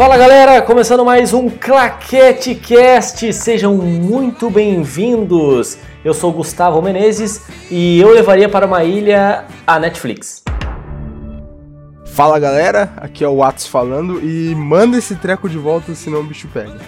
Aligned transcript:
Fala 0.00 0.16
galera, 0.16 0.62
começando 0.62 1.04
mais 1.04 1.34
um 1.34 1.50
Claquete 1.50 2.54
Cast, 2.54 3.30
sejam 3.34 3.74
muito 3.74 4.48
bem-vindos. 4.48 5.76
Eu 6.02 6.14
sou 6.14 6.32
Gustavo 6.32 6.80
Menezes 6.80 7.42
e 7.70 8.00
eu 8.00 8.08
levaria 8.08 8.48
para 8.48 8.64
uma 8.64 8.82
ilha 8.82 9.44
a 9.66 9.78
Netflix. 9.78 10.42
Fala 12.06 12.38
galera, 12.38 12.90
aqui 12.96 13.22
é 13.22 13.28
o 13.28 13.42
Atos 13.42 13.66
falando 13.66 14.18
e 14.24 14.54
manda 14.54 14.96
esse 14.96 15.16
treco 15.16 15.50
de 15.50 15.58
volta 15.58 15.94
senão 15.94 16.20
o 16.20 16.24
bicho 16.24 16.48
pega. 16.48 16.78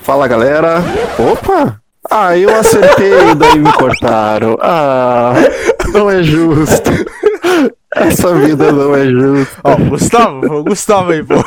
Fala 0.00 0.26
galera, 0.26 0.82
opa! 1.18 1.78
Ah, 2.10 2.38
eu 2.38 2.58
acertei, 2.58 3.34
daí 3.36 3.58
me 3.58 3.70
cortaram. 3.74 4.56
Ah, 4.62 5.34
não 5.92 6.10
é 6.10 6.22
justo. 6.22 6.90
Essa 7.94 8.32
vida 8.34 8.70
não 8.70 8.94
é 8.94 9.04
justa. 9.06 9.60
Ó, 9.64 9.76
Gustavo, 9.76 10.58
o 10.58 10.64
Gustavo 10.64 11.10
aí, 11.10 11.24
pô. 11.24 11.34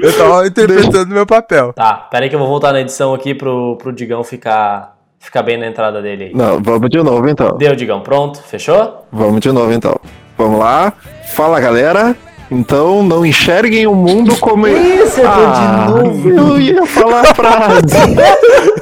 eu 0.00 0.16
tava 0.16 0.46
interpretando 0.46 1.12
meu 1.12 1.26
papel. 1.26 1.72
Tá, 1.72 1.94
pera 1.94 2.24
aí 2.24 2.28
que 2.28 2.34
eu 2.34 2.38
vou 2.38 2.46
voltar 2.48 2.72
na 2.72 2.80
edição 2.80 3.12
aqui 3.12 3.34
pro, 3.34 3.76
pro 3.76 3.92
Digão 3.92 4.22
ficar, 4.22 4.96
ficar 5.18 5.42
bem 5.42 5.58
na 5.58 5.66
entrada 5.66 6.00
dele 6.00 6.24
aí. 6.24 6.34
Não, 6.34 6.62
vamos 6.62 6.88
de 6.90 7.02
novo 7.02 7.28
então. 7.28 7.56
Deu, 7.56 7.74
Digão, 7.74 8.00
pronto? 8.02 8.40
Fechou? 8.42 9.04
Vamos 9.10 9.40
de 9.40 9.50
novo 9.50 9.72
então. 9.72 9.98
Vamos 10.38 10.60
lá. 10.60 10.92
Fala 11.34 11.58
galera. 11.58 12.16
Então 12.52 13.02
não 13.02 13.24
enxerguem 13.24 13.86
o 13.86 13.94
mundo 13.94 14.36
como. 14.38 14.68
Isso, 14.68 15.22
ah, 15.24 15.86
de 15.86 15.92
novo. 15.92 16.28
Eu 16.28 16.60
ia 16.60 16.86
falar 16.86 17.22
a 17.22 17.34
frase. 17.34 17.96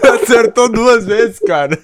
Acertou 0.22 0.68
duas 0.68 1.06
vezes, 1.06 1.38
cara. 1.46 1.78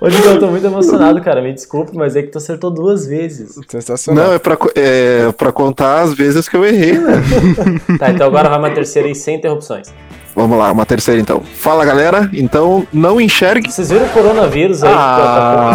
Ô, 0.00 0.08
Digão, 0.08 0.32
eu 0.32 0.40
tô 0.40 0.46
muito 0.46 0.66
emocionado, 0.66 1.20
cara. 1.20 1.42
Me 1.42 1.52
desculpe, 1.52 1.94
mas 1.94 2.16
é 2.16 2.22
que 2.22 2.28
tu 2.28 2.38
acertou 2.38 2.70
duas 2.70 3.06
vezes. 3.06 3.54
Sensacional. 3.68 4.28
Não, 4.28 4.32
é 4.32 4.38
pra, 4.38 4.56
é 4.74 5.30
pra 5.32 5.52
contar 5.52 6.00
as 6.00 6.14
vezes 6.14 6.48
que 6.48 6.56
eu 6.56 6.64
errei, 6.64 6.98
né? 6.98 7.22
tá, 8.00 8.10
então 8.10 8.26
agora 8.26 8.48
vai 8.48 8.58
uma 8.58 8.70
terceira 8.70 9.06
aí 9.06 9.14
sem 9.14 9.36
interrupções. 9.36 9.92
Vamos 10.34 10.56
lá, 10.56 10.72
uma 10.72 10.86
terceira 10.86 11.20
então. 11.20 11.42
Fala 11.56 11.84
galera, 11.84 12.30
então 12.32 12.86
não 12.92 13.20
enxergue. 13.20 13.70
Vocês 13.70 13.90
viram 13.90 14.06
o 14.06 14.10
coronavírus 14.10 14.82
aí? 14.82 14.90
Ah. 14.94 15.74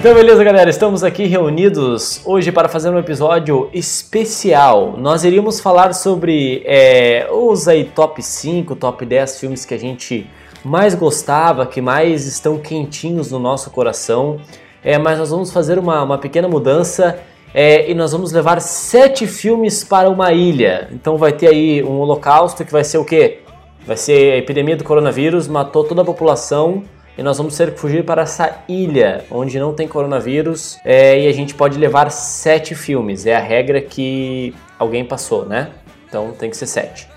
Então, 0.05 0.13
beleza, 0.13 0.43
galera, 0.43 0.69
estamos 0.69 1.03
aqui 1.03 1.25
reunidos 1.25 2.21
hoje 2.23 2.51
para 2.51 2.69
fazer 2.69 2.91
um 2.91 2.99
episódio 2.99 3.71
especial. 3.73 4.93
Nós 4.99 5.23
iríamos 5.23 5.59
falar 5.59 5.95
sobre 5.95 6.61
é, 6.63 7.27
os 7.31 7.67
aí 7.67 7.85
top 7.85 8.21
5, 8.21 8.75
top 8.75 9.03
10 9.03 9.39
filmes 9.39 9.65
que 9.65 9.73
a 9.73 9.79
gente 9.79 10.29
mais 10.63 10.93
gostava, 10.93 11.65
que 11.65 11.81
mais 11.81 12.27
estão 12.27 12.59
quentinhos 12.59 13.31
no 13.31 13.39
nosso 13.39 13.71
coração. 13.71 14.39
É, 14.83 14.95
mas 14.99 15.17
nós 15.17 15.31
vamos 15.31 15.51
fazer 15.51 15.79
uma, 15.79 16.03
uma 16.03 16.19
pequena 16.19 16.47
mudança 16.47 17.19
é, 17.51 17.89
e 17.89 17.95
nós 17.95 18.11
vamos 18.11 18.31
levar 18.31 18.61
sete 18.61 19.25
filmes 19.25 19.83
para 19.83 20.07
uma 20.07 20.31
ilha. 20.31 20.87
Então 20.91 21.17
vai 21.17 21.31
ter 21.31 21.47
aí 21.47 21.83
um 21.83 21.97
holocausto 21.97 22.63
que 22.63 22.71
vai 22.71 22.83
ser 22.83 22.99
o 22.99 23.03
quê? 23.03 23.39
Vai 23.87 23.97
ser 23.97 24.33
a 24.33 24.37
epidemia 24.37 24.77
do 24.77 24.83
coronavírus, 24.83 25.47
matou 25.47 25.83
toda 25.83 26.03
a 26.03 26.05
população 26.05 26.83
e 27.17 27.23
nós 27.23 27.37
vamos 27.37 27.55
ter 27.55 27.71
que 27.71 27.79
fugir 27.79 28.03
para 28.03 28.23
essa 28.23 28.63
ilha 28.67 29.23
onde 29.31 29.57
não 29.59 29.73
tem 29.73 29.87
coronavírus 29.87 30.77
é, 30.83 31.21
e 31.21 31.27
a 31.27 31.31
gente 31.31 31.55
pode 31.55 31.77
levar 31.77 32.09
sete 32.11 32.75
filmes. 32.75 33.25
É 33.25 33.35
a 33.35 33.39
regra 33.39 33.79
que 33.79 34.53
alguém 34.77 35.05
passou, 35.05 35.45
né? 35.45 35.69
Então 36.07 36.33
tem 36.33 36.49
que 36.49 36.57
ser 36.57 36.67
sete. 36.67 37.07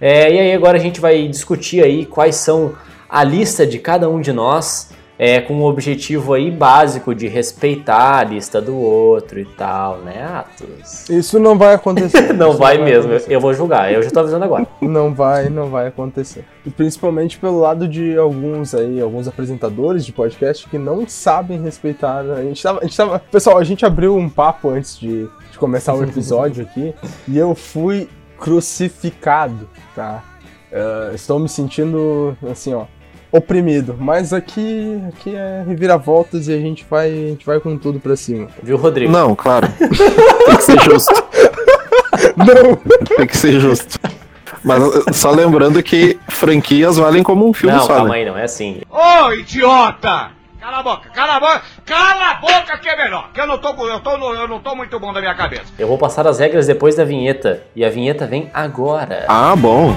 É, 0.00 0.30
e 0.30 0.38
aí 0.38 0.52
agora 0.52 0.76
a 0.76 0.80
gente 0.80 1.00
vai 1.00 1.26
discutir 1.28 1.82
aí 1.82 2.04
quais 2.04 2.36
são 2.36 2.74
a 3.08 3.22
lista 3.22 3.66
de 3.66 3.78
cada 3.78 4.10
um 4.10 4.20
de 4.20 4.32
nós 4.32 4.90
é, 5.18 5.40
com 5.40 5.54
o 5.60 5.64
objetivo 5.64 6.34
aí 6.34 6.50
básico 6.50 7.14
de 7.14 7.26
respeitar 7.26 8.18
a 8.18 8.24
lista 8.24 8.60
do 8.60 8.76
outro 8.76 9.40
e 9.40 9.44
tal, 9.44 9.98
né, 9.98 10.22
Atos? 10.22 11.08
Isso 11.08 11.38
não 11.38 11.56
vai 11.56 11.74
acontecer. 11.74 12.32
não 12.34 12.50
Isso 12.50 12.58
vai, 12.58 12.78
mesmo, 12.78 13.12
acontecer. 13.12 13.32
eu 13.34 13.40
vou 13.40 13.54
julgar, 13.54 13.92
eu 13.92 14.02
já 14.02 14.10
tô 14.10 14.20
avisando 14.20 14.44
agora. 14.44 14.66
Não 14.80 15.14
vai, 15.14 15.48
não 15.48 15.70
vai 15.70 15.88
acontecer. 15.88 16.44
E 16.64 16.70
principalmente 16.70 17.38
pelo 17.38 17.60
lado 17.60 17.88
de 17.88 18.16
alguns 18.16 18.74
aí, 18.74 19.00
alguns 19.00 19.26
apresentadores 19.26 20.04
de 20.04 20.12
podcast 20.12 20.68
que 20.68 20.78
não 20.78 21.08
sabem 21.08 21.62
respeitar. 21.62 22.20
A 22.20 22.42
gente 22.42 22.62
tava, 22.62 22.80
a 22.80 22.82
gente 22.84 22.96
tava 22.96 23.18
pessoal, 23.18 23.58
a 23.58 23.64
gente 23.64 23.86
abriu 23.86 24.16
um 24.16 24.28
papo 24.28 24.68
antes 24.68 24.98
de, 24.98 25.28
de 25.50 25.58
começar 25.58 25.94
o 25.94 26.04
episódio 26.04 26.62
aqui 26.64 26.94
e 27.26 27.38
eu 27.38 27.54
fui 27.54 28.08
crucificado, 28.38 29.68
tá? 29.94 30.22
Uh, 30.70 31.14
estou 31.14 31.38
me 31.38 31.48
sentindo 31.48 32.36
assim, 32.50 32.74
ó 32.74 32.84
oprimido. 33.36 33.96
Mas 33.98 34.32
aqui, 34.32 35.00
aqui 35.08 35.34
é 35.34 35.64
reviravoltas 35.66 36.48
e 36.48 36.52
a 36.52 36.58
gente 36.58 36.86
vai, 36.88 37.10
a 37.10 37.28
gente 37.28 37.46
vai 37.46 37.60
com 37.60 37.76
tudo 37.76 38.00
pra 38.00 38.16
cima. 38.16 38.48
Viu, 38.62 38.76
Rodrigo? 38.76 39.12
Não, 39.12 39.34
claro. 39.34 39.68
Tem 39.78 40.56
que 40.56 40.62
ser 40.62 40.80
justo. 40.80 41.14
Não. 42.36 42.76
Tem 43.16 43.26
que 43.26 43.36
ser 43.36 43.60
justo. 43.60 43.98
Mas 44.64 44.82
só 45.16 45.30
lembrando 45.30 45.82
que 45.82 46.18
franquias 46.28 46.96
valem 46.96 47.22
como 47.22 47.48
um 47.48 47.52
filme 47.52 47.76
não, 47.76 47.84
só. 47.84 47.88
Não, 47.88 47.96
calma 47.98 48.14
né? 48.14 48.20
aí, 48.20 48.24
não 48.26 48.36
é 48.36 48.44
assim. 48.44 48.80
Ô, 48.90 49.32
idiota! 49.32 50.30
Cala 50.60 50.78
a 50.78 50.82
boca, 50.82 51.08
cala 51.10 51.36
a 51.36 51.40
boca, 51.40 51.62
cala 51.84 52.30
a 52.30 52.34
boca 52.34 52.78
que 52.78 52.88
é 52.88 52.96
melhor, 52.96 53.30
que 53.32 53.40
eu 53.40 53.46
não 53.46 53.56
tô, 53.56 53.68
eu 53.88 54.00
tô, 54.00 54.34
eu 54.34 54.48
não 54.48 54.58
tô 54.58 54.74
muito 54.74 54.98
bom 54.98 55.12
da 55.12 55.20
minha 55.20 55.34
cabeça. 55.36 55.66
Eu 55.78 55.86
vou 55.86 55.96
passar 55.96 56.26
as 56.26 56.40
regras 56.40 56.66
depois 56.66 56.96
da 56.96 57.04
vinheta, 57.04 57.62
e 57.76 57.84
a 57.84 57.88
vinheta 57.88 58.26
vem 58.26 58.50
agora. 58.52 59.26
Ah, 59.28 59.54
bom. 59.54 59.94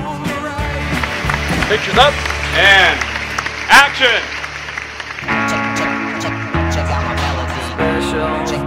Pictures 1.68 1.98
up, 1.98 2.14
and 2.56 3.19
Action! 3.70 4.08
Check, 5.48 5.64
check, 5.78 6.22
check, 6.22 6.34
check 6.74 6.90
out 6.90 7.04
my 7.06 7.14
melody. 7.22 7.62
Special. 7.70 8.30
Check, 8.50 8.62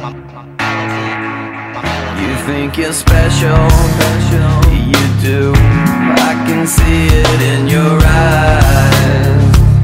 my, 0.00 0.10
my 0.32 0.44
melody. 0.56 1.04
My 1.74 1.82
melody. 1.82 2.22
You 2.24 2.34
think 2.46 2.78
you're 2.78 2.94
special, 2.94 3.68
special. 3.68 4.72
You 4.72 5.04
do. 5.20 5.52
I 5.52 6.32
can 6.46 6.66
see 6.66 7.08
it 7.08 7.40
in 7.42 7.68
your 7.68 8.00
eyes. 8.02 9.29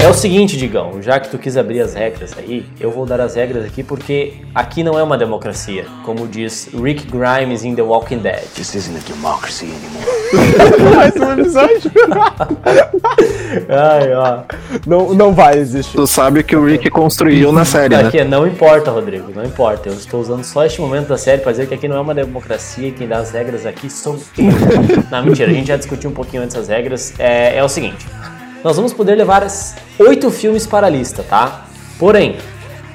É 0.07 0.09
o 0.09 0.15
seguinte, 0.15 0.57
Digão, 0.57 1.03
já 1.03 1.19
que 1.19 1.29
tu 1.29 1.37
quis 1.37 1.57
abrir 1.57 1.81
as 1.81 1.93
regras 1.93 2.33
aí, 2.39 2.65
eu 2.79 2.93
vou 2.93 3.05
dar 3.05 3.21
as 3.21 3.35
regras 3.35 3.65
aqui 3.65 3.83
porque 3.83 4.35
aqui 4.55 4.85
não 4.85 4.97
é 4.97 5.03
uma 5.03 5.19
democracia, 5.19 5.85
como 6.05 6.29
diz 6.29 6.69
Rick 6.73 7.09
Grimes 7.09 7.65
em 7.65 7.75
The 7.75 7.83
Walking 7.83 8.19
Dead. 8.19 8.45
This 8.55 8.77
isn't 8.77 8.99
a 8.99 9.13
democracy 9.13 9.65
anymore. 9.67 10.95
Mais 10.95 11.17
um 11.17 11.33
episódio. 11.33 11.91
Ai, 13.69 14.15
ó. 14.15 14.43
Não, 14.87 15.13
não 15.13 15.35
vai 15.35 15.59
existir. 15.59 15.97
Tu 15.97 16.07
sabe 16.07 16.45
que 16.45 16.55
o 16.55 16.65
Rick 16.65 16.89
construiu 16.89 17.51
na 17.51 17.65
série, 17.65 17.97
né? 17.97 18.07
Aqui, 18.07 18.23
não 18.23 18.47
importa, 18.47 18.93
Rodrigo, 18.93 19.33
não 19.35 19.45
importa. 19.45 19.89
Eu 19.89 19.95
estou 19.95 20.21
usando 20.21 20.45
só 20.45 20.65
este 20.65 20.81
momento 20.81 21.09
da 21.09 21.19
série 21.19 21.43
para 21.43 21.51
dizer 21.51 21.67
que 21.67 21.75
aqui 21.75 21.89
não 21.89 21.97
é 21.97 22.01
uma 22.01 22.15
democracia 22.15 22.87
e 22.87 22.93
quem 22.93 23.09
dá 23.09 23.19
as 23.19 23.33
regras 23.33 23.67
aqui 23.67 23.91
sou 23.91 24.17
eu. 24.39 24.45
não, 25.11 25.25
mentira, 25.25 25.51
a 25.51 25.55
gente 25.55 25.67
já 25.67 25.77
discutiu 25.77 26.11
um 26.11 26.15
pouquinho 26.15 26.45
antes 26.45 26.55
as 26.55 26.69
regras. 26.69 27.13
É, 27.19 27.57
é 27.57 27.65
o 27.65 27.69
seguinte 27.69 28.07
nós 28.67 28.75
vamos 28.75 28.93
poder 28.93 29.15
levar 29.15 29.45
oito 29.99 30.31
filmes 30.31 30.67
para 30.67 30.87
a 30.87 30.91
lista, 30.91 31.23
tá? 31.23 31.67
Porém, 31.99 32.37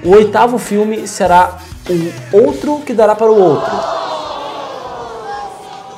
o 0.03 0.12
oitavo 0.12 0.57
filme 0.57 1.07
será 1.07 1.57
o 1.89 2.38
outro 2.38 2.79
que 2.85 2.94
dará 2.94 3.16
para 3.16 3.31
o 3.31 3.39
outro. 3.39 3.72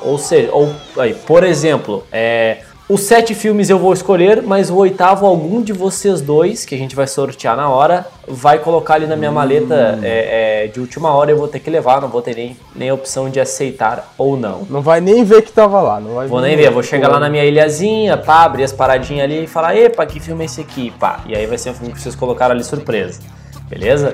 Ou 0.02 0.18
seja, 0.18 0.50
ou, 0.52 0.74
aí, 0.98 1.14
por 1.14 1.44
exemplo, 1.44 2.04
é, 2.12 2.58
os 2.86 3.00
sete 3.00 3.34
filmes 3.34 3.70
eu 3.70 3.78
vou 3.78 3.94
escolher, 3.94 4.42
mas 4.42 4.68
o 4.68 4.76
oitavo, 4.76 5.24
algum 5.24 5.62
de 5.62 5.72
vocês 5.72 6.20
dois, 6.20 6.66
que 6.66 6.74
a 6.74 6.78
gente 6.78 6.94
vai 6.94 7.06
sortear 7.06 7.56
na 7.56 7.70
hora, 7.70 8.06
vai 8.28 8.58
colocar 8.58 8.94
ali 8.94 9.06
na 9.06 9.16
minha 9.16 9.32
maleta 9.32 9.98
é, 10.02 10.64
é, 10.64 10.66
de 10.66 10.80
última 10.80 11.10
hora. 11.10 11.30
Eu 11.30 11.38
vou 11.38 11.48
ter 11.48 11.60
que 11.60 11.70
levar, 11.70 12.02
não 12.02 12.08
vou 12.08 12.20
ter 12.20 12.36
nem, 12.36 12.54
nem 12.76 12.90
a 12.90 12.94
opção 12.94 13.30
de 13.30 13.40
aceitar 13.40 14.12
ou 14.18 14.36
não. 14.36 14.66
Não 14.68 14.82
vai 14.82 15.00
nem 15.00 15.24
ver 15.24 15.40
que 15.40 15.50
tava 15.50 15.80
lá. 15.80 15.98
Não 15.98 16.14
vai 16.14 16.28
vou 16.28 16.42
nem 16.42 16.54
ver, 16.56 16.70
vou 16.70 16.82
chegar 16.82 17.08
lá 17.08 17.18
na 17.18 17.30
minha 17.30 17.44
ilhazinha, 17.44 18.18
pá, 18.18 18.44
abrir 18.44 18.64
as 18.64 18.72
paradinhas 18.72 19.24
ali 19.24 19.44
e 19.44 19.46
falar: 19.46 19.74
epa, 19.74 20.04
que 20.04 20.20
filme 20.20 20.42
é 20.42 20.44
esse 20.44 20.60
aqui? 20.60 20.90
Pá. 20.90 21.20
E 21.26 21.34
aí 21.34 21.46
vai 21.46 21.56
ser 21.56 21.70
um 21.70 21.74
filme 21.74 21.94
que 21.94 22.00
vocês 22.02 22.14
colocaram 22.14 22.54
ali 22.54 22.64
surpresa. 22.64 23.20
Beleza? 23.66 24.12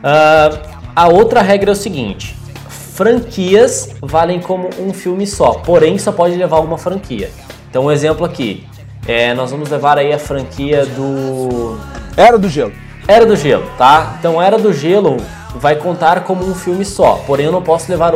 Uh, 0.00 0.82
a 0.94 1.08
outra 1.08 1.40
regra 1.40 1.70
é 1.70 1.72
o 1.72 1.76
seguinte: 1.76 2.36
franquias 2.68 3.88
valem 4.02 4.38
como 4.38 4.68
um 4.78 4.92
filme 4.92 5.26
só, 5.26 5.52
porém 5.52 5.96
só 5.96 6.12
pode 6.12 6.36
levar 6.36 6.60
uma 6.60 6.76
franquia. 6.76 7.30
Então, 7.72 7.86
um 7.86 7.90
exemplo 7.90 8.26
aqui. 8.26 8.66
É, 9.08 9.32
nós 9.32 9.50
vamos 9.50 9.70
levar 9.70 9.96
aí 9.96 10.12
a 10.12 10.18
franquia 10.18 10.84
do. 10.84 11.78
Era 12.14 12.36
do 12.38 12.46
Gelo. 12.46 12.70
Era 13.08 13.24
do 13.24 13.34
Gelo, 13.34 13.64
tá? 13.78 14.14
Então, 14.18 14.40
Era 14.42 14.58
do 14.58 14.74
Gelo 14.74 15.16
vai 15.56 15.74
contar 15.76 16.20
como 16.24 16.44
um 16.46 16.54
filme 16.54 16.84
só. 16.84 17.14
Porém, 17.26 17.46
eu 17.46 17.52
não 17.52 17.62
posso 17.62 17.90
levar 17.90 18.12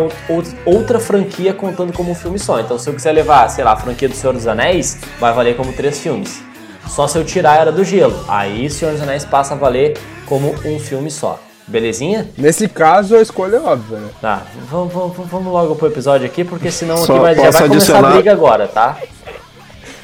outra 0.66 1.00
franquia 1.00 1.54
contando 1.54 1.90
como 1.94 2.10
um 2.10 2.14
filme 2.14 2.38
só. 2.38 2.60
Então, 2.60 2.78
se 2.78 2.86
eu 2.90 2.92
quiser 2.92 3.12
levar, 3.12 3.48
sei 3.48 3.64
lá, 3.64 3.72
a 3.72 3.76
franquia 3.76 4.10
do 4.10 4.14
Senhor 4.14 4.34
dos 4.34 4.46
Anéis, 4.46 4.98
vai 5.18 5.32
valer 5.32 5.56
como 5.56 5.72
três 5.72 5.98
filmes. 6.00 6.42
Só 6.86 7.08
se 7.08 7.16
eu 7.16 7.24
tirar 7.24 7.58
Era 7.58 7.72
do 7.72 7.82
Gelo. 7.82 8.22
Aí, 8.28 8.68
Senhor 8.68 8.92
dos 8.92 9.00
Anéis 9.02 9.24
passa 9.24 9.54
a 9.54 9.56
valer 9.56 9.96
como 10.26 10.54
um 10.66 10.78
filme 10.78 11.10
só. 11.10 11.40
Belezinha? 11.66 12.28
Nesse 12.36 12.68
caso, 12.68 13.16
a 13.16 13.22
escolha 13.22 13.56
é 13.56 13.60
óbvia, 13.60 13.96
né? 13.96 14.08
Tá, 14.20 14.42
vamos, 14.70 14.92
vamos, 14.92 15.16
vamos 15.16 15.50
logo 15.50 15.74
pro 15.76 15.86
episódio 15.88 16.26
aqui, 16.26 16.44
porque 16.44 16.70
senão 16.70 16.98
Só 16.98 17.14
aqui 17.14 17.22
vai, 17.22 17.34
já 17.34 17.40
vai 17.42 17.52
começar 17.52 17.64
adicionar- 17.64 18.08
a 18.08 18.12
briga 18.12 18.32
agora, 18.32 18.68
tá? 18.68 18.98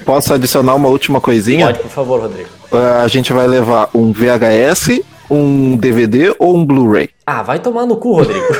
Posso 0.04 0.34
adicionar 0.34 0.74
uma 0.74 0.88
última 0.88 1.20
coisinha? 1.20 1.66
Pode, 1.66 1.78
por 1.80 1.90
favor, 1.90 2.20
Rodrigo. 2.20 2.48
Ah, 2.70 3.02
a 3.02 3.08
gente 3.08 3.32
vai 3.32 3.46
levar 3.46 3.88
um 3.94 4.12
VHS, 4.12 5.00
um 5.30 5.76
DVD 5.76 6.34
ou 6.38 6.56
um 6.56 6.64
Blu-ray? 6.64 7.10
Ah, 7.26 7.42
vai 7.42 7.58
tomar 7.58 7.86
no 7.86 7.96
cu, 7.96 8.16
Rodrigo. 8.16 8.46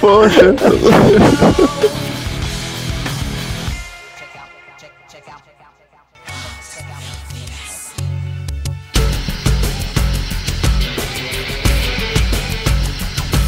Poxa. 0.00 0.54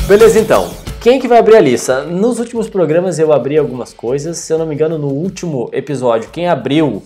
Beleza, 0.07 0.39
então. 0.39 0.84
Quem 1.05 1.21
que 1.21 1.29
vai 1.29 1.37
abrir 1.39 1.56
a 1.56 1.61
lista? 1.61 2.03
Nos 2.05 2.39
últimos 2.39 2.67
programas 2.67 3.19
eu 3.19 3.31
abri 3.31 3.59
algumas 3.59 3.93
coisas. 3.93 4.39
Se 4.39 4.51
eu 4.51 4.59
não 4.59 4.65
me 4.65 4.75
engano, 4.75 4.97
no 4.97 5.09
último 5.09 5.69
episódio, 5.71 6.31
quem 6.31 6.49
abriu 6.49 7.03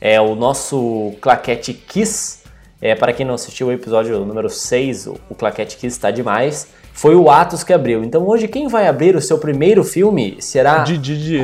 é 0.00 0.18
o 0.18 0.34
nosso 0.34 1.12
Claquete 1.20 1.74
Kiss. 1.74 2.38
É, 2.80 2.94
para 2.94 3.12
quem 3.12 3.26
não 3.26 3.34
assistiu 3.34 3.66
o 3.66 3.72
episódio 3.72 4.18
número 4.24 4.48
6, 4.48 5.06
o, 5.06 5.34
Claquete 5.34 5.76
Kiss 5.76 5.94
está 5.94 6.10
demais. 6.10 6.68
Foi 6.94 7.14
o 7.14 7.30
Atos 7.30 7.62
que 7.62 7.74
abriu. 7.74 8.02
Então 8.02 8.26
hoje 8.26 8.48
quem 8.48 8.68
vai 8.68 8.88
abrir 8.88 9.14
o 9.16 9.20
seu 9.20 9.36
primeiro 9.36 9.84
filme 9.84 10.38
será. 10.40 10.82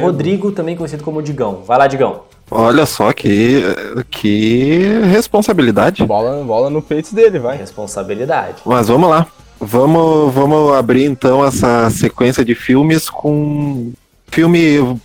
Rodrigo, 0.00 0.50
também 0.50 0.76
conhecido 0.76 1.04
como 1.04 1.20
Digão. 1.20 1.62
Vai 1.66 1.76
lá, 1.76 1.86
Digão. 1.86 2.22
Olha 2.50 2.86
só 2.86 3.12
que, 3.12 3.62
que 4.10 4.98
responsabilidade. 5.12 6.06
Bola, 6.06 6.42
bola 6.42 6.70
no 6.70 6.80
peito 6.80 7.14
dele, 7.14 7.38
vai. 7.38 7.58
Responsabilidade. 7.58 8.62
Mas 8.64 8.88
vamos 8.88 9.10
lá. 9.10 9.26
Vamos, 9.60 10.32
vamos 10.32 10.72
abrir 10.74 11.04
então 11.04 11.44
essa 11.44 11.90
sequência 11.90 12.44
de 12.44 12.54
filmes 12.54 13.10
com 13.10 13.92
filme 14.30 15.00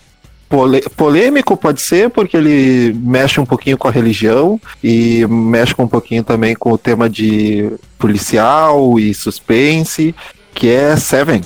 polêmico, 0.96 1.58
pode 1.58 1.82
ser, 1.82 2.10
porque 2.10 2.38
ele 2.38 2.94
mexe 2.94 3.40
um 3.40 3.46
pouquinho 3.46 3.78
com 3.78 3.88
a 3.88 3.92
religião 3.92 4.62
e 4.84 5.26
mexe 5.28 5.74
um 5.80 5.88
pouquinho 5.88 6.24
também 6.24 6.54
com 6.56 6.72
o 6.72 6.78
tema 6.78 7.10
de 7.10 7.72
policial 7.98 9.00
e 9.00 9.14
suspense, 9.14 10.14
que 10.54 10.70
é 10.70 10.96
Seven. 10.96 11.42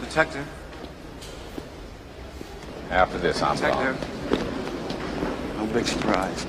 Detective. 0.00 0.42
After 2.90 3.20
this, 3.20 3.40
I'm 3.40 3.54
Detective. 3.54 3.94
gone. 3.94 4.18
No 5.58 5.66
big 5.72 5.86
surprise. 5.86 6.46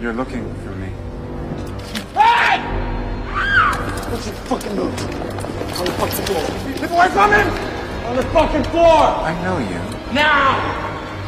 You're 0.00 0.14
looking 0.14 0.44
for 0.64 0.69
me. 6.64 6.74
Get 6.74 6.90
away 6.90 7.08
from 7.08 7.32
him! 7.32 7.48
On 8.06 8.16
the 8.16 8.22
fucking 8.34 8.64
floor! 8.64 9.02
I 9.22 9.34
know 9.42 9.58
you. 9.58 9.80
Now! 10.12 10.58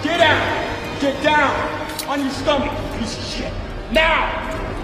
Get 0.03 0.21
out! 0.21 1.01
Get 1.01 1.23
down! 1.23 2.09
On 2.09 2.21
your 2.21 2.31
stomach, 2.31 2.73
piece 2.99 3.17
of 3.19 3.25
shit! 3.25 3.53
Now! 3.93 4.27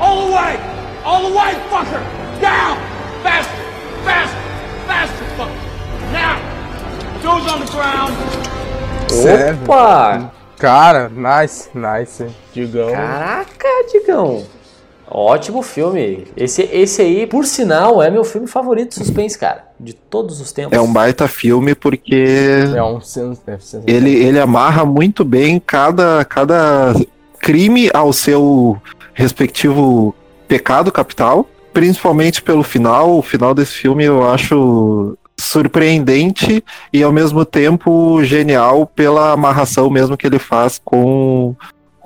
All 0.01 0.27
the 0.27 0.33
way! 0.33 0.57
All 1.05 1.29
the 1.29 1.37
way, 1.37 1.55
fucker! 1.71 2.03
Down! 2.41 2.79
Faster! 3.23 3.63
Faster! 4.05 4.39
Faster, 4.87 5.25
fucker! 5.37 5.63
Now! 6.13 6.39
Toes 7.23 7.47
on 7.53 7.61
the 7.65 7.73
ground! 7.73 8.15
Sério? 9.11 9.59
Opa! 9.65 10.31
Cara, 10.59 11.09
nice, 11.09 11.71
nice. 11.73 12.27
Digão. 12.53 12.91
Caraca, 12.91 13.69
Digão. 13.93 14.45
Ótimo 15.11 15.63
filme. 15.63 16.27
Esse, 16.37 16.63
esse 16.73 17.03
aí, 17.03 17.27
por 17.27 17.47
sinal, 17.47 18.03
é 18.03 18.11
meu 18.11 18.25
filme 18.25 18.47
favorito 18.47 18.91
de 18.91 18.97
suspense, 18.97 19.39
cara. 19.39 19.69
De 19.79 19.93
todos 19.93 20.41
os 20.41 20.53
tempos. 20.53 20.77
É 20.77 20.81
um 20.81 20.93
baita 20.93 21.27
filme 21.27 21.75
porque 21.75 22.65
É 22.75 22.83
um 22.83 22.99
é 22.99 23.59
ele, 23.87 24.15
ele 24.15 24.39
amarra 24.39 24.85
muito 24.85 25.25
bem 25.25 25.61
cada, 25.65 26.25
cada 26.25 26.95
crime 27.39 27.89
ao 27.95 28.13
seu 28.13 28.77
respectivo 29.15 30.15
pecado 30.47 30.93
capital, 30.93 31.47
principalmente 31.73 32.43
pelo 32.43 32.63
final. 32.63 33.17
O 33.17 33.23
final 33.23 33.55
desse 33.55 33.73
filme 33.73 34.05
eu 34.05 34.29
acho 34.29 35.17
surpreendente 35.39 36.65
e 36.93 37.03
ao 37.03 37.13
mesmo 37.13 37.45
tempo 37.45 38.23
genial 38.25 38.87
pela 38.87 39.33
amarração 39.33 39.89
mesmo 39.89 40.17
que 40.17 40.27
ele 40.27 40.39
faz 40.39 40.81
com, 40.85 41.55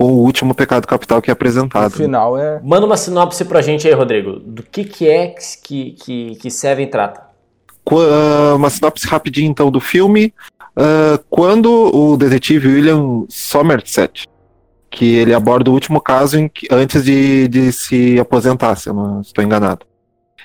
com 0.02 0.12
o 0.14 0.18
último 0.24 0.52
pecado 0.52 0.84
capital 0.86 1.22
que 1.22 1.30
é 1.30 1.32
No 1.32 1.34
apresentado. 1.34 1.92
final 1.92 2.36
é. 2.36 2.60
Manda 2.64 2.84
uma 2.86 2.96
sinopse 2.96 3.44
pra 3.44 3.62
gente 3.62 3.86
aí, 3.86 3.94
Rodrigo. 3.94 4.40
Do 4.40 4.62
que 4.62 4.82
que 4.82 5.08
é 5.08 5.28
que, 5.62 5.92
que, 5.92 6.34
que 6.36 6.50
Seven 6.50 6.88
trata? 6.88 7.22
Qu- 7.84 8.00
ah, 8.00 8.54
Uma 8.56 8.68
sinopse 8.68 9.06
rapidinho 9.06 9.48
então 9.50 9.70
do 9.70 9.78
filme. 9.80 10.34
Ah, 10.76 11.20
quando 11.30 11.70
o 11.94 12.16
detetive 12.16 12.66
William 12.68 13.24
Somerset, 13.28 14.26
que 14.90 15.14
ele 15.14 15.32
aborda 15.32 15.70
o 15.70 15.74
último 15.74 16.00
caso 16.00 16.36
em 16.38 16.48
que- 16.48 16.66
antes 16.70 17.04
de, 17.04 17.46
de 17.46 17.72
se 17.72 18.18
aposentar, 18.18 18.74
se 18.76 18.88
eu 18.88 18.94
não 18.94 19.20
estou 19.20 19.44
enganado. 19.44 19.86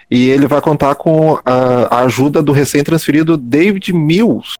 E 0.10 0.30
ele 0.30 0.46
vai 0.48 0.62
contar 0.62 0.94
com 0.96 1.38
a, 1.44 1.96
a 1.98 2.00
ajuda 2.02 2.42
do 2.44 2.52
recém-transferido 2.52 3.36
David 3.36 3.92
Mills. 3.92 4.54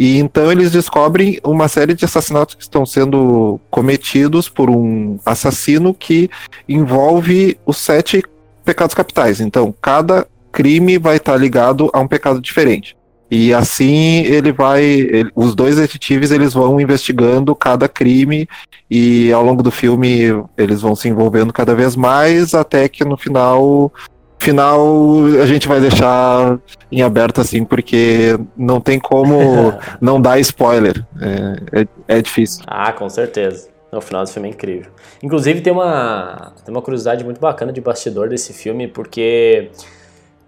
E 0.00 0.16
então 0.18 0.52
eles 0.52 0.70
descobrem 0.70 1.40
uma 1.42 1.66
série 1.66 1.92
de 1.92 2.04
assassinatos 2.04 2.54
que 2.54 2.62
estão 2.62 2.86
sendo 2.86 3.58
cometidos 3.68 4.48
por 4.48 4.70
um 4.70 5.18
assassino 5.26 5.92
que 5.92 6.30
envolve 6.68 7.58
os 7.66 7.78
sete 7.78 8.22
pecados 8.64 8.94
capitais. 8.94 9.40
Então, 9.40 9.74
cada 9.82 10.24
crime 10.52 10.98
vai 10.98 11.16
estar 11.16 11.36
ligado 11.36 11.90
a 11.92 11.98
um 11.98 12.06
pecado 12.06 12.40
diferente. 12.40 12.96
E 13.28 13.52
assim 13.52 14.20
ele 14.20 14.52
vai, 14.52 14.84
ele- 14.84 15.32
os 15.34 15.52
dois 15.56 15.74
detetives 15.74 16.30
eles 16.30 16.54
vão 16.54 16.80
investigando 16.80 17.52
cada 17.56 17.88
crime 17.88 18.48
e 18.88 19.32
ao 19.32 19.44
longo 19.44 19.64
do 19.64 19.70
filme 19.72 20.28
eles 20.56 20.80
vão 20.80 20.94
se 20.94 21.08
envolvendo 21.08 21.52
cada 21.52 21.74
vez 21.74 21.96
mais 21.96 22.54
até 22.54 22.88
que 22.88 23.04
no 23.04 23.16
final, 23.18 23.92
final 24.38 25.24
a 25.42 25.46
gente 25.46 25.66
vai 25.68 25.80
deixar 25.80 26.58
em 26.90 27.02
aberto 27.02 27.40
assim 27.40 27.64
porque 27.64 28.38
não 28.56 28.80
tem 28.80 28.98
como 28.98 29.74
não 30.00 30.20
dar 30.20 30.38
spoiler. 30.40 31.04
É, 31.20 31.80
é, 31.80 32.16
é 32.18 32.22
difícil. 32.22 32.62
Ah, 32.66 32.92
com 32.92 33.08
certeza. 33.08 33.68
O 33.90 34.00
final 34.00 34.22
desse 34.22 34.34
filme 34.34 34.48
é 34.48 34.52
incrível. 34.52 34.90
Inclusive 35.22 35.60
tem 35.62 35.72
uma, 35.72 36.52
tem 36.64 36.74
uma 36.74 36.82
curiosidade 36.82 37.24
muito 37.24 37.40
bacana 37.40 37.72
de 37.72 37.80
bastidor 37.80 38.28
desse 38.28 38.52
filme, 38.52 38.86
porque 38.86 39.70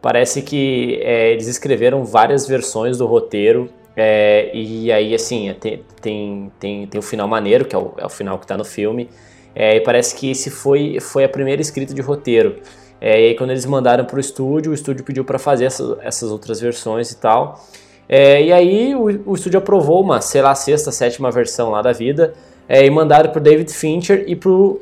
parece 0.02 0.42
que 0.42 1.00
é, 1.02 1.32
eles 1.32 1.46
escreveram 1.46 2.04
várias 2.04 2.46
versões 2.46 2.98
do 2.98 3.06
roteiro. 3.06 3.70
é, 3.96 4.50
e 4.54 4.92
aí, 4.92 5.14
assim, 5.14 5.54
tem, 5.58 5.82
tem, 6.00 6.52
tem, 6.60 6.86
tem 6.86 6.98
o 6.98 7.02
final 7.02 7.26
maneiro, 7.26 7.64
que 7.64 7.74
é 7.74 7.78
o, 7.78 7.94
é 7.96 8.04
o 8.04 8.10
final 8.10 8.38
que 8.38 8.46
tá 8.46 8.56
no 8.56 8.64
filme. 8.64 9.08
é, 9.54 9.76
e 9.76 9.80
parece 9.80 10.14
que 10.14 10.30
esse 10.30 10.50
foi, 10.50 10.98
foi 11.00 11.24
a 11.24 11.28
primeira 11.28 11.62
escrita 11.62 11.94
de 11.94 12.00
roteiro. 12.02 12.60
É, 13.00 13.20
e 13.22 13.28
aí, 13.28 13.34
quando 13.34 13.50
eles 13.50 13.64
mandaram 13.64 14.04
pro 14.04 14.20
estúdio, 14.20 14.72
o 14.72 14.74
estúdio 14.74 15.04
pediu 15.04 15.24
para 15.24 15.38
fazer 15.38 15.64
essa- 15.64 15.98
essas 16.02 16.30
outras 16.30 16.60
versões 16.60 17.10
e 17.10 17.16
tal. 17.16 17.64
É, 18.08 18.42
e 18.42 18.52
aí 18.52 18.94
o, 18.94 19.04
o 19.30 19.34
estúdio 19.34 19.58
aprovou 19.58 20.02
uma, 20.02 20.20
sei 20.20 20.42
lá, 20.42 20.54
sexta, 20.54 20.90
sétima 20.92 21.30
versão 21.30 21.70
lá 21.70 21.80
da 21.80 21.92
vida 21.92 22.34
é, 22.68 22.84
e 22.84 22.90
mandaram 22.90 23.30
pro 23.30 23.40
David 23.40 23.72
Fincher 23.72 24.24
e 24.26 24.34
pro 24.36 24.80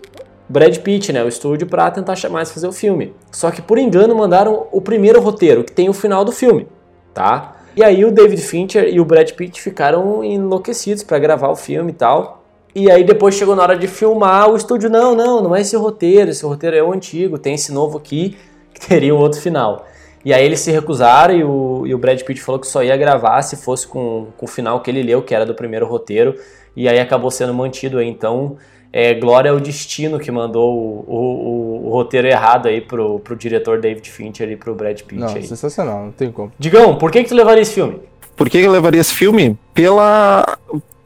Brad 0.49 0.77
Pitt, 0.79 1.13
né, 1.13 1.23
o 1.23 1.29
estúdio, 1.29 1.67
pra 1.67 1.91
tentar 1.91 2.17
chamar 2.17 2.41
eles 2.41 2.51
fazer 2.51 2.67
o 2.67 2.73
filme. 2.73 3.13
Só 3.31 3.51
que 3.51 3.61
por 3.61 3.77
engano 3.79 4.15
mandaram 4.17 4.67
o 4.73 4.81
primeiro 4.81 5.21
roteiro, 5.21 5.63
que 5.63 5.73
tem 5.73 5.89
o 5.91 5.93
final 5.93 6.25
do 6.25 6.33
filme, 6.33 6.67
tá? 7.13 7.55
E 7.77 7.85
aí 7.85 8.03
o 8.05 8.11
David 8.11 8.41
Fincher 8.41 8.89
e 8.93 8.99
o 8.99 9.05
Brad 9.05 9.31
Pitt 9.33 9.61
ficaram 9.61 10.25
enlouquecidos 10.25 11.03
pra 11.05 11.19
gravar 11.19 11.51
o 11.51 11.55
filme 11.57 11.91
e 11.91 11.95
tal. 11.95 12.38
E 12.75 12.91
aí 12.91 13.03
depois 13.03 13.35
chegou 13.35 13.57
na 13.57 13.63
hora 13.63 13.77
de 13.77 13.89
filmar, 13.89 14.51
o 14.51 14.57
estúdio, 14.57 14.89
não, 14.91 15.15
não, 15.15 15.43
não 15.43 15.57
é 15.57 15.61
esse 15.63 15.77
roteiro, 15.77 16.31
esse 16.31 16.45
roteiro 16.45 16.77
é 16.77 16.83
o 16.83 16.93
antigo, 16.93 17.39
tem 17.39 17.55
esse 17.55 17.73
novo 17.73 17.99
aqui, 17.99 18.37
que 18.75 18.87
teria 18.87 19.15
um 19.15 19.19
outro 19.19 19.41
final. 19.41 19.87
E 20.25 20.33
aí 20.35 20.45
eles 20.45 20.61
se 20.61 20.71
recusaram 20.71 21.35
e 21.35 21.43
o, 21.45 21.87
e 21.87 21.95
o 21.95 21.99
Brad 21.99 22.21
Pitt 22.23 22.41
falou 22.41 22.61
que 22.61 22.67
só 22.67 22.83
ia 22.83 22.97
gravar 22.97 23.41
se 23.43 23.57
fosse 23.57 23.87
com, 23.87 24.27
com 24.37 24.45
o 24.45 24.49
final 24.49 24.81
que 24.81 24.91
ele 24.91 25.03
leu, 25.03 25.23
que 25.23 25.35
era 25.35 25.47
do 25.47 25.55
primeiro 25.55 25.87
roteiro, 25.87 26.35
e 26.77 26.89
aí 26.89 26.99
acabou 27.01 27.31
sendo 27.31 27.55
mantido 27.55 27.99
aí. 27.99 28.07
Então, 28.09 28.57
é, 28.93 29.15
glória 29.15 29.51
ao 29.51 29.59
destino 29.61 30.19
que 30.19 30.31
mandou 30.31 30.75
o, 30.77 31.05
o, 31.07 31.17
o- 31.17 31.87
o 31.89 31.91
roteiro 31.91 32.27
errado 32.29 32.67
aí 32.67 32.81
pro, 32.81 33.19
pro 33.21 33.35
diretor 33.37 33.81
David 33.81 34.11
Fincher 34.11 34.51
e 34.51 34.57
pro 34.57 34.75
Brad 34.75 35.01
Pitt 35.03 35.21
Não, 35.21 35.29
aí. 35.29 35.43
sensacional, 35.45 36.05
não 36.07 36.13
tem 36.13 36.31
como. 36.31 36.53
Digão, 36.59 36.97
por 36.97 37.11
que, 37.11 37.23
que 37.23 37.29
tu 37.29 37.35
levaria 37.35 37.63
esse 37.63 37.73
filme? 37.73 37.99
Por 38.39 38.49
que 38.49 38.57
eu 38.59 38.71
levaria 38.73 39.01
esse 39.03 39.15
filme? 39.15 39.59
Pela. 39.75 40.57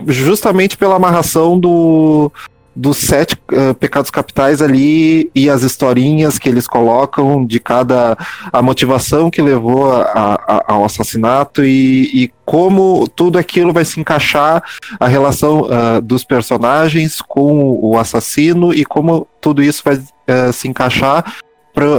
Justamente 0.07 0.77
pela 0.77 0.95
amarração 0.97 1.59
do. 1.59 2.31
Dos 2.75 2.97
sete 2.97 3.37
eh, 3.53 3.75
pecados 3.75 4.11
capitais 4.11 4.63
ali 4.63 5.31
e 5.35 5.51
as 5.51 5.63
historinhas 5.63 6.39
que 6.39 6.49
eles 6.49 6.67
colocam 6.67 7.45
de 7.45 7.61
cada. 7.61 8.17
a 8.51 8.63
motivação 8.63 9.31
que 9.31 9.43
levou 9.43 9.93
a- 9.93 10.41
a- 10.49 10.65
ao 10.69 10.83
assassinato 10.83 11.63
e, 11.63 12.05
e 12.15 12.31
como 12.47 13.07
tudo 13.15 13.39
aquilo 13.39 13.75
vai 13.75 13.85
se 13.85 14.01
encaixar, 14.01 14.63
a 14.99 15.07
relação 15.07 15.67
ah, 15.71 16.01
dos 16.01 16.25
personagens 16.25 17.21
com 17.21 17.79
o 17.79 17.99
assassino 17.99 18.73
e 18.73 18.87
como 18.87 19.27
tudo 19.39 19.63
isso 19.63 19.83
vai 19.85 20.01
eh, 20.27 20.51
se 20.51 20.67
encaixar 20.67 21.31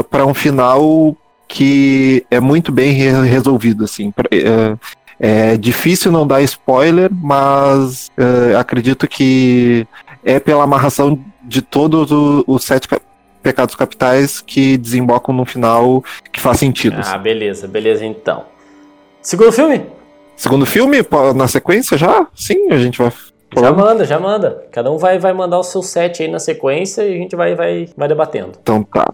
para 0.10 0.26
um 0.26 0.34
final 0.34 1.16
que 1.48 2.26
é 2.32 2.40
muito 2.40 2.72
bem 2.72 2.94
re- 2.94 3.28
resolvido, 3.28 3.84
assim. 3.84 4.10
Pra- 4.10 4.28
eh, 4.32 4.76
É 5.26 5.56
difícil 5.56 6.12
não 6.12 6.28
dar 6.28 6.42
spoiler, 6.42 7.10
mas 7.10 8.12
eh, 8.18 8.56
acredito 8.58 9.08
que 9.08 9.88
é 10.22 10.38
pela 10.38 10.66
amarração 10.66 11.18
de 11.42 11.62
todos 11.62 12.12
os 12.46 12.64
sete 12.66 12.90
ca- 12.90 13.00
pecados 13.42 13.74
capitais 13.74 14.42
que 14.42 14.76
desembocam 14.76 15.34
no 15.34 15.46
final 15.46 16.04
que 16.30 16.42
faz 16.42 16.60
sentido. 16.60 16.98
Ah, 17.06 17.18
beleza, 17.18 17.70
beleza 17.70 18.06
então. 18.06 18.44
Segundo 19.22 19.54
filme? 19.54 19.86
Segundo 20.36 20.66
filme, 20.66 20.98
na 21.34 21.48
sequência 21.48 21.98
já? 21.98 22.28
Sim, 22.36 22.70
a 22.72 22.78
gente 22.78 22.98
vai 22.98 23.10
Já 23.56 23.72
manda, 23.72 24.04
já 24.06 24.20
manda. 24.20 24.66
Cada 24.74 24.92
um 24.92 24.98
vai, 24.98 25.20
vai 25.20 25.32
mandar 25.32 25.58
o 25.60 25.64
seu 25.64 25.82
set 25.82 26.22
aí 26.22 26.28
na 26.28 26.40
sequência 26.40 27.02
e 27.04 27.14
a 27.14 27.18
gente 27.18 27.34
vai, 27.34 27.56
vai, 27.56 27.88
vai 27.96 28.10
debatendo. 28.10 28.52
Então 28.62 28.84
tá. 28.84 29.06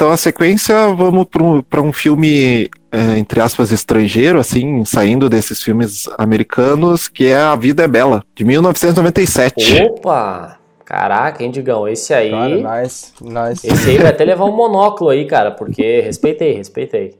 Então 0.00 0.10
a 0.10 0.16
sequência, 0.16 0.88
vamos 0.94 1.26
para 1.68 1.82
um 1.82 1.92
filme, 1.92 2.70
eh, 2.90 3.18
entre 3.18 3.38
aspas, 3.38 3.70
estrangeiro, 3.70 4.40
assim, 4.40 4.82
saindo 4.82 5.28
desses 5.28 5.62
filmes 5.62 6.08
americanos, 6.16 7.06
que 7.06 7.26
é 7.26 7.36
A 7.36 7.54
Vida 7.54 7.82
é 7.82 7.86
Bela, 7.86 8.24
de 8.34 8.42
1997. 8.42 9.82
Opa! 9.82 10.56
Caraca, 10.86 11.44
hein, 11.44 11.50
Digão? 11.50 11.86
Esse 11.86 12.14
aí. 12.14 12.30
Cara, 12.30 12.80
nice, 12.80 13.12
nice. 13.20 13.66
Esse 13.66 13.90
aí 13.90 13.98
vai 13.98 14.08
até 14.10 14.24
levar 14.24 14.46
um 14.46 14.56
monóculo 14.56 15.10
aí, 15.10 15.26
cara, 15.26 15.50
porque 15.50 16.00
respeitei, 16.00 16.54
respeitei. 16.54 17.18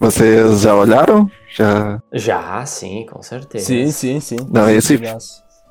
Vocês 0.00 0.62
já 0.62 0.74
olharam? 0.74 1.30
Já. 1.54 2.00
Já, 2.14 2.64
sim, 2.64 3.04
com 3.12 3.22
certeza. 3.22 3.66
Sim, 3.66 3.90
sim, 3.90 4.20
sim. 4.20 4.36
Não, 4.50 4.70
esse-. 4.70 4.98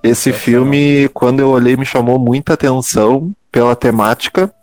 Esse 0.03 0.31
filme, 0.31 1.09
quando 1.11 1.39
eu 1.39 1.49
olhei, 1.49 1.75
me 1.75 1.85
chamou 1.87 2.19
muita 2.19 2.53
atenção 2.53 3.31
pela 3.51 3.75
temática. 3.75 4.53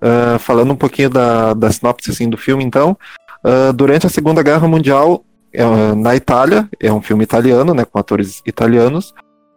Ah, 0.00 0.38
falando 0.38 0.72
um 0.72 0.76
pouquinho 0.76 1.10
da, 1.10 1.54
da 1.54 1.70
sinopse 1.70 2.10
assim, 2.10 2.28
do 2.28 2.36
filme, 2.36 2.64
então. 2.64 2.96
ah, 3.42 3.72
durante 3.72 4.06
a 4.06 4.10
Segunda 4.10 4.42
Guerra 4.42 4.66
Mundial, 4.66 5.24
é, 5.52 5.94
na 5.94 6.16
Itália, 6.16 6.68
é 6.80 6.92
um 6.92 7.00
filme 7.00 7.22
italiano, 7.22 7.72
né, 7.72 7.84
com 7.84 7.96
atores 7.96 8.42
italianos, 8.44 9.14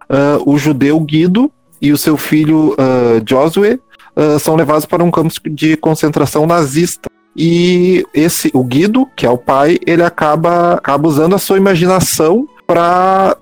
ah, 0.07 0.37
o 0.45 0.57
judeu 0.57 0.99
Guido 0.99 1.51
e 1.81 1.91
o 1.91 1.97
seu 1.97 2.15
filho 2.17 2.75
ah, 2.77 4.39
são 4.39 4.55
levados 4.55 4.85
para 4.85 5.03
um 5.03 5.11
campo 5.11 5.31
de 5.49 5.77
concentração 5.77 6.45
nazista. 6.47 7.09
E 7.35 8.03
esse, 8.15 8.49
o 8.51 8.63
Guido, 8.63 9.07
que 9.15 9.27
é 9.27 9.29
o 9.29 9.37
pai, 9.37 9.77
ele 9.85 10.01
acaba, 10.01 10.73
acaba 10.73 11.07
usando 11.07 11.35
a 11.35 11.39
sua 11.39 11.57
imaginação 11.57 12.47
para 12.65 13.37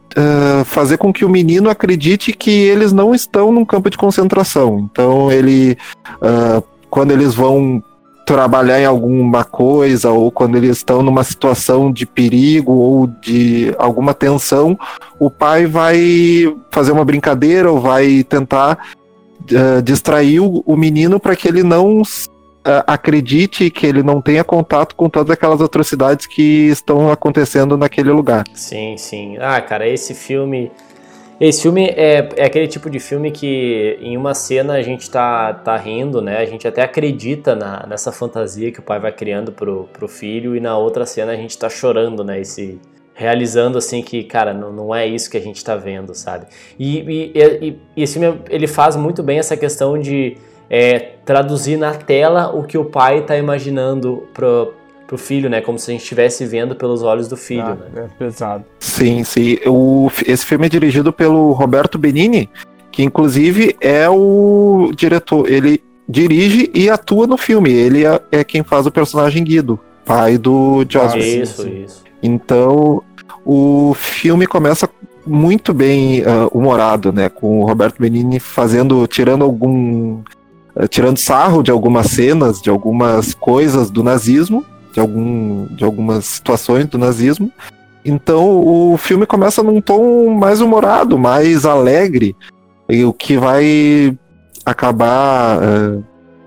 fazer 0.66 0.98
com 0.98 1.12
que 1.12 1.26
o 1.26 1.30
menino 1.30 1.70
acredite 1.70 2.32
que 2.32 2.52
eles 2.52 2.94
não 2.94 3.16
estão 3.16 3.52
num 3.52 3.66
campo 3.66 3.90
de 3.90 3.98
concentração. 3.98 4.80
Então 4.80 5.32
ele, 5.32 5.78
ah, 6.22 6.62
quando 6.96 7.12
eles 7.12 7.36
vão 7.36 7.84
trabalhar 8.26 8.80
em 8.80 8.86
alguma 8.86 9.44
coisa 9.44 10.12
ou 10.12 10.32
quando 10.32 10.56
eles 10.56 10.78
estão 10.78 11.04
numa 11.04 11.26
situação 11.26 11.92
de 11.92 12.06
perigo 12.06 12.72
ou 12.72 13.06
de 13.06 13.76
alguma 13.78 14.14
tensão, 14.14 14.80
o 15.20 15.30
pai 15.30 15.66
vai 15.66 16.00
fazer 16.72 16.94
uma 16.94 17.04
brincadeira 17.04 17.70
ou 17.70 17.82
vai 17.82 18.24
tentar 18.24 18.80
ah, 19.54 19.82
distrair 19.82 20.40
o, 20.40 20.64
o 20.66 20.78
menino 20.78 21.20
para 21.20 21.36
que 21.36 21.50
ele 21.50 21.64
não 21.64 22.02
ah, 22.64 22.86
acredite 22.88 23.70
que 23.70 23.86
ele 23.86 24.02
não 24.02 24.22
tenha 24.22 24.46
contato 24.46 24.96
com 24.96 25.10
todas 25.10 25.32
aquelas 25.32 25.62
atrocidades 25.62 26.26
que 26.26 26.70
estão 26.70 27.12
acontecendo 27.12 27.76
naquele 27.76 28.10
lugar. 28.10 28.46
Sim, 28.54 28.96
sim. 28.98 29.36
Ah, 29.42 29.60
cara, 29.60 29.86
esse 29.86 30.14
filme. 30.14 30.72
Esse 31.40 31.64
filme 31.64 31.88
é, 31.88 32.30
é 32.38 32.46
aquele 32.46 32.68
tipo 32.68 32.90
de 32.90 33.00
filme 33.00 33.30
que 33.30 33.98
em 34.02 34.16
uma 34.16 34.34
cena 34.34 34.74
a 34.74 34.82
gente 34.82 35.10
tá, 35.10 35.54
tá 35.54 35.76
rindo, 35.76 36.22
né? 36.22 36.38
A 36.38 36.46
gente 36.46 36.68
até 36.68 36.82
acredita 36.82 37.56
na, 37.56 37.86
nessa 37.86 38.12
fantasia 38.12 38.72
que 38.72 38.80
o 38.80 38.84
pai 38.84 39.00
vai 39.00 39.12
criando 39.12 39.52
pro, 39.52 39.90
pro 39.92 40.08
filho, 40.08 40.56
e 40.56 40.60
na 40.62 40.78
outra 40.78 41.06
cena 41.06 41.34
a 41.34 41.36
gente 41.36 41.58
tá 41.58 41.70
chorando, 41.70 42.24
né? 42.24 42.40
Esse, 42.40 42.80
realizando 43.14 43.78
assim 43.78 44.02
que, 44.02 44.24
cara, 44.24 44.54
não, 44.54 44.72
não 44.72 44.96
é 44.96 45.06
isso 45.06 45.30
que 45.30 45.38
a 45.38 45.42
gente 45.42 45.64
tá 45.64 45.76
vendo, 45.76 46.14
sabe? 46.14 46.48
E, 46.80 47.00
e, 47.00 47.34
e, 47.36 47.80
e 47.98 48.04
esse 48.04 48.18
filme 48.18 48.42
ele 48.50 48.68
faz 48.68 48.96
muito 48.96 49.22
bem 49.22 49.40
essa 49.40 49.58
questão 49.58 50.00
de 50.00 50.38
é, 50.70 51.00
traduzir 51.26 51.78
na 51.78 51.94
tela 51.94 52.56
o 52.56 52.64
que 52.64 52.78
o 52.78 52.86
pai 52.86 53.22
tá 53.22 53.38
imaginando 53.38 54.28
pro, 54.34 54.74
pro 55.08 55.18
filho, 55.18 55.50
né? 55.50 55.62
Como 55.62 55.78
se 55.78 55.92
a 55.92 55.94
gente 55.94 56.02
estivesse 56.04 56.46
vendo 56.46 56.76
pelos 56.76 57.04
olhos 57.04 57.28
do 57.28 57.38
filho, 57.38 57.62
Ah, 57.64 57.78
né? 57.94 58.06
é 58.06 58.08
pesado. 58.18 58.64
Sim, 58.80 59.24
sim. 59.24 59.58
O, 59.66 60.10
esse 60.26 60.46
filme 60.46 60.66
é 60.66 60.70
dirigido 60.70 61.14
pelo 61.14 61.52
Roberto 61.52 61.98
Benini, 61.98 62.50
que 62.92 63.04
inclusive 63.04 63.76
é 63.80 64.10
o 64.10 64.92
diretor. 64.96 65.50
Ele 65.50 65.82
dirige 66.08 66.72
e 66.74 66.90
atua 66.90 67.28
no 67.28 67.38
filme. 67.38 67.72
Ele 67.72 68.06
é, 68.06 68.20
é 68.32 68.44
quem 68.44 68.64
faz 68.64 68.86
o 68.86 68.92
personagem 68.92 69.44
Guido, 69.44 69.80
pai 70.06 70.38
do 70.38 70.86
Josué. 70.88 71.22
sim, 71.22 71.42
isso, 71.42 71.64
sim. 71.64 71.84
isso. 71.84 72.04
Então, 72.24 73.04
o 73.46 73.94
filme 73.96 74.48
começa 74.48 74.90
muito 75.28 75.74
bem 75.74 76.24
ah, 76.26 76.48
humorado, 76.52 77.12
né? 77.12 77.30
Com 77.30 77.62
o 77.62 77.66
Roberto 77.66 78.00
Benini 78.00 78.40
fazendo, 78.40 79.06
tirando 79.08 79.44
algum. 79.44 80.22
ah, 80.76 80.88
tirando 80.88 81.18
sarro 81.18 81.62
de 81.62 81.70
algumas 81.72 82.08
cenas, 82.08 82.62
de 82.62 82.70
algumas 82.70 83.34
coisas 83.34 83.90
do 83.92 84.04
nazismo, 84.04 84.64
de, 84.96 85.02
algum, 85.02 85.66
de 85.76 85.84
algumas 85.84 86.26
situações 86.26 86.86
do 86.88 86.98
nazismo. 86.98 87.52
Então 88.04 88.62
o 88.66 88.96
filme 88.98 89.26
começa 89.26 89.62
num 89.62 89.82
tom 89.82 90.30
mais 90.30 90.62
humorado, 90.62 91.18
mais 91.18 91.66
alegre, 91.66 92.34
e 92.88 93.04
o 93.04 93.12
que 93.12 93.36
vai 93.38 94.18
acabar 94.66 95.60
ah, 95.62 96.00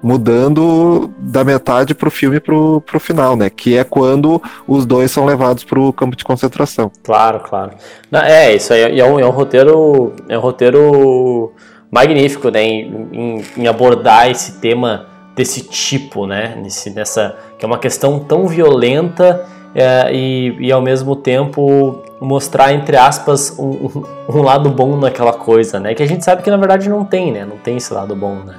mudando 0.03 1.11
da 1.19 1.45
metade 1.45 1.95
pro 1.95 2.11
filme 2.11 2.41
pro, 2.41 2.81
pro 2.81 2.99
final, 2.99 3.37
né? 3.37 3.51
Que 3.51 3.77
é 3.77 3.85
quando 3.85 4.41
os 4.67 4.87
dois 4.87 5.11
são 5.11 5.27
levados 5.27 5.63
pro 5.65 5.93
campo 5.93 6.17
de 6.17 6.25
concentração. 6.25 6.91
Claro, 7.05 7.41
claro. 7.41 7.73
É, 8.13 8.55
isso 8.55 8.73
aí 8.73 8.99
é 8.99 9.05
um, 9.05 9.19
é 9.21 9.27
um 9.27 9.31
roteiro. 9.31 10.15
É 10.29 10.39
um 10.39 10.41
roteiro 10.41 11.53
magnífico, 11.91 12.49
né? 12.51 12.63
Em, 12.65 13.09
em- 13.13 13.45
em 13.57 13.67
abordar 13.67 14.31
esse 14.31 14.61
tema 14.61 15.07
desse 15.39 15.63
tipo, 15.63 16.27
né? 16.27 16.59
Nesse, 16.61 16.91
nessa. 16.91 17.39
Que 17.57 17.65
é 17.65 17.69
uma 17.69 17.79
questão 17.79 18.19
tão 18.19 18.49
violenta 18.49 19.47
é, 19.75 20.13
e, 20.13 20.57
e 20.59 20.73
ao 20.73 20.83
mesmo 20.83 21.15
tempo 21.15 22.03
mostrar, 22.21 22.73
entre 22.73 22.97
aspas, 22.97 23.57
um, 23.57 24.03
um- 24.29 24.43
lado 24.43 24.69
bom 24.69 24.97
naquela 24.97 25.33
coisa, 25.33 25.79
né? 25.79 25.95
Que 25.95 26.03
a 26.03 26.07
gente 26.07 26.25
sabe 26.25 26.43
que 26.43 26.51
na 26.51 26.57
verdade 26.57 26.89
não 26.89 27.05
tem, 27.05 27.31
né? 27.31 27.45
Não 27.45 27.57
tem 27.57 27.77
esse 27.77 27.95
lado 27.95 28.17
bom, 28.17 28.35
né? 28.45 28.57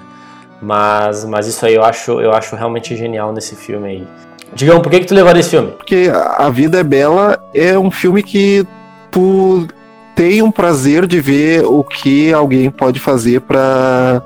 Mas, 0.61 1.25
mas 1.25 1.47
isso 1.47 1.65
aí 1.65 1.75
eu 1.75 1.83
acho, 1.83 2.21
eu 2.21 2.31
acho 2.31 2.55
realmente 2.55 2.95
genial 2.95 3.33
nesse 3.33 3.55
filme 3.55 3.89
aí. 3.89 4.07
Digão, 4.53 4.79
por 4.81 4.89
que, 4.89 5.01
que 5.01 5.05
tu 5.05 5.13
levaria 5.13 5.41
esse 5.41 5.49
filme? 5.49 5.71
Porque 5.71 6.09
A 6.37 6.49
Vida 6.49 6.79
é 6.79 6.83
Bela 6.83 7.37
é 7.53 7.77
um 7.77 7.91
filme 7.91 8.23
que 8.23 8.65
tu 9.11 9.67
tem 10.15 10.41
um 10.41 10.51
prazer 10.51 11.05
de 11.05 11.19
ver 11.19 11.65
o 11.65 11.83
que 11.83 12.33
alguém 12.33 12.69
pode 12.71 12.99
fazer 12.99 13.41
para 13.41 14.21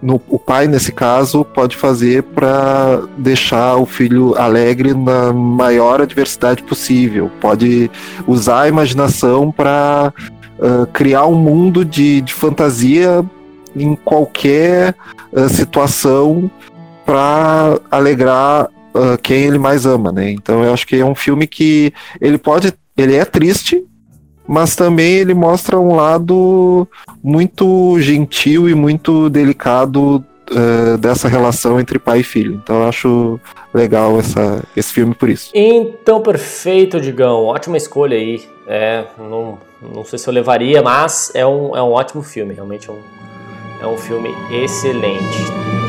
no, 0.00 0.20
o 0.28 0.38
pai 0.38 0.66
nesse 0.66 0.92
caso 0.92 1.44
pode 1.44 1.76
fazer 1.76 2.22
para 2.22 3.02
deixar 3.16 3.76
o 3.76 3.86
filho 3.86 4.34
alegre 4.36 4.94
na 4.94 5.32
maior 5.32 6.00
adversidade 6.00 6.62
possível. 6.62 7.30
Pode 7.40 7.90
usar 8.26 8.62
a 8.62 8.68
imaginação 8.68 9.50
para 9.50 10.12
criar 10.92 11.24
um 11.26 11.36
mundo 11.36 11.84
de, 11.84 12.20
de 12.20 12.34
fantasia 12.34 13.24
em 13.76 13.94
qualquer 13.94 14.94
ah, 15.34 15.48
situação 15.48 16.50
para 17.04 17.78
alegrar 17.90 18.68
ah, 18.94 19.18
quem 19.22 19.44
ele 19.44 19.58
mais 19.58 19.86
ama, 19.86 20.12
né? 20.12 20.30
Então 20.30 20.62
eu 20.64 20.72
acho 20.72 20.86
que 20.86 20.96
é 20.96 21.04
um 21.04 21.14
filme 21.14 21.46
que 21.46 21.92
ele 22.20 22.38
pode, 22.38 22.72
ele 22.96 23.14
é 23.14 23.24
triste, 23.24 23.84
mas 24.48 24.74
também 24.74 25.12
ele 25.16 25.34
mostra 25.34 25.78
um 25.78 25.94
lado 25.94 26.88
muito 27.22 28.00
gentil 28.00 28.68
e 28.68 28.74
muito 28.74 29.28
delicado 29.28 30.24
ah, 30.50 30.96
dessa 30.96 31.28
relação 31.28 31.78
entre 31.78 31.98
pai 31.98 32.20
e 32.20 32.24
filho. 32.24 32.60
Então 32.62 32.82
eu 32.82 32.88
acho 32.88 33.40
legal 33.72 34.18
essa, 34.18 34.64
esse 34.76 34.92
filme 34.92 35.14
por 35.14 35.28
isso. 35.28 35.50
Então, 35.54 36.20
perfeito, 36.20 37.00
Digão. 37.00 37.44
Ótima 37.44 37.76
escolha 37.76 38.16
aí. 38.16 38.42
É, 38.66 39.04
não, 39.18 39.58
não 39.82 40.04
sei 40.04 40.18
se 40.18 40.28
eu 40.28 40.32
levaria, 40.32 40.82
mas 40.82 41.30
é 41.34 41.46
um, 41.46 41.76
é 41.76 41.82
um 41.82 41.92
ótimo 41.92 42.22
filme. 42.22 42.54
Realmente 42.54 42.88
é 42.88 42.92
um, 42.92 43.00
é 43.82 43.86
um 43.86 43.98
filme 43.98 44.34
excelente. 44.50 45.87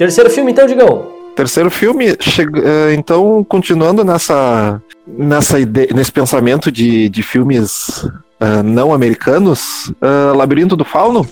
Terceiro 0.00 0.30
filme, 0.30 0.50
então, 0.50 0.66
Digão. 0.66 1.06
terceiro 1.36 1.70
filme, 1.70 2.16
chega- 2.20 2.58
eh, 2.64 2.94
então, 2.94 3.44
continuando 3.46 4.02
nessa, 4.02 4.80
nessa 5.06 5.60
ideia, 5.60 5.88
nesse 5.94 6.10
pensamento 6.10 6.72
de, 6.72 7.10
de 7.10 7.22
filmes 7.22 8.06
ah, 8.40 8.62
não 8.62 8.94
americanos, 8.94 9.92
ah, 10.00 10.32
Labirinto 10.34 10.74
do 10.74 10.86
Fauno? 10.86 11.28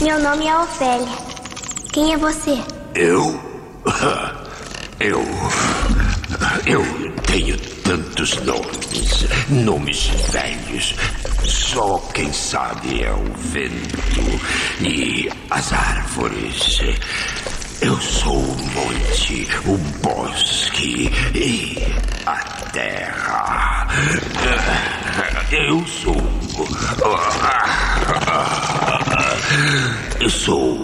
Meu 0.00 0.20
nome 0.22 0.46
é 0.46 0.56
Ofélia. 0.56 1.08
Quem 1.92 2.12
é 2.12 2.16
você? 2.16 2.56
Eu? 2.94 3.40
Eu. 5.00 5.20
Eu 6.66 6.82
tenho 7.26 7.56
tantos 7.82 8.36
nomes. 8.42 9.26
Nomes 9.50 10.06
velhos. 10.30 10.94
Só 11.42 11.98
quem 12.14 12.32
sabe 12.32 13.02
é 13.02 13.12
o 13.12 13.24
vento 13.36 14.40
e 14.80 15.28
as 15.50 15.72
árvores. 15.72 16.80
Eu 17.80 18.00
sou 18.00 18.38
o 18.38 18.56
monte, 18.56 19.48
o 19.66 19.76
bosque 20.02 21.10
e 21.34 21.78
a 22.26 22.36
terra. 22.72 23.86
Eu 25.50 25.86
sou. 25.86 26.16
Eu 30.20 30.30
sou 30.30 30.74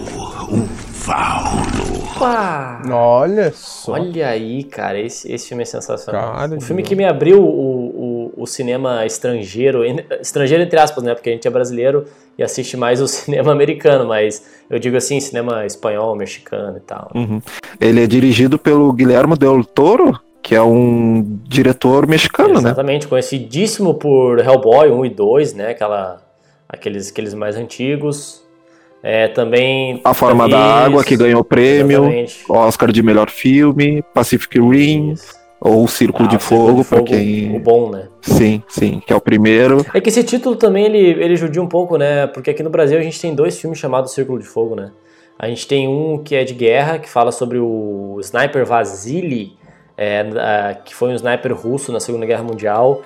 um 0.51 0.67
fauno. 1.01 2.03
Opa! 2.15 2.81
Olha 2.91 3.51
só. 3.51 3.93
Olha 3.93 4.27
aí, 4.27 4.63
cara, 4.63 4.99
esse, 4.99 5.31
esse 5.31 5.47
filme 5.47 5.63
é 5.63 5.65
sensacional. 5.65 6.33
Cara, 6.33 6.55
o 6.55 6.61
filme 6.61 6.83
que 6.83 6.95
me 6.95 7.03
abriu 7.03 7.41
o, 7.41 8.31
o, 8.37 8.43
o 8.43 8.45
cinema 8.45 9.03
estrangeiro, 9.05 9.83
estrangeiro 10.21 10.61
entre 10.61 10.79
aspas, 10.79 11.03
né? 11.03 11.15
Porque 11.15 11.31
a 11.31 11.33
gente 11.33 11.47
é 11.47 11.51
brasileiro 11.51 12.05
e 12.37 12.43
assiste 12.43 12.77
mais 12.77 13.01
o 13.01 13.07
cinema 13.09 13.51
americano, 13.51 14.07
mas 14.07 14.45
eu 14.69 14.77
digo 14.77 14.95
assim, 14.95 15.19
cinema 15.19 15.65
espanhol, 15.65 16.15
mexicano 16.15 16.77
e 16.77 16.81
tal. 16.81 17.11
Uhum. 17.15 17.41
Ele 17.79 18.03
é 18.03 18.07
dirigido 18.07 18.59
pelo 18.59 18.93
Guilherme 18.93 19.35
Del 19.35 19.63
Toro, 19.63 20.19
que 20.43 20.53
é 20.53 20.61
um 20.61 21.39
diretor 21.47 22.05
mexicano, 22.05 22.53
né? 22.53 22.59
Exatamente, 22.59 23.07
conhecidíssimo 23.07 23.95
por 23.95 24.37
Hellboy 24.37 24.91
1 24.91 25.05
e 25.05 25.09
2, 25.09 25.53
né? 25.55 25.69
Aquela, 25.69 26.21
aqueles, 26.69 27.09
aqueles 27.09 27.33
mais 27.33 27.55
antigos. 27.55 28.40
É, 29.03 29.27
também. 29.27 29.99
A 30.03 30.13
Forma 30.13 30.47
da 30.47 30.59
Água, 30.59 31.03
que 31.03 31.17
ganhou 31.17 31.43
prêmio, 31.43 32.03
exatamente. 32.03 32.43
Oscar 32.47 32.91
de 32.91 33.01
melhor 33.01 33.29
filme, 33.29 34.03
Pacific 34.13 34.59
Rim, 34.59 35.13
Isso. 35.13 35.33
ou 35.59 35.87
Círculo 35.87 36.25
Ah, 36.25 36.29
de 36.29 36.35
o 36.35 36.39
Círculo 36.39 36.67
Fogo, 36.67 36.81
de 36.83 36.87
pra 36.87 36.97
Fogo, 36.99 37.09
quem. 37.09 37.55
O 37.55 37.59
bom, 37.59 37.89
né? 37.89 38.07
Sim, 38.21 38.61
sim, 38.67 39.01
que 39.05 39.11
é 39.11 39.15
o 39.15 39.21
primeiro. 39.21 39.83
É 39.93 39.99
que 39.99 40.09
esse 40.09 40.23
título 40.23 40.55
também 40.55 40.85
ele, 40.85 40.99
ele 40.99 41.35
judia 41.35 41.61
um 41.61 41.67
pouco, 41.67 41.97
né? 41.97 42.27
Porque 42.27 42.51
aqui 42.51 42.61
no 42.61 42.69
Brasil 42.69 42.97
a 42.97 43.01
gente 43.01 43.19
tem 43.19 43.33
dois 43.33 43.59
filmes 43.59 43.79
chamados 43.79 44.13
Círculo 44.13 44.37
de 44.37 44.45
Fogo, 44.45 44.75
né? 44.75 44.91
A 45.39 45.47
gente 45.47 45.65
tem 45.67 45.87
um 45.87 46.19
que 46.19 46.35
é 46.35 46.43
de 46.43 46.53
guerra, 46.53 46.99
que 46.99 47.09
fala 47.09 47.31
sobre 47.31 47.57
o 47.57 48.19
sniper 48.21 48.63
Vasily, 48.63 49.53
é, 49.97 50.77
que 50.85 50.93
foi 50.93 51.09
um 51.09 51.15
sniper 51.15 51.55
russo 51.55 51.91
na 51.91 51.99
Segunda 51.99 52.27
Guerra 52.27 52.43
Mundial. 52.43 53.01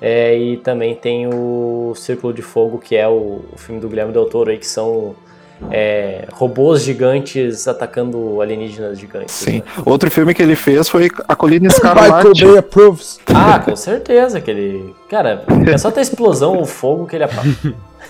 É, 0.00 0.38
e 0.38 0.56
também 0.58 0.94
tem 0.94 1.26
o 1.26 1.92
Círculo 1.96 2.32
de 2.32 2.42
Fogo, 2.42 2.78
que 2.78 2.96
é 2.96 3.08
o, 3.08 3.40
o 3.52 3.58
filme 3.58 3.80
do 3.80 3.88
Guilherme 3.88 4.12
Del 4.12 4.26
Toro 4.26 4.50
aí, 4.50 4.56
que 4.56 4.66
são 4.66 5.16
é, 5.70 6.26
robôs 6.32 6.82
gigantes 6.82 7.66
atacando 7.68 8.40
alienígenas 8.40 8.98
gigantes. 8.98 9.34
Sim. 9.34 9.56
né? 9.58 9.62
Outro 9.84 10.10
filme 10.10 10.32
que 10.34 10.42
ele 10.42 10.56
fez 10.56 10.88
foi 10.88 11.08
A 11.28 11.34
Colina 11.36 11.68
Michael 11.68 11.94
Escarlate. 11.94 12.44
Bay 12.44 12.58
approves. 12.58 13.18
Ah, 13.26 13.58
com 13.58 13.74
certeza 13.76 14.40
que 14.40 14.50
ele. 14.50 14.94
Cara, 15.08 15.44
é 15.70 15.76
só 15.76 15.90
ter 15.90 16.00
explosão 16.00 16.56
ou 16.56 16.64
fogo 16.66 17.06
que 17.06 17.16
ele 17.16 17.24
apaga. 17.24 17.50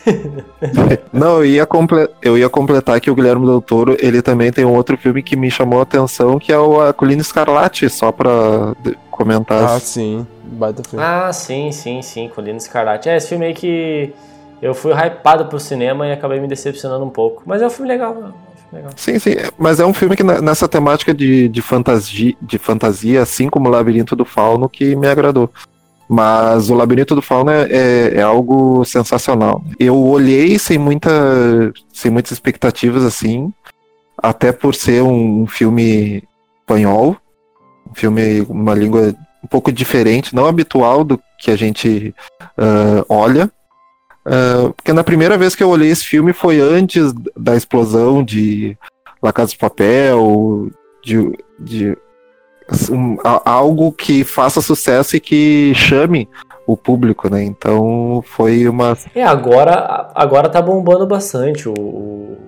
Não, 1.13 1.39
eu 1.39 1.45
ia, 1.47 1.67
comple- 1.67 2.09
eu 2.23 2.39
ia 2.39 2.49
completar 2.49 3.01
que 3.01 3.11
o 3.11 3.15
Guilherme 3.15 3.45
Del 3.47 3.61
Toro, 3.61 3.97
ele 4.01 4.23
também 4.23 4.53
tem 4.53 4.65
um 4.65 4.75
outro 4.75 4.97
filme 4.97 5.23
que 5.23 5.37
me 5.37 5.51
chamou 5.51 5.81
a 5.81 5.83
atenção, 5.83 6.39
que 6.39 6.53
é 6.53 6.59
o 6.59 6.81
A 6.81 6.93
Colina 6.93 7.21
Escarlate, 7.21 7.89
só 7.91 8.11
pra 8.13 8.75
de- 8.83 8.97
comentar. 9.11 9.63
Ah, 9.77 9.81
sim. 9.81 10.27
Baita 10.45 10.83
filme. 10.89 11.05
Ah, 11.05 11.33
sim, 11.33 11.71
sim, 11.73 12.03
sim, 12.03 12.29
Colina 12.35 12.57
Escarlate. 12.59 13.09
É, 13.09 13.17
esse 13.17 13.29
filme 13.29 13.47
aí 13.47 13.55
que 13.55 14.13
eu 14.63 14.75
fui 14.75 14.93
hypado 14.93 15.47
pro 15.47 15.59
cinema 15.59 16.07
e 16.07 16.13
acabei 16.13 16.39
me 16.41 16.49
decepcionando 16.49 17.05
um 17.05 17.11
pouco. 17.11 17.43
Mas 17.47 17.63
é 17.63 17.67
um 17.67 17.71
filme 17.71 17.89
legal, 17.89 18.13
é 18.13 18.15
filme 18.17 18.35
legal. 18.73 18.93
Sim, 18.97 19.19
sim, 19.19 19.35
mas 19.59 19.81
é 19.81 19.87
um 19.87 19.95
filme 19.95 20.17
que 20.17 20.23
nessa 20.23 20.69
temática 20.69 21.15
de, 21.15 21.49
de, 21.49 21.63
fantasia, 21.63 22.35
de 22.41 22.59
fantasia, 22.59 23.23
assim 23.23 23.49
como 23.49 23.69
o 23.69 23.73
Labirinto 23.73 24.15
do 24.15 24.25
Fauno, 24.25 24.69
que 24.69 24.95
me 24.95 25.09
agradou. 25.09 25.51
Mas 26.09 26.69
o 26.71 26.75
Labirinto 26.75 27.15
do 27.15 27.23
Fauno 27.23 27.51
é, 27.51 27.69
é, 27.71 28.15
é 28.17 28.23
algo 28.23 28.85
sensacional. 28.85 29.63
Eu 29.79 29.97
olhei 29.97 30.59
sem, 30.59 30.77
muita, 30.77 31.11
sem 31.93 32.11
muitas 32.11 32.33
expectativas, 32.33 33.05
assim, 33.05 33.53
até 34.21 34.51
por 34.53 34.75
ser 34.75 35.03
um, 35.03 35.47
filme 35.47 36.23
espanhol, 36.61 37.17
um 37.89 37.95
filme, 37.95 38.41
uma 38.43 38.75
língua 38.75 39.15
um 39.43 39.47
pouco 39.47 39.73
diferente, 39.73 40.35
não 40.35 40.47
habitual 40.47 41.03
do 41.03 41.21
que 41.39 41.51
a 41.51 41.57
gente 41.57 42.15
ah, 42.59 43.05
olha. 43.09 43.51
Ah, 44.25 44.73
porque 44.77 44.93
na 44.93 45.05
primeira 45.05 45.37
vez 45.37 45.55
que 45.55 45.63
eu 45.63 45.69
olhei 45.69 45.91
esse 45.91 46.05
filme 46.05 46.33
foi 46.33 46.61
antes 46.61 47.13
da 47.37 47.57
explosão 47.57 48.23
de 48.23 48.77
La 49.23 49.33
Casa 49.33 49.53
de 49.53 49.59
Papel, 49.59 50.71
de, 51.03 51.39
de 51.59 51.97
um, 52.91 53.17
algo 53.45 53.93
que 53.93 54.25
faça 54.25 54.61
sucesso 54.61 55.17
e 55.17 55.21
que 55.21 55.73
chame 55.75 56.29
o 56.67 56.77
público, 56.77 57.29
né? 57.29 57.43
Então 57.43 58.23
foi 58.25 58.69
uma. 58.69 58.97
É, 59.15 59.25
agora, 59.25 60.11
agora 60.15 60.49
tá 60.49 60.63
bombando 60.63 61.07
bastante 61.07 61.69
o, 61.69 61.73
o 61.73 62.39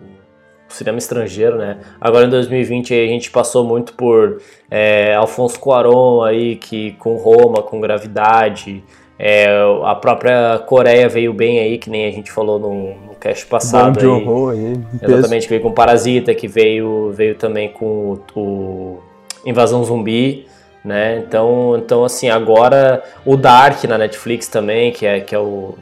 cinema 0.69 0.99
estrangeiro, 0.99 1.59
né? 1.59 1.81
Agora 2.01 2.27
em 2.27 2.31
2020 2.31 2.95
aí 2.95 3.05
a 3.05 3.09
gente 3.09 3.31
passou 3.31 3.65
muito 3.65 3.95
por 3.95 4.41
é, 4.71 5.15
Alfonso 5.15 5.59
Cuarón 5.59 6.23
aí, 6.23 6.57
que 6.57 6.93
com 6.93 7.17
Roma, 7.17 7.63
com 7.63 7.81
Gravidade. 7.81 8.85
É, 9.25 9.47
a 9.85 9.95
própria 9.95 10.59
Coreia 10.67 11.09
veio 11.09 11.33
bem 11.33 11.61
aí, 11.61 11.79
que 11.79 11.89
nem 11.89 12.09
a 12.09 12.11
gente 12.11 12.33
falou 12.33 12.59
no, 12.59 12.73
no 13.07 13.15
cast 13.21 13.47
passado 13.47 14.01
aí. 14.01 14.05
horror 14.05 14.51
aí. 14.51 14.81
Exatamente, 15.01 15.45
que 15.45 15.51
veio 15.51 15.63
com 15.63 15.71
Parasita, 15.71 16.35
que 16.35 16.49
veio, 16.49 17.13
veio 17.13 17.37
também 17.37 17.69
com 17.69 18.19
o, 18.35 18.41
o 18.41 18.99
Invasão 19.47 19.85
Zumbi, 19.85 20.49
né? 20.85 21.19
Então, 21.25 21.77
então, 21.79 22.05
assim, 22.05 22.31
agora 22.31 23.01
o 23.25 23.37
Dark 23.37 23.85
na 23.85 23.97
Netflix 23.97 24.49
também, 24.49 24.91
que 24.91 25.07
é, 25.07 25.21
que 25.21 25.33
é 25.33 25.39
o 25.39 25.77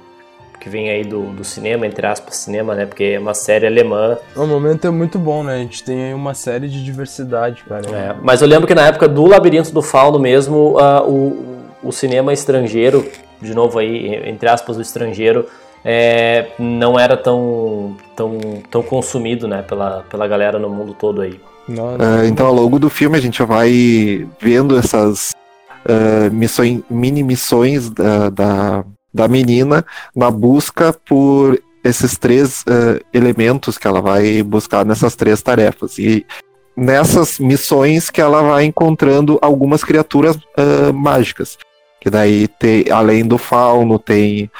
que 0.61 0.69
vem 0.69 0.91
aí 0.91 1.03
do, 1.03 1.23
do 1.33 1.43
cinema, 1.43 1.87
entre 1.87 2.07
aspas, 2.07 2.37
cinema, 2.37 2.75
né? 2.75 2.85
Porque 2.85 3.05
é 3.05 3.19
uma 3.19 3.33
série 3.33 3.67
alemã. 3.67 4.19
O 4.37 4.47
momento 4.47 4.87
é 4.87 4.91
muito 4.91 5.19
bom, 5.19 5.43
né? 5.43 5.55
A 5.55 5.59
gente 5.61 5.83
tem 5.83 6.05
aí 6.05 6.13
uma 6.13 6.35
série 6.35 6.69
de 6.69 6.85
diversidade, 6.85 7.65
cara. 7.67 7.89
É, 7.89 8.15
mas 8.21 8.43
eu 8.43 8.47
lembro 8.47 8.67
que 8.67 8.75
na 8.75 8.87
época 8.87 9.09
do 9.09 9.25
Labirinto 9.25 9.73
do 9.73 9.81
Fauno 9.81 10.19
mesmo, 10.19 10.77
ah, 10.79 11.03
o, 11.03 11.63
o 11.83 11.91
cinema 11.91 12.35
estrangeiro, 12.35 13.11
de 13.41 13.55
novo 13.55 13.79
aí, 13.79 14.15
entre 14.29 14.49
aspas, 14.49 14.77
o 14.77 14.83
estrangeiro, 14.83 15.47
é, 15.85 16.49
não 16.59 16.99
era 16.99 17.17
tão, 17.17 17.97
tão, 18.15 18.39
tão 18.71 18.83
consumido, 18.83 19.49
né? 19.49 19.63
Pela, 19.63 20.05
pela 20.11 20.29
galera 20.29 20.59
no 20.59 20.69
mundo 20.69 20.95
todo 20.95 21.23
aí. 21.23 21.41
Não, 21.67 21.97
ah, 21.99 22.27
então 22.27 22.47
ao 22.47 22.55
longo 22.55 22.79
do 22.79 22.91
filme 22.91 23.17
a 23.17 23.21
gente 23.21 23.43
vai 23.43 24.27
vendo 24.41 24.77
essas 24.77 25.35
ah, 25.89 26.29
missões, 26.31 26.83
mini 26.91 27.23
missões 27.23 27.91
da, 27.91 28.29
da, 28.29 28.85
da 29.13 29.29
menina 29.29 29.85
na 30.15 30.31
busca 30.31 30.93
por 30.93 31.61
esses 31.83 32.19
três 32.19 32.65
ah, 32.67 33.01
elementos 33.15 33.79
que 33.79 33.87
ela 33.87 34.03
vai 34.03 34.43
buscar 34.43 34.85
nessas 34.85 35.15
três 35.15 35.41
tarefas. 35.41 35.99
E 35.99 36.27
nessas 36.77 37.39
missões 37.39 38.11
que 38.11 38.21
ela 38.21 38.43
vai 38.43 38.65
encontrando 38.65 39.39
algumas 39.43 39.85
criaturas 39.85 40.39
mágicas. 40.95 41.59
Que 42.01 42.09
daí 42.11 42.49
tem, 42.49 42.85
além 42.91 43.25
do 43.27 43.37
fauno, 43.39 43.99
tem 43.99 44.51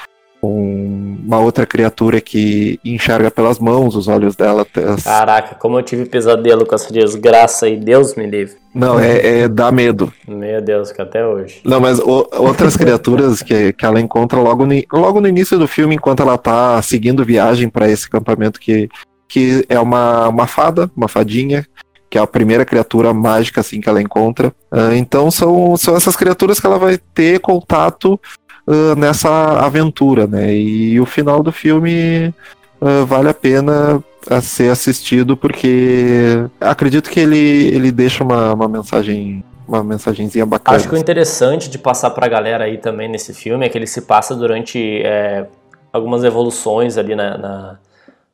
um- 0.43 1.17
uma 1.25 1.39
outra 1.39 1.65
criatura 1.65 2.19
que 2.19 2.79
enxerga 2.83 3.29
pelas 3.29 3.59
mãos, 3.59 3.95
os 3.95 4.07
olhos 4.07 4.35
dela. 4.35 4.65
as- 4.93 5.03
Caraca, 5.03 5.55
como 5.55 5.77
eu 5.77 5.83
tive 5.83 6.05
pesadelo 6.05 6.65
com 6.65 6.73
essa 6.75 6.91
desgraça 6.91 7.65
aí, 7.67 7.77
Deus 7.77 8.15
me 8.15 8.25
livre. 8.25 8.55
Não, 8.73 8.99
é, 8.99 9.41
é 9.41 9.47
dá 9.47 9.71
medo. 9.71 10.11
Meu 10.27 10.61
Deus, 10.61 10.91
que 10.91 11.01
até 11.01 11.25
hoje. 11.25 11.61
Não, 11.63 11.79
mas 11.79 11.99
o- 11.99 12.27
outras 12.31 12.75
criaturas 12.77 13.41
que, 13.43 13.73
que 13.73 13.85
ela 13.85 13.99
encontra 13.99 14.39
logo 14.39 14.65
no, 14.65 14.73
logo 14.93 15.21
no 15.21 15.27
início 15.27 15.59
do 15.59 15.67
filme, 15.67 15.95
enquanto 15.95 16.21
ela 16.23 16.37
tá 16.37 16.81
seguindo 16.81 17.25
viagem 17.25 17.69
para 17.69 17.89
esse 17.89 18.05
acampamento, 18.07 18.59
que, 18.59 18.89
que 19.27 19.65
é 19.69 19.79
uma, 19.79 20.27
uma 20.29 20.47
fada, 20.47 20.89
uma 20.95 21.07
fadinha, 21.07 21.65
que 22.11 22.17
é 22.17 22.21
a 22.21 22.27
primeira 22.27 22.65
criatura 22.65 23.13
mágica 23.13 23.61
assim 23.61 23.79
que 23.79 23.87
ela 23.87 24.01
encontra. 24.01 24.53
Ah, 24.69 24.93
então 24.93 25.31
são, 25.31 25.77
são 25.77 25.95
essas 25.95 26.13
criaturas 26.13 26.59
que 26.59 26.67
ela 26.67 26.77
vai 26.77 26.97
ter 26.97 27.39
contato 27.39 28.19
ah, 28.67 28.95
nessa 28.97 29.29
aventura, 29.65 30.27
né? 30.27 30.53
E 30.53 30.99
o 30.99 31.05
final 31.05 31.41
do 31.41 31.53
filme 31.53 32.33
ah, 32.81 33.05
vale 33.05 33.29
a 33.29 33.33
pena 33.33 34.03
a 34.29 34.41
ser 34.41 34.69
assistido 34.69 35.37
porque 35.37 36.43
acredito 36.59 37.09
que 37.09 37.19
ele, 37.21 37.69
ele 37.69 37.91
deixa 37.91 38.25
uma, 38.25 38.53
uma 38.53 38.67
mensagem 38.67 39.41
uma 39.65 39.81
mensagenzinha 39.81 40.45
bacana. 40.45 40.75
Acho 40.75 40.89
que 40.89 40.95
o 40.95 40.97
interessante 40.97 41.69
de 41.69 41.77
passar 41.77 42.09
pra 42.09 42.27
galera 42.27 42.65
aí 42.65 42.77
também 42.77 43.07
nesse 43.07 43.33
filme 43.33 43.65
é 43.65 43.69
que 43.69 43.77
ele 43.77 43.87
se 43.87 44.01
passa 44.01 44.35
durante 44.35 45.01
é, 45.01 45.47
algumas 45.93 46.25
evoluções 46.25 46.97
ali 46.97 47.15
na, 47.15 47.37
na, 47.37 47.79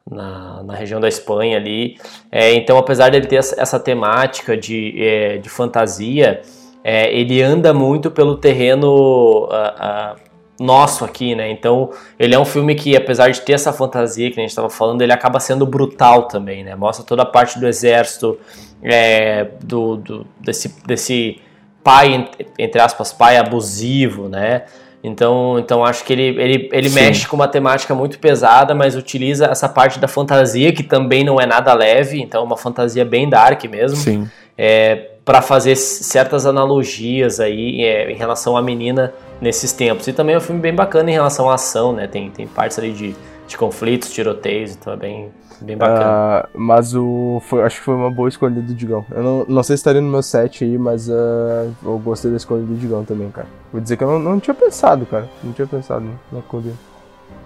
na, 0.09 0.63
na 0.63 0.73
região 0.73 0.99
da 0.99 1.07
Espanha 1.07 1.57
ali. 1.57 1.97
É, 2.31 2.53
então, 2.53 2.77
apesar 2.77 3.11
dele 3.11 3.27
ter 3.27 3.35
essa, 3.35 3.79
temática 3.79 4.55
de, 4.55 4.93
é, 4.97 5.37
de 5.37 5.49
fantasia, 5.49 6.41
é, 6.83 7.13
ele 7.13 7.41
anda 7.41 7.73
muito 7.73 8.09
pelo 8.09 8.37
terreno 8.37 9.47
ah, 9.51 9.75
ah, 9.77 10.15
nosso 10.59 11.03
aqui, 11.03 11.35
né? 11.35 11.51
Então, 11.51 11.91
ele 12.17 12.33
é 12.33 12.39
um 12.39 12.45
filme 12.45 12.73
que, 12.75 12.95
apesar 12.95 13.29
de 13.29 13.41
ter 13.41 13.53
essa 13.53 13.73
fantasia 13.73 14.31
que 14.31 14.39
a 14.39 14.41
gente 14.41 14.49
estava 14.49 14.69
falando, 14.69 15.01
ele 15.01 15.11
acaba 15.11 15.39
sendo 15.39 15.65
brutal 15.65 16.23
também, 16.23 16.63
né? 16.63 16.75
Mostra 16.75 17.05
toda 17.05 17.23
a 17.23 17.25
parte 17.25 17.59
do 17.59 17.67
exército, 17.67 18.39
é, 18.81 19.47
do, 19.61 19.97
do, 19.97 20.27
desse, 20.39 20.73
desse 20.85 21.41
pai, 21.83 22.29
entre 22.57 22.81
aspas, 22.81 23.13
pai 23.13 23.37
abusivo, 23.37 24.29
né? 24.29 24.63
Então, 25.03 25.59
então 25.59 25.85
acho 25.85 26.03
que 26.03 26.11
ele, 26.11 26.41
ele, 26.41 26.69
ele 26.71 26.89
mexe 26.89 27.27
com 27.27 27.35
uma 27.35 27.47
temática 27.47 27.93
muito 27.93 28.19
pesada, 28.19 28.73
mas 28.73 28.95
utiliza 28.95 29.45
essa 29.45 29.69
parte 29.69 29.99
da 29.99 30.07
fantasia, 30.07 30.73
que 30.73 30.83
também 30.83 31.23
não 31.23 31.39
é 31.39 31.45
nada 31.45 31.73
leve, 31.73 32.19
então 32.21 32.41
é 32.41 32.43
uma 32.43 32.57
fantasia 32.57 33.05
bem 33.05 33.29
dark 33.29 33.63
mesmo. 33.65 33.97
Sim. 33.97 34.29
É, 34.57 35.11
para 35.23 35.41
fazer 35.41 35.75
certas 35.75 36.45
analogias 36.45 37.39
aí 37.39 37.83
é, 37.83 38.09
em 38.09 38.15
relação 38.15 38.55
à 38.55 38.61
menina 38.61 39.13
nesses 39.41 39.73
tempos. 39.73 40.07
E 40.07 40.13
também 40.13 40.35
é 40.35 40.37
um 40.37 40.41
filme 40.41 40.61
bem 40.61 40.73
bacana 40.73 41.11
em 41.11 41.13
relação 41.13 41.49
à 41.49 41.55
ação, 41.55 41.91
né? 41.91 42.07
Tem, 42.07 42.29
tem 42.31 42.47
partes 42.47 42.79
ali 42.79 42.93
de, 42.93 43.13
de 43.45 43.57
conflitos, 43.57 44.11
tiroteios, 44.11 44.71
então 44.71 44.93
é 44.93 44.95
bem, 44.95 45.29
bem 45.61 45.77
bacana. 45.77 46.05
Ah, 46.05 46.49
mas 46.53 46.93
o. 46.95 47.41
foi- 47.45 47.63
acho 47.63 47.77
que 47.79 47.83
foi 47.85 47.95
uma 47.95 48.11
boa 48.11 48.29
escolha 48.29 48.55
do 48.61 48.73
Digão. 48.73 49.05
Eu 49.11 49.23
não, 49.23 49.45
não 49.47 49.63
sei 49.63 49.75
se 49.75 49.81
estaria 49.81 50.01
no 50.01 50.09
meu 50.09 50.21
set 50.23 50.63
aí, 50.63 50.77
mas 50.77 51.09
ah, 51.09 51.67
eu 51.83 51.97
gostei 51.99 52.31
da 52.31 52.37
escolha 52.37 52.61
do 52.63 52.75
Digão 52.75 53.03
também, 53.03 53.29
cara. 53.31 53.47
Vou 53.71 53.81
dizer 53.81 53.97
que 53.97 54.03
eu 54.03 54.07
não, 54.07 54.19
não 54.19 54.39
tinha 54.39 54.53
pensado, 54.53 55.05
cara. 55.05 55.27
Não 55.43 55.51
tinha 55.53 55.67
pensado 55.67 56.05
na 56.31 56.41
Cody. 56.41 56.71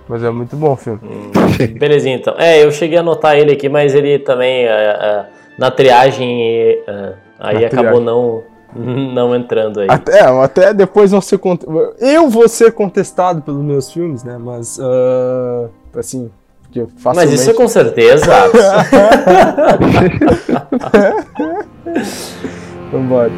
Mas 0.07 0.23
é 0.23 0.29
muito 0.29 0.55
bom 0.55 0.73
o 0.73 0.75
filme. 0.75 0.99
Belezinha, 1.79 2.15
então. 2.17 2.35
É, 2.37 2.63
eu 2.63 2.71
cheguei 2.71 2.97
a 2.97 3.01
anotar 3.01 3.37
ele 3.37 3.53
aqui, 3.53 3.69
mas 3.69 3.95
ele 3.95 4.19
também, 4.19 4.67
ah, 4.67 5.27
na 5.57 5.71
triagem, 5.71 6.41
aí 7.39 7.61
Na 7.61 7.67
acabou 7.67 8.01
triagem. 8.01 8.03
não, 8.03 8.43
não 9.13 9.35
entrando 9.35 9.79
aí. 9.79 9.87
Até, 9.89 10.19
é, 10.19 10.43
até 10.43 10.73
depois 10.73 11.11
vão 11.11 11.21
ser. 11.21 11.39
Eu 11.99 12.29
vou 12.29 12.47
ser 12.49 12.73
contestado 12.73 13.41
pelos 13.41 13.63
meus 13.63 13.91
filmes, 13.91 14.23
né? 14.23 14.37
Mas, 14.37 14.79
ah, 14.81 15.69
assim, 15.95 16.29
Mas 17.15 17.31
isso 17.33 17.49
é 17.49 17.53
com 17.53 17.67
certeza. 17.67 18.31
Vambora. 22.91 23.31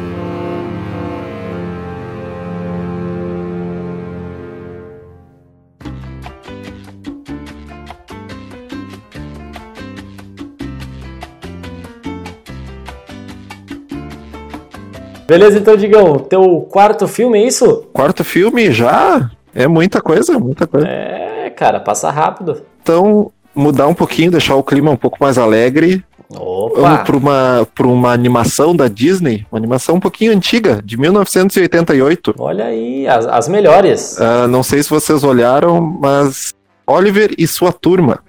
Beleza, 15.26 15.58
então, 15.58 15.74
Digão, 15.74 16.18
teu 16.18 16.60
quarto 16.70 17.08
filme 17.08 17.38
é 17.38 17.46
isso? 17.46 17.88
Quarto 17.92 18.22
filme 18.22 18.70
já? 18.70 19.30
É 19.54 19.66
muita 19.66 20.00
coisa, 20.00 20.38
muita 20.38 20.66
coisa. 20.66 20.86
É, 20.86 21.50
cara, 21.50 21.80
passa 21.80 22.10
rápido. 22.10 22.62
Então, 22.84 23.32
mudar 23.54 23.86
um 23.86 23.94
pouquinho, 23.94 24.30
deixar 24.30 24.56
o 24.56 24.62
clima 24.62 24.90
um 24.90 24.96
pouco 24.96 25.16
mais 25.18 25.38
alegre. 25.38 26.04
Vamos 26.28 26.78
Opa! 26.78 26.98
para 26.98 27.16
uma, 27.16 27.68
pra 27.74 27.86
uma 27.86 28.12
animação 28.12 28.76
da 28.76 28.88
Disney, 28.88 29.46
uma 29.50 29.58
animação 29.58 29.94
um 29.94 30.00
pouquinho 30.00 30.32
antiga, 30.32 30.82
de 30.84 30.98
1988. 30.98 32.34
Olha 32.38 32.66
aí, 32.66 33.08
as, 33.08 33.26
as 33.26 33.48
melhores. 33.48 34.20
Ah, 34.20 34.46
não 34.46 34.62
sei 34.62 34.82
se 34.82 34.90
vocês 34.90 35.24
olharam, 35.24 35.80
mas 35.80 36.52
Oliver 36.86 37.34
e 37.38 37.46
sua 37.46 37.72
turma. 37.72 38.20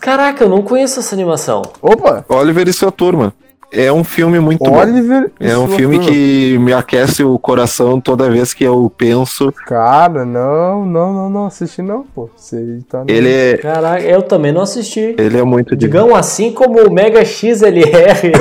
Caraca, 0.00 0.44
eu 0.44 0.48
não 0.48 0.62
conheço 0.62 1.00
essa 1.00 1.16
animação. 1.16 1.62
Opa! 1.82 2.24
Oliver 2.28 2.68
e 2.68 2.72
sua 2.72 2.92
turma. 2.92 3.34
É 3.70 3.92
um 3.92 4.02
filme 4.02 4.40
muito 4.40 4.64
Oliver 4.64 5.24
bom. 5.24 5.30
É 5.46 5.56
um 5.58 5.68
filme 5.68 5.96
turma. 5.96 6.10
que 6.10 6.56
me 6.58 6.72
aquece 6.72 7.22
o 7.22 7.38
coração 7.38 8.00
toda 8.00 8.30
vez 8.30 8.54
que 8.54 8.64
eu 8.64 8.90
penso. 8.96 9.52
Cara, 9.66 10.24
não, 10.24 10.86
não, 10.86 11.12
não, 11.12 11.30
não 11.30 11.46
assisti 11.46 11.82
não, 11.82 12.02
pô. 12.14 12.30
Você 12.34 12.78
tá... 12.88 13.00
no- 13.04 13.10
Ele 13.10 13.28
é, 13.30 13.58
Caraca, 13.58 14.02
eu 14.02 14.22
também 14.22 14.52
não 14.52 14.62
assisti. 14.62 15.14
ele 15.18 15.36
é 15.38 15.42
muito 15.42 15.76
de 15.76 15.84
Digão, 15.86 16.16
assim 16.16 16.50
como 16.50 16.80
o 16.86 16.90
Mega 16.90 17.22
XLR, 17.24 18.32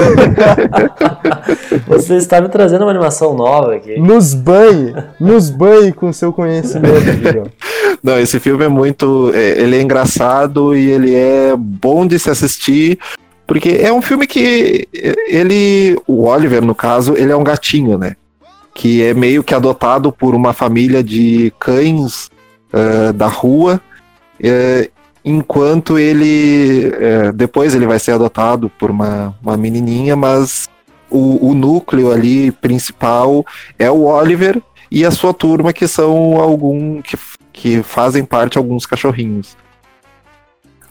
você 1.88 2.16
está 2.16 2.40
me 2.42 2.50
trazendo 2.50 2.84
uma 2.84 2.92
animação 2.92 3.34
nova 3.36 3.76
aqui. 3.76 4.00
Nos 4.00 4.34
banhe, 4.34 4.94
nos 5.20 5.50
banhe 5.50 5.92
com 5.92 6.12
seu 6.13 6.32
conhecimento, 6.32 7.02
Digão. 7.18 7.44
Não, 8.04 8.20
esse 8.20 8.40
filme 8.40 8.63
é 8.63 8.68
muito. 8.68 9.32
é, 9.34 9.60
ele 9.60 9.76
é 9.78 9.82
engraçado 9.82 10.76
e 10.76 10.90
ele 10.90 11.16
é 11.16 11.54
bom 11.58 12.06
de 12.06 12.18
se 12.20 12.30
assistir. 12.30 12.98
Porque 13.48 13.70
é 13.82 13.92
um 13.94 14.02
filme 14.02 14.28
que 14.28 14.88
ele. 14.94 15.98
O 16.06 16.26
Oliver, 16.26 16.64
no 16.64 16.76
caso, 16.76 17.16
ele 17.16 17.32
é 17.32 17.36
um 17.36 17.44
gatinho, 17.46 17.98
né? 17.98 18.16
Que 18.76 19.04
é 19.04 19.14
meio 19.14 19.42
que 19.44 19.56
adotado 19.56 20.12
por 20.12 20.36
uma 20.36 20.52
família 20.54 21.02
de 21.02 21.52
cães 21.58 22.30
eh, 22.74 23.14
da 23.14 23.28
rua. 23.28 23.82
eh, 24.44 24.90
enquanto 25.24 25.98
ele. 25.98 26.92
eh, 26.94 27.32
depois 27.34 27.74
ele 27.74 27.88
vai 27.88 28.00
ser 28.00 28.12
adotado 28.12 28.70
por 28.78 28.92
uma, 28.92 29.34
uma 29.42 29.56
menininha, 29.58 30.16
mas 30.16 30.68
o, 31.10 31.50
o 31.50 31.54
núcleo 31.56 32.12
ali 32.12 32.52
principal 32.52 33.46
é 33.80 33.90
o 33.90 34.04
Oliver 34.04 34.62
e 34.92 35.06
a 35.06 35.12
sua 35.12 35.34
turma, 35.34 35.72
que 35.72 35.88
são 35.88 36.36
algum. 36.36 37.02
que, 37.02 37.18
que 37.54 37.82
fazem 37.82 38.26
parte 38.26 38.58
alguns 38.58 38.86
cachorrinhos. 38.86 39.56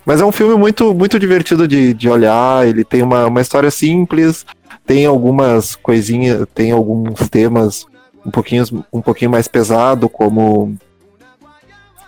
Mas 0.06 0.20
é 0.20 0.24
um 0.24 0.30
filme 0.30 0.54
muito, 0.54 0.94
muito 0.94 1.18
divertido 1.18 1.66
de, 1.66 1.92
de 1.92 2.08
olhar. 2.08 2.64
Ele 2.64 2.84
tem 2.84 3.02
uma, 3.02 3.26
uma 3.26 3.40
história 3.40 3.72
simples, 3.72 4.46
tem 4.86 5.04
algumas 5.04 5.74
coisinhas, 5.74 6.46
tem 6.54 6.70
alguns 6.70 7.28
temas 7.28 7.84
um 8.24 8.30
pouquinho, 8.30 8.64
um 8.92 9.02
pouquinho 9.02 9.32
mais 9.32 9.48
pesado, 9.48 10.08
como 10.08 10.76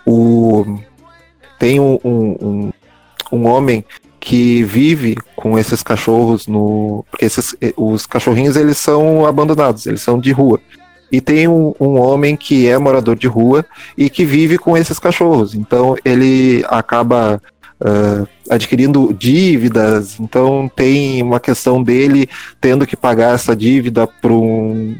o 0.05 0.79
tem 1.59 1.77
um, 1.77 1.99
um, 2.03 2.71
um, 3.33 3.45
homem 3.45 3.83
que 4.17 4.63
vive 4.63 5.17
com 5.35 5.59
esses 5.59 5.83
cachorros 5.83 6.47
no 6.47 7.05
porque 7.11 7.25
esses 7.25 7.53
os 7.75 8.05
cachorrinhos 8.05 8.55
eles 8.55 8.77
são 8.77 9.25
abandonados, 9.25 9.85
eles 9.85 10.01
são 10.01 10.19
de 10.19 10.31
rua. 10.31 10.59
E 11.11 11.19
tem 11.19 11.49
um, 11.49 11.73
um 11.79 11.99
homem 11.99 12.37
que 12.37 12.67
é 12.67 12.77
morador 12.77 13.17
de 13.17 13.27
rua 13.27 13.65
e 13.97 14.09
que 14.09 14.23
vive 14.23 14.57
com 14.57 14.77
esses 14.77 14.99
cachorros. 14.99 15.53
Então 15.53 15.97
ele 16.05 16.63
acaba 16.69 17.41
ah, 17.81 18.25
adquirindo 18.49 19.13
dívidas, 19.13 20.19
então 20.19 20.69
tem 20.75 21.21
uma 21.21 21.39
questão 21.39 21.81
dele 21.83 22.27
tendo 22.59 22.85
que 22.87 22.95
pagar 22.97 23.35
essa 23.35 23.55
dívida 23.55 24.07
para 24.07 24.33
um 24.33 24.95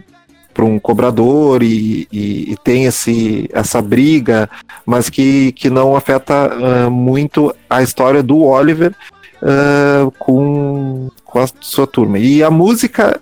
para 0.53 0.65
um 0.65 0.77
cobrador 0.79 1.63
e, 1.63 2.05
e- 2.11 2.51
e 2.51 2.57
tem 2.63 2.83
esse, 2.83 3.49
essa 3.53 3.81
briga, 3.81 4.49
mas 4.85 5.09
que, 5.09 5.53
que 5.53 5.69
não 5.69 5.95
afeta 5.95 6.33
ah, 6.35 6.89
muito 6.89 7.55
a 7.69 7.81
história 7.81 8.21
do 8.21 8.41
Oliver 8.41 8.93
ah, 9.41 10.09
com, 10.19 11.09
com 11.23 11.39
a 11.39 11.45
sua 11.61 11.87
turma. 11.87 12.19
E 12.19 12.43
a 12.43 12.51
música 12.51 13.21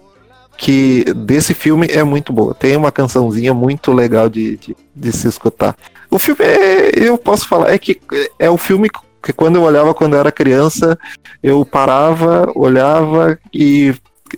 que 0.58 1.04
desse 1.14 1.54
filme 1.54 1.86
é 1.92 2.04
muito 2.04 2.34
boa. 2.34 2.56
Tem 2.56 2.76
uma 2.76 2.92
cançãozinha 2.92 3.54
muito 3.54 3.92
legal 3.94 4.28
de, 4.28 4.58
de, 4.58 4.76
de 4.96 5.12
se 5.12 5.28
escutar. 5.28 5.76
O 6.10 6.18
filme 6.18 6.44
é, 6.44 6.90
eu 6.96 7.18
posso 7.20 7.48
falar, 7.48 7.72
é 7.72 7.78
que 7.78 8.02
é 8.40 8.50
o 8.50 8.58
filme 8.58 8.90
que 9.22 9.34
quando 9.34 9.56
eu 9.56 9.64
olhava 9.64 9.94
quando 9.94 10.14
eu 10.14 10.20
era 10.20 10.32
criança, 10.32 10.98
eu 11.42 11.66
parava, 11.66 12.52
olhava 12.56 13.38
e 13.54 13.94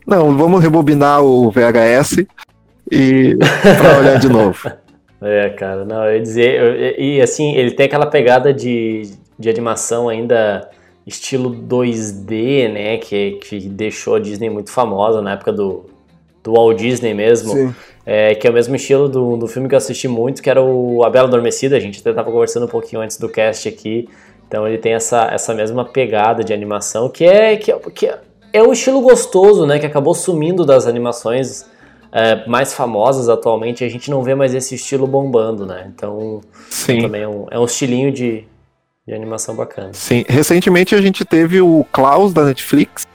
não, 0.06 0.36
vamos 0.38 0.62
rebobinar 0.62 1.24
o 1.24 1.50
VHS 1.52 2.26
e 2.92 3.36
para 3.62 4.00
olhar 4.00 4.20
de 4.20 4.30
novo. 4.30 4.72
É, 5.22 5.50
cara, 5.50 5.84
não, 5.84 6.06
eu 6.06 6.14
ia 6.16 6.22
dizer, 6.22 6.56
eu- 6.58 6.96
e 6.98 7.22
assim, 7.22 7.54
ele 7.54 7.72
tem 7.72 7.88
aquela 7.88 8.06
pegada 8.06 8.54
de, 8.54 9.02
de 9.38 9.50
animação 9.50 10.08
ainda 10.08 10.70
estilo 11.06 11.50
2D, 11.52 12.72
né, 12.72 12.98
que, 13.00 13.32
que 13.32 13.60
deixou 13.68 14.16
a 14.16 14.20
Disney 14.20 14.50
muito 14.50 14.72
famosa 14.72 15.22
na 15.22 15.34
época 15.34 15.52
do, 15.52 15.88
do 16.42 16.54
Walt 16.54 16.78
Disney 16.78 17.14
mesmo, 17.14 17.74
é, 18.06 18.34
que 18.34 18.48
é 18.48 18.50
o 18.50 18.54
mesmo 18.54 18.78
estilo 18.78 19.10
do, 19.10 19.36
do 19.36 19.46
filme 19.46 19.68
que 19.68 19.76
eu 19.76 19.78
assisti 19.78 20.08
muito, 20.08 20.42
que 20.42 20.50
era 20.50 20.62
o 20.62 21.04
A 21.04 21.10
Bela 21.10 21.28
Adormecida, 21.28 21.76
a 21.76 21.82
gente 21.82 22.00
até 22.00 22.14
tava 22.14 22.32
conversando 22.32 22.66
um 22.66 22.70
pouquinho 22.70 23.02
antes 23.02 23.18
do 23.18 23.28
cast 23.28 23.68
aqui, 23.68 24.08
então 24.50 24.68
ele 24.68 24.80
tem 24.80 24.94
essa, 24.94 25.30
essa 25.32 25.54
mesma 25.54 25.86
pegada 25.86 26.44
de 26.44 26.52
animação, 26.52 27.08
que 27.08 27.24
é, 27.24 27.56
que, 27.56 27.72
é, 27.72 27.80
que 27.94 28.08
é- 28.08 28.20
é 28.52 28.64
um 28.64 28.74
estilo 28.74 29.00
gostoso, 29.00 29.68
né, 29.68 29.78
que 29.78 29.86
acabou 29.86 30.16
sumindo 30.16 30.66
das 30.66 30.88
animações 30.88 31.68
é, 32.12 32.48
mais 32.48 32.74
famosas 32.74 33.30
atualmente, 33.30 33.84
a 33.84 33.90
gente 33.90 34.10
não 34.10 34.24
vê 34.24 34.34
mais 34.34 34.56
esse 34.56 34.74
estilo 34.74 35.06
bombando, 35.06 35.68
né? 35.68 35.92
Então, 35.96 36.42
Sim. 36.68 37.04
também 37.04 37.22
é 37.22 37.28
um, 37.28 37.46
é 37.52 37.60
um 37.60 37.66
estilinho 37.66 38.12
de, 38.12 38.44
de 39.08 39.14
animação 39.14 39.56
bacana. 39.56 39.92
Sim, 39.94 40.26
recentemente 40.28 40.96
a 40.96 41.02
gente 41.02 41.24
teve 41.24 41.62
o 41.62 41.86
Klaus 41.92 42.34
da 42.34 42.44
Netflix, 42.46 43.06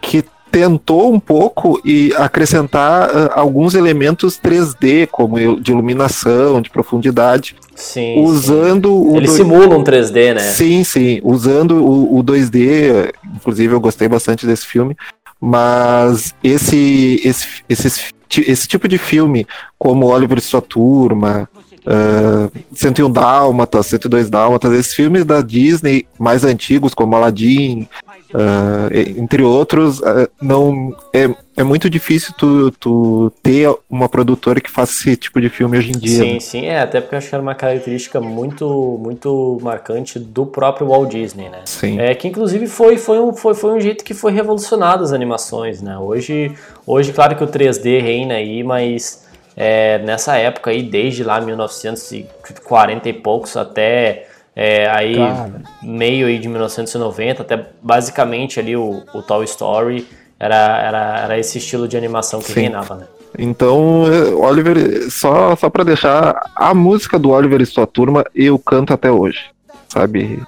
que 0.00 0.24
tentou 0.50 1.12
um 1.12 1.20
pouco 1.20 1.80
e 1.84 2.12
acrescentar 2.16 3.08
uh, 3.08 3.30
alguns 3.34 3.74
elementos 3.74 4.38
3D, 4.38 5.06
como 5.06 5.60
de 5.60 5.70
iluminação, 5.70 6.60
de 6.60 6.68
profundidade, 6.70 7.54
sim, 7.74 8.22
usando 8.22 8.88
sim. 8.88 9.12
o 9.12 9.16
Ele 9.16 9.28
simula 9.28 9.76
um 9.76 9.84
3D, 9.84 10.34
né? 10.34 10.40
Sim, 10.40 10.82
sim, 10.84 11.20
usando 11.22 11.76
o, 11.84 12.18
o 12.18 12.24
2D, 12.24 13.12
inclusive 13.36 13.72
eu 13.74 13.80
gostei 13.80 14.08
bastante 14.08 14.46
desse 14.46 14.66
filme, 14.66 14.96
mas 15.40 16.34
esse 16.42 17.20
esse, 17.24 17.46
esses- 17.68 18.10
esse 18.38 18.68
tipo 18.68 18.86
de 18.86 18.98
filme, 18.98 19.46
como 19.78 20.06
Oliver 20.06 20.38
e 20.38 20.40
sua 20.40 20.60
turma, 20.62 21.48
uh, 21.86 22.50
101 22.74 23.10
Dálmatas, 23.10 23.86
102 23.86 24.30
Dálmatas, 24.30 24.72
esses 24.72 24.94
filmes 24.94 25.24
da 25.24 25.40
Disney 25.40 26.06
mais 26.18 26.44
antigos, 26.44 26.94
como 26.94 27.16
Aladdin, 27.16 27.88
uh, 28.34 28.92
e- 28.92 29.20
entre 29.20 29.42
outros, 29.42 30.00
uh, 30.00 30.28
não 30.40 30.94
é, 31.12 31.28
é 31.56 31.62
muito 31.62 31.88
difícil 31.90 32.34
tu, 32.36 32.70
tu 32.72 33.32
ter 33.42 33.72
uma 33.88 34.08
produtora 34.08 34.60
que 34.60 34.70
faça 34.70 34.92
esse 34.92 35.16
tipo 35.16 35.40
de 35.40 35.48
filme 35.48 35.78
hoje 35.78 35.90
em 35.90 35.98
dia. 35.98 36.24
Sim, 36.24 36.32
né? 36.34 36.40
sim, 36.40 36.66
é, 36.66 36.80
até 36.80 37.00
porque 37.00 37.14
eu 37.14 37.18
acho 37.18 37.28
que 37.28 37.34
era 37.34 37.42
uma 37.42 37.54
característica 37.54 38.20
muito, 38.20 38.98
muito 39.02 39.58
marcante 39.62 40.18
do 40.18 40.46
próprio 40.46 40.88
Walt 40.88 41.10
Disney, 41.10 41.48
né? 41.48 41.60
Sim. 41.64 42.00
É, 42.00 42.14
que 42.14 42.28
inclusive 42.28 42.66
foi, 42.66 42.96
foi, 42.96 43.20
um, 43.20 43.32
foi, 43.32 43.54
foi 43.54 43.72
um 43.72 43.80
jeito 43.80 44.04
que 44.04 44.14
foi 44.14 44.32
revolucionado 44.32 45.04
as 45.04 45.12
animações, 45.12 45.82
né? 45.82 45.98
Hoje, 45.98 46.52
hoje 46.86 47.12
claro 47.12 47.36
que 47.36 47.44
o 47.44 47.48
3D 47.48 48.00
reina 48.00 48.34
aí, 48.34 48.62
mas 48.62 49.28
é, 49.56 49.98
nessa 49.98 50.36
época 50.36 50.70
aí, 50.70 50.82
desde 50.82 51.22
lá 51.22 51.40
1940 51.40 53.08
e 53.08 53.12
poucos 53.12 53.56
até 53.56 54.29
é, 54.62 54.90
aí 54.90 55.16
Cara. 55.16 55.62
meio 55.82 56.26
aí 56.26 56.38
de 56.38 56.46
1990, 56.46 57.40
até 57.40 57.66
basicamente 57.80 58.60
ali 58.60 58.76
o, 58.76 59.02
o 59.14 59.22
Toy 59.22 59.42
Story 59.46 60.06
era, 60.38 60.78
era, 60.82 61.20
era 61.20 61.38
esse 61.38 61.56
estilo 61.56 61.88
de 61.88 61.96
animação 61.96 62.40
que 62.40 62.52
Sim. 62.52 62.60
reinava, 62.60 62.94
né? 62.94 63.06
Então, 63.38 64.02
Oliver, 64.38 65.10
só, 65.10 65.56
só 65.56 65.70
para 65.70 65.82
deixar 65.82 66.38
a 66.54 66.74
música 66.74 67.18
do 67.18 67.30
Oliver 67.30 67.62
e 67.62 67.64
sua 67.64 67.86
turma, 67.86 68.22
eu 68.34 68.58
canto 68.58 68.92
até 68.92 69.10
hoje, 69.10 69.46
sabe? 69.88 70.42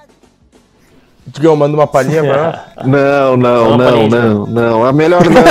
Digão, 1.26 1.54
manda 1.54 1.76
uma 1.76 1.86
palhinha 1.86 2.20
agora. 2.24 2.64
Não, 2.84 3.36
não, 3.36 3.76
não, 3.76 4.08
não, 4.08 4.46
não. 4.46 4.86
É 4.86 4.92
melhor 4.92 5.24
não, 5.24 5.40
é 5.40 5.42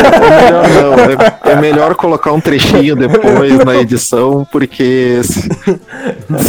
melhor 0.41 0.67
não. 0.69 1.49
É, 1.49 1.51
é 1.53 1.55
melhor 1.55 1.95
colocar 1.95 2.31
um 2.33 2.41
trechinho 2.41 2.95
depois 2.95 3.57
na 3.63 3.75
edição, 3.77 4.45
porque 4.51 5.21
se, 5.23 5.49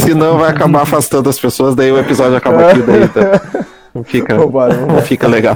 senão 0.05 0.37
vai 0.37 0.49
acabar 0.49 0.81
afastando 0.81 1.29
as 1.29 1.39
pessoas, 1.39 1.73
daí 1.75 1.91
o 1.91 1.97
episódio 1.99 2.35
acaba 2.35 2.69
aqui, 2.71 2.81
daí 2.81 3.07
tá- 3.07 3.41
não 3.95 4.03
fica, 4.03 4.35
não 4.35 5.01
fica 5.03 5.27
legal. 5.27 5.55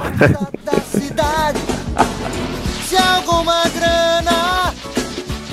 Se 2.86 2.96
alguma 2.96 3.62
grana 3.76 4.72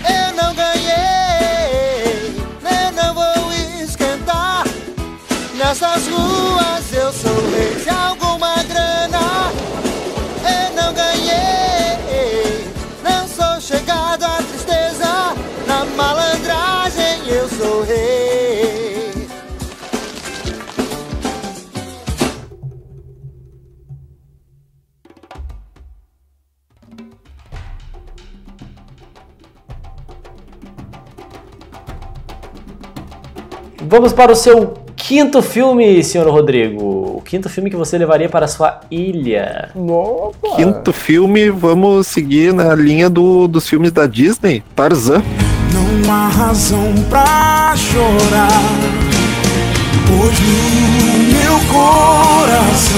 eu 0.08 0.36
não 0.36 0.54
ganhei, 0.56 2.36
eu 2.63 2.91
não 3.04 3.13
vou 3.13 3.51
esquentar. 3.84 4.63
Nessas 5.58 6.08
Vamos 33.95 34.12
para 34.12 34.34
o 34.34 34.36
seu 34.36 34.73
quinto 34.93 35.41
filme, 35.41 36.03
senhor 36.03 36.29
Rodrigo. 36.29 36.84
O 37.15 37.21
quinto 37.23 37.47
filme 37.47 37.69
que 37.69 37.77
você 37.77 37.97
levaria 37.97 38.27
para 38.27 38.43
a 38.43 38.47
sua 38.47 38.81
ilha. 38.91 39.69
Opa. 39.73 40.58
Quinto 40.58 40.91
filme, 40.91 41.49
vamos 41.49 42.05
seguir 42.05 42.53
na 42.53 42.75
linha 42.75 43.10
do, 43.10 43.47
dos 43.47 43.69
filmes 43.69 43.93
da 43.93 44.05
Disney, 44.05 44.62
Tarzan. 44.75 45.23
Não 45.73 46.13
há 46.13 46.27
razão 46.27 46.93
pra 47.10 47.73
chorar, 47.77 48.62
pois 50.10 50.39
no 50.41 51.17
meu 51.31 51.53
coração 51.71 52.97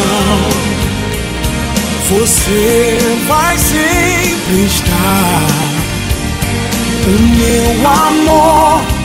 você 2.09 2.97
vai 3.27 3.55
sempre 3.55 4.65
estar. 4.65 5.43
O 7.05 7.21
meu 7.37 7.87
amor 7.87 8.96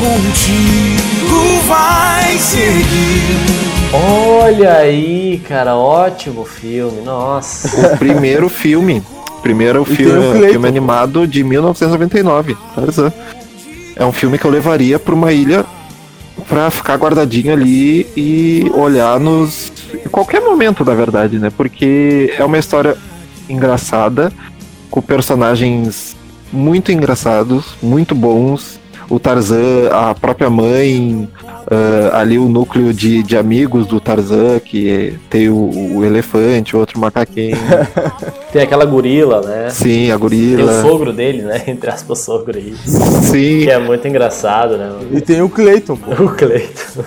contigo 0.00 1.60
vai 1.66 2.38
seguir. 2.38 3.60
Olha 3.92 4.78
aí, 4.78 5.42
cara, 5.46 5.76
ótimo 5.76 6.44
filme. 6.44 7.02
Nossa. 7.02 7.94
O 7.94 7.98
primeiro 7.98 8.48
filme. 8.48 9.02
Primeiro 9.42 9.84
filme, 9.84 10.48
filme 10.50 10.68
animado 10.68 11.26
de 11.26 11.44
1999, 11.44 12.56
Tarzan. 12.74 13.12
É 13.96 14.04
um 14.04 14.12
filme 14.12 14.38
que 14.38 14.44
eu 14.44 14.50
levaria 14.50 14.98
pra 14.98 15.14
uma 15.14 15.32
ilha 15.32 15.64
pra 16.48 16.70
ficar 16.70 16.96
guardadinho 16.96 17.52
ali 17.52 18.06
e 18.16 18.70
olhar 18.74 19.20
nos. 19.20 19.70
em 19.94 20.08
qualquer 20.08 20.40
momento, 20.40 20.84
na 20.84 20.94
verdade, 20.94 21.38
né? 21.38 21.50
Porque 21.54 22.34
é 22.38 22.44
uma 22.44 22.58
história 22.58 22.96
engraçada, 23.48 24.32
com 24.90 25.02
personagens 25.02 26.16
muito 26.52 26.90
engraçados, 26.90 27.74
muito 27.82 28.14
bons. 28.14 28.79
O 29.10 29.18
Tarzan, 29.18 29.88
a 29.90 30.14
própria 30.14 30.48
mãe, 30.48 31.28
ah, 31.70 32.20
ali 32.20 32.38
o 32.38 32.48
núcleo 32.48 32.94
de, 32.94 33.22
de 33.22 33.36
amigos 33.36 33.86
do 33.86 34.00
Tarzan, 34.00 34.58
que 34.60 35.14
tem 35.28 35.48
o, 35.48 35.96
o 35.96 36.04
elefante, 36.04 36.74
o 36.74 36.78
outro 36.78 36.98
macaquinho. 36.98 37.58
Tem 38.52 38.62
aquela 38.62 38.84
gorila, 38.84 39.40
né? 39.42 39.70
Sim, 39.70 40.06
a 40.06 40.06
Tem 40.06 40.14
o 40.14 40.18
gorila. 40.18 40.82
sogro 40.82 41.12
dele, 41.12 41.42
né? 41.42 41.62
Entre 41.68 41.88
aspas, 41.88 42.18
sogro 42.18 42.56
aí. 42.58 42.74
Sim. 42.84 43.60
Que 43.60 43.70
é 43.70 43.78
muito 43.78 44.06
engraçado, 44.08 44.76
né? 44.76 44.90
E 45.12 45.20
tem 45.20 45.40
o 45.40 45.48
Clayton, 45.48 45.96
pô. 45.96 46.10
O 46.24 46.28
Cleiton. 46.30 47.04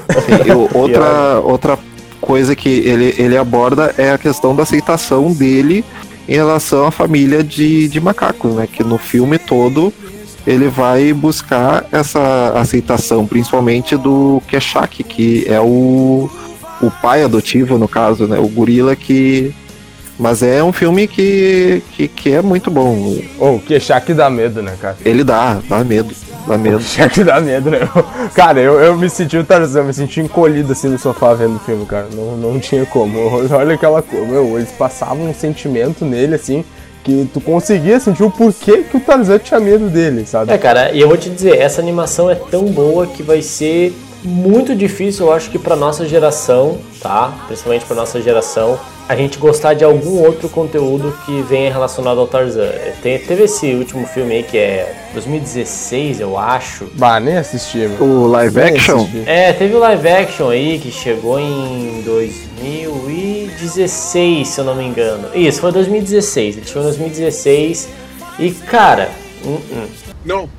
Outra, 0.73 1.39
outra 1.43 1.79
coisa 2.21 2.55
que 2.55 2.69
ele, 2.69 3.13
ele 3.17 3.37
aborda 3.37 3.93
é 3.97 4.11
a 4.11 4.17
questão 4.17 4.55
da 4.55 4.63
aceitação 4.63 5.33
dele 5.33 5.83
em 6.27 6.35
relação 6.35 6.87
à 6.87 6.91
família 6.91 7.43
de, 7.43 7.89
de 7.89 7.99
macacos, 7.99 8.53
né? 8.55 8.67
Que 8.71 8.83
no 8.83 8.97
filme 8.97 9.37
todo 9.37 9.93
ele 10.45 10.67
vai 10.67 11.13
buscar 11.13 11.85
essa 11.91 12.53
aceitação, 12.55 13.25
principalmente 13.25 13.95
do 13.95 14.41
Keshak, 14.47 15.03
que 15.03 15.45
é 15.47 15.59
o, 15.59 16.29
o 16.81 16.91
pai 17.01 17.23
adotivo, 17.23 17.77
no 17.77 17.87
caso, 17.87 18.27
né? 18.27 18.37
O 18.39 18.47
gorila 18.47 18.95
que. 18.95 19.53
Mas 20.19 20.43
é 20.43 20.63
um 20.63 20.71
filme 20.71 21.07
que, 21.07 21.81
que, 21.91 22.07
que 22.07 22.31
é 22.31 22.41
muito 22.41 22.69
bom. 22.69 23.17
Ô, 23.39 23.55
o 23.55 23.59
Queixac 23.59 24.13
dá 24.13 24.29
medo, 24.29 24.61
né, 24.61 24.77
cara? 24.79 24.95
Ele 25.03 25.23
dá, 25.23 25.59
dá 25.67 25.83
medo, 25.83 26.13
dá 26.47 26.53
O 26.55 26.59
medo. 26.59 26.77
Queixac 26.77 27.23
dá 27.23 27.41
medo, 27.41 27.71
né? 27.71 27.79
Cara, 28.35 28.59
eu, 28.61 28.79
eu 28.79 28.95
me 28.95 29.09
senti 29.09 29.37
o 29.37 29.43
Tarzan, 29.43 29.79
eu 29.79 29.85
me 29.85 29.93
senti 29.93 30.21
encolhido 30.21 30.71
assim 30.71 30.87
no 30.87 30.99
sofá 30.99 31.33
vendo 31.33 31.55
o 31.55 31.59
filme, 31.59 31.85
cara. 31.87 32.07
Não, 32.13 32.37
não 32.37 32.59
tinha 32.59 32.85
como. 32.85 33.17
Olha 33.51 33.73
aquela 33.73 34.03
coisa. 34.03 34.25
Meu, 34.25 34.57
eles 34.57 34.71
passavam 34.71 35.27
um 35.27 35.33
sentimento 35.33 36.05
nele, 36.05 36.35
assim, 36.35 36.63
que 37.03 37.29
tu 37.33 37.41
conseguia 37.41 37.99
sentir 37.99 38.23
o 38.23 38.31
porquê 38.31 38.83
que 38.83 38.97
o 38.97 38.99
Tarzan 38.99 39.39
tinha 39.39 39.59
medo 39.59 39.89
dele, 39.89 40.25
sabe? 40.25 40.51
É, 40.51 40.57
cara, 40.57 40.91
e 40.91 41.01
eu 41.01 41.07
vou 41.07 41.17
te 41.17 41.29
dizer, 41.29 41.57
essa 41.57 41.81
animação 41.81 42.29
é 42.29 42.35
tão 42.35 42.65
boa 42.65 43.05
que 43.05 43.21
vai 43.21 43.41
ser 43.41 43.93
muito 44.23 44.73
difícil, 44.73 45.25
eu 45.25 45.33
acho 45.33 45.49
que 45.49 45.59
pra 45.59 45.75
nossa 45.75 46.05
geração, 46.07 46.77
tá? 47.01 47.33
Principalmente 47.47 47.85
pra 47.85 47.95
nossa 47.95 48.21
geração, 48.21 48.79
a 49.07 49.15
gente 49.15 49.37
gostar 49.37 49.73
de 49.73 49.83
algum 49.83 50.23
outro 50.23 50.47
conteúdo 50.49 51.13
que 51.25 51.41
venha 51.41 51.71
relacionado 51.71 52.19
ao 52.19 52.27
Tarzan. 52.27 52.71
Tem- 53.01 53.19
teve 53.19 53.43
esse 53.43 53.73
último 53.75 54.05
filme 54.07 54.35
aí 54.35 54.43
que 54.43 54.57
é 54.57 54.95
2016, 55.13 56.19
eu 56.21 56.37
acho. 56.37 56.85
Bah, 56.95 57.19
nem 57.19 57.35
assisti, 57.37 57.79
meu. 57.79 58.01
O 58.01 58.27
live 58.27 58.55
Nem 58.55 58.73
action? 58.75 59.01
assisti. 59.01 59.23
É, 59.27 59.51
teve 59.53 59.73
o 59.75 59.79
live 59.79 60.07
action 60.07 60.49
aí 60.49 60.79
que 60.79 60.91
chegou 60.91 61.39
em 61.39 62.01
2016, 62.03 64.47
se 64.47 64.59
eu 64.59 64.65
não 64.65 64.75
me 64.75 64.85
engano. 64.85 65.29
Isso, 65.35 65.59
foi 65.61 65.71
2016. 65.71 66.57
Ele 66.57 66.65
chegou 66.65 66.81
em 66.83 66.85
2016 66.85 67.89
e, 68.39 68.51
cara. 68.51 69.11
No. 70.25 70.49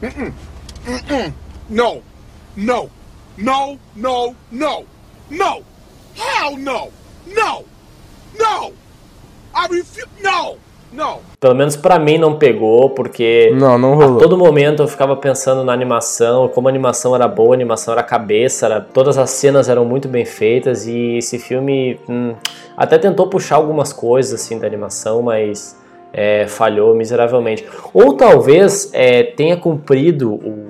Mm-mm. 0.00 0.32
Mm-mm. 0.86 1.32
No. 1.68 2.00
No. 2.56 2.88
No. 3.36 3.76
No. 3.96 4.34
No. 4.52 4.84
No. 5.30 5.62
Hell 6.16 6.56
no. 6.56 6.88
No. 7.26 7.64
No. 8.38 8.72
I 9.54 9.66
refuse. 9.70 10.06
No. 10.22 10.56
No. 10.90 11.18
Pelo 11.38 11.54
menos 11.54 11.76
pra 11.76 11.98
mim 11.98 12.16
não 12.16 12.38
pegou, 12.38 12.88
porque 12.90 13.52
Não, 13.54 13.76
não 13.76 13.92
a 13.92 13.96
rolou. 14.06 14.18
todo 14.18 14.38
momento 14.38 14.82
eu 14.82 14.88
ficava 14.88 15.14
pensando 15.14 15.62
na 15.62 15.70
animação, 15.72 16.48
como 16.48 16.66
a 16.66 16.70
animação 16.70 17.14
era 17.14 17.28
boa, 17.28 17.50
a 17.52 17.54
animação 17.54 17.92
era 17.92 18.02
cabeça, 18.02 18.64
era, 18.64 18.80
todas 18.80 19.18
as 19.18 19.28
cenas 19.28 19.68
eram 19.68 19.84
muito 19.84 20.08
bem 20.08 20.24
feitas 20.24 20.86
e 20.86 21.18
esse 21.18 21.38
filme 21.38 22.00
hum, 22.08 22.34
até 22.74 22.96
tentou 22.96 23.28
puxar 23.28 23.56
algumas 23.56 23.92
coisas 23.92 24.40
assim 24.40 24.58
da 24.58 24.66
animação, 24.66 25.20
mas 25.20 25.78
é, 26.10 26.46
falhou 26.46 26.94
miseravelmente. 26.94 27.66
Ou 27.92 28.14
talvez 28.16 28.88
é, 28.94 29.22
tenha 29.22 29.58
cumprido 29.58 30.32
o, 30.32 30.68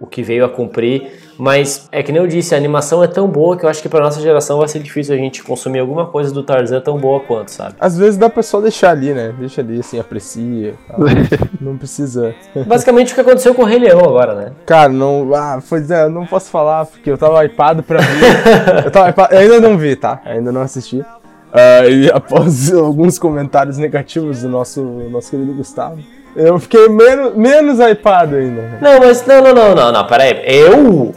o 0.00 0.06
que 0.06 0.22
veio 0.22 0.46
a 0.46 0.48
cumprir, 0.48 1.12
mas 1.38 1.88
é 1.92 2.02
que 2.02 2.10
nem 2.10 2.20
eu 2.20 2.26
disse, 2.26 2.54
a 2.54 2.58
animação 2.58 3.02
é 3.02 3.06
tão 3.06 3.28
boa 3.28 3.56
que 3.56 3.64
eu 3.64 3.68
acho 3.68 3.80
que 3.80 3.88
pra 3.88 4.00
nossa 4.00 4.20
geração 4.20 4.58
vai 4.58 4.68
ser 4.68 4.80
difícil 4.80 5.14
a 5.14 5.18
gente 5.18 5.42
consumir 5.42 5.78
alguma 5.78 6.06
coisa 6.06 6.32
do 6.32 6.42
Tarzan 6.42 6.80
tão 6.80 6.98
boa 6.98 7.20
quanto, 7.20 7.50
sabe? 7.50 7.76
Às 7.78 7.96
vezes 7.96 8.16
dá 8.16 8.28
pra 8.28 8.42
só 8.42 8.60
deixar 8.60 8.90
ali, 8.90 9.14
né? 9.14 9.32
Deixa 9.38 9.60
ali, 9.60 9.78
assim, 9.78 10.00
aprecia. 10.00 10.74
não 11.60 11.76
precisa. 11.78 12.34
Basicamente 12.66 13.12
o 13.12 13.14
que 13.14 13.20
aconteceu 13.20 13.54
com 13.54 13.62
o 13.62 13.66
Rei 13.66 13.78
Leão 13.78 14.00
agora, 14.00 14.34
né? 14.34 14.52
Cara, 14.66 14.88
não. 14.88 15.32
Ah, 15.34 15.60
pois 15.68 15.90
é, 15.90 16.04
eu 16.04 16.10
não 16.10 16.26
posso 16.26 16.50
falar, 16.50 16.86
porque 16.86 17.10
eu 17.10 17.16
tava 17.16 17.44
hypado 17.44 17.82
pra 17.82 18.00
ver. 18.00 18.86
eu, 18.86 18.90
tava 18.90 19.08
hypado, 19.10 19.34
eu 19.34 19.40
ainda 19.40 19.60
não 19.60 19.78
vi, 19.78 19.94
tá? 19.94 20.20
Ainda 20.24 20.50
não 20.50 20.62
assisti. 20.62 21.04
Ah, 21.52 21.86
e 21.86 22.10
após 22.10 22.72
alguns 22.74 23.18
comentários 23.18 23.78
negativos 23.78 24.42
do 24.42 24.48
nosso, 24.48 24.82
nosso 24.82 25.30
querido 25.30 25.54
Gustavo, 25.54 25.98
eu 26.36 26.58
fiquei 26.58 26.88
menos, 26.88 27.34
menos 27.34 27.78
hypado 27.80 28.36
ainda. 28.36 28.78
Não, 28.80 28.98
mas 29.00 29.26
não, 29.26 29.42
não, 29.42 29.54
não, 29.54 29.74
não, 29.74 29.92
não, 29.92 30.06
peraí. 30.06 30.40
Eu? 30.46 31.14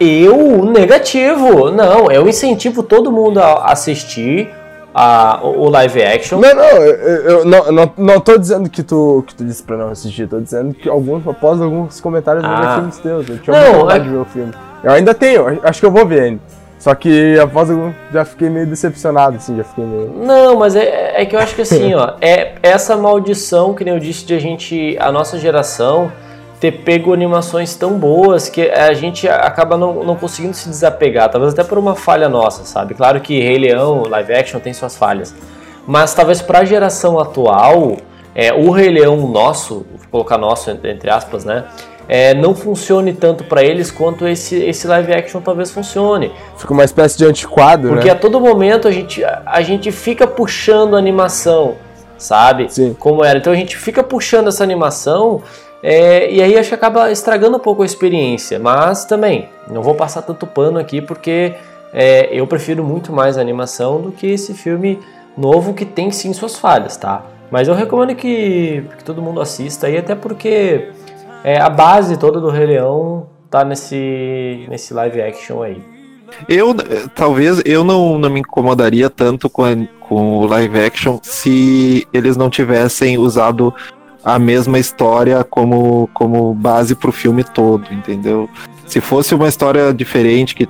eu 0.00 0.64
negativo. 0.64 1.70
Não, 1.70 2.10
eu 2.10 2.28
incentivo 2.28 2.82
todo 2.82 3.10
mundo 3.12 3.38
a 3.40 3.66
assistir 3.72 4.50
a, 4.94 5.40
o 5.42 5.68
live 5.68 6.02
action. 6.02 6.40
Não, 6.40 6.54
não, 6.54 6.64
eu, 6.64 6.94
eu 7.30 7.44
não, 7.44 7.72
não, 7.72 7.92
não 7.96 8.20
tô 8.20 8.36
dizendo 8.38 8.68
que 8.70 8.82
tu, 8.82 9.22
que 9.26 9.34
tu 9.34 9.44
disse 9.44 9.62
pra 9.62 9.76
não 9.76 9.90
assistir, 9.90 10.26
tô 10.28 10.40
dizendo 10.40 10.74
que 10.74 10.88
alguns, 10.88 11.26
após 11.26 11.60
alguns 11.60 12.00
comentários 12.00 12.44
Ah. 12.44 12.48
negativos 12.48 12.98
teus, 12.98 13.28
eu 13.28 13.38
tinha 13.38 13.56
Não, 13.70 13.80
vontade 13.80 14.00
é- 14.00 14.02
de 14.04 14.10
ver 14.10 14.16
o 14.16 14.24
filme. 14.24 14.52
Eu 14.82 14.92
ainda 14.92 15.12
tenho, 15.12 15.60
acho 15.64 15.80
que 15.80 15.86
eu 15.86 15.90
vou 15.90 16.06
ver 16.06 16.20
ainda. 16.22 16.40
Só 16.78 16.94
que 16.94 17.38
após 17.40 17.70
algum, 17.70 17.92
já 18.12 18.24
fiquei 18.24 18.48
meio 18.48 18.66
decepcionado, 18.66 19.36
assim, 19.36 19.56
já 19.56 19.64
fiquei 19.64 19.84
meio. 19.84 20.12
Não, 20.14 20.56
mas 20.56 20.76
é, 20.76 21.20
é 21.20 21.26
que 21.26 21.34
eu 21.34 21.40
acho 21.40 21.54
que 21.54 21.62
assim, 21.62 21.92
ó, 21.94 22.14
é 22.20 22.54
essa 22.62 22.96
maldição, 22.96 23.74
que 23.74 23.84
nem 23.84 23.94
eu 23.94 24.00
disse, 24.00 24.24
de 24.24 24.34
a 24.34 24.38
gente, 24.38 24.96
a 25.00 25.10
nossa 25.10 25.38
geração, 25.38 26.12
ter 26.60 26.72
pego 26.72 27.12
animações 27.12 27.74
tão 27.74 27.98
boas 27.98 28.48
que 28.48 28.62
a 28.70 28.92
gente 28.92 29.28
acaba 29.28 29.76
não, 29.76 30.04
não 30.04 30.16
conseguindo 30.16 30.54
se 30.54 30.68
desapegar, 30.68 31.28
talvez 31.30 31.52
até 31.52 31.64
por 31.64 31.78
uma 31.78 31.96
falha 31.96 32.28
nossa, 32.28 32.64
sabe? 32.64 32.94
Claro 32.94 33.20
que 33.20 33.40
Rei 33.40 33.58
Leão, 33.58 34.04
live 34.08 34.32
action, 34.32 34.60
tem 34.60 34.72
suas 34.72 34.96
falhas. 34.96 35.34
Mas 35.86 36.14
talvez 36.14 36.42
pra 36.42 36.64
geração 36.64 37.18
atual, 37.18 37.96
é, 38.34 38.52
o 38.52 38.70
Rei 38.70 38.88
Leão 38.88 39.16
nosso, 39.28 39.86
vou 39.90 40.08
colocar 40.10 40.38
nosso 40.38 40.70
entre 40.70 41.10
aspas, 41.10 41.44
né? 41.44 41.64
É, 42.08 42.32
não 42.32 42.54
funcione 42.54 43.12
tanto 43.12 43.44
pra 43.44 43.62
eles 43.62 43.90
quanto 43.90 44.26
esse, 44.26 44.56
esse 44.56 44.86
live 44.86 45.12
action 45.12 45.42
talvez 45.42 45.70
funcione. 45.70 46.32
Fica 46.56 46.72
uma 46.72 46.84
espécie 46.84 47.18
de 47.18 47.26
antiquadro, 47.26 47.90
Porque 47.90 48.06
né? 48.06 48.12
a 48.12 48.16
todo 48.16 48.40
momento 48.40 48.88
a 48.88 48.90
gente, 48.90 49.22
a 49.24 49.60
gente 49.60 49.92
fica 49.92 50.26
puxando 50.26 50.96
a 50.96 50.98
animação, 50.98 51.76
sabe? 52.16 52.72
Sim. 52.72 52.96
Como 52.98 53.22
era. 53.22 53.38
Então 53.38 53.52
a 53.52 53.56
gente 53.56 53.76
fica 53.76 54.02
puxando 54.02 54.48
essa 54.48 54.64
animação 54.64 55.42
é, 55.82 56.32
e 56.32 56.42
aí 56.42 56.56
acho 56.56 56.70
que 56.70 56.74
acaba 56.74 57.10
estragando 57.10 57.58
um 57.58 57.60
pouco 57.60 57.82
a 57.82 57.86
experiência. 57.86 58.58
Mas 58.58 59.04
também, 59.04 59.50
não 59.70 59.82
vou 59.82 59.94
passar 59.94 60.22
tanto 60.22 60.46
pano 60.46 60.78
aqui 60.78 61.02
porque 61.02 61.54
é, 61.92 62.28
eu 62.32 62.46
prefiro 62.46 62.82
muito 62.82 63.12
mais 63.12 63.36
a 63.36 63.40
animação 63.42 64.00
do 64.00 64.12
que 64.12 64.26
esse 64.26 64.54
filme 64.54 64.98
novo 65.36 65.74
que 65.74 65.84
tem 65.84 66.10
sim 66.10 66.32
suas 66.32 66.56
falhas, 66.56 66.96
tá? 66.96 67.22
Mas 67.50 67.68
eu 67.68 67.74
recomendo 67.74 68.14
que, 68.14 68.84
que 68.98 69.04
todo 69.04 69.22
mundo 69.22 69.40
assista 69.40 69.86
aí, 69.86 69.96
até 69.96 70.14
porque 70.14 70.90
é, 71.44 71.60
a 71.60 71.68
base 71.70 72.16
toda 72.16 72.40
do 72.40 72.50
Rei 72.50 72.66
Leão 72.66 73.26
tá 73.50 73.64
nesse, 73.64 74.66
nesse 74.68 74.92
live 74.92 75.20
action 75.22 75.62
aí. 75.62 75.82
Eu, 76.48 76.72
eh, 76.72 77.06
talvez, 77.14 77.62
eu 77.64 77.82
não, 77.82 78.18
não 78.18 78.28
me 78.28 78.40
incomodaria 78.40 79.08
tanto 79.08 79.48
com, 79.48 79.64
a- 79.64 79.74
com 80.06 80.38
o 80.38 80.46
live 80.46 80.78
action 80.78 81.18
se 81.22 82.06
eles 82.12 82.36
não 82.36 82.50
tivessem 82.50 83.16
usado 83.16 83.72
a 84.22 84.38
mesma 84.38 84.78
história 84.78 85.42
como, 85.42 86.08
como 86.12 86.52
base 86.52 86.94
pro 86.94 87.10
filme 87.10 87.42
todo, 87.42 87.86
entendeu? 87.90 88.48
Se 88.86 89.00
fosse 89.00 89.34
uma 89.34 89.48
história 89.48 89.92
diferente, 89.94 90.54
que 90.54 90.66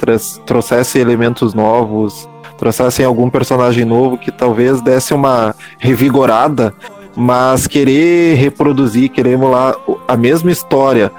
trouxesse 0.47 0.99
elementos 1.01 1.55
novos, 1.55 2.29
trouxessem 2.57 3.05
algum 3.05 3.29
personagem 3.29 3.85
novo 3.85 4.17
que 4.19 4.31
talvez 4.31 4.81
desse 4.81 5.13
uma 5.13 5.55
revigorada, 5.79 6.73
mas 7.19 7.67
querer 7.67 8.37
reproduzir, 8.37 9.11
querer 9.11 9.33
emular 9.33 9.75
a 10.07 10.17
mesma 10.17 10.53
história 10.53 11.11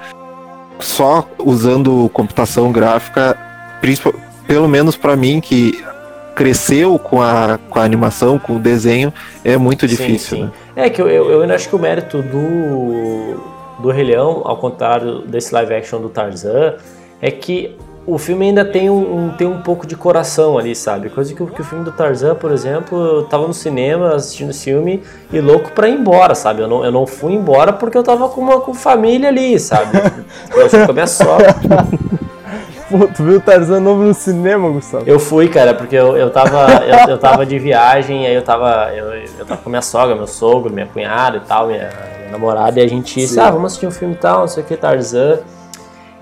só 0.78 1.28
usando 1.38 2.08
computação 2.14 2.72
gráfica, 2.72 3.36
pelo 4.46 4.66
menos 4.66 4.96
pra 4.96 5.14
mim 5.14 5.42
que 5.42 5.84
cresceu 6.34 6.98
com 6.98 7.20
a, 7.20 7.58
com 7.68 7.78
a 7.78 7.84
animação, 7.84 8.38
com 8.38 8.56
o 8.56 8.58
desenho, 8.58 9.12
é 9.44 9.58
muito 9.58 9.86
difícil. 9.86 10.38
Sim, 10.38 10.42
né? 10.44 10.52
sim. 10.74 10.80
É 10.80 10.88
que 10.88 11.02
eu, 11.02 11.06
eu, 11.06 11.30
eu 11.32 11.42
ainda 11.42 11.54
acho 11.54 11.68
que 11.68 11.76
o 11.76 11.78
mérito 11.78 12.22
do, 12.22 13.38
do 13.82 13.90
Rei 13.90 14.04
Leão, 14.04 14.40
ao 14.46 14.56
contrário 14.56 15.18
desse 15.20 15.52
live 15.52 15.74
action 15.74 16.00
do 16.00 16.08
Tarzan, 16.08 16.76
é 17.20 17.30
que 17.30 17.76
o 18.14 18.18
filme 18.18 18.46
ainda 18.46 18.64
tem 18.64 18.88
um, 18.90 19.26
um- 19.26 19.30
tem 19.36 19.46
um 19.46 19.60
pouco 19.62 19.86
de 19.86 19.94
coração 19.96 20.58
ali, 20.58 20.74
sabe? 20.74 21.08
Coisa 21.10 21.34
que, 21.34 21.42
o- 21.42 21.46
que 21.46 21.60
o 21.60 21.64
filme 21.64 21.84
do 21.84 21.92
Tarzan, 21.92 22.34
por 22.34 22.50
exemplo, 22.52 22.98
eu 22.98 23.22
tava 23.24 23.46
no 23.46 23.54
cinema 23.54 24.14
assistindo 24.14 24.50
esse 24.50 24.64
filme 24.64 25.02
e 25.32 25.40
louco 25.40 25.70
pra 25.72 25.88
ir 25.88 25.94
embora, 25.98 26.34
sabe? 26.34 26.62
Eu 26.62 26.68
não, 26.68 26.84
eu 26.84 26.90
não 26.92 27.06
fui 27.06 27.32
embora 27.34 27.72
porque 27.72 27.96
eu 27.96 28.02
tava 28.02 28.28
com 28.28 28.40
uma 28.40 28.60
com 28.60 28.74
família 28.74 29.28
ali, 29.28 29.58
sabe? 29.58 29.96
Eu 30.54 30.68
fui 30.68 30.84
com 30.84 30.90
a 30.90 30.94
minha 30.94 31.06
sogra. 31.06 31.54
Pô, 32.90 33.06
tu 33.06 33.22
viu 33.22 33.36
o 33.36 33.40
Tarzan 33.40 33.78
novo 33.80 34.02
no 34.02 34.12
cinema, 34.12 34.68
Gustavo? 34.68 35.04
Eu 35.06 35.20
fui, 35.20 35.48
cara, 35.48 35.72
porque 35.74 35.94
eu, 35.94 36.16
eu, 36.16 36.28
tava, 36.30 36.66
eu, 36.84 37.10
eu 37.12 37.18
tava 37.18 37.46
de 37.46 37.56
viagem, 37.58 38.26
aí 38.26 38.34
eu 38.34 38.42
tava, 38.42 38.90
eu, 38.92 39.12
eu 39.38 39.46
tava 39.46 39.60
com 39.62 39.70
minha 39.70 39.80
sogra, 39.82 40.16
meu 40.16 40.26
sogro, 40.26 40.72
minha 40.72 40.86
cunhada 40.86 41.36
e 41.36 41.40
tal, 41.40 41.68
minha, 41.68 41.88
minha 42.18 42.30
namorada, 42.32 42.80
e 42.80 42.82
a 42.82 42.88
gente 42.88 43.14
disse, 43.14 43.38
ah, 43.38 43.48
vamos 43.50 43.66
assistir 43.66 43.86
um 43.86 43.92
filme 43.92 44.14
e 44.14 44.18
tal, 44.18 44.40
não 44.40 44.48
sei 44.48 44.64
o 44.64 44.66
que, 44.66 44.76
Tarzan. 44.76 45.38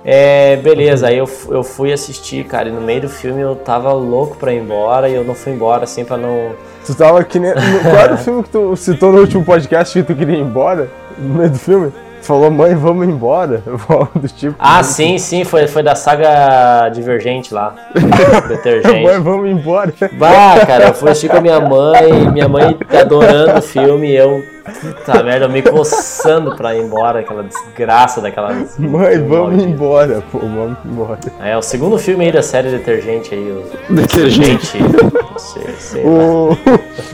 É, 0.05 0.57
beleza, 0.57 1.09
aí 1.09 1.19
eu, 1.19 1.29
eu 1.51 1.63
fui 1.63 1.93
assistir, 1.93 2.45
cara, 2.45 2.69
e 2.69 2.73
no 2.73 2.81
meio 2.81 3.03
do 3.03 3.09
filme 3.09 3.41
eu 3.41 3.57
tava 3.57 3.93
louco 3.93 4.37
pra 4.37 4.53
ir 4.53 4.63
embora, 4.63 5.09
e 5.09 5.15
eu 5.15 5.25
não 5.25 5.35
fui 5.35 5.53
embora, 5.53 5.85
assim, 5.85 6.05
pra 6.05 6.17
não... 6.17 6.53
Tu 6.87 6.95
tava 6.95 7.23
que 7.23 7.39
nem. 7.39 7.53
Qual 7.53 7.97
era 7.97 8.15
o 8.15 8.19
filme 8.19 8.43
que 8.43 8.49
tu 8.49 8.75
citou 8.75 9.13
no 9.13 9.21
último 9.21 9.45
podcast 9.45 9.93
que 9.93 10.07
tu 10.07 10.17
queria 10.17 10.37
ir 10.37 10.41
embora? 10.41 10.89
No 11.19 11.35
meio 11.35 11.51
do 11.51 11.59
filme? 11.59 11.93
Falou, 12.23 12.51
mãe, 12.51 12.75
vamos 12.75 13.09
embora. 13.09 13.63
Do 14.15 14.29
tipo. 14.29 14.55
Ah, 14.59 14.83
sim, 14.83 15.19
sim, 15.19 15.45
foi, 15.45 15.67
foi 15.67 15.83
da 15.83 15.95
saga 15.95 16.89
Divergente 16.91 17.55
lá, 17.55 17.75
Detergente. 18.49 19.03
Mãe, 19.03 19.19
vamos 19.21 19.51
embora. 19.51 19.93
Bah, 20.13 20.61
cara, 20.67 20.89
eu 20.89 20.95
fui 20.95 21.11
assistir 21.11 21.29
com 21.29 21.37
a 21.37 21.41
minha 21.41 21.61
mãe, 21.61 22.31
minha 22.31 22.49
mãe 22.49 22.75
tá 22.75 23.01
adorando 23.01 23.59
o 23.59 23.63
filme 23.63 24.09
e 24.09 24.17
eu, 24.17 24.43
puta 24.65 25.23
merda, 25.23 25.47
eu 25.47 25.49
me 25.49 25.63
coçando 25.63 26.55
pra 26.57 26.75
ir 26.75 26.83
embora, 26.83 27.21
aquela 27.21 27.45
desgraça 27.45 28.21
daquela. 28.21 28.53
Mãe, 28.79 29.19
vamos 29.27 29.63
embora, 29.63 30.23
pô, 30.31 30.39
vamos 30.39 30.77
embora. 30.85 31.19
É, 31.41 31.57
o 31.57 31.63
segundo 31.63 31.99
filme 31.99 32.27
aí 32.27 32.33
da 32.33 32.43
série 32.43 32.71
Detergente 32.71 33.35
aí, 33.35 33.51
o. 33.51 33.95
Detergente. 33.95 34.79
Não 34.79 35.39
sei, 35.39 35.75
sei. 35.79 36.05
O, 36.05 36.57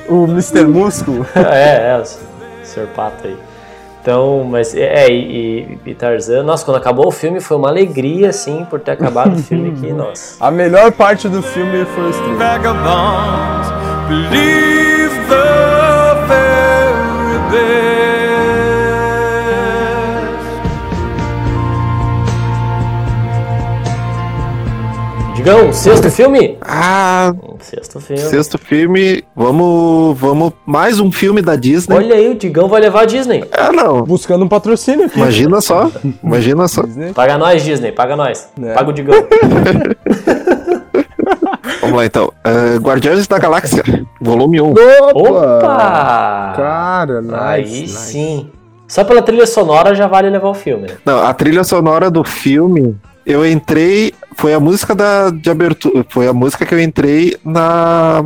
o 0.09 0.25
Mr. 0.25 0.65
Músculo. 0.65 1.27
É, 1.37 1.93
é, 1.93 1.99
o 1.99 2.05
Sr. 2.65 2.89
Pato 2.95 3.27
aí. 3.27 3.37
Então, 4.05 4.45
mas 4.45 4.75
é, 4.75 5.09
e, 5.09 5.79
e, 5.87 5.91
e 5.91 5.95
Tarzan, 5.95 6.43
nossa, 6.43 6.63
quando 6.63 6.77
acabou 6.77 7.07
o 7.07 7.11
filme 7.11 7.41
foi 7.41 7.57
uma 7.57 7.71
alegria, 7.71 8.29
assim, 8.29 8.67
por 8.69 8.79
ter 8.79 8.91
acabado 8.91 9.35
o 9.35 9.39
filme 9.39 9.71
aqui, 9.71 9.91
nossa. 9.97 10.45
A 10.45 10.51
melhor 10.51 10.93
parte 10.93 11.27
do 11.27 11.43
filme 11.43 11.87
foi 11.87 12.05
o 12.05 12.11
stream. 12.11 12.37
Vagabonds 12.37 13.73
believe 14.07 15.15
the 15.31 16.27
very 16.29 17.84
Digão, 25.45 25.71
sexto 25.75 26.11
filme? 26.11 26.57
Ah, 26.63 27.35
Sexto 27.61 28.01
filme. 28.01 28.23
sexto 28.23 28.57
filme, 28.57 29.23
vamos, 29.37 30.19
vamos 30.19 30.55
mais 30.65 30.99
um 30.99 31.13
filme 31.13 31.43
da 31.43 31.55
Disney. 31.55 31.95
Olha 31.97 32.15
aí, 32.17 32.31
o 32.31 32.35
Digão 32.35 32.67
vai 32.67 32.81
levar 32.81 33.03
a 33.03 33.05
Disney. 33.05 33.45
Ah, 33.53 33.71
não. 33.71 34.01
Buscando 34.05 34.43
um 34.43 34.49
patrocínio 34.49 35.05
aqui. 35.05 35.19
Imagina 35.19 35.61
só, 35.61 35.91
imagina 36.25 36.67
só. 36.67 36.81
Disney. 36.85 37.13
Paga 37.13 37.37
nós, 37.37 37.63
Disney, 37.63 37.93
paga 37.93 38.17
nós. 38.17 38.49
É. 38.63 38.73
Paga 38.73 38.89
o 38.89 38.93
Digão. 38.95 39.15
Vamos 41.83 41.97
lá 41.99 42.07
então. 42.07 42.33
Ah, 42.43 42.79
Guardiões 42.81 43.27
da 43.29 43.39
Galáxia, 43.39 43.83
volume 44.23 44.63
1. 44.63 44.75
Opa! 45.13 46.55
Cara, 46.57 47.21
nice, 47.21 47.35
Aí 47.39 47.63
nice. 47.83 47.89
sim. 47.89 48.49
Só 48.89 49.05
pela 49.05 49.21
trilha 49.21 49.47
sonora 49.47 49.95
já 49.95 50.07
vale 50.07 50.31
levar 50.31 50.49
o 50.49 50.55
filme, 50.55 50.89
né? 50.89 50.95
Não, 51.05 51.23
a 51.23 51.35
trilha 51.35 51.65
sonora 51.65 52.11
do 52.11 52.25
filme, 52.25 52.97
eu 53.27 53.47
entrei, 53.47 54.13
foi 54.37 54.53
a 54.55 54.61
música 54.61 54.95
da, 54.95 55.31
de 55.31 55.51
abertura, 55.51 56.05
foi 56.09 56.27
a 56.29 56.33
música 56.33 56.65
que 56.67 56.75
eu 56.75 56.81
entrei 56.81 57.37
na 57.45 58.23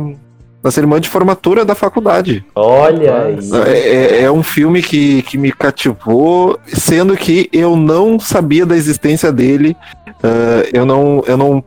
na 0.61 0.69
cerimônia 0.71 0.99
de 0.99 1.07
formatura 1.07 1.63
da 1.63 1.73
faculdade. 1.73 2.43
Olha 2.53 3.23
aí. 3.27 3.39
É, 3.71 3.79
é- 4.19 4.21
é 4.23 4.31
um 4.31 4.43
filme 4.43 4.81
que, 4.81 5.21
que 5.21 5.37
me 5.37 5.53
cativou, 5.53 6.59
sendo 6.67 7.15
que 7.15 7.49
eu 7.53 7.77
não 7.77 8.19
sabia 8.19 8.65
da 8.65 8.75
existência 8.75 9.31
dele. 9.31 9.75
Ah, 10.21 10.63
eu 10.73 10.85
não. 10.85 11.23
Eu 11.25 11.37
não 11.37 11.63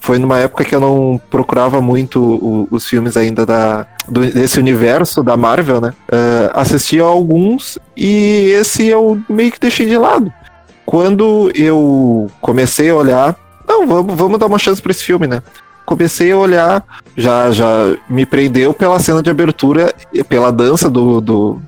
foi 0.00 0.18
numa 0.18 0.38
época 0.38 0.64
que 0.66 0.74
eu 0.74 0.80
não 0.80 1.18
procurava 1.30 1.80
muito 1.80 2.20
o- 2.22 2.68
os 2.70 2.86
filmes 2.86 3.16
ainda 3.16 3.46
da, 3.46 3.86
do- 4.06 4.30
desse 4.30 4.58
universo 4.60 5.22
da 5.22 5.34
Marvel, 5.34 5.80
né? 5.80 5.94
Assisti 6.52 7.00
a 7.00 7.04
alguns 7.04 7.78
e 7.96 8.50
esse 8.50 8.86
eu 8.86 9.18
meio 9.30 9.50
que 9.50 9.58
deixei 9.58 9.86
de 9.86 9.96
lado. 9.96 10.30
Quando 10.86 11.50
eu 11.54 12.30
comecei 12.40 12.88
a 12.90 12.94
olhar, 12.94 13.36
não, 13.68 13.86
vamos, 13.86 14.14
vamos 14.14 14.38
dar 14.38 14.46
uma 14.46 14.58
chance 14.58 14.80
pra 14.80 14.92
esse 14.92 15.02
filme, 15.02 15.26
né? 15.26 15.42
Comecei 15.84 16.30
a 16.32 16.36
olhar, 16.38 16.84
já, 17.16 17.50
já 17.50 17.94
me 18.08 18.24
prendeu 18.24 18.72
pela 18.72 18.98
cena 19.00 19.22
de 19.22 19.28
abertura, 19.28 19.92
e 20.12 20.22
pela 20.24 20.50
dança 20.52 20.88
do, 20.88 21.20
do, 21.20 21.60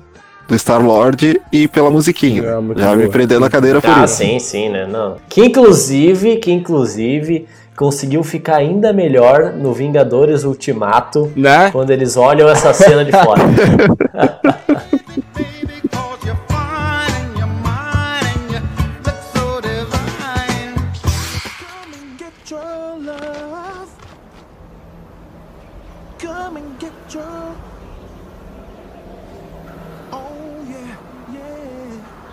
do 0.47 0.55
Star-Lord 0.57 1.39
e 1.51 1.67
pela 1.67 1.89
musiquinha. 1.91 2.43
já 2.77 2.95
me 2.95 3.03
boa. 3.03 3.09
prendeu 3.11 3.39
na 3.39 3.49
cadeira 3.49 3.81
por 3.81 3.89
Ah, 3.91 4.05
isso. 4.05 4.15
sim, 4.15 4.39
sim, 4.39 4.69
né? 4.69 4.87
Não. 4.87 5.17
Que 5.29 5.45
inclusive, 5.45 6.37
que 6.37 6.51
inclusive 6.51 7.45
conseguiu 7.77 8.23
ficar 8.23 8.57
ainda 8.57 8.91
melhor 8.91 9.53
no 9.53 9.71
Vingadores 9.73 10.43
Ultimato, 10.43 11.31
né? 11.33 11.69
quando 11.71 11.91
eles 11.91 12.17
olham 12.17 12.49
essa 12.49 12.73
cena 12.73 13.05
de 13.05 13.11
fora. 13.13 13.41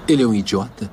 Ele 0.09 0.23
é 0.23 0.27
um 0.27 0.35
idiota? 0.35 0.91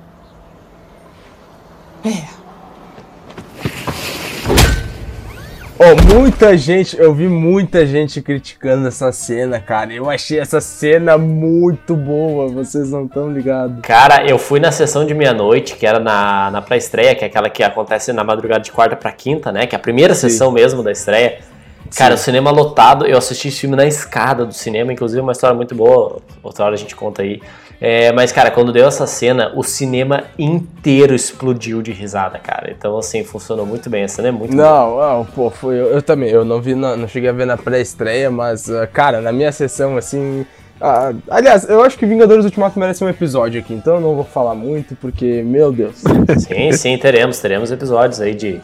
Ó, 5.79 6.15
muita 6.15 6.55
gente, 6.57 6.97
eu 6.97 7.13
vi 7.13 7.27
muita 7.27 7.85
gente 7.85 8.21
criticando 8.21 8.87
essa 8.87 9.11
cena, 9.11 9.59
cara. 9.59 9.93
Eu 9.93 10.09
achei 10.09 10.39
essa 10.39 10.61
cena 10.61 11.17
muito 11.17 11.95
boa, 11.95 12.47
vocês 12.47 12.89
não 12.91 13.05
estão 13.05 13.31
ligados. 13.31 13.79
Cara, 13.81 14.25
eu 14.25 14.39
fui 14.39 14.59
na 14.59 14.71
sessão 14.71 15.05
de 15.05 15.13
meia-noite, 15.13 15.75
que 15.75 15.85
era 15.85 15.99
na, 15.99 16.51
na 16.51 16.61
pré-estreia, 16.61 17.13
que 17.13 17.23
é 17.23 17.27
aquela 17.27 17.49
que 17.49 17.61
acontece 17.61 18.13
na 18.13 18.23
madrugada 18.23 18.61
de 18.61 18.71
quarta 18.71 18.95
pra 18.95 19.11
quinta, 19.11 19.51
né? 19.51 19.67
Que 19.67 19.75
é 19.75 19.77
a 19.77 19.81
primeira 19.81 20.15
Sim. 20.15 20.29
sessão 20.29 20.51
mesmo 20.51 20.81
da 20.81 20.91
estreia. 20.91 21.39
Cara, 21.95 22.15
o 22.15 22.17
cinema 22.17 22.49
lotado, 22.49 23.05
eu 23.05 23.17
assisti 23.17 23.49
esse 23.49 23.59
filme 23.59 23.75
na 23.75 23.85
escada 23.85 24.45
do 24.45 24.53
cinema, 24.53 24.93
inclusive 24.93 25.21
uma 25.21 25.31
história 25.33 25.55
muito 25.55 25.75
boa, 25.75 26.21
outra 26.41 26.65
hora 26.65 26.75
a 26.75 26.77
gente 26.77 26.95
conta 26.95 27.21
aí. 27.21 27.41
É, 27.81 28.11
mas, 28.13 28.31
cara, 28.31 28.49
quando 28.49 28.71
deu 28.71 28.87
essa 28.87 29.05
cena, 29.05 29.51
o 29.55 29.61
cinema 29.63 30.23
inteiro 30.39 31.13
explodiu 31.13 31.81
de 31.81 31.91
risada, 31.91 32.39
cara. 32.39 32.71
Então, 32.71 32.97
assim, 32.97 33.23
funcionou 33.25 33.65
muito 33.65 33.89
bem. 33.89 34.03
A 34.03 34.07
cena 34.07 34.29
é 34.29 34.31
muito 34.31 34.55
boa. 34.55 34.63
Não, 34.65 34.99
não, 35.17 35.25
pô, 35.25 35.49
foi. 35.49 35.75
Eu, 35.75 35.87
eu 35.87 36.01
também, 36.01 36.29
eu 36.29 36.45
não 36.45 36.61
vi, 36.61 36.75
na- 36.75 36.95
não 36.95 37.07
cheguei 37.09 37.29
a 37.29 37.33
ver 37.33 37.45
na 37.45 37.57
pré-estreia, 37.57 38.31
mas, 38.31 38.69
ah, 38.69 38.87
cara, 38.87 39.19
na 39.19 39.33
minha 39.33 39.51
sessão, 39.51 39.97
assim. 39.97 40.45
ah, 40.79 41.11
aliás, 41.29 41.67
eu 41.67 41.83
acho 41.83 41.97
que 41.97 42.05
Vingadores 42.05 42.45
Ultimato 42.45 42.79
merece 42.79 43.03
um 43.03 43.09
episódio 43.09 43.59
aqui, 43.59 43.73
então 43.73 43.95
eu 43.95 44.01
não 44.01 44.15
vou 44.15 44.23
falar 44.23 44.55
muito, 44.55 44.95
porque, 44.95 45.41
meu 45.43 45.69
Deus. 45.71 45.95
Sim, 46.39 46.71
sim, 46.71 46.97
teremos. 46.97 47.39
Teremos 47.39 47.69
episódios 47.69 48.21
aí 48.21 48.33
de, 48.33 48.61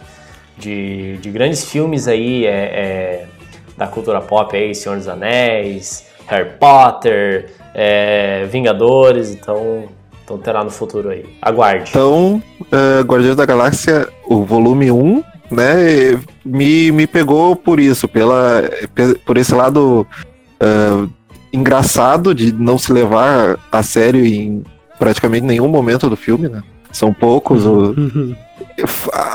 de, 0.57 1.17
de 1.17 1.29
grandes 1.29 1.65
filmes 1.65 2.07
aí 2.07 2.45
é, 2.45 2.49
é, 2.49 3.25
da 3.77 3.85
cultura 3.87 4.21
pop 4.21 4.55
aí, 4.55 4.73
Senhor 4.73 4.97
dos 4.97 5.07
Anéis, 5.09 6.05
Harry 6.29 6.49
Potter, 6.59 7.49
é, 7.73 8.45
Vingadores, 8.51 9.31
então, 9.31 9.85
então 10.23 10.37
terá 10.37 10.63
no 10.63 10.69
futuro 10.69 11.09
aí. 11.09 11.25
Aguarde. 11.41 11.89
Então, 11.89 12.41
uh, 12.61 13.01
Guardiões 13.03 13.35
da 13.35 13.45
Galáxia, 13.45 14.07
o 14.27 14.43
volume 14.45 14.91
1, 14.91 15.23
né, 15.51 16.19
me, 16.45 16.91
me 16.91 17.07
pegou 17.07 17.55
por 17.55 17.79
isso, 17.79 18.07
pela, 18.07 18.63
pe- 18.93 19.15
por 19.25 19.37
esse 19.37 19.53
lado 19.55 20.05
uh, 20.61 21.09
engraçado 21.51 22.35
de 22.35 22.53
não 22.53 22.77
se 22.77 22.93
levar 22.93 23.57
a 23.71 23.81
sério 23.81 24.23
em 24.25 24.63
praticamente 24.99 25.45
nenhum 25.45 25.67
momento 25.67 26.09
do 26.09 26.15
filme, 26.15 26.47
né? 26.47 26.61
São 26.91 27.11
poucos. 27.13 27.65
o- 27.65 27.95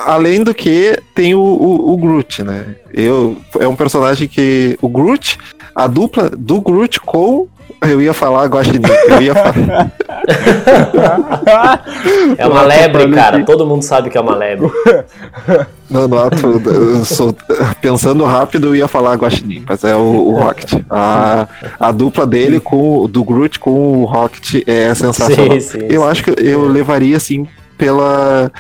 Além 0.07 0.43
do 0.45 0.55
que, 0.55 0.99
tem 1.15 1.35
o, 1.35 1.41
o, 1.41 1.93
o 1.93 1.97
Groot, 1.97 2.43
né? 2.43 2.77
Eu, 2.93 3.37
é 3.59 3.67
um 3.67 3.77
personagem 3.77 4.29
que. 4.29 4.79
O 4.81 4.89
Groot, 4.89 5.39
a 5.75 5.87
dupla 5.87 6.31
do 6.31 6.61
Groot 6.61 7.01
com. 7.01 7.47
Eu 7.83 8.01
ia 8.01 8.15
falar 8.15 8.47
Guaxinim. 8.47 8.81
Eu 9.09 9.21
ia 9.23 9.35
falar. 9.35 9.91
É 12.39 12.47
uma 12.47 12.63
lebre, 12.63 13.11
cara. 13.13 13.45
Todo 13.45 13.67
mundo 13.67 13.83
sabe 13.83 14.09
que 14.11 14.17
é 14.17 14.21
uma 14.21 14.35
lebre. 14.35 14.71
Não, 15.91 16.05
ato, 16.19 16.63
eu 16.65 17.05
sou- 17.05 17.37
pensando 17.81 18.25
rápido, 18.25 18.69
eu 18.69 18.77
ia 18.77 18.89
falar 18.89 19.15
Guaxinim, 19.17 19.63
mas 19.69 19.85
é 19.85 19.95
o, 19.95 20.01
o 20.01 20.39
Rocket. 20.41 20.83
A, 20.89 21.47
a 21.79 21.93
dupla 21.93 22.27
dele 22.27 22.59
com 22.59 23.01
o- 23.01 23.09
do 23.09 23.23
Groot 23.23 23.59
com 23.61 23.71
o 24.03 24.05
Rocket 24.05 24.63
é 24.67 24.95
sensacional. 24.95 25.61
Sim, 25.61 25.61
sim, 25.61 25.87
eu 25.89 26.03
sim. 26.03 26.09
acho 26.09 26.25
que 26.25 26.31
eu 26.43 26.67
levaria 26.69 27.17
assim 27.17 27.47
pela 27.77 28.51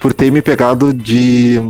por 0.00 0.12
ter 0.12 0.30
me 0.32 0.42
pegado 0.42 0.92
de 0.92 1.60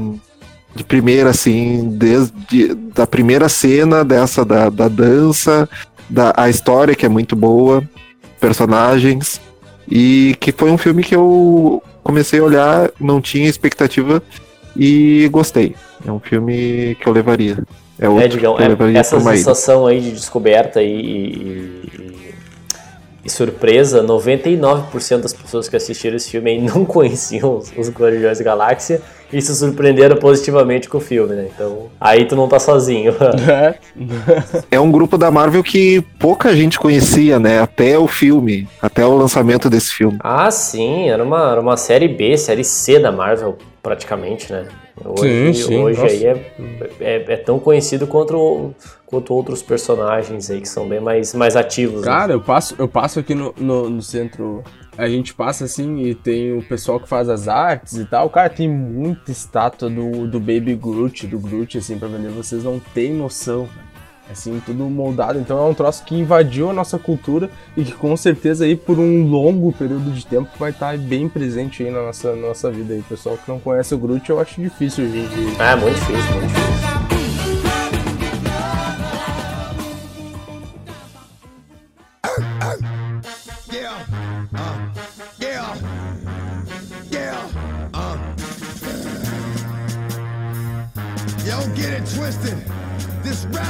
de 0.75 0.85
primeira 0.85 1.31
assim, 1.31 1.91
desde 1.97 2.75
da 2.95 3.07
primeira 3.07 3.49
cena 3.49 4.05
dessa 4.05 4.45
da, 4.45 4.68
da 4.68 4.89
dança, 4.89 5.68
da 6.09 6.33
a 6.37 6.49
história 6.49 6.95
que 6.95 7.05
é 7.07 7.09
muito 7.09 7.35
boa, 7.35 7.83
personagens 8.41 9.41
e 9.91 10.37
que 10.41 10.53
foi 10.53 10.71
um 10.71 10.79
filme 10.79 11.03
que 11.03 11.14
eu 11.14 11.83
comecei 12.03 12.41
a 12.41 12.45
olhar, 12.45 12.91
não 13.01 13.21
tinha 13.21 13.49
expectativa 13.49 14.23
e 14.77 15.29
gostei. 15.31 15.75
É 16.07 16.11
um 16.11 16.21
filme 16.21 16.97
que 17.01 17.07
eu 17.07 17.12
levaria. 17.12 17.59
É 17.99 18.09
outro 18.09 18.25
É, 18.25 18.29
Digão, 18.29 18.57
que 18.57 18.62
eu 18.62 18.87
é- 18.89 18.95
essa 18.99 19.21
sensação 19.21 19.87
aí 19.87 20.01
de 20.01 20.12
descoberta 20.12 20.83
e, 20.83 20.89
e- 20.89 22.20
e- 23.25 23.27
e 23.27 23.31
surpresa, 23.31 24.03
99% 24.03 25.23
das 25.23 25.33
pessoas 25.33 25.68
que 25.68 25.77
assistiram 25.77 26.16
esse 26.16 26.31
filme 26.31 26.51
aí 26.51 26.61
não 26.61 26.85
conheciam 26.87 27.59
os, 27.59 27.73
os 27.77 27.89
Guardiões 27.91 28.39
da 28.39 28.45
Galáxia 28.45 29.01
e 29.33 29.41
se 29.41 29.55
surpreenderam 29.55 30.16
positivamente 30.16 30.89
com 30.89 30.99
o 30.99 31.01
filme, 31.01 31.35
né? 31.37 31.49
Então, 31.55 31.87
aí 32.01 32.25
tu 32.25 32.35
não 32.35 32.49
tá 32.49 32.59
sozinho. 32.59 33.14
É 34.71 34.79
um 34.81 34.91
grupo 34.91 35.16
da 35.18 35.31
Marvel 35.31 35.62
que 35.62 36.01
pouca 36.18 36.55
gente 36.55 36.79
conhecia, 36.79 37.39
né? 37.39 37.61
Até 37.61 37.99
o 37.99 38.07
filme, 38.09 38.68
até 38.81 39.05
o 39.07 39.16
lançamento 39.16 39.68
desse 39.71 39.93
filme. 39.93 40.18
ah, 40.23 40.51
sim, 40.51 41.09
era 41.09 41.23
uma, 41.23 41.53
era 41.53 41.61
uma 41.61 41.77
série 41.77 42.09
B, 42.09 42.37
série 42.37 42.64
C 42.64 42.99
da 42.99 43.12
Marvel, 43.12 43.57
praticamente, 43.83 44.53
né? 44.53 44.66
Hoje, 45.05 45.55
Sim, 45.55 45.66
sim, 45.68 45.78
hoje 45.82 46.01
nossa. 46.01 46.12
aí 46.12 46.26
é, 46.26 46.51
é, 47.01 47.32
é 47.32 47.36
tão 47.36 47.59
conhecido 47.59 48.07
quanto, 48.07 48.74
quanto 49.07 49.32
outros 49.34 49.62
personagens 49.62 50.51
aí 50.51 50.61
que 50.61 50.68
são 50.68 50.88
bem 50.88 51.01
mais, 51.01 51.34
mais 51.34 51.57
ativos. 51.57 52.03
né? 52.03 52.07
Cara, 52.07 52.32
eu 52.32 52.40
passo, 52.40 52.74
eu 52.78 52.86
passo 52.86 53.18
aqui 53.20 53.34
no, 53.34 53.55
no, 53.59 53.88
no 53.88 54.03
centro. 54.03 54.62
A 54.98 55.09
gente 55.09 55.32
passa 55.32 55.64
assim 55.64 56.01
e 56.03 56.14
tem 56.14 56.53
o 56.57 56.62
pessoal 56.62 57.01
que 57.01 57.09
faz 57.09 57.28
as 57.28 57.48
artes 57.48 57.94
e 57.94 58.05
tal. 58.05 58.28
Cara, 58.28 58.51
tem 58.51 58.68
muita 58.68 59.30
estátua 59.30 59.88
do, 59.88 60.26
do 60.26 60.38
Baby 60.38 60.74
Groot, 60.74 61.26
do 61.26 61.38
Groot, 61.38 61.78
assim, 61.78 61.98
pra 61.98 62.07
vender. 62.09 62.28
Vocês 62.30 62.62
não 62.62 62.78
têm 62.92 63.12
noção. 63.14 63.66
Assim, 64.31 64.62
tudo 64.64 64.85
moldado. 64.85 65.39
Então 65.39 65.59
é 65.59 65.68
um 65.68 65.74
troço 65.74 66.05
que 66.05 66.14
invadiu 66.14 66.70
a 66.70 66.72
nossa 66.72 66.99
cultura 66.99 67.51
e 67.76 67.83
que 67.85 67.93
com 67.93 68.16
certeza 68.16 68.64
aí 68.64 68.76
por 68.76 68.99
um 68.99 69.28
longo 69.28 69.72
período 69.72 70.12
de 70.12 70.24
tempo 70.24 70.49
vai 70.59 70.70
estar 70.70 70.97
bem 70.97 71.28
presente 71.28 71.83
aí 71.83 71.91
na 71.91 72.03
nossa, 72.03 72.37
na 72.37 72.49
nossa 72.49 72.70
vida 72.70 72.95
aí. 72.95 73.03
Pessoal 73.03 73.37
que 73.37 73.51
não 73.51 73.59
conhece 73.59 73.95
o 73.95 73.99
Groot, 73.99 74.31
eu 74.31 74.39
acho 74.39 74.61
difícil 74.61 75.05
hoje 75.05 75.18
em 75.18 75.26
dia. 75.26 75.57
Ah, 75.59 75.76
muito 75.76 75.95
difícil, 75.97 76.35
muito 76.35 76.47
difícil. 76.47 76.91
Yeah. 83.72 83.97
Yeah. 85.41 85.74
Yeah. 87.11 87.49
Yo, 91.45 91.74
get 91.74 91.95
it 91.95 92.07
twisted. 92.14 92.59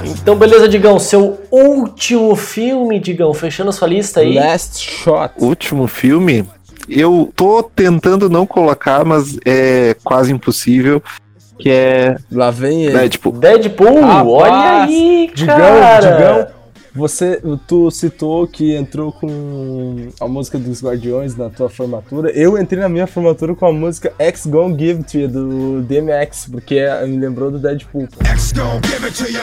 Então, 0.05 0.37
beleza, 0.37 0.69
Digão. 0.69 0.99
Seu 0.99 1.41
último 1.51 2.35
filme, 2.37 2.99
Digão, 2.99 3.33
fechando 3.35 3.71
a 3.71 3.73
sua 3.73 3.89
lista 3.89 4.21
aí. 4.21 4.35
Last 4.35 4.81
Shot. 4.85 5.35
Último 5.39 5.87
filme, 5.87 6.45
eu 6.89 7.33
tô 7.37 7.63
tentando 7.63 8.29
não 8.29 8.47
colocar, 8.47 9.05
mas 9.05 9.39
é 9.45 9.95
quase 10.03 10.33
impossível. 10.33 11.03
Que 11.59 11.71
é. 11.71 12.17
Lá 12.33 12.51
vem 12.51 12.85
ele. 12.85 12.99
Deadpool. 12.99 13.33
Deadpool, 13.33 14.01
Rapaz, 14.01 14.27
olha 14.27 14.83
aí, 14.83 15.31
Digão, 15.35 15.57
cara. 15.57 16.17
Digão, 16.17 16.60
você, 16.95 17.41
tu 17.67 17.91
citou 17.91 18.47
que 18.47 18.75
entrou 18.75 19.13
com 19.13 20.09
a 20.21 20.27
música 20.27 20.59
dos 20.59 20.83
Guardiões 20.83 21.37
na 21.37 21.49
tua 21.49 21.69
formatura. 21.69 22.31
Eu 22.31 22.59
entrei 22.59 22.81
na 22.81 22.89
minha 22.89 23.07
formatura 23.07 23.55
com 23.55 23.67
a 23.67 23.73
música 23.73 24.13
X 24.19 24.47
Gon 24.47 24.77
Give 24.79 24.99
It 24.99 25.13
To 25.13 25.19
You, 25.19 25.29
do 25.29 25.83
DMX, 25.83 26.49
porque 26.51 26.81
me 27.07 27.17
lembrou 27.17 27.51
do 27.51 27.59
Deadpool. 27.59 28.09
X 28.25 28.53
gon' 28.53 28.81
give 28.85 29.07
it 29.07 29.17
to 29.17 29.31
you. 29.31 29.41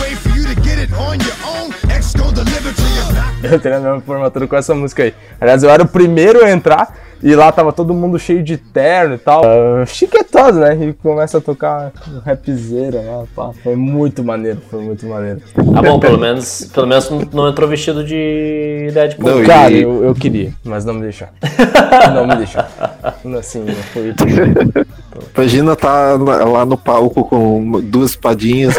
Wait 0.00 0.16
for 0.16 0.36
you 0.36 0.44
to 0.52 0.60
get 0.62 0.78
it 0.78 0.92
on 0.94 1.14
your 1.14 1.36
own, 1.46 1.72
X 1.90 2.12
gon' 2.14 2.32
deliver 2.32 2.74
to 2.74 2.82
you. 2.82 3.50
Eu 3.50 3.56
entrei 3.56 3.74
na 3.74 3.80
minha 3.80 4.00
formatura 4.00 4.46
com 4.46 4.56
essa 4.56 4.74
música 4.74 5.04
aí. 5.04 5.14
Aliás, 5.40 5.62
eu 5.62 5.70
era 5.70 5.82
o 5.82 5.88
primeiro 5.88 6.44
a 6.44 6.50
entrar 6.50 7.03
e 7.24 7.34
lá 7.34 7.50
tava 7.50 7.72
todo 7.72 7.94
mundo 7.94 8.18
cheio 8.18 8.42
de 8.42 8.58
terno 8.58 9.14
e 9.14 9.18
tal. 9.18 9.40
Uh, 9.40 9.86
chiquetoso, 9.86 10.60
né? 10.60 10.76
E 10.76 10.92
começa 10.92 11.38
a 11.38 11.40
tocar 11.40 11.90
rapzeira 12.22 13.00
lá. 13.00 13.24
Pá. 13.34 13.50
Foi 13.62 13.74
muito 13.74 14.22
maneiro, 14.22 14.60
foi 14.70 14.82
muito 14.82 15.06
maneiro. 15.06 15.40
Ah, 15.74 15.80
bom, 15.80 15.98
pelo 15.98 16.18
menos, 16.18 16.70
pelo 16.72 16.86
menos 16.86 17.08
não 17.32 17.48
entrou 17.48 17.66
vestido 17.66 18.04
de 18.04 18.90
Deadpool. 18.92 19.30
Não, 19.30 19.42
e- 19.42 19.46
Cara, 19.46 19.72
eu, 19.72 20.04
eu 20.04 20.14
queria, 20.14 20.52
mas 20.62 20.84
não 20.84 20.92
me 20.92 21.00
deixaram. 21.00 21.32
não 22.14 22.26
me 22.26 22.36
deixaram. 22.36 22.68
Assim, 23.38 23.64
foi. 23.94 24.14
Imagina 25.34 25.74
tá 25.74 26.16
lá 26.16 26.66
no 26.66 26.76
palco 26.76 27.24
com 27.24 27.80
duas 27.84 28.10
espadinhas, 28.10 28.74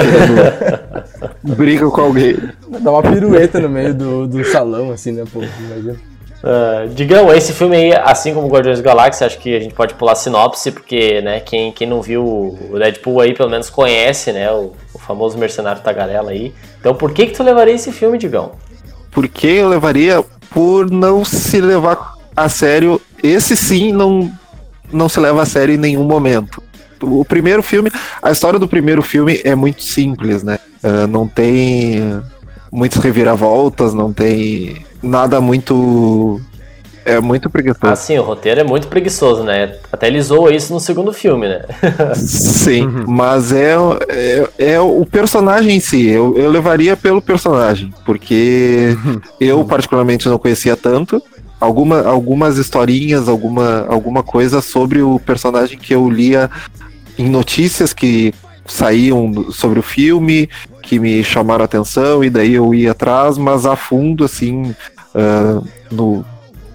briga 1.42 1.90
com 1.90 2.02
alguém. 2.02 2.38
Dá 2.80 2.92
uma 2.92 3.02
pirueta 3.02 3.60
no 3.60 3.70
meio 3.70 3.96
do, 3.96 4.28
do 4.28 4.46
salão, 4.46 4.92
assim, 4.92 5.14
né, 5.14 5.24
pô? 5.34 5.42
Imagina. 5.42 6.15
Ah, 6.48 6.86
digam, 6.88 7.34
esse 7.34 7.52
filme 7.54 7.76
aí, 7.76 7.94
assim 8.04 8.32
como 8.32 8.48
Guardiões 8.48 8.78
da 8.78 8.84
Galáxia, 8.84 9.26
acho 9.26 9.40
que 9.40 9.56
a 9.56 9.60
gente 9.60 9.74
pode 9.74 9.96
pular 9.96 10.14
sinopse, 10.14 10.72
porque, 10.72 11.20
né, 11.22 11.40
quem, 11.40 11.72
quem 11.72 11.88
não 11.88 12.04
viu 12.04 12.24
o 12.24 12.78
Deadpool 12.78 13.20
aí, 13.20 13.34
pelo 13.34 13.50
menos 13.50 13.68
conhece, 13.68 14.32
né, 14.32 14.52
o, 14.52 14.74
o 14.94 15.00
famoso 15.00 15.40
mercenário 15.40 15.82
tagarela 15.82 16.30
aí. 16.30 16.54
Então, 16.80 16.94
por 16.94 17.12
que 17.14 17.26
que 17.26 17.34
tu 17.34 17.42
levaria 17.42 17.74
esse 17.74 17.92
filme, 17.92 18.20
Digão? 18.20 18.52
Porque 19.10 19.48
eu 19.48 19.70
levaria 19.70 20.24
por 20.52 20.92
não 20.92 21.26
se 21.26 21.60
levar 21.60 22.14
a 22.36 22.48
sério. 22.48 23.02
Esse 23.24 23.58
sim 23.58 23.92
não, 23.92 24.32
não 24.94 25.10
se 25.10 25.20
leva 25.20 25.42
a 25.42 25.46
sério 25.48 25.74
em 25.74 25.80
nenhum 25.80 26.04
momento. 26.04 26.62
O 27.02 27.26
primeiro 27.26 27.64
filme, 27.64 27.92
a 28.22 28.30
história 28.30 28.60
do 28.60 28.68
primeiro 28.68 29.02
filme 29.02 29.42
é 29.44 29.56
muito 29.56 29.82
simples, 29.82 30.44
né? 30.44 30.60
Ah, 30.84 31.08
não 31.08 31.28
tem 31.28 32.22
muitas 32.76 33.02
reviravoltas, 33.02 33.94
não 33.94 34.12
tem 34.12 34.86
nada 35.02 35.40
muito. 35.40 36.42
É 37.06 37.20
muito 37.20 37.52
preguiçoso. 37.52 37.94
Assim, 37.94 38.18
o 38.18 38.24
roteiro 38.24 38.62
é 38.62 38.64
muito 38.64 38.88
preguiçoso, 38.88 39.44
né? 39.44 39.76
Até 39.92 40.08
ele 40.08 40.20
zoa 40.20 40.52
isso 40.52 40.74
no 40.74 40.80
segundo 40.80 41.14
filme, 41.14 41.48
né? 41.48 41.62
Sim, 42.16 42.88
mas 43.08 43.52
é, 43.52 43.76
é, 44.10 44.50
é 44.58 44.80
o 44.82 45.06
personagem 45.06 45.78
em 45.78 45.80
si. 45.80 46.08
Eu, 46.08 46.36
eu 46.36 46.50
levaria 46.50 46.98
pelo 46.98 47.22
personagem, 47.22 47.94
porque 48.04 48.98
eu 49.40 49.64
particularmente 49.66 50.28
não 50.28 50.40
conhecia 50.40 50.76
tanto. 50.76 51.22
Alguma, 51.60 52.02
algumas 52.02 52.58
historinhas, 52.58 53.30
alguma, 53.30 53.86
alguma 53.88 54.24
coisa 54.24 54.60
sobre 54.60 55.04
o 55.04 55.20
personagem 55.20 55.78
que 55.78 55.94
eu 55.94 56.10
lia 56.10 56.50
em 57.20 57.30
notícias 57.30 57.94
que 57.94 58.34
saíam 58.66 59.52
sobre 59.52 59.80
o 59.80 59.84
filme, 59.84 60.50
que 60.86 61.00
me 61.00 61.24
chamaram 61.24 61.64
a 61.64 61.66
atenção, 61.66 62.24
e 62.24 62.30
daí 62.30 62.54
eu 62.54 62.74
ia 62.74 62.92
atrás, 62.92 63.38
mas 63.38 63.66
a 63.66 63.76
fundo, 63.76 64.24
assim, 64.24 64.74
ah, 65.14 65.62
no, 65.92 66.24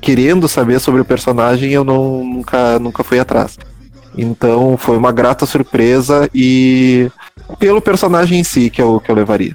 querendo 0.00 0.48
saber 0.48 0.80
sobre 0.80 1.00
o 1.00 1.04
personagem, 1.04 1.72
eu 1.72 1.84
não, 1.84 2.24
nunca, 2.24 2.78
nunca 2.78 3.04
fui 3.04 3.18
atrás. 3.18 3.58
Então 4.16 4.76
foi 4.76 4.96
uma 4.96 5.12
grata 5.12 5.46
surpresa 5.46 6.28
e 6.34 7.08
pelo 7.58 7.80
personagem 7.80 8.40
em 8.40 8.44
si 8.44 8.68
que 8.68 8.82
eu, 8.82 9.00
que 9.00 9.10
eu 9.10 9.14
levaria. 9.14 9.54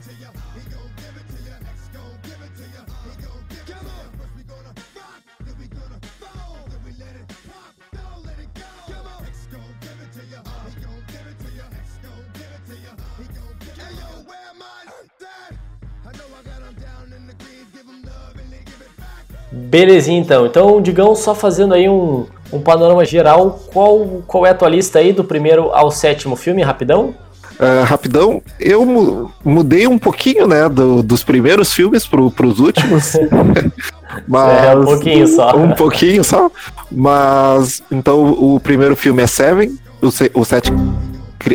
Belezinha, 19.66 20.20
então. 20.20 20.46
Então, 20.46 20.82
Digão, 20.82 21.16
só 21.16 21.34
fazendo 21.36 21.74
aí 21.74 21.90
um, 21.90 22.26
um 22.52 22.60
panorama 22.60 23.04
geral, 23.06 23.60
qual, 23.74 24.24
qual 24.28 24.46
é 24.46 24.52
a 24.52 24.56
tua 24.56 24.70
lista 24.70 25.00
aí 25.00 25.12
do 25.12 25.24
primeiro 25.24 25.72
ao 25.74 25.90
sétimo 25.92 26.36
filme, 26.36 26.62
rapidão? 26.62 27.14
Ah, 27.58 27.86
rapidão, 27.86 28.42
eu 28.60 28.86
mu- 28.86 29.32
mudei 29.44 29.88
um 29.88 29.98
pouquinho, 29.98 30.46
né, 30.46 30.68
do- 30.68 31.02
dos 31.02 31.24
primeiros 31.24 31.74
filmes 31.74 32.06
pro, 32.06 32.30
pros 32.30 32.60
últimos. 32.60 33.14
mas, 34.28 34.64
É, 34.66 34.76
um 34.76 34.84
pouquinho 34.86 35.28
só. 35.28 35.56
Um 35.56 35.72
pouquinho 35.72 36.24
só. 36.24 36.52
Mas, 36.92 37.82
então, 37.92 38.24
o 38.32 38.60
primeiro 38.60 38.96
filme 38.96 39.24
é 39.24 39.28
Seven, 39.28 39.78
o, 40.02 40.12
se, 40.12 40.30
o 40.34 40.44
sete... 40.44 40.70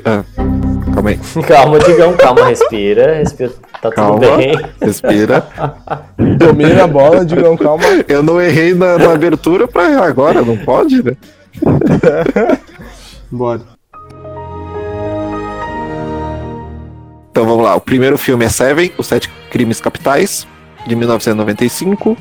ah, 0.04 0.24
calma 0.94 1.10
aí. 1.10 1.20
Calma, 1.46 1.78
Digão, 1.78 2.14
calma, 2.16 2.46
respira, 2.46 3.14
respira, 3.16 3.52
tá 3.80 3.90
Calma, 3.90 4.20
tudo 4.20 4.36
bem. 4.36 4.56
respira. 4.80 5.46
Domina 6.38 6.84
a 6.84 6.86
bola, 6.86 7.24
Digão, 7.24 7.56
calma. 7.56 7.84
Eu 8.08 8.22
não 8.22 8.40
errei 8.40 8.74
na, 8.74 8.98
na 8.98 9.12
abertura 9.12 9.66
pra 9.66 10.04
agora, 10.04 10.42
não 10.42 10.56
pode, 10.56 11.02
né? 11.02 11.16
Bora. 13.30 13.62
Então 17.30 17.46
vamos 17.46 17.64
lá. 17.64 17.76
O 17.76 17.80
primeiro 17.80 18.18
filme 18.18 18.44
é 18.44 18.48
Seven, 18.48 18.92
Os 18.98 19.06
Sete 19.06 19.30
Crimes 19.50 19.80
Capitais, 19.80 20.46
de 20.86 20.96
1995. 20.96 22.16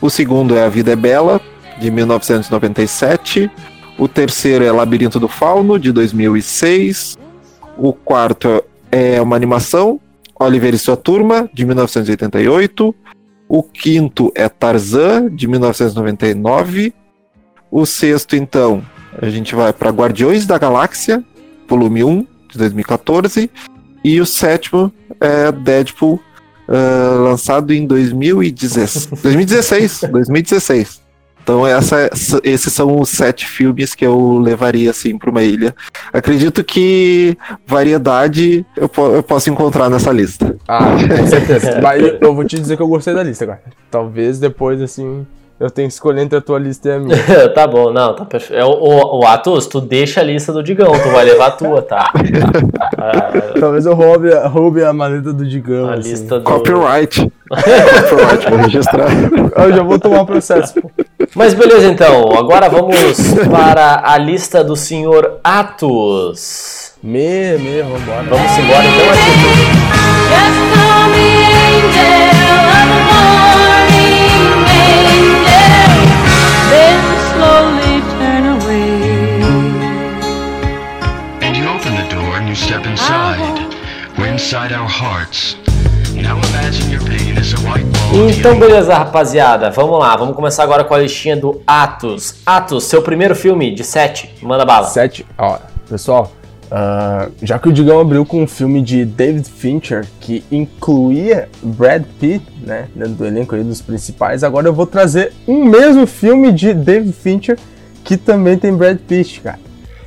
O 0.00 0.10
segundo 0.10 0.56
é 0.56 0.64
A 0.64 0.68
Vida 0.68 0.92
é 0.92 0.96
Bela, 0.96 1.40
de 1.78 1.90
1997. 1.90 3.50
O 3.98 4.08
terceiro 4.08 4.64
é 4.64 4.72
Labirinto 4.72 5.20
do 5.20 5.28
Fauno, 5.28 5.78
de 5.78 5.92
2006. 5.92 7.18
O 7.76 7.92
quarto 7.92 8.62
é 8.90 9.20
uma 9.20 9.36
animação, 9.36 10.00
Oliver 10.38 10.74
e 10.74 10.78
sua 10.78 10.96
turma, 10.96 11.48
de 11.52 11.64
1988. 11.64 12.94
O 13.48 13.62
quinto 13.62 14.32
é 14.34 14.48
Tarzan, 14.48 15.28
de 15.30 15.46
1999. 15.46 16.92
O 17.70 17.86
sexto, 17.86 18.36
então, 18.36 18.82
a 19.20 19.28
gente 19.28 19.54
vai 19.54 19.72
para 19.72 19.90
Guardiões 19.90 20.46
da 20.46 20.58
Galáxia, 20.58 21.24
volume 21.68 22.04
1, 22.04 22.26
de 22.50 22.58
2014. 22.58 23.50
E 24.04 24.20
o 24.20 24.26
sétimo 24.26 24.92
é 25.20 25.50
Deadpool, 25.50 26.20
ah, 26.68 27.16
lançado 27.20 27.72
em 27.72 27.86
2016. 27.86 29.06
2016. 29.22 30.00
2016. 30.10 31.05
Então 31.46 31.64
essa, 31.64 32.10
esses 32.42 32.72
são 32.72 33.00
os 33.00 33.08
sete 33.08 33.46
filmes 33.46 33.94
que 33.94 34.04
eu 34.04 34.36
levaria 34.38 34.90
assim 34.90 35.16
para 35.16 35.30
uma 35.30 35.44
ilha. 35.44 35.72
Acredito 36.12 36.64
que 36.64 37.38
variedade 37.64 38.66
eu, 38.76 38.88
po- 38.88 39.14
eu 39.14 39.22
posso 39.22 39.48
encontrar 39.48 39.88
nessa 39.88 40.10
lista. 40.10 40.56
Ah, 40.66 40.86
com 41.16 41.26
certeza. 41.28 41.78
Mas 41.80 42.02
eu- 42.20 42.34
vou 42.34 42.44
te 42.44 42.58
dizer 42.58 42.76
que 42.76 42.82
eu 42.82 42.88
gostei 42.88 43.14
da 43.14 43.22
lista, 43.22 43.46
cara. 43.46 43.60
Talvez 43.88 44.40
depois, 44.40 44.82
assim, 44.82 45.24
eu 45.60 45.70
tenha 45.70 45.86
que 45.86 45.94
escolher 45.94 46.22
entre 46.22 46.36
a 46.36 46.40
tua 46.40 46.58
lista 46.58 46.88
e 46.88 46.92
a 46.94 46.98
minha. 46.98 47.16
tá 47.54 47.64
bom, 47.64 47.92
não, 47.92 48.12
tá 48.16 48.24
perfeito. 48.24 48.60
É, 48.60 48.64
o, 48.64 49.20
o, 49.20 49.24
Atos, 49.24 49.68
tu 49.68 49.80
deixa 49.80 50.22
a 50.22 50.24
lista 50.24 50.52
do 50.52 50.64
Digão, 50.64 50.90
tu 51.00 51.10
vai 51.10 51.24
levar 51.26 51.46
a 51.46 51.50
tua, 51.52 51.80
tá? 51.80 52.12
Talvez 53.60 53.86
eu 53.86 53.94
roube, 53.94 54.32
a- 54.32 54.48
roube 54.48 54.82
a 54.82 54.92
maleta 54.92 55.32
do 55.32 55.46
Digão. 55.46 55.88
a 55.90 55.94
assim. 55.94 56.10
lista 56.10 56.40
do. 56.40 56.44
Copyright. 56.44 57.30
Copyright, 57.48 58.50
vou 58.50 58.58
registrar. 58.58 59.06
Eu 59.64 59.72
já 59.72 59.82
vou 59.84 59.96
tomar 59.96 60.24
processo, 60.24 60.74
pô. 60.80 60.90
Mas 61.34 61.54
beleza, 61.54 61.88
então. 61.88 62.36
Agora 62.36 62.68
vamos 62.68 62.96
para 63.50 64.02
a 64.04 64.18
lista 64.18 64.62
do 64.62 64.76
senhor 64.76 65.40
Atos. 65.42 66.92
Me, 67.02 67.56
me, 67.58 67.82
vambora. 67.82 68.22
Vamos 68.24 68.58
embora 68.58 68.84
então, 68.84 69.10
Atos. 69.10 69.96
And 81.42 81.56
you 81.56 81.68
open 81.68 81.94
the 81.94 82.08
door 82.14 82.36
and 82.36 82.48
you 82.48 82.54
step 82.54 82.84
inside. 82.86 83.74
We're 84.18 84.32
inside 84.32 84.72
our 84.72 84.88
hearts. 84.88 85.35
Então, 88.18 88.58
beleza, 88.58 88.94
rapaziada. 88.94 89.70
Vamos 89.70 89.98
lá, 89.98 90.16
vamos 90.16 90.34
começar 90.34 90.62
agora 90.62 90.82
com 90.82 90.94
a 90.94 90.98
listinha 90.98 91.36
do 91.36 91.60
Atos. 91.66 92.36
Atos, 92.46 92.84
seu 92.84 93.02
primeiro 93.02 93.36
filme 93.36 93.74
de 93.74 93.84
sete, 93.84 94.34
manda 94.40 94.64
bala. 94.64 94.86
Sete. 94.86 95.26
Ó, 95.36 95.58
pessoal, 95.86 96.32
ah, 96.70 97.28
já 97.42 97.58
que 97.58 97.68
o 97.68 97.72
Digão 97.72 98.00
abriu 98.00 98.24
com 98.24 98.42
um 98.42 98.46
filme 98.46 98.80
de 98.80 99.04
David 99.04 99.46
Fincher 99.46 100.06
que 100.18 100.42
incluía 100.50 101.50
Brad 101.62 102.04
Pitt, 102.18 102.42
né, 102.62 102.88
dentro 102.94 103.12
do 103.12 103.26
elenco 103.26 103.54
aí 103.54 103.62
dos 103.62 103.82
principais, 103.82 104.42
agora 104.42 104.66
eu 104.66 104.72
vou 104.72 104.86
trazer 104.86 105.34
um 105.46 105.66
mesmo 105.66 106.06
filme 106.06 106.52
de 106.52 106.72
David 106.72 107.12
Fincher 107.12 107.58
que 108.02 108.16
também 108.16 108.56
tem 108.56 108.72
Brad 108.72 108.96
Pitt, 108.96 109.42
cara. 109.42 109.65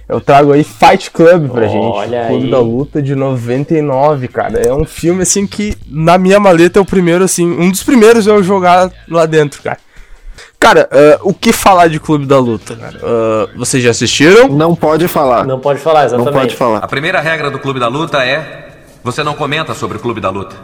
Eu 0.09 0.19
trago 0.19 0.51
aí 0.51 0.63
Fight 0.63 1.11
Club 1.11 1.51
pra 1.51 1.61
Olha 1.61 1.69
gente, 1.69 2.27
Clube 2.27 2.45
aí. 2.45 2.51
da 2.51 2.59
Luta 2.59 2.99
de 2.99 3.13
99, 3.13 4.27
cara. 4.27 4.59
É 4.59 4.73
um 4.73 4.83
filme 4.83 5.21
assim 5.21 5.45
que 5.45 5.77
na 5.87 6.17
minha 6.17 6.39
maleta 6.39 6.79
é 6.79 6.81
o 6.81 6.85
primeiro 6.85 7.23
assim, 7.23 7.45
um 7.45 7.69
dos 7.69 7.83
primeiros 7.83 8.25
eu 8.25 8.41
jogar 8.41 8.91
lá 9.07 9.27
dentro, 9.27 9.61
cara. 9.61 9.77
Cara, 10.59 10.89
ah, 10.91 11.19
o 11.21 11.31
que 11.31 11.53
falar 11.53 11.87
de 11.89 11.99
Clube 11.99 12.25
da 12.25 12.39
Luta, 12.39 12.75
cara? 12.75 12.99
Ah, 13.03 13.49
vocês 13.55 13.83
já 13.83 13.91
assistiram? 13.91 14.47
Não 14.47 14.75
pode 14.75 15.07
falar. 15.07 15.45
Não 15.45 15.59
pode 15.59 15.79
falar, 15.79 15.99
Não 15.99 16.05
exatamente. 16.07 16.33
pode 16.33 16.55
falar. 16.55 16.79
A 16.79 16.87
primeira 16.87 17.21
regra 17.21 17.51
do 17.51 17.59
Clube 17.59 17.79
da 17.79 17.87
Luta 17.87 18.25
é: 18.25 18.67
você 19.03 19.23
não 19.23 19.35
comenta 19.35 19.75
sobre 19.75 19.97
o 19.97 19.99
Clube 19.99 20.19
da 20.19 20.31
Luta. 20.31 20.55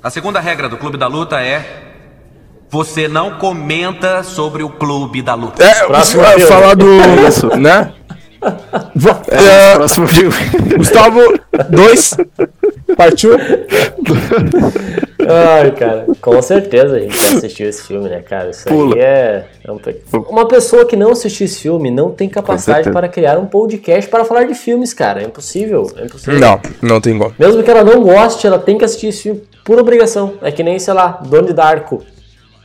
A 0.00 0.10
segunda 0.10 0.38
regra 0.38 0.68
do 0.68 0.76
Clube 0.76 0.96
da 0.96 1.08
Luta 1.08 1.40
é. 1.40 1.84
Você 2.70 3.08
não 3.08 3.32
comenta 3.32 4.22
sobre 4.22 4.62
o 4.62 4.68
Clube 4.68 5.22
da 5.22 5.34
Luta. 5.34 5.64
É, 5.64 5.86
Próximo 5.86 6.22
falar 6.46 6.74
do. 6.74 6.86
Isso. 7.26 7.46
Né? 7.56 7.92
É, 9.30 9.72
é, 9.72 9.74
próximo 9.74 10.06
filme. 10.08 10.34
Gustavo, 10.76 11.20
dois. 11.68 12.16
Partiu? 12.96 13.32
Ai, 15.20 15.70
cara, 15.72 16.06
com 16.20 16.40
certeza 16.40 16.96
a 16.96 17.00
gente 17.00 17.16
já 17.16 17.36
assistiu 17.36 17.68
esse 17.68 17.82
filme, 17.82 18.08
né, 18.08 18.20
cara? 18.22 18.50
Isso 18.50 18.66
Pula. 18.66 18.94
aí 18.94 19.00
é. 19.00 19.46
é 19.64 19.70
um 19.70 19.78
Uma 20.30 20.48
pessoa 20.48 20.86
que 20.86 20.96
não 20.96 21.10
assistiu 21.10 21.44
esse 21.44 21.60
filme 21.60 21.90
não 21.90 22.10
tem 22.10 22.28
capacidade 22.28 22.90
para 22.90 23.08
criar 23.08 23.38
um 23.38 23.46
podcast 23.46 24.08
para 24.10 24.24
falar 24.24 24.44
de 24.44 24.54
filmes, 24.54 24.94
cara. 24.94 25.22
É 25.22 25.24
impossível. 25.26 25.90
É 25.96 26.04
impossível. 26.04 26.40
Não, 26.40 26.60
não 26.80 27.00
tem 27.00 27.18
como. 27.18 27.34
Mesmo 27.38 27.62
que 27.62 27.70
ela 27.70 27.84
não 27.84 28.02
goste, 28.02 28.46
ela 28.46 28.58
tem 28.58 28.78
que 28.78 28.84
assistir 28.84 29.08
esse 29.08 29.22
filme 29.24 29.42
por 29.64 29.78
obrigação. 29.78 30.34
É 30.40 30.50
que 30.50 30.62
nem, 30.62 30.78
sei 30.78 30.94
lá, 30.94 31.20
Donnie 31.26 31.52
Darko. 31.52 32.02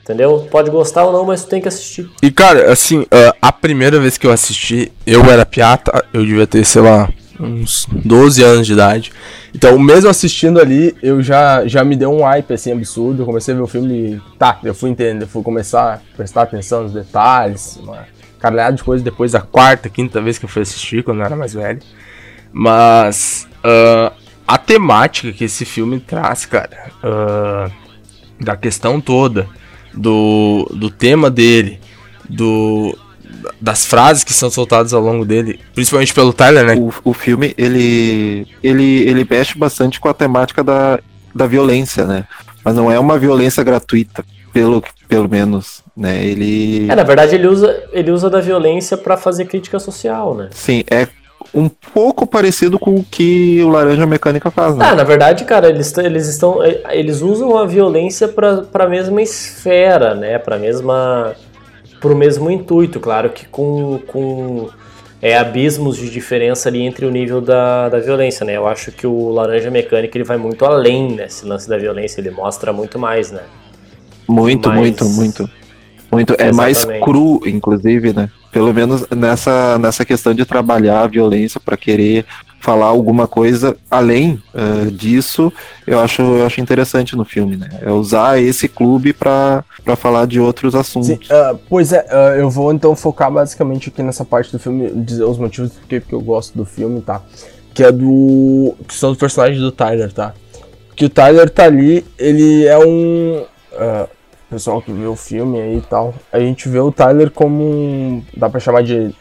Entendeu? 0.03 0.47
Pode 0.51 0.69
gostar 0.69 1.05
ou 1.05 1.13
não, 1.13 1.23
mas 1.23 1.45
tu 1.45 1.49
tem 1.49 1.61
que 1.61 1.67
assistir. 1.69 2.09
E 2.21 2.29
cara, 2.29 2.71
assim, 2.71 3.05
ah, 3.09 3.33
a 3.41 3.51
primeira 3.53 3.99
vez 4.01 4.17
que 4.17 4.27
eu 4.27 4.31
assisti, 4.31 4.91
eu 5.07 5.23
era 5.23 5.45
piata, 5.45 6.03
eu 6.13 6.25
devia 6.25 6.45
ter, 6.45 6.65
sei 6.65 6.81
lá, 6.81 7.09
uns 7.39 7.87
12 7.89 8.43
anos 8.43 8.67
de 8.67 8.73
idade. 8.73 9.13
Então, 9.55 9.79
mesmo 9.79 10.09
assistindo 10.09 10.59
ali, 10.59 10.93
eu 11.01 11.21
já, 11.23 11.65
já 11.65 11.85
me 11.85 11.95
deu 11.95 12.11
um 12.11 12.23
hype 12.23 12.53
assim 12.53 12.73
absurdo. 12.73 13.21
Eu 13.21 13.25
comecei 13.25 13.53
a 13.53 13.57
ver 13.57 13.63
o 13.63 13.67
filme 13.67 14.15
e 14.15 14.21
tá, 14.37 14.59
eu 14.61 14.75
fui 14.75 14.89
entender, 14.89 15.25
fui 15.25 15.41
começar 15.41 15.93
a 15.93 15.99
prestar 16.17 16.43
atenção 16.43 16.83
nos 16.83 16.91
detalhes, 16.91 17.77
uma 17.77 18.05
caralhada 18.39 18.75
de 18.75 18.83
coisa 18.83 19.01
depois 19.01 19.31
da 19.31 19.39
quarta, 19.39 19.87
quinta 19.87 20.21
vez 20.21 20.37
que 20.37 20.43
eu 20.43 20.49
fui 20.49 20.63
assistir, 20.63 21.01
quando 21.01 21.19
eu 21.19 21.25
era 21.25 21.35
mais 21.35 21.53
velho. 21.53 21.79
Mas 22.51 23.47
ah, 23.63 24.11
a 24.45 24.57
temática 24.57 25.31
que 25.31 25.45
esse 25.45 25.63
filme 25.63 26.01
traz, 26.01 26.45
cara, 26.45 26.91
ah, 27.01 27.71
da 28.41 28.57
questão 28.57 28.99
toda, 28.99 29.47
do, 29.93 30.69
do 30.73 30.89
tema 30.89 31.29
dele, 31.29 31.79
do 32.29 32.97
das 33.59 33.85
frases 33.85 34.23
que 34.23 34.33
são 34.33 34.49
soltadas 34.49 34.93
ao 34.93 35.01
longo 35.01 35.25
dele, 35.25 35.59
principalmente 35.73 36.13
pelo 36.13 36.33
Tyler, 36.33 36.65
né? 36.65 36.75
O, 36.75 36.93
o 37.03 37.13
filme, 37.13 37.53
ele, 37.57 38.47
ele, 38.61 39.01
ele 39.07 39.27
mexe 39.29 39.57
bastante 39.57 39.99
com 39.99 40.07
a 40.07 40.13
temática 40.13 40.63
da, 40.63 40.99
da 41.33 41.45
violência, 41.45 42.05
né? 42.05 42.25
Mas 42.63 42.75
não 42.75 42.91
é 42.91 42.97
uma 42.97 43.17
violência 43.17 43.63
gratuita, 43.63 44.23
pelo, 44.53 44.83
pelo 45.09 45.29
menos, 45.29 45.83
né? 45.95 46.25
Ele... 46.25 46.87
É, 46.89 46.95
na 46.95 47.03
verdade, 47.03 47.35
ele 47.35 47.47
usa, 47.47 47.83
ele 47.91 48.11
usa 48.11 48.29
da 48.29 48.39
violência 48.39 48.95
pra 48.95 49.17
fazer 49.17 49.45
crítica 49.45 49.79
social, 49.79 50.35
né? 50.35 50.49
Sim, 50.51 50.83
é 50.89 51.07
um 51.53 51.69
pouco 51.69 52.25
parecido 52.27 52.77
com 52.79 52.95
o 52.95 53.03
que 53.03 53.61
o 53.63 53.69
Laranja 53.69 54.05
Mecânica 54.05 54.49
faz, 54.51 54.75
né? 54.75 54.85
Ah, 54.89 54.95
na 54.95 55.03
verdade, 55.03 55.43
cara, 55.45 55.69
eles, 55.69 55.95
eles 55.97 56.27
estão. 56.27 56.59
Eles 56.89 57.21
usam 57.21 57.57
a 57.57 57.65
violência 57.65 58.27
pra, 58.27 58.57
pra 58.63 58.87
mesma 58.87 59.21
esfera, 59.21 60.13
né? 60.15 60.37
Pra 60.39 60.57
mesma. 60.57 61.35
pro 62.01 62.15
mesmo 62.15 62.49
intuito, 62.51 62.99
claro 62.99 63.29
que 63.29 63.47
com. 63.47 63.99
com 64.07 64.69
é, 65.21 65.37
abismos 65.37 65.95
de 65.95 66.09
diferença 66.09 66.67
ali 66.67 66.81
entre 66.81 67.05
o 67.05 67.09
nível 67.09 67.39
da, 67.39 67.87
da 67.87 67.97
violência, 67.99 68.45
né? 68.45 68.57
Eu 68.57 68.67
acho 68.67 68.91
que 68.91 69.07
o 69.07 69.29
Laranja 69.29 69.71
Mecânica 69.71 70.17
ele 70.17 70.25
vai 70.25 70.35
muito 70.35 70.65
além 70.65 71.13
nesse 71.13 71.45
lance 71.45 71.69
da 71.69 71.77
violência, 71.77 72.19
ele 72.19 72.29
mostra 72.29 72.73
muito 72.73 72.99
mais, 72.99 73.31
né? 73.31 73.39
Muito, 74.27 74.67
Mas- 74.67 74.77
muito, 74.79 75.05
muito. 75.05 75.49
Muito. 76.11 76.35
É 76.37 76.51
mais 76.51 76.79
Exatamente. 76.79 77.05
cru, 77.05 77.41
inclusive, 77.45 78.13
né? 78.13 78.29
Pelo 78.53 78.71
menos 78.71 79.05
nessa, 79.09 79.79
nessa 79.79 80.05
questão 80.05 80.33
de 80.33 80.45
trabalhar 80.45 81.01
a 81.01 81.07
violência 81.07 81.59
para 81.59 81.75
querer 81.75 82.23
falar 82.63 82.85
alguma 82.85 83.27
coisa 83.27 83.75
além 83.91 84.41
eh, 84.53 84.89
disso, 84.89 85.51
eu 85.85 85.99
acho, 85.99 86.21
eu 86.21 86.45
acho 86.45 86.61
interessante 86.61 87.13
no 87.13 87.25
filme, 87.25 87.57
né? 87.57 87.67
É 87.81 87.91
usar 87.91 88.41
esse 88.41 88.69
clube 88.69 89.11
para 89.11 89.65
falar 89.97 90.25
de 90.27 90.39
outros 90.39 90.73
assuntos. 90.73 91.09
Sim, 91.09 91.19
ah, 91.29 91.55
pois 91.67 91.91
é, 91.91 92.05
ah, 92.09 92.35
eu 92.37 92.49
vou 92.49 92.71
então 92.71 92.95
focar 92.95 93.29
basicamente 93.29 93.89
aqui 93.89 94.01
nessa 94.01 94.23
parte 94.23 94.49
do 94.51 94.59
filme, 94.59 94.89
dizer 95.03 95.25
os 95.25 95.37
motivos 95.37 95.73
porque, 95.73 95.99
porque 95.99 96.15
eu 96.15 96.21
gosto 96.21 96.55
do 96.55 96.63
filme, 96.63 97.01
tá? 97.01 97.21
Que 97.73 97.83
é 97.83 97.91
do. 97.91 98.75
que 98.87 98.93
são 98.93 99.11
os 99.11 99.17
personagens 99.17 99.59
do 99.59 99.71
Tyler, 99.71 100.13
tá? 100.13 100.33
Que 100.95 101.05
o 101.05 101.09
Tyler 101.09 101.49
tá 101.49 101.65
ali, 101.65 102.05
ele 102.17 102.65
é 102.65 102.77
um. 102.77 103.43
ah, 103.73 104.07
pessoal 104.53 104.81
que 104.81 104.91
vê 104.91 105.05
o 105.05 105.15
filme 105.15 105.59
aí 105.59 105.77
e 105.77 105.81
tal, 105.81 106.13
a 106.31 106.39
gente 106.39 106.69
vê 106.69 106.79
o 106.79 106.91
Tyler 106.91 107.31
como 107.31 107.63
um. 107.63 108.23
dá 108.37 108.47
pra 108.49 108.59
chamar 108.59 108.83
de. 108.83 109.13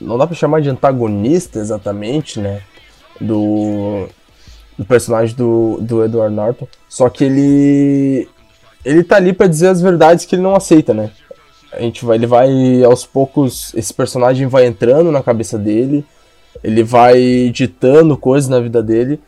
não 0.00 0.16
dá 0.16 0.26
pra 0.26 0.36
chamar 0.36 0.60
de 0.62 0.70
antagonista 0.70 1.58
exatamente, 1.58 2.38
né? 2.38 2.62
Do. 3.20 4.06
do 4.78 4.84
personagem 4.84 5.34
do, 5.34 5.78
do 5.80 6.04
Edward 6.04 6.34
Norton. 6.34 6.68
Só 6.88 7.08
que 7.08 7.24
ele 7.24 8.28
ele 8.84 9.02
tá 9.02 9.16
ali 9.16 9.32
pra 9.32 9.48
dizer 9.48 9.66
as 9.66 9.80
verdades 9.80 10.24
que 10.24 10.36
ele 10.36 10.42
não 10.42 10.54
aceita, 10.54 10.94
né? 10.94 11.10
A 11.72 11.80
gente 11.80 12.04
vai, 12.04 12.16
ele 12.16 12.26
vai 12.26 12.84
aos 12.84 13.04
poucos, 13.04 13.74
esse 13.74 13.92
personagem 13.92 14.46
vai 14.46 14.66
entrando 14.66 15.10
na 15.10 15.22
cabeça 15.22 15.58
dele, 15.58 16.04
ele 16.62 16.84
vai 16.84 17.50
ditando 17.52 18.16
coisas 18.16 18.48
na 18.48 18.60
vida 18.60 18.80
dele 18.80 19.20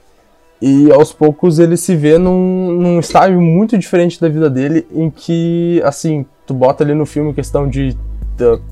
e 0.60 0.90
aos 0.92 1.12
poucos 1.12 1.58
ele 1.58 1.76
se 1.76 1.94
vê 1.94 2.18
num, 2.18 2.72
num 2.72 2.98
estágio 2.98 3.40
muito 3.40 3.78
diferente 3.78 4.20
da 4.20 4.28
vida 4.28 4.50
dele, 4.50 4.86
em 4.92 5.08
que, 5.08 5.80
assim, 5.84 6.26
tu 6.46 6.52
bota 6.52 6.82
ali 6.82 6.94
no 6.94 7.06
filme 7.06 7.32
questão 7.32 7.68
de, 7.68 7.96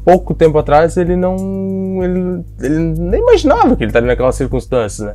pouco 0.05 0.35
tempo 0.35 0.59
atrás 0.59 0.97
ele 0.97 1.17
não, 1.17 1.37
ele, 2.03 2.45
ele 2.61 2.79
nem 2.79 3.21
imaginava 3.21 3.77
que 3.77 3.83
ele 3.83 3.91
estaria 3.91 4.07
naquelas 4.07 4.35
circunstâncias, 4.35 5.07
né? 5.07 5.13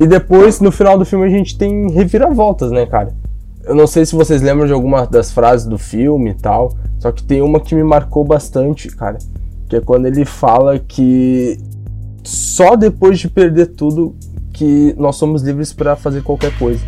E 0.00 0.06
depois, 0.06 0.60
no 0.60 0.70
final 0.70 0.96
do 0.96 1.04
filme, 1.04 1.26
a 1.26 1.28
gente 1.28 1.58
tem 1.58 1.90
reviravoltas, 1.90 2.70
né, 2.70 2.86
cara? 2.86 3.12
Eu 3.64 3.74
não 3.74 3.86
sei 3.86 4.06
se 4.06 4.14
vocês 4.14 4.40
lembram 4.40 4.66
de 4.66 4.72
alguma 4.72 5.04
das 5.06 5.32
frases 5.32 5.66
do 5.66 5.76
filme 5.76 6.30
e 6.30 6.34
tal, 6.34 6.74
só 7.00 7.10
que 7.10 7.22
tem 7.22 7.42
uma 7.42 7.60
que 7.60 7.74
me 7.74 7.82
marcou 7.82 8.24
bastante, 8.24 8.88
cara. 8.88 9.18
Que 9.68 9.76
é 9.76 9.80
quando 9.80 10.06
ele 10.06 10.24
fala 10.24 10.78
que 10.78 11.58
só 12.22 12.76
depois 12.76 13.18
de 13.18 13.28
perder 13.28 13.66
tudo 13.66 14.14
que 14.58 14.94
nós 14.98 15.16
somos 15.16 15.42
livres 15.42 15.72
pra 15.72 15.94
fazer 15.94 16.22
qualquer 16.22 16.52
coisa. 16.58 16.84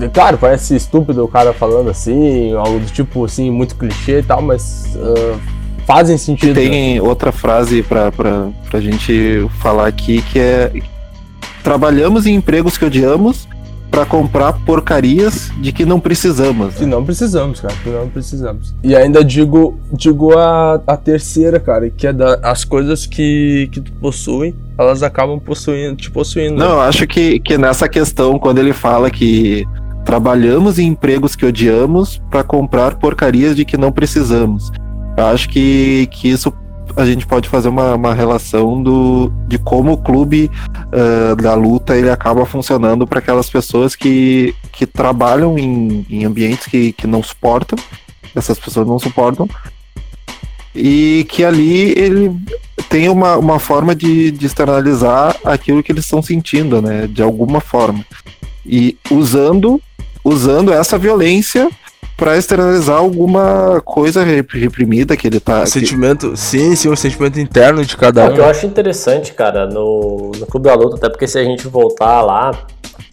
E, 0.00 0.08
Claro, 0.08 0.36
parece 0.36 0.74
estúpido 0.74 1.24
o 1.24 1.28
cara 1.28 1.52
falando 1.52 1.88
assim, 1.88 2.52
algo 2.54 2.80
do 2.80 2.86
tipo 2.86 3.24
assim, 3.24 3.50
muito 3.50 3.76
clichê 3.76 4.18
e 4.18 4.22
tal, 4.22 4.42
mas 4.42 4.96
ah, 4.96 5.38
fazem 5.86 6.18
sentido. 6.18 6.54
né? 6.60 6.68
Tem 6.68 7.00
outra 7.00 7.30
frase 7.30 7.82
pra, 7.82 8.10
pra 8.10 8.80
gente 8.80 9.46
falar 9.60 9.86
aqui 9.86 10.20
que 10.22 10.38
é 10.38 10.72
trabalhamos 11.62 12.26
em 12.26 12.34
empregos 12.34 12.78
que 12.78 12.84
odiamos 12.84 13.48
pra 13.96 14.04
comprar 14.04 14.52
porcarias 14.52 15.50
de 15.56 15.72
que 15.72 15.86
não 15.86 15.98
precisamos. 15.98 16.74
Que 16.74 16.84
não 16.84 17.02
precisamos, 17.02 17.60
cara, 17.62 17.72
que 17.82 17.88
não 17.88 18.10
precisamos. 18.10 18.74
E 18.84 18.94
ainda 18.94 19.24
digo, 19.24 19.80
digo 19.90 20.36
a, 20.36 20.74
a 20.86 20.98
terceira, 20.98 21.58
cara, 21.58 21.88
que 21.88 22.06
é 22.06 22.12
da, 22.12 22.38
as 22.42 22.62
coisas 22.62 23.06
que, 23.06 23.70
que 23.72 23.80
tu 23.80 23.90
possui, 23.92 24.54
elas 24.76 25.02
acabam 25.02 25.40
possuindo, 25.40 25.96
te 25.96 26.10
possuindo. 26.10 26.56
Não, 26.56 26.72
eu 26.72 26.80
acho 26.82 27.06
que, 27.06 27.40
que 27.40 27.56
nessa 27.56 27.88
questão, 27.88 28.38
quando 28.38 28.58
ele 28.58 28.74
fala 28.74 29.10
que 29.10 29.64
trabalhamos 30.04 30.78
em 30.78 30.88
empregos 30.88 31.34
que 31.34 31.46
odiamos 31.46 32.20
pra 32.30 32.44
comprar 32.44 32.96
porcarias 32.96 33.56
de 33.56 33.64
que 33.64 33.78
não 33.78 33.90
precisamos. 33.90 34.70
Eu 35.16 35.24
acho 35.24 35.48
que, 35.48 36.06
que 36.10 36.28
isso 36.28 36.52
a 36.96 37.04
gente 37.04 37.26
pode 37.26 37.48
fazer 37.48 37.68
uma, 37.68 37.94
uma 37.94 38.14
relação 38.14 38.82
do, 38.82 39.30
de 39.46 39.58
como 39.58 39.92
o 39.92 39.98
clube 39.98 40.50
ah, 40.92 41.34
da 41.34 41.54
luta 41.54 41.96
ele 41.96 42.10
acaba 42.10 42.46
funcionando 42.46 43.06
para 43.06 43.18
aquelas 43.18 43.50
pessoas 43.50 43.94
que, 43.94 44.54
que 44.72 44.86
trabalham 44.86 45.58
em, 45.58 46.06
em 46.08 46.24
ambientes 46.24 46.66
que, 46.66 46.92
que 46.92 47.06
não 47.06 47.22
suportam, 47.22 47.78
essas 48.34 48.58
pessoas 48.58 48.86
não 48.86 48.98
suportam, 48.98 49.48
e 50.74 51.26
que 51.28 51.44
ali 51.44 51.92
ele 51.98 52.34
tem 52.88 53.08
uma, 53.08 53.36
uma 53.36 53.58
forma 53.58 53.94
de, 53.94 54.30
de 54.30 54.46
externalizar 54.46 55.36
aquilo 55.44 55.82
que 55.82 55.90
eles 55.90 56.04
estão 56.04 56.22
sentindo, 56.22 56.82
né? 56.82 57.06
De 57.06 57.22
alguma 57.22 57.60
forma. 57.60 58.04
E 58.64 58.96
usando, 59.10 59.80
usando 60.22 60.72
essa 60.72 60.98
violência 60.98 61.70
para 62.16 62.36
externalizar 62.36 62.96
alguma 62.96 63.80
coisa 63.84 64.24
rep- 64.24 64.54
reprimida 64.54 65.16
que 65.16 65.26
ele 65.26 65.38
tá. 65.38 65.62
que- 65.62 65.70
sentimento, 65.70 66.36
sim, 66.36 66.74
sim, 66.74 66.88
o 66.88 66.96
sentimento 66.96 67.38
interno 67.38 67.84
de 67.84 67.96
cada 67.96 68.22
É, 68.22 68.24
um. 68.24 68.30
o 68.30 68.34
que 68.34 68.40
eu 68.40 68.46
acho 68.46 68.64
interessante, 68.66 69.32
cara, 69.34 69.66
no, 69.66 70.32
no 70.38 70.46
Clube 70.46 70.66
da 70.68 70.74
Luta, 70.74 70.96
até 70.96 71.08
porque 71.10 71.26
se 71.28 71.38
a 71.38 71.44
gente 71.44 71.68
voltar 71.68 72.22
lá, 72.22 72.52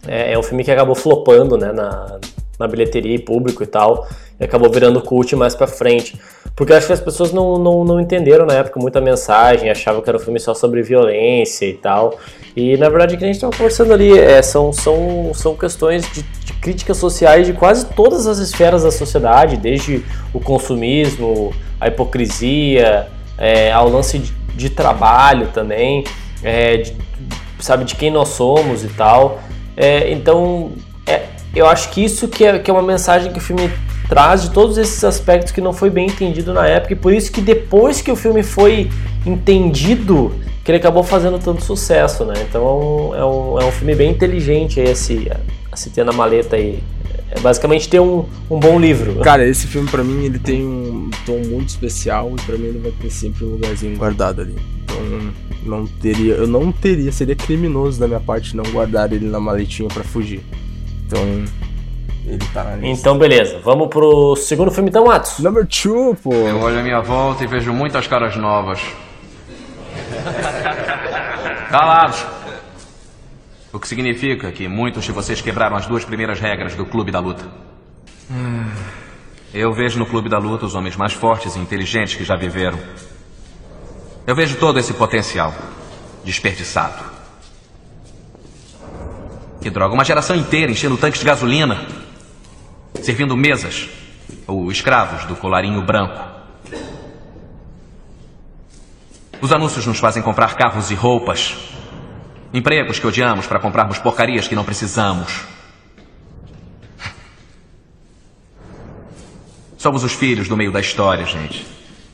é, 0.06 0.32
é 0.32 0.38
um 0.38 0.42
filme 0.42 0.64
que 0.64 0.70
acabou 0.70 0.94
flopando, 0.94 1.58
né, 1.58 1.70
na, 1.72 2.18
na 2.58 2.66
bilheteria 2.66 3.14
e 3.14 3.18
público 3.18 3.62
e 3.62 3.66
tal, 3.66 4.06
e 4.40 4.44
acabou 4.44 4.70
virando 4.70 5.00
cult 5.02 5.36
mais 5.36 5.54
pra 5.54 5.66
frente. 5.66 6.18
Porque 6.56 6.72
eu 6.72 6.76
acho 6.76 6.86
que 6.86 6.92
as 6.92 7.00
pessoas 7.00 7.32
não, 7.32 7.58
não, 7.58 7.84
não 7.84 8.00
entenderam 8.00 8.46
na 8.46 8.54
época 8.54 8.78
muita 8.80 9.00
mensagem, 9.00 9.68
achavam 9.70 10.00
que 10.00 10.08
era 10.08 10.16
um 10.16 10.20
filme 10.20 10.38
só 10.40 10.54
sobre 10.54 10.82
violência 10.82 11.66
e 11.66 11.74
tal. 11.74 12.16
E 12.56 12.76
na 12.76 12.88
verdade 12.88 13.16
o 13.16 13.18
que 13.18 13.24
a 13.24 13.26
gente 13.26 13.36
estava 13.36 13.52
conversando 13.54 13.92
ali 13.92 14.16
é, 14.16 14.40
são, 14.40 14.72
são, 14.72 15.32
são 15.34 15.56
questões 15.56 16.04
de 16.12 16.43
críticas 16.64 16.96
sociais 16.96 17.46
de 17.46 17.52
quase 17.52 17.84
todas 17.94 18.26
as 18.26 18.38
esferas 18.38 18.82
da 18.84 18.90
sociedade, 18.90 19.58
desde 19.58 20.02
o 20.32 20.40
consumismo, 20.40 21.52
a 21.78 21.88
hipocrisia, 21.88 23.06
é, 23.36 23.70
ao 23.70 23.86
lance 23.90 24.18
de, 24.18 24.32
de 24.56 24.70
trabalho 24.70 25.48
também, 25.48 26.04
é, 26.42 26.78
de- 26.78 26.96
sabe, 27.60 27.84
de 27.84 27.94
quem 27.94 28.10
nós 28.10 28.28
somos 28.28 28.82
e 28.82 28.88
tal. 28.88 29.40
É, 29.76 30.10
então, 30.10 30.72
é, 31.06 31.24
eu 31.54 31.66
acho 31.66 31.90
que 31.90 32.02
isso 32.02 32.28
que 32.28 32.46
é, 32.46 32.58
que 32.58 32.70
é 32.70 32.72
uma 32.74 32.82
mensagem 32.82 33.30
que 33.30 33.38
o 33.38 33.42
filme 33.42 33.70
traz 34.08 34.42
de 34.42 34.50
todos 34.50 34.78
esses 34.78 35.04
aspectos 35.04 35.52
que 35.52 35.60
não 35.60 35.72
foi 35.74 35.90
bem 35.90 36.06
entendido 36.06 36.54
na 36.54 36.66
época 36.66 36.94
e 36.94 36.96
por 36.96 37.12
isso 37.12 37.30
que 37.30 37.42
depois 37.42 38.00
que 38.00 38.10
o 38.10 38.16
filme 38.16 38.42
foi 38.42 38.90
entendido 39.26 40.34
que 40.62 40.70
ele 40.70 40.78
acabou 40.78 41.02
fazendo 41.02 41.38
tanto 41.38 41.62
sucesso, 41.62 42.24
né? 42.24 42.34
Então 42.48 42.62
é 42.62 42.72
um, 42.72 43.14
é 43.14 43.24
um, 43.24 43.60
é 43.60 43.64
um 43.66 43.70
filme 43.70 43.94
bem 43.94 44.10
inteligente 44.10 44.80
esse 44.80 45.30
se 45.76 45.90
ter 45.90 46.04
na 46.04 46.12
maleta 46.12 46.56
aí. 46.56 46.82
É 47.30 47.40
basicamente 47.40 47.88
ter 47.88 48.00
um, 48.00 48.26
um 48.50 48.58
bom 48.58 48.78
livro. 48.78 49.16
Cara, 49.20 49.46
esse 49.46 49.66
filme 49.66 49.88
pra 49.90 50.04
mim 50.04 50.24
ele 50.24 50.38
tem 50.38 50.64
um 50.64 51.10
tom 51.26 51.38
muito 51.38 51.70
especial 51.70 52.32
e 52.36 52.42
pra 52.42 52.56
mim 52.56 52.66
ele 52.66 52.78
vai 52.78 52.92
ter 52.92 53.10
sempre 53.10 53.44
um 53.44 53.48
lugarzinho 53.48 53.96
guardado 53.96 54.42
ali. 54.42 54.54
Então 54.84 55.32
não 55.64 55.86
teria, 55.86 56.34
eu 56.34 56.46
não 56.46 56.70
teria, 56.70 57.10
seria 57.10 57.34
criminoso 57.34 57.98
da 57.98 58.06
minha 58.06 58.20
parte 58.20 58.56
não 58.56 58.64
guardar 58.64 59.12
ele 59.12 59.26
na 59.26 59.40
maletinha 59.40 59.88
pra 59.88 60.04
fugir. 60.04 60.42
Então 61.06 61.20
ele 62.26 62.44
tá 62.52 62.64
na 62.64 62.76
lista. 62.76 63.00
Então 63.00 63.18
beleza, 63.18 63.58
vamos 63.64 63.88
pro 63.88 64.36
segundo 64.36 64.70
filme 64.70 64.90
então, 64.90 65.10
Atos. 65.10 65.40
Number 65.40 65.66
two, 65.66 66.16
pô. 66.22 66.32
Eu 66.32 66.60
olho 66.60 66.78
a 66.78 66.82
minha 66.82 67.00
volta 67.00 67.42
e 67.42 67.46
vejo 67.46 67.72
muitas 67.72 68.06
caras 68.06 68.36
novas. 68.36 68.80
Calados! 71.70 72.43
O 73.74 73.80
que 73.80 73.88
significa 73.88 74.52
que 74.52 74.68
muitos 74.68 75.02
de 75.02 75.10
vocês 75.10 75.40
quebraram 75.40 75.74
as 75.74 75.84
duas 75.84 76.04
primeiras 76.04 76.38
regras 76.38 76.76
do 76.76 76.86
Clube 76.86 77.10
da 77.10 77.18
Luta. 77.18 77.44
Hum. 78.30 78.70
Eu 79.52 79.72
vejo 79.72 79.98
no 79.98 80.06
Clube 80.06 80.28
da 80.28 80.38
Luta 80.38 80.64
os 80.64 80.76
homens 80.76 80.94
mais 80.94 81.12
fortes 81.12 81.56
e 81.56 81.58
inteligentes 81.58 82.14
que 82.14 82.22
já 82.22 82.36
viveram. 82.36 82.78
Eu 84.24 84.36
vejo 84.36 84.58
todo 84.58 84.78
esse 84.78 84.94
potencial 84.94 85.52
desperdiçado. 86.24 87.02
Que 89.60 89.70
droga, 89.70 89.92
uma 89.92 90.04
geração 90.04 90.36
inteira 90.36 90.70
enchendo 90.70 90.96
tanques 90.96 91.18
de 91.18 91.26
gasolina, 91.26 91.84
servindo 93.02 93.36
mesas 93.36 93.88
ou 94.46 94.70
escravos 94.70 95.24
do 95.24 95.34
colarinho 95.34 95.82
branco. 95.82 96.24
Os 99.40 99.50
anúncios 99.50 99.84
nos 99.84 99.98
fazem 99.98 100.22
comprar 100.22 100.54
carros 100.54 100.92
e 100.92 100.94
roupas, 100.94 101.56
empregos 102.54 103.00
que 103.00 103.06
odiamos 103.06 103.48
para 103.48 103.58
comprarmos 103.58 103.98
porcarias 103.98 104.46
que 104.46 104.54
não 104.54 104.64
precisamos. 104.64 105.44
Somos 109.76 110.04
os 110.04 110.12
filhos 110.12 110.48
do 110.48 110.56
meio 110.56 110.70
da 110.70 110.78
história, 110.78 111.26
gente. 111.26 111.66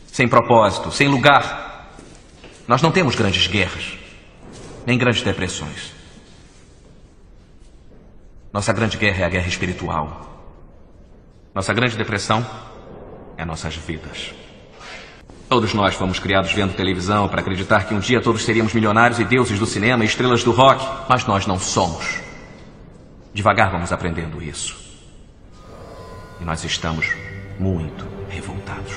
Sem 0.06 0.26
propósito, 0.26 0.90
sem 0.90 1.08
lugar. 1.08 1.90
Nós 2.66 2.80
não 2.80 2.90
temos 2.90 3.14
grandes 3.14 3.46
guerras, 3.46 3.98
nem 4.86 4.96
grandes 4.96 5.22
depressões. 5.22 5.92
Nossa 8.50 8.72
grande 8.72 8.96
guerra 8.96 9.22
é 9.22 9.24
a 9.26 9.28
guerra 9.28 9.46
espiritual. 9.46 10.26
Nossa 11.54 11.74
grande 11.74 11.98
depressão 11.98 12.44
é 13.36 13.44
nossas 13.44 13.76
vidas. 13.76 14.39
Todos 15.50 15.74
nós 15.74 15.96
fomos 15.96 16.20
criados 16.20 16.52
vendo 16.52 16.76
televisão 16.76 17.28
para 17.28 17.40
acreditar 17.40 17.84
que 17.84 17.92
um 17.92 17.98
dia 17.98 18.20
todos 18.20 18.44
seríamos 18.44 18.72
milionários 18.72 19.18
e 19.18 19.24
deuses 19.24 19.58
do 19.58 19.66
cinema 19.66 20.04
estrelas 20.04 20.44
do 20.44 20.52
rock, 20.52 20.80
mas 21.08 21.26
nós 21.26 21.44
não 21.44 21.58
somos. 21.58 22.20
Devagar 23.34 23.72
vamos 23.72 23.90
aprendendo 23.90 24.40
isso. 24.40 24.76
E 26.40 26.44
nós 26.44 26.62
estamos 26.62 27.04
muito 27.58 28.06
revoltados. 28.28 28.94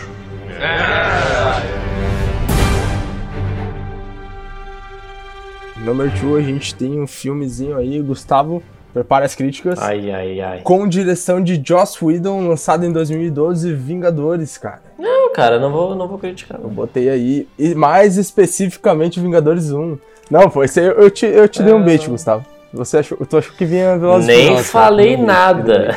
Number 5.77 6.13
two, 6.19 6.35
a 6.35 6.41
gente 6.43 6.75
tem 6.75 7.01
um 7.01 7.07
filmezinho 7.07 7.77
aí, 7.77 7.99
Gustavo, 7.99 8.61
prepara 8.93 9.25
as 9.25 9.35
críticas. 9.35 9.79
Ai, 9.79 10.11
ai, 10.11 10.39
ai. 10.39 10.61
Com 10.61 10.87
direção 10.87 11.41
de 11.41 11.61
Joss 11.65 12.03
Whedon, 12.03 12.47
lançado 12.47 12.85
em 12.85 12.91
2012, 12.91 13.73
Vingadores, 13.73 14.57
cara. 14.57 14.81
Não, 14.97 15.33
cara, 15.33 15.59
não 15.59 15.71
vou, 15.71 15.95
não 15.95 16.07
vou 16.07 16.17
criticar. 16.17 16.59
Eu 16.61 16.69
botei 16.69 17.09
aí, 17.09 17.47
e 17.57 17.73
mais 17.73 18.17
especificamente 18.17 19.19
Vingadores 19.19 19.71
1. 19.71 19.97
Não, 20.29 20.49
foi 20.49 20.67
aí, 20.67 20.85
eu 20.85 21.09
te, 21.09 21.25
eu 21.25 21.47
te 21.47 21.63
dei 21.63 21.73
um 21.73 21.83
bait, 21.83 22.07
Gustavo. 22.07 22.45
Você 22.73 22.97
achou, 22.97 23.17
tu 23.25 23.37
achou 23.37 23.53
que 23.55 23.65
vinha 23.65 23.97
Velozes 23.99 24.25
Nem 24.25 24.45
Furiosos, 24.47 24.71
falei 24.71 25.15
cara. 25.15 25.27
nada. 25.27 25.95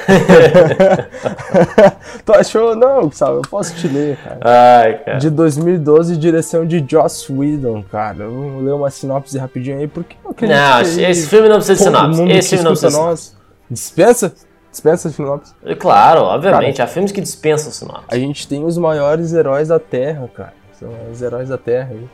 tu 2.25 2.33
achou? 2.35 2.77
Não, 2.77 3.03
Gustavo, 3.07 3.39
eu 3.39 3.43
posso 3.43 3.75
te 3.75 3.89
ler, 3.89 4.17
cara. 4.19 4.39
Ai, 4.85 4.99
cara. 4.99 5.19
De 5.19 5.31
2012, 5.31 6.17
direção 6.17 6.67
de 6.67 6.85
Joss 6.89 7.33
Whedon, 7.33 7.83
cara. 7.91 8.25
Eu 8.25 8.31
vou 8.31 8.61
ler 8.61 8.73
uma 8.75 8.91
sinopse 8.91 9.39
rapidinho 9.39 9.79
aí, 9.79 9.89
porque 9.89 10.17
eu 10.25 10.31
acredito 10.33 10.57
Não, 10.57 10.83
que 10.83 11.03
esse- 11.03 11.27
filme 11.29 11.49
não 11.49 11.57
precisa 11.57 11.75
de 11.79 11.83
sinopse. 11.85 12.23
Esse 12.31 12.49
filme 12.51 12.65
não 12.65 12.71
precisa 12.73 12.91
de 12.91 12.97
nós- 12.97 13.37
Dispensa? 13.71 14.35
Dispensa 14.71 15.09
sinopse. 15.09 15.55
Claro, 15.79 16.21
obviamente. 16.23 16.83
Há 16.83 16.87
filmes 16.87 17.11
que 17.11 17.21
dispensam 17.23 17.73
sinopse. 17.73 18.05
A 18.09 18.19
gente 18.19 18.47
tem 18.47 18.63
os 18.65 18.77
maiores 18.77 19.33
heróis 19.33 19.69
da 19.69 19.79
Terra, 19.79 20.29
cara. 20.35 20.53
São 20.79 20.91
os 21.11 21.23
heróis 21.23 21.49
da 21.49 21.57
Terra 21.57 21.89
aí. 21.93 22.07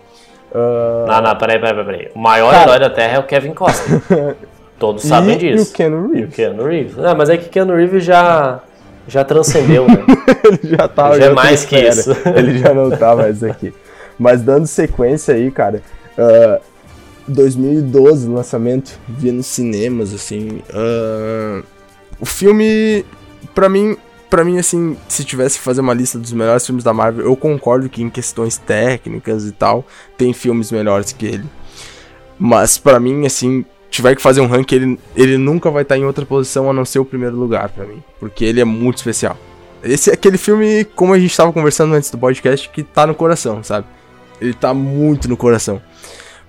Ah, 0.55 1.05
Não, 1.09 1.23
não, 1.31 1.37
peraí, 1.37 1.59
peraí, 1.59 1.85
peraí. 1.85 2.09
O 2.15 2.19
maior 2.19 2.51
Cara. 2.51 2.63
herói 2.65 2.79
da 2.81 2.91
Terra 2.91 3.17
é 3.17 3.19
o 3.19 3.23
Kevin 3.25 3.55
Costner. 3.55 4.01
Todos 4.79 5.03
sabem 5.05 5.35
e, 5.37 5.39
disso. 5.39 5.71
E 5.71 5.73
o 5.73 5.73
Keanu 5.77 5.97
E 5.97 6.09
o 6.09 6.13
Reeves. 6.13 6.35
Keanu 6.35 6.65
Reeves. 6.65 6.97
Não, 6.97 7.15
mas 7.17 7.31
é 7.31 7.37
que 7.37 7.49
Keanu 7.49 7.75
Reeves 7.77 8.05
já, 8.05 8.61
já 9.07 9.25
transcendeu, 9.25 9.87
né? 9.87 10.05
Ele 10.45 10.77
já 10.77 10.89
tá 10.89 11.11
Já 11.11 11.15
é 11.15 11.19
em 11.19 11.29
outra 11.29 11.35
mais 11.35 11.65
que 11.65 11.77
isso. 11.79 12.11
Ele 12.37 12.59
já 12.59 12.75
não 12.75 12.91
tá 12.91 13.15
mais 13.15 13.43
aqui. 13.45 13.73
Mas 14.19 14.43
dando 14.43 14.67
sequência 14.67 15.35
aí, 15.35 15.51
cara. 15.51 15.81
ah, 16.19 16.61
2012, 17.29 18.29
lançamento, 18.29 18.99
vi 19.09 19.31
nos 19.31 19.47
cinemas, 19.47 20.13
assim. 20.13 20.61
ah, 20.75 21.63
o 22.21 22.27
filme, 22.27 23.05
pra 23.55 23.69
mim, 23.69 23.97
pra 24.33 24.45
mim, 24.45 24.59
assim, 24.59 24.97
se 25.09 25.25
tivesse 25.25 25.59
que 25.59 25.65
fazer 25.65 25.83
uma 25.83 25.93
lista 25.93 26.19
dos 26.19 26.33
melhores 26.33 26.65
filmes 26.65 26.83
da 26.83 26.95
Marvel, 26.95 27.27
eu 27.27 27.37
concordo 27.37 27.87
que 27.87 28.03
em 28.03 28.09
questões 28.09 28.57
técnicas 28.57 29.45
e 29.45 29.53
tal, 29.53 29.85
tem 30.17 30.33
filmes 30.33 30.73
melhores 30.73 31.13
que 31.13 31.27
ele. 31.27 31.45
Mas 32.39 32.79
pra 32.79 32.99
mim, 32.99 33.27
assim, 33.27 33.63
tiver 33.91 34.17
que 34.17 34.23
fazer 34.23 34.41
um 34.41 34.47
ranking, 34.47 34.75
ele, 34.75 34.99
ele 35.15 35.37
nunca 35.37 35.71
vai 35.71 35.83
estar 35.83 35.99
em 35.99 36.07
outra 36.07 36.25
posição 36.25 36.71
a 36.71 36.73
não 36.73 36.83
ser 36.83 36.99
o 36.99 37.05
primeiro 37.05 37.37
lugar 37.37 37.69
pra 37.69 37.85
mim. 37.85 38.03
Porque 38.19 38.43
ele 38.43 38.59
é 38.59 38.65
muito 38.65 38.97
especial. 38.97 39.37
Esse 39.85 40.09
é 40.09 40.15
aquele 40.15 40.39
filme, 40.39 40.87
como 40.97 41.13
a 41.13 41.19
gente 41.19 41.37
tava 41.37 41.53
conversando 41.53 41.95
antes 41.95 42.11
do 42.11 42.17
podcast, 42.17 42.71
que 42.71 42.83
tá 42.83 43.07
no 43.07 43.15
coração, 43.15 43.63
sabe? 43.63 43.87
Ele 44.41 44.55
tá 44.55 44.73
muito 44.73 45.29
no 45.29 45.37
coração. 45.37 45.79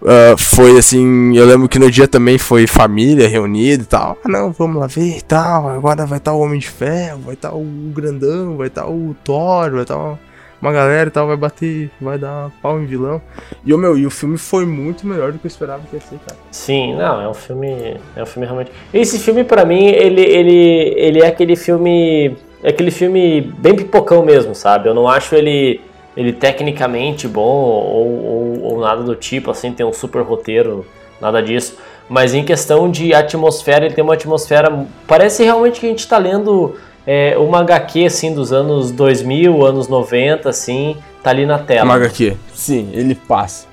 Ah, 0.06 0.36
foi 0.38 0.78
assim, 0.78 1.36
eu 1.36 1.46
lembro 1.46 1.70
que 1.70 1.80
no 1.80 1.90
dia 1.90 2.08
também 2.08 2.38
foi 2.38 2.68
família 2.68 3.28
reunida 3.28 3.84
e 3.84 3.86
tal. 3.86 4.18
Ah, 4.24 4.30
não, 4.30 4.52
vamos 4.52 4.80
lá 4.80 4.88
ver 4.88 5.18
e 5.18 5.22
tal. 5.22 5.70
Agora 5.70 6.06
vai 6.06 6.18
estar 6.18 6.34
o 6.34 6.40
Homem 6.40 6.60
de 6.60 6.70
Ferro, 6.70 7.22
vai 7.26 7.34
estar 7.34 7.54
o 7.54 7.64
Grandão, 7.94 8.58
vai 8.58 8.68
estar 8.68 8.88
o 8.88 9.16
Thor, 9.24 9.72
vai 9.72 9.82
estar 9.84 9.98
uma, 9.98 10.20
uma 10.62 10.72
galera 10.72 11.08
e 11.08 11.12
tal, 11.12 11.28
vai 11.28 11.38
bater, 11.38 11.90
vai 12.02 12.18
dar 12.18 12.52
pau 12.62 12.80
em 12.80 12.86
vilão. 12.86 13.22
E 13.66 13.74
o 13.74 13.78
meu, 13.78 13.98
e 13.98 14.06
o 14.06 14.12
filme 14.12 14.38
foi 14.38 14.66
muito 14.66 15.08
melhor 15.08 15.32
do 15.32 15.40
que 15.40 15.46
eu 15.46 15.50
esperava 15.50 15.84
que 15.90 15.96
ia 15.96 16.02
ser, 16.02 16.20
cara. 16.26 16.40
Sim, 16.52 16.96
não, 16.96 17.22
é 17.22 17.30
um 17.30 17.34
filme. 17.34 17.98
É 18.16 18.24
um 18.24 18.26
filme 18.26 18.46
realmente. 18.46 18.72
Esse 18.94 19.18
filme, 19.20 19.44
pra 19.44 19.66
mim, 19.66 19.86
ele, 19.86 20.22
ele, 20.22 20.94
ele 20.98 21.22
é 21.22 21.28
aquele 21.28 21.56
filme. 21.56 22.36
É 22.62 22.70
aquele 22.70 22.92
filme 22.92 23.42
bem 23.58 23.76
pipocão 23.76 24.24
mesmo, 24.24 24.56
sabe? 24.56 24.88
Eu 24.88 24.94
não 24.94 25.06
acho 25.06 25.36
ele, 25.36 25.82
ele 26.16 26.34
tecnicamente 26.34 27.28
bom 27.28 27.42
ou, 27.42 28.26
ou, 28.26 28.64
ou 28.64 28.80
nada 28.82 29.04
do 29.04 29.16
tipo, 29.16 29.52
assim, 29.52 29.72
tem 29.72 29.86
um 29.86 29.94
super 29.94 30.22
roteiro, 30.22 30.86
nada 31.20 31.42
disso. 31.42 31.78
Mas 32.10 32.34
em 32.34 32.44
questão 32.44 32.90
de 32.92 33.14
atmosfera, 33.14 33.86
ele 33.86 33.96
tem 33.96 34.04
uma 34.04 34.14
atmosfera. 34.14 34.86
Parece 35.08 35.44
realmente 35.44 35.80
que 35.80 35.86
a 35.86 35.90
gente 35.90 36.08
tá 36.08 36.18
lendo 36.18 36.76
é, 37.08 37.38
uma 37.38 37.60
HQ, 37.60 38.06
assim, 38.06 38.34
dos 38.34 38.52
anos 38.52 38.92
2000, 38.92 39.66
anos 39.66 39.88
90, 39.88 40.50
assim, 40.50 40.98
tá 41.22 41.30
ali 41.30 41.46
na 41.46 41.60
tela. 41.60 41.86
Uma 41.86 41.96
HQ. 41.96 42.36
Sim, 42.54 42.90
ele 42.94 43.16
passa. 43.16 43.68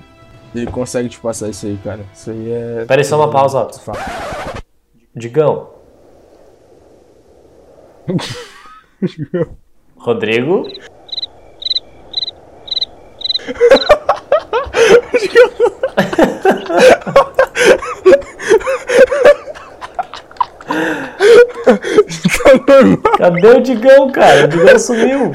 Ele 0.55 0.67
consegue 0.67 1.09
te 1.09 1.19
passar 1.19 1.49
isso 1.49 1.67
aí, 1.67 1.79
cara. 1.83 2.01
Isso 2.13 2.31
aí 2.31 2.53
é. 2.53 2.85
Pera 2.87 3.01
aí, 3.01 3.05
só 3.05 3.17
uma 3.17 3.31
pausa, 3.31 3.61
Otto. 3.61 3.81
Digão. 5.15 5.69
Rodrigo. 9.97 10.67
Cadê 23.19 23.49
o 23.49 23.61
Digão, 23.61 24.11
cara? 24.11 24.45
O 24.45 24.49
Digão 24.49 24.79
sumiu. 24.79 25.33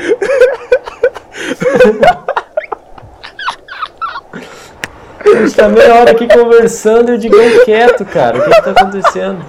A 5.20 5.38
gente 5.38 5.56
tá 5.56 5.68
meia 5.68 5.95
hora 5.95 6.12
aqui 6.12 6.28
conversando 6.28 7.12
e 7.12 7.16
o 7.16 7.18
Digão 7.18 7.39
quieto, 7.64 8.06
cara. 8.06 8.38
O 8.38 8.43
que, 8.43 8.49
que 8.49 8.62
tá 8.62 8.72
acontecendo? 8.72 9.43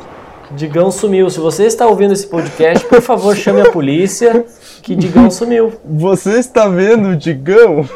Digão 0.51 0.91
sumiu. 0.91 1.29
Se 1.29 1.41
você 1.41 1.65
está 1.65 1.87
ouvindo 1.87 2.13
esse 2.13 2.27
podcast, 2.27 2.87
por 2.87 3.01
favor, 3.01 3.37
chame 3.37 3.61
a 3.61 3.71
polícia 3.71 4.45
que 4.83 4.95
Digão 4.95 5.31
sumiu. 5.31 5.73
Você 5.85 6.39
está 6.39 6.69
vendo 6.69 7.11
o 7.11 7.17
Digão? 7.17 7.89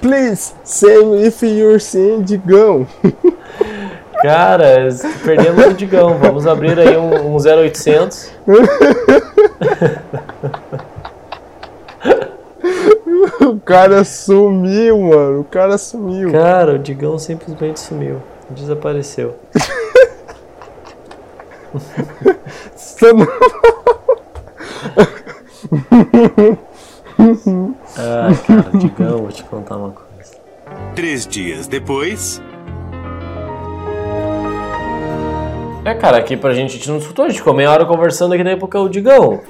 Please, 0.00 0.54
say 0.64 1.26
if 1.26 1.42
you're 1.42 1.80
seeing 1.80 2.22
Digão. 2.22 2.86
Cara, 4.22 4.88
perdemos 5.24 5.66
o 5.66 5.74
Digão. 5.74 6.18
Vamos 6.18 6.46
abrir 6.46 6.78
aí 6.78 6.96
um, 6.96 7.34
um 7.34 7.36
0800. 7.36 8.30
o 13.40 13.60
cara 13.60 14.02
sumiu, 14.04 14.98
mano. 14.98 15.40
O 15.40 15.44
cara 15.44 15.78
sumiu. 15.78 16.32
Cara, 16.32 16.74
o 16.74 16.78
Digão 16.78 17.18
simplesmente 17.18 17.78
sumiu. 17.78 18.20
Desapareceu. 18.50 19.36
Você 22.74 23.12
não... 23.12 23.28
Ai, 27.18 28.34
cara, 28.46 28.70
Digão, 28.78 29.18
vou 29.18 29.28
te 29.28 29.42
contar 29.44 29.76
uma 29.76 29.90
coisa. 29.90 30.08
Três 30.94 31.26
dias 31.26 31.66
depois. 31.66 32.40
É, 35.84 35.94
cara, 35.94 36.18
aqui 36.18 36.36
pra 36.36 36.52
gente, 36.52 36.70
a 36.70 36.72
gente 36.74 36.88
não 36.90 36.98
escutou, 36.98 37.24
a 37.24 37.28
gente 37.28 37.38
ficou 37.38 37.54
meia 37.54 37.70
hora 37.70 37.86
conversando 37.86 38.34
aqui, 38.34 38.44
daí 38.44 38.56
porque 38.56 38.76
é 38.76 38.80
o 38.80 38.88
Digão. 38.90 39.40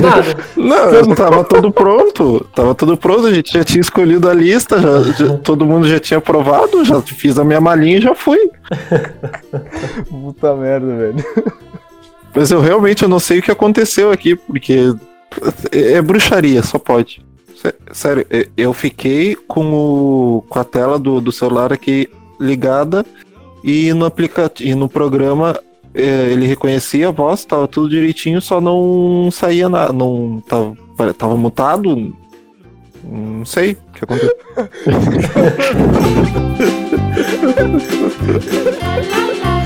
Nada. 0.00 0.36
Não, 0.56 0.90
eu 0.90 1.14
tava 1.16 1.42
tudo 1.42 1.72
pronto. 1.72 2.46
Tava 2.54 2.72
tudo 2.74 2.96
pronto, 2.96 3.26
a 3.26 3.32
gente 3.34 3.52
já 3.52 3.64
tinha 3.64 3.80
escolhido 3.80 4.28
a 4.30 4.34
lista, 4.34 4.80
já, 4.80 5.02
já- 5.26 5.38
todo 5.38 5.66
mundo 5.66 5.88
já 5.88 5.98
tinha 5.98 6.18
aprovado, 6.18 6.84
já 6.84 7.00
fiz 7.02 7.36
a 7.36 7.42
minha 7.42 7.60
malinha 7.60 7.98
e 7.98 8.00
já 8.02 8.14
fui. 8.14 8.38
Puta 10.08 10.54
merda, 10.54 10.86
velho. 10.94 11.24
Mas 12.32 12.50
eu 12.52 12.60
realmente 12.60 13.02
eu 13.02 13.08
não 13.08 13.18
sei 13.18 13.40
o 13.40 13.42
que 13.42 13.50
aconteceu 13.50 14.12
aqui, 14.12 14.36
porque 14.36 14.94
é, 15.72 15.92
é 15.94 16.02
bruxaria, 16.02 16.62
só 16.62 16.78
pode. 16.78 17.22
Sé- 17.60 17.74
Sério, 17.92 18.26
eu 18.56 18.72
fiquei 18.72 19.34
com, 19.34 19.72
o, 19.72 20.44
com 20.48 20.58
a 20.58 20.64
tela 20.64 20.98
do, 20.98 21.20
do 21.20 21.32
celular 21.32 21.72
aqui 21.72 22.08
ligada 22.40 23.04
e 23.64 23.92
no 23.92 24.04
aplicativo, 24.04 24.70
e 24.70 24.74
no 24.74 24.88
programa 24.88 25.58
é, 25.92 26.28
ele 26.30 26.46
reconhecia 26.46 27.08
a 27.08 27.12
voz, 27.12 27.44
tava 27.44 27.66
tudo 27.66 27.88
direitinho, 27.88 28.40
só 28.40 28.60
não 28.60 29.28
saía 29.32 29.68
nada, 29.68 29.92
não 29.92 30.40
tava, 30.46 30.76
tava 31.14 31.36
mutado. 31.36 32.14
Não 33.04 33.44
sei 33.44 33.72
o 33.72 33.76
que 33.92 34.04
aconteceu. 34.04 34.36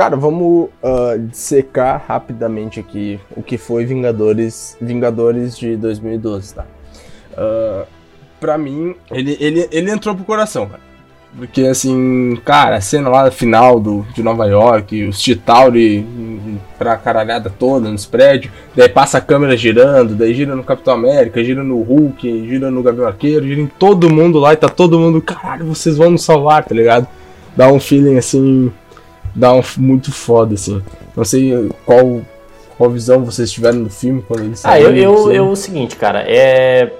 Cara, 0.00 0.16
vamos 0.16 0.70
ah, 0.82 1.14
dissecar 1.18 2.02
rapidamente 2.08 2.80
aqui 2.80 3.20
o 3.36 3.42
que 3.42 3.58
foi 3.58 3.84
Vingadores, 3.84 4.74
Vingadores 4.80 5.58
de 5.58 5.76
2012, 5.76 6.54
tá? 6.54 6.64
Ah, 7.36 7.84
pra 8.40 8.56
mim, 8.56 8.94
ele, 9.10 9.36
ele, 9.38 9.68
ele 9.70 9.90
entrou 9.90 10.14
pro 10.14 10.24
coração, 10.24 10.66
cara. 10.66 10.80
Porque, 11.36 11.64
assim, 11.66 12.34
cara, 12.46 12.76
a 12.76 12.80
cena 12.80 13.10
lá 13.10 13.30
final 13.30 13.78
do, 13.78 14.06
de 14.14 14.22
Nova 14.22 14.46
York, 14.46 15.06
os 15.06 15.20
Chitauri 15.20 15.98
hum, 15.98 16.56
pra 16.78 16.96
caralhada 16.96 17.50
toda 17.50 17.90
nos 17.90 18.06
prédios, 18.06 18.54
daí 18.74 18.88
passa 18.88 19.18
a 19.18 19.20
câmera 19.20 19.54
girando, 19.54 20.14
daí 20.14 20.32
gira 20.32 20.56
no 20.56 20.64
Capitão 20.64 20.94
América, 20.94 21.44
gira 21.44 21.62
no 21.62 21.78
Hulk, 21.82 22.48
gira 22.48 22.70
no 22.70 22.82
Gavião 22.82 23.06
Arqueiro, 23.06 23.46
gira 23.46 23.60
em 23.60 23.66
todo 23.66 24.08
mundo 24.08 24.38
lá 24.38 24.54
e 24.54 24.56
tá 24.56 24.70
todo 24.70 24.98
mundo, 24.98 25.20
caralho, 25.20 25.66
vocês 25.66 25.98
vão 25.98 26.12
nos 26.12 26.24
salvar, 26.24 26.64
tá 26.64 26.74
ligado? 26.74 27.06
Dá 27.54 27.70
um 27.70 27.78
feeling, 27.78 28.16
assim, 28.16 28.72
dá 29.34 29.52
um 29.52 29.62
muito 29.78 30.12
foda, 30.12 30.54
assim. 30.54 30.82
Não 31.16 31.24
sei 31.24 31.70
qual, 31.84 32.22
qual 32.76 32.90
visão 32.90 33.24
vocês 33.24 33.50
tiveram 33.50 33.82
do 33.82 33.90
filme 33.90 34.22
quando 34.26 34.40
ele 34.40 34.54
Ah, 34.64 34.80
eu, 34.80 34.86
saiu. 34.88 34.96
eu, 34.96 35.14
assim. 35.14 35.34
eu, 35.34 35.48
o 35.50 35.56
seguinte, 35.56 35.96
cara, 35.96 36.24
é. 36.26 36.92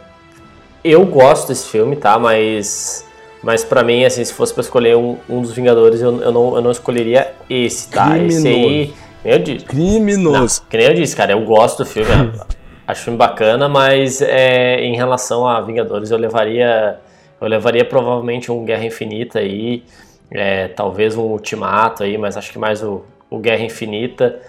Eu 0.82 1.04
gosto 1.04 1.48
desse 1.48 1.68
filme, 1.68 1.96
tá? 1.96 2.18
Mas. 2.18 3.06
Mas 3.42 3.64
pra 3.64 3.82
mim, 3.82 4.04
assim, 4.04 4.22
se 4.22 4.34
fosse 4.34 4.52
pra 4.52 4.60
escolher 4.60 4.96
um, 4.96 5.16
um 5.28 5.40
dos 5.40 5.52
Vingadores, 5.52 6.00
eu, 6.00 6.20
eu, 6.20 6.30
não, 6.32 6.56
eu 6.56 6.60
não 6.62 6.70
escolheria 6.70 7.32
esse, 7.48 7.88
tá? 7.88 8.18
Esse 8.18 8.46
aí. 8.46 8.54
nem 8.54 8.94
Eu 9.24 9.38
disse. 9.38 9.64
Criminoso. 9.64 10.62
Não, 10.62 10.68
que 10.68 10.76
nem 10.76 10.86
eu 10.86 10.94
disse, 10.94 11.16
cara, 11.16 11.32
eu 11.32 11.44
gosto 11.44 11.78
do 11.78 11.86
filme. 11.86 12.10
acho 12.86 13.04
filme 13.04 13.18
bacana, 13.18 13.68
mas 13.68 14.20
é, 14.20 14.80
em 14.80 14.96
relação 14.96 15.46
a 15.46 15.60
Vingadores, 15.60 16.10
eu 16.10 16.18
levaria. 16.18 16.98
Eu 17.40 17.48
levaria 17.48 17.84
provavelmente 17.84 18.52
um 18.52 18.64
Guerra 18.64 18.84
Infinita 18.84 19.38
aí. 19.38 19.82
É, 20.30 20.68
talvez 20.68 21.16
um 21.16 21.22
Ultimato 21.22 22.02
aí, 22.02 22.16
mas 22.16 22.36
acho 22.36 22.52
que 22.52 22.58
mais 22.58 22.82
o, 22.82 23.02
o 23.28 23.38
Guerra 23.38 23.64
Infinita. 23.64 24.40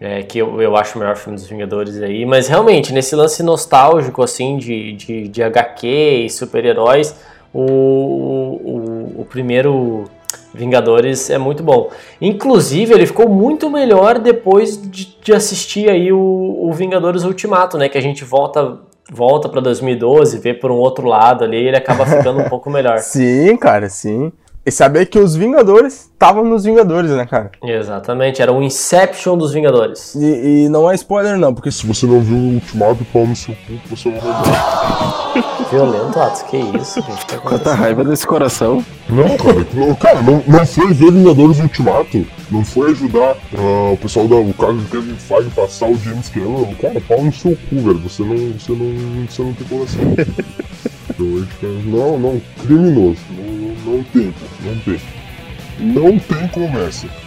É, 0.00 0.22
que 0.22 0.38
eu, 0.38 0.62
eu 0.62 0.76
acho 0.76 0.96
o 0.96 1.00
melhor 1.00 1.16
filme 1.16 1.36
dos 1.36 1.48
Vingadores 1.48 2.00
aí. 2.00 2.24
Mas 2.24 2.46
realmente, 2.46 2.92
nesse 2.92 3.16
lance 3.16 3.42
nostálgico, 3.42 4.22
assim, 4.22 4.56
de, 4.56 4.92
de, 4.92 5.26
de 5.26 5.42
HQ 5.42 5.88
e 5.88 6.30
super-heróis, 6.30 7.16
o, 7.52 7.60
o, 7.62 9.20
o 9.22 9.24
primeiro 9.24 10.04
Vingadores 10.54 11.30
é 11.30 11.38
muito 11.38 11.62
bom. 11.62 11.90
Inclusive, 12.20 12.94
ele 12.94 13.06
ficou 13.06 13.28
muito 13.28 13.68
melhor 13.70 14.18
depois 14.18 14.80
de, 14.80 15.16
de 15.20 15.32
assistir 15.32 15.90
aí 15.90 16.12
o, 16.12 16.18
o 16.18 16.72
Vingadores 16.72 17.24
Ultimato, 17.24 17.76
né? 17.76 17.88
Que 17.88 17.98
a 17.98 18.00
gente 18.02 18.24
volta 18.24 18.78
volta 19.10 19.48
para 19.48 19.60
2012, 19.60 20.38
vê 20.38 20.52
por 20.52 20.70
um 20.70 20.76
outro 20.76 21.06
lado 21.06 21.42
ali, 21.42 21.56
ele 21.56 21.76
acaba 21.76 22.04
ficando 22.04 22.40
um 22.40 22.48
pouco 22.48 22.68
melhor. 22.70 22.98
Sim, 23.00 23.56
cara, 23.56 23.88
sim. 23.88 24.30
E 24.68 24.70
saber 24.70 25.06
que 25.06 25.18
os 25.18 25.34
Vingadores 25.34 26.10
estavam 26.12 26.44
nos 26.44 26.64
Vingadores, 26.64 27.10
né, 27.10 27.24
cara? 27.24 27.50
Exatamente, 27.64 28.42
era 28.42 28.52
o 28.52 28.62
Inception 28.62 29.38
dos 29.38 29.50
Vingadores. 29.50 30.14
E, 30.14 30.64
e 30.64 30.68
não 30.68 30.90
é 30.90 30.94
spoiler, 30.94 31.38
não, 31.38 31.54
porque 31.54 31.70
Se 31.70 31.86
você 31.86 32.04
não 32.04 32.20
viu 32.20 32.36
o 32.36 32.54
Ultimato, 32.56 33.02
pau 33.10 33.26
no 33.26 33.34
seu 33.34 33.54
cu, 33.54 33.78
que 33.82 33.88
você 33.88 34.10
vai 34.10 34.20
ver. 34.20 35.44
Violento, 35.70 36.20
Atos, 36.20 36.42
que 36.42 36.58
isso, 36.58 37.00
gente? 37.00 37.26
Tá 37.26 37.38
Quanta 37.38 37.72
raiva 37.72 38.04
desse 38.04 38.26
coração. 38.26 38.84
Não, 39.08 39.38
cara, 39.38 39.64
que 39.64 39.74
não, 39.74 39.94
cara, 39.94 40.20
não, 40.20 40.42
não 40.46 40.66
foi 40.66 40.92
ver 40.92 41.12
Vingadores 41.12 41.60
Ultimato. 41.60 42.26
Não 42.50 42.62
foi 42.62 42.90
ajudar 42.90 43.36
ah, 43.56 43.92
o 43.92 43.96
pessoal 43.96 44.28
da. 44.28 44.36
O 44.36 44.52
cara 44.52 44.74
do 44.74 44.84
Kevin 44.90 45.14
Feige 45.14 45.48
passar 45.50 45.88
o 45.88 45.96
James 45.96 46.28
Cameron. 46.28 46.74
Cara, 46.78 47.00
pau 47.08 47.22
no 47.22 47.32
seu 47.32 47.56
cu, 47.70 47.76
velho. 47.76 47.98
Você 48.00 48.22
não, 48.22 48.52
você 48.52 48.72
não, 48.72 49.26
você 49.26 49.42
não 49.42 49.52
tem 49.54 49.66
coração. 49.66 50.00
Então, 51.20 51.46
tá- 51.60 51.66
não, 51.84 52.18
não, 52.18 52.40
criminoso. 52.62 53.18
Não, 53.30 53.44
não, 53.44 53.74
não 53.88 54.04
tem, 54.04 54.34
não 54.62 54.78
tem. 54.80 55.00
Não 55.80 56.18
tem 56.18 56.48
conversa. 56.48 57.06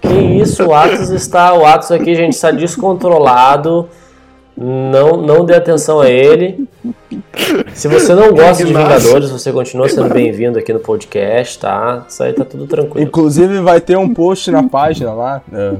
Que 0.00 0.14
isso, 0.40 0.64
o 0.64 0.74
Atos 0.74 1.10
está. 1.10 1.52
O 1.52 1.66
Atos 1.66 1.90
aqui, 1.90 2.14
gente, 2.14 2.32
está 2.32 2.50
descontrolado. 2.50 3.88
Não, 4.56 5.16
não 5.16 5.44
dê 5.44 5.54
atenção 5.54 6.00
a 6.00 6.08
ele. 6.08 6.66
Se 7.74 7.86
você 7.86 8.14
não 8.14 8.32
gosta 8.32 8.64
de. 8.64 8.72
Vingadores, 8.72 9.30
você 9.30 9.52
continua 9.52 9.88
sendo 9.88 10.12
bem-vindo 10.12 10.58
aqui 10.58 10.72
no 10.72 10.80
podcast, 10.80 11.58
tá? 11.58 12.04
Isso 12.08 12.22
aí 12.22 12.32
tá 12.32 12.44
tudo 12.44 12.66
tranquilo. 12.66 13.06
Inclusive 13.06 13.60
vai 13.60 13.80
ter 13.80 13.96
um 13.96 14.12
post 14.12 14.50
na 14.50 14.62
página 14.62 15.12
lá, 15.12 15.42
é, 15.52 15.74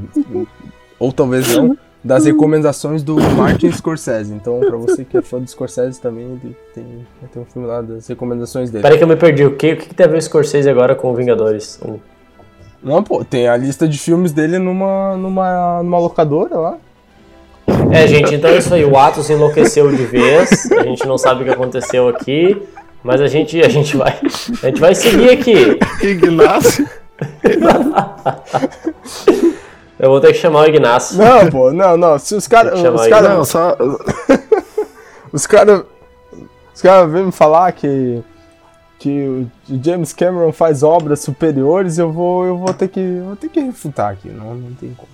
ou 0.98 1.12
talvez 1.12 1.56
não, 1.56 1.76
das 2.08 2.24
recomendações 2.24 3.02
do 3.02 3.20
Martin 3.36 3.70
Scorsese. 3.70 4.32
Então, 4.32 4.58
pra 4.60 4.78
você 4.78 5.04
que 5.04 5.18
é 5.18 5.22
fã 5.22 5.38
do 5.38 5.46
Scorsese 5.46 6.00
também, 6.00 6.24
ele 6.24 6.56
tem, 6.74 7.06
tem 7.30 7.42
um 7.42 7.44
filme 7.44 7.68
lá 7.68 7.82
das 7.82 8.08
recomendações 8.08 8.70
dele. 8.70 8.80
Peraí 8.80 8.96
que 8.96 9.04
eu 9.04 9.08
me 9.08 9.14
perdi. 9.14 9.44
O 9.44 9.54
que, 9.54 9.74
o 9.74 9.76
que 9.76 9.88
que 9.88 9.94
tem 9.94 10.06
a 10.06 10.08
ver 10.08 10.16
o 10.16 10.22
Scorsese 10.22 10.70
agora 10.70 10.94
com 10.94 11.12
o 11.12 11.14
Vingadores? 11.14 11.78
Não, 12.82 13.02
pô, 13.02 13.22
tem 13.22 13.46
a 13.46 13.58
lista 13.58 13.86
de 13.86 13.98
filmes 13.98 14.32
dele 14.32 14.58
numa, 14.58 15.18
numa, 15.18 15.82
numa 15.82 15.98
locadora 15.98 16.56
lá. 16.56 16.78
É, 17.92 18.06
gente, 18.08 18.34
então 18.34 18.48
é 18.48 18.56
isso 18.56 18.72
aí. 18.72 18.86
O 18.86 18.96
Atos 18.96 19.28
enlouqueceu 19.28 19.94
de 19.94 20.06
vez. 20.06 20.72
A 20.72 20.84
gente 20.84 21.06
não 21.06 21.18
sabe 21.18 21.42
o 21.42 21.44
que 21.44 21.50
aconteceu 21.50 22.08
aqui. 22.08 22.56
Mas 23.04 23.20
a 23.20 23.26
gente, 23.26 23.60
a 23.60 23.68
gente, 23.68 23.98
vai, 23.98 24.18
a 24.62 24.66
gente 24.66 24.80
vai 24.80 24.94
seguir 24.94 25.28
aqui. 25.28 25.78
Ignacio. 26.02 26.88
Eu 29.98 30.10
vou 30.10 30.20
ter 30.20 30.28
que 30.32 30.38
chamar 30.38 30.60
o 30.62 30.66
Ignacio. 30.66 31.18
Não, 31.18 31.50
pô, 31.50 31.72
não, 31.72 31.96
não. 31.96 32.18
Se 32.18 32.34
os 32.34 32.46
caras. 32.46 32.80
Os 32.80 33.06
caras. 33.08 33.30
Não, 33.30 33.44
só. 33.44 33.76
Os 35.32 35.46
caras. 35.46 35.82
Os 36.74 36.80
caras 36.80 37.10
vêm 37.12 37.24
me 37.24 37.32
falar 37.32 37.72
que. 37.72 38.22
Que 38.98 39.48
o 39.70 39.80
James 39.84 40.12
Cameron 40.12 40.50
faz 40.52 40.82
obras 40.82 41.20
superiores, 41.20 41.98
eu 41.98 42.10
vou, 42.10 42.44
eu 42.44 42.56
vou 42.58 42.74
ter 42.74 42.88
que. 42.88 42.98
eu 42.98 43.24
Vou 43.26 43.36
ter 43.36 43.48
que 43.48 43.60
refutar 43.60 44.12
aqui. 44.12 44.28
Não, 44.28 44.54
não 44.54 44.72
tem 44.74 44.92
como. 44.94 45.08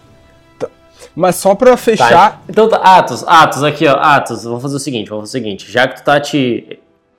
Tá. 0.59 0.69
Mas 1.15 1.37
só 1.37 1.55
pra 1.55 1.77
fechar. 1.77 2.09
Tá, 2.09 2.41
então 2.49 2.67
tá, 2.69 2.77
Atos, 2.79 3.23
Atos, 3.27 3.63
aqui 3.63 3.87
ó, 3.87 3.95
Atos, 3.97 4.45
vamos 4.45 4.63
fazer 4.63 4.77
o 4.77 4.79
seguinte, 4.79 5.11
vamos 5.11 5.29
fazer 5.29 5.39
o 5.39 5.43
seguinte, 5.43 5.71
já 5.71 5.87
que 5.87 5.97
tu 5.97 6.03
tá 6.05 6.19
te, 6.19 6.79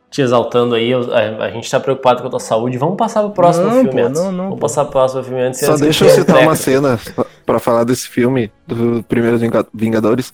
te 0.10 0.22
exaltando 0.24 0.74
aí, 0.74 0.90
eu- 0.90 1.14
a, 1.14 1.46
a 1.46 1.52
gente 1.52 1.70
tá 1.70 1.80
preocupado 1.80 2.22
com 2.22 2.28
a 2.28 2.32
tua 2.32 2.40
saúde, 2.40 2.80
vamos 2.80 2.98
passar 2.98 3.22
pro 3.22 3.30
próximo 3.32 3.68
Não, 3.68 3.74
filme, 3.84 3.92
pô, 3.92 4.08
Atos. 4.08 4.20
não, 4.24 4.32
não, 4.32 4.44
vamos 4.46 4.60
passar 4.60 4.86
pro 4.86 4.94
próximo 4.94 5.22
filme 5.24 5.42
antes 5.42 5.60
Só 5.60 5.68
antes 5.74 5.82
deixa 5.82 6.06
eu 6.06 6.10
citar 6.10 6.42
uma 6.42 6.56
cena 6.56 7.00
pra 7.46 7.60
falar 7.60 7.84
desse 7.84 8.08
filme, 8.08 8.52
do 8.68 9.04
primeiro 9.08 9.38
Vinga- 9.38 9.68
Vingadores, 9.74 10.32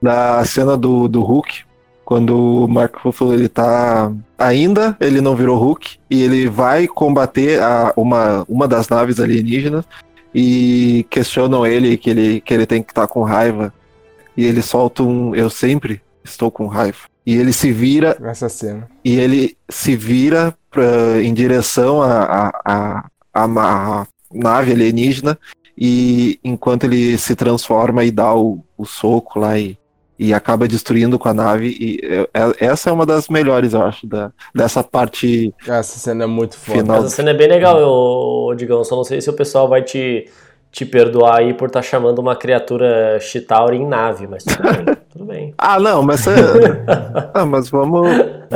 da 0.00 0.44
cena 0.44 0.76
do, 0.76 1.08
do 1.08 1.22
Hulk, 1.22 1.62
quando 2.04 2.64
o 2.64 2.68
Mark 2.68 2.96
Ruffalo 2.96 3.32
ele 3.34 3.48
tá. 3.48 4.12
Ainda 4.38 4.96
ele 5.00 5.20
não 5.20 5.34
virou 5.36 5.58
Hulk, 5.58 5.96
e 6.10 6.22
ele 6.22 6.48
vai 6.48 6.86
combater 6.86 7.60
a, 7.62 7.92
uma, 7.96 8.44
uma 8.48 8.68
das 8.68 8.88
naves 8.88 9.18
alienígenas 9.20 9.84
e 10.34 11.06
questionam 11.08 11.66
ele 11.66 11.96
que 11.96 12.10
ele, 12.10 12.40
que 12.40 12.52
ele 12.52 12.66
tem 12.66 12.82
que 12.82 12.90
estar 12.92 13.06
com 13.06 13.22
raiva. 13.22 13.72
E 14.36 14.44
ele 14.44 14.60
solta 14.62 15.02
um 15.02 15.34
Eu 15.34 15.48
sempre 15.48 16.00
estou 16.24 16.50
com 16.50 16.66
raiva. 16.66 16.98
e 17.24 17.36
ele 17.36 17.52
se 17.52 17.70
vira. 17.72 18.16
Essa 18.22 18.48
cena. 18.48 18.88
E 19.04 19.14
ele 19.16 19.56
se 19.70 19.94
vira 19.96 20.54
pra, 20.70 21.22
em 21.22 21.32
direção 21.32 22.02
à 22.02 22.22
a, 22.22 22.48
a, 22.64 23.04
a, 23.32 23.44
a, 24.00 24.06
nave 24.32 24.72
alienígena. 24.72 25.38
E 25.76 26.38
enquanto 26.44 26.84
ele 26.84 27.18
se 27.18 27.34
transforma 27.34 28.04
e 28.04 28.10
dá 28.10 28.34
o, 28.34 28.64
o 28.78 28.84
soco 28.84 29.40
lá 29.40 29.58
e, 29.58 29.76
e 30.18 30.32
acaba 30.32 30.68
destruindo 30.68 31.18
com 31.18 31.28
a 31.28 31.34
nave. 31.34 31.68
E 31.68 32.00
é, 32.04 32.28
é, 32.32 32.66
essa 32.66 32.90
é 32.90 32.92
uma 32.92 33.04
das 33.04 33.28
melhores, 33.28 33.72
eu 33.72 33.82
acho, 33.82 34.06
da, 34.06 34.30
dessa 34.54 34.82
parte. 34.84 35.52
Essa 35.66 35.98
cena 35.98 36.24
é 36.24 36.26
muito 36.26 36.56
foda. 36.56 36.78
Final. 36.78 36.96
Essa 36.98 37.08
cena 37.08 37.30
é 37.30 37.34
bem 37.34 37.48
legal, 37.48 37.78
eu, 37.78 38.54
Digão. 38.56 38.84
Só 38.84 38.96
não 38.96 39.04
sei 39.04 39.20
se 39.20 39.28
o 39.28 39.32
pessoal 39.32 39.68
vai 39.68 39.82
te, 39.82 40.30
te 40.70 40.86
perdoar 40.86 41.38
aí 41.38 41.52
por 41.52 41.66
estar 41.66 41.80
tá 41.80 41.86
chamando 41.86 42.20
uma 42.20 42.36
criatura 42.36 43.18
Chitauri 43.20 43.76
em 43.76 43.86
nave, 43.86 44.28
mas 44.28 44.44
tudo 44.44 44.62
bem, 44.62 44.96
tudo 45.12 45.24
bem. 45.24 45.54
Ah, 45.58 45.80
não, 45.80 46.04
mas, 46.04 46.24
é... 46.28 46.32
ah, 47.34 47.44
mas 47.44 47.68
vamos, 47.68 48.08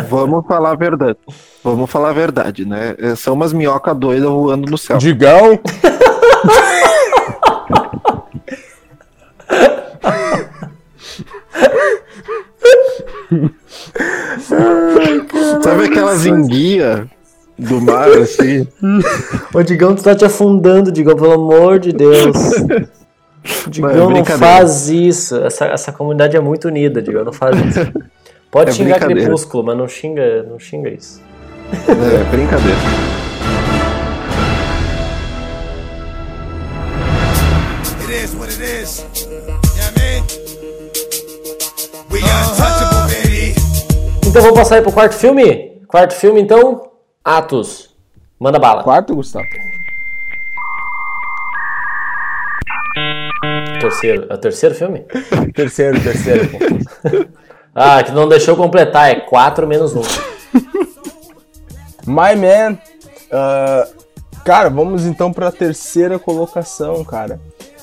vamos 0.08 0.46
falar 0.46 0.70
a 0.70 0.76
verdade. 0.76 1.18
Vamos 1.64 1.90
falar 1.90 2.10
a 2.10 2.12
verdade, 2.12 2.64
né? 2.64 2.94
São 3.16 3.34
umas 3.34 3.52
minhoca 3.52 3.92
doidas 3.92 4.28
voando 4.28 4.70
no 4.70 4.78
céu. 4.78 4.98
Digão! 4.98 5.58
Sabe 15.62 15.84
aquelas 15.86 16.26
enguias 16.26 17.06
do 17.58 17.80
mar, 17.80 18.08
assim? 18.10 18.66
Ô, 19.52 19.62
Digão, 19.62 19.94
tu 19.94 20.02
tá 20.02 20.14
te 20.14 20.24
afundando, 20.24 20.92
Digão, 20.92 21.16
pelo 21.16 21.32
amor 21.32 21.78
de 21.78 21.92
Deus. 21.92 22.36
Digão, 23.68 24.10
não, 24.10 24.24
faz 24.24 24.88
isso. 24.88 25.36
Essa, 25.36 25.66
essa 25.66 25.92
comunidade 25.92 26.36
é 26.36 26.40
muito 26.40 26.68
unida, 26.68 27.00
Digão, 27.02 27.24
não 27.24 27.32
faz 27.32 27.56
isso. 27.56 27.92
Pode 28.50 28.70
É 28.70 28.72
xingar. 28.72 29.00
Crepúsculo, 29.00 29.64
mas 29.64 29.76
não 29.76 29.88
xinga, 29.88 30.42
não 30.44 30.58
xinga 30.58 30.90
isso. 30.90 31.20
É, 31.72 32.24
brincadeira. 32.30 32.78
It 38.00 38.24
is 38.24 38.34
what 38.34 38.50
it 38.50 38.62
is. 38.62 39.27
Então 44.28 44.42
vamos 44.42 44.58
passar 44.58 44.74
aí 44.74 44.82
pro 44.82 44.92
quarto 44.92 45.14
filme? 45.14 45.80
Quarto 45.88 46.14
filme, 46.14 46.38
então, 46.38 46.90
Atos. 47.24 47.96
Manda 48.38 48.58
bala. 48.58 48.84
Quarto, 48.84 49.16
Gustavo? 49.16 49.46
Terceiro. 53.80 54.26
É 54.28 54.34
o 54.34 54.38
terceiro 54.38 54.74
filme? 54.74 55.06
terceiro, 55.54 55.98
terceiro. 56.00 56.48
Ah, 57.80 58.02
que 58.02 58.10
não 58.10 58.28
deixou 58.28 58.56
completar, 58.56 59.08
é 59.08 59.20
4 59.20 59.64
menos 59.64 59.94
1. 59.94 60.00
My 62.04 62.34
Man. 62.34 62.76
ah, 63.30 63.86
cara, 64.44 64.68
vamos 64.68 65.06
então 65.06 65.32
para 65.32 65.46
a 65.48 65.52
terceira 65.52 66.18
colocação, 66.18 67.04
cara. 67.04 67.38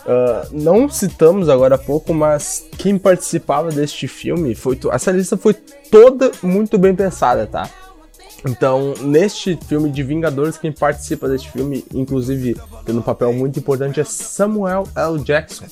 Ah, 0.08 0.48
não 0.52 0.88
citamos 0.90 1.50
agora 1.50 1.76
há 1.76 1.78
pouco, 1.78 2.14
mas 2.14 2.66
quem 2.78 2.98
participava 2.98 3.70
deste 3.70 4.08
filme 4.08 4.54
foi. 4.56 4.76
to- 4.76 4.92
Essa 4.92 5.12
lista 5.12 5.36
foi 5.38 5.54
toda 5.54 6.32
muito 6.44 6.78
bem 6.78 6.94
pensada, 6.96 7.48
tá? 7.48 7.70
Então, 8.48 8.94
neste 9.02 9.58
filme 9.68 9.90
de 9.90 10.04
Vingadores, 10.04 10.56
quem 10.58 10.72
participa 10.72 11.28
deste 11.28 11.50
filme, 11.52 11.84
inclusive 11.92 12.56
tendo 12.86 13.00
um 13.00 13.02
papel 13.02 13.34
muito 13.34 13.58
importante, 13.58 14.00
é 14.00 14.04
Samuel 14.04 14.84
L. 14.96 15.18
Jackson, 15.24 15.66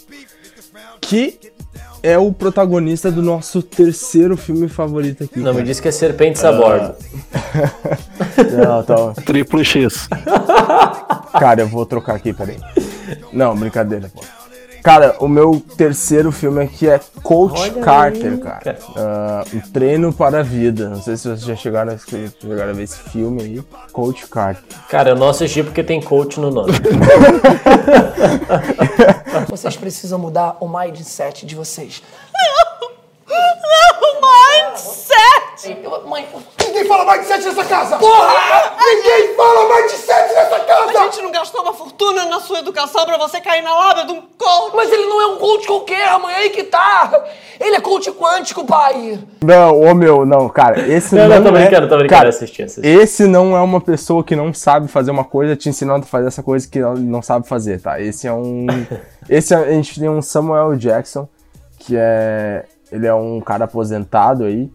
que 1.00 1.40
é 2.02 2.18
o 2.18 2.34
protagonista 2.34 3.12
do 3.12 3.22
nosso 3.22 3.62
terceiro 3.62 4.36
filme 4.36 4.68
favorito 4.68 5.24
aqui. 5.24 5.38
Não, 5.40 5.52
me 5.52 5.58
cara. 5.58 5.66
diz 5.66 5.80
que 5.80 5.88
é 5.88 5.92
Serpentes 5.92 6.44
a 6.44 6.52
Bordo. 6.52 6.96
Não, 8.58 8.84
tá. 8.84 9.22
Triplo 9.22 9.64
X. 9.64 10.08
Cara, 11.40 11.62
eu 11.62 11.68
vou 11.68 11.86
trocar 11.86 12.16
aqui, 12.16 12.34
peraí. 12.34 12.58
Não, 13.32 13.56
brincadeira, 13.56 14.10
pô. 14.14 14.22
Cara, 14.84 15.16
o 15.20 15.30
meu 15.30 15.64
terceiro 15.78 16.30
filme 16.30 16.62
aqui 16.62 16.90
é 16.90 17.00
Coach 17.24 17.62
Olha 17.62 17.82
Carter, 17.82 18.34
aí, 18.34 18.38
cara. 18.38 18.78
Ah, 18.98 19.46
um 19.54 19.62
treino 19.72 20.12
para 20.12 20.40
a 20.40 20.44
vida. 20.44 20.90
Não 20.90 21.02
sei 21.02 21.16
se 21.16 21.24
vocês 21.24 21.40
já 21.40 21.56
chegaram 21.56 21.94
a, 21.94 21.98
chegaram 21.98 22.72
a 22.72 22.74
ver 22.74 22.84
esse 22.84 23.00
filme 23.00 23.42
aí. 23.42 23.64
Coach 23.94 24.28
Carter. 24.28 24.62
Cara, 24.90 25.12
eu 25.12 25.16
não 25.16 25.30
assisti 25.30 25.64
porque 25.64 25.82
tem 25.82 26.02
coach 26.02 26.38
no 26.38 26.52
nome. 26.52 26.74
Vocês 29.48 29.78
precisam 29.78 30.20
mudar 30.20 30.58
o 30.60 30.68
mindset 30.68 31.46
de 31.46 31.56
vocês. 31.56 32.04
Mindset! 34.22 35.78
Mãe, 36.08 36.28
Ninguém 36.66 36.86
fala 36.86 37.14
mindset 37.14 37.46
nessa 37.46 37.66
casa! 37.66 37.98
Porra! 37.98 38.74
Ninguém 38.80 39.36
fala 39.36 39.76
mindset 39.76 40.34
nessa 40.34 40.60
casa! 40.62 41.00
A 41.00 41.04
gente 41.06 41.22
não 41.22 41.32
gastou 41.32 41.62
uma 41.62 41.74
fortuna 41.74 42.26
na 42.26 42.40
sua 42.40 42.60
educação 42.60 43.06
pra 43.06 43.18
você 43.18 43.40
cair 43.40 43.62
na 43.62 43.76
lábia 43.76 44.06
de 44.06 44.12
um 44.14 44.22
coach. 44.22 44.76
mas 44.76 44.92
ele 44.92 45.06
não 45.06 45.22
é 45.22 45.28
um 45.28 45.38
coach 45.38 45.68
qualquer, 45.68 46.20
mãe, 46.20 46.34
aí 46.34 46.50
que 46.50 46.64
tá. 46.64 47.24
Ele 47.60 47.76
é 47.76 47.82
coach 47.82 48.12
quântico, 48.12 48.66
pai. 48.66 49.20
Não, 49.44 49.80
ô 49.80 49.94
meu, 49.94 50.26
não, 50.26 50.50
cara. 50.50 50.80
Esse 50.88 51.16
Não, 51.16 51.28
não, 51.28 51.36
não, 51.40 51.52
tô 51.52 51.58
é... 51.58 51.62
brincando, 51.62 51.88
tô 51.88 51.98
brincando, 51.98 52.18
Cara, 52.18 52.30
assisti, 52.30 52.64
assisti. 52.64 52.88
Esse 52.88 53.28
não 53.28 53.56
é 53.56 53.62
uma 53.62 53.80
pessoa 53.80 54.24
que 54.24 54.36
não 54.36 54.54
sabe 54.54 54.88
fazer 54.88 55.12
uma 55.12 55.24
coisa 55.24 55.56
te 55.56 55.70
ensinando 55.70 56.06
a 56.06 56.08
fazer 56.08 56.28
essa 56.28 56.42
coisa 56.44 56.68
que 56.68 56.80
ela 56.80 56.96
não 56.96 57.22
sabe 57.22 57.48
fazer, 57.48 57.80
tá? 57.82 58.02
Esse 58.02 58.28
é 58.28 58.34
um. 58.34 58.66
esse 59.30 59.54
é- 59.54 59.58
a 59.58 59.72
gente 59.72 60.00
tem 60.00 60.10
um 60.10 60.22
Samuel 60.22 60.76
Jackson, 60.76 61.28
que 61.80 61.96
é. 61.96 62.66
Ele 62.94 63.08
é 63.08 63.14
um 63.14 63.42
cara 63.42 63.66
aposentado 63.66 64.44
aí, 64.44 64.72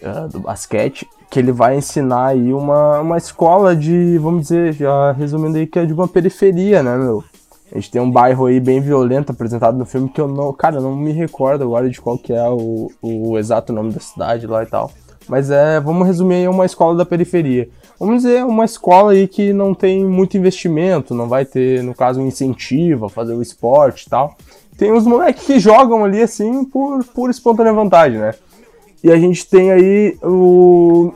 ah, 0.00 0.28
do 0.30 0.38
basquete, 0.38 1.08
que 1.28 1.40
ele 1.40 1.50
vai 1.50 1.76
ensinar 1.76 2.26
aí 2.26 2.52
uma, 2.54 3.00
uma 3.00 3.18
escola 3.18 3.74
de, 3.74 4.16
vamos 4.18 4.42
dizer, 4.42 4.72
já 4.74 5.10
resumindo 5.10 5.58
aí, 5.58 5.66
que 5.66 5.76
é 5.76 5.84
de 5.84 5.92
uma 5.92 6.06
periferia, 6.06 6.84
né, 6.84 6.96
meu? 6.96 7.24
A 7.72 7.74
gente 7.74 7.90
tem 7.90 8.00
um 8.00 8.10
bairro 8.10 8.46
aí 8.46 8.60
bem 8.60 8.80
violento 8.80 9.32
apresentado 9.32 9.76
no 9.76 9.84
filme 9.84 10.08
que 10.08 10.20
eu 10.20 10.28
não, 10.28 10.52
cara, 10.52 10.80
não 10.80 10.94
me 10.94 11.10
recordo 11.10 11.64
agora 11.64 11.90
de 11.90 12.00
qual 12.00 12.16
que 12.16 12.32
é 12.32 12.48
o, 12.48 12.90
o 13.02 13.36
exato 13.36 13.72
nome 13.72 13.92
da 13.92 14.00
cidade 14.00 14.46
lá 14.46 14.62
e 14.62 14.66
tal. 14.66 14.90
Mas 15.28 15.50
é, 15.50 15.80
vamos 15.80 16.06
resumir 16.06 16.36
aí, 16.36 16.48
uma 16.48 16.64
escola 16.64 16.96
da 16.96 17.04
periferia. 17.04 17.68
Vamos 17.98 18.22
dizer, 18.22 18.44
uma 18.44 18.64
escola 18.64 19.12
aí 19.12 19.26
que 19.26 19.52
não 19.52 19.74
tem 19.74 20.06
muito 20.06 20.38
investimento, 20.38 21.12
não 21.12 21.28
vai 21.28 21.44
ter, 21.44 21.82
no 21.82 21.92
caso, 21.92 22.20
um 22.20 22.26
incentivo 22.26 23.06
a 23.06 23.10
fazer 23.10 23.34
o 23.34 23.42
esporte 23.42 24.06
e 24.06 24.10
tal. 24.10 24.36
Tem 24.78 24.92
uns 24.92 25.04
moleques 25.04 25.44
que 25.44 25.58
jogam 25.58 26.04
ali 26.04 26.22
assim 26.22 26.64
por, 26.64 27.04
por 27.06 27.28
espontânea 27.28 27.72
vontade, 27.72 28.16
né? 28.16 28.32
E 29.02 29.10
a 29.10 29.16
gente 29.16 29.44
tem 29.44 29.72
aí 29.72 30.16
o, 30.22 31.12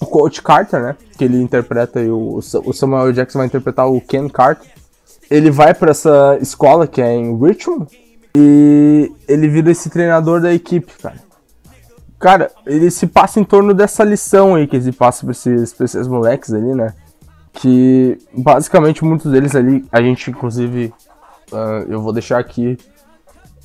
o 0.00 0.06
Coach 0.06 0.40
Carter, 0.40 0.80
né? 0.80 0.96
Que 1.18 1.24
ele 1.24 1.42
interpreta 1.42 2.00
o, 2.00 2.38
o 2.38 2.72
Samuel 2.72 3.12
Jackson 3.12 3.38
vai 3.38 3.48
interpretar 3.48 3.90
o 3.90 4.00
Ken 4.00 4.28
Carter. 4.28 4.70
Ele 5.28 5.50
vai 5.50 5.74
pra 5.74 5.90
essa 5.90 6.38
escola 6.40 6.86
que 6.86 7.02
é 7.02 7.12
em 7.12 7.36
Richmond 7.36 7.88
e 8.36 9.10
ele 9.26 9.48
vira 9.48 9.72
esse 9.72 9.90
treinador 9.90 10.40
da 10.40 10.54
equipe, 10.54 10.92
cara. 11.02 11.20
Cara, 12.20 12.52
ele 12.64 12.88
se 12.88 13.08
passa 13.08 13.40
em 13.40 13.44
torno 13.44 13.74
dessa 13.74 14.04
lição 14.04 14.54
aí 14.54 14.68
que 14.68 14.76
ele 14.76 14.92
passa 14.92 15.24
pra 15.24 15.32
esses, 15.32 15.72
pra 15.72 15.84
esses 15.84 16.06
moleques 16.06 16.52
ali, 16.52 16.72
né? 16.72 16.94
Que 17.52 18.16
basicamente 18.32 19.04
muitos 19.04 19.32
deles 19.32 19.56
ali, 19.56 19.84
a 19.90 20.00
gente 20.00 20.30
inclusive, 20.30 20.94
ah, 21.52 21.84
eu 21.88 22.00
vou 22.00 22.12
deixar 22.12 22.38
aqui 22.38 22.78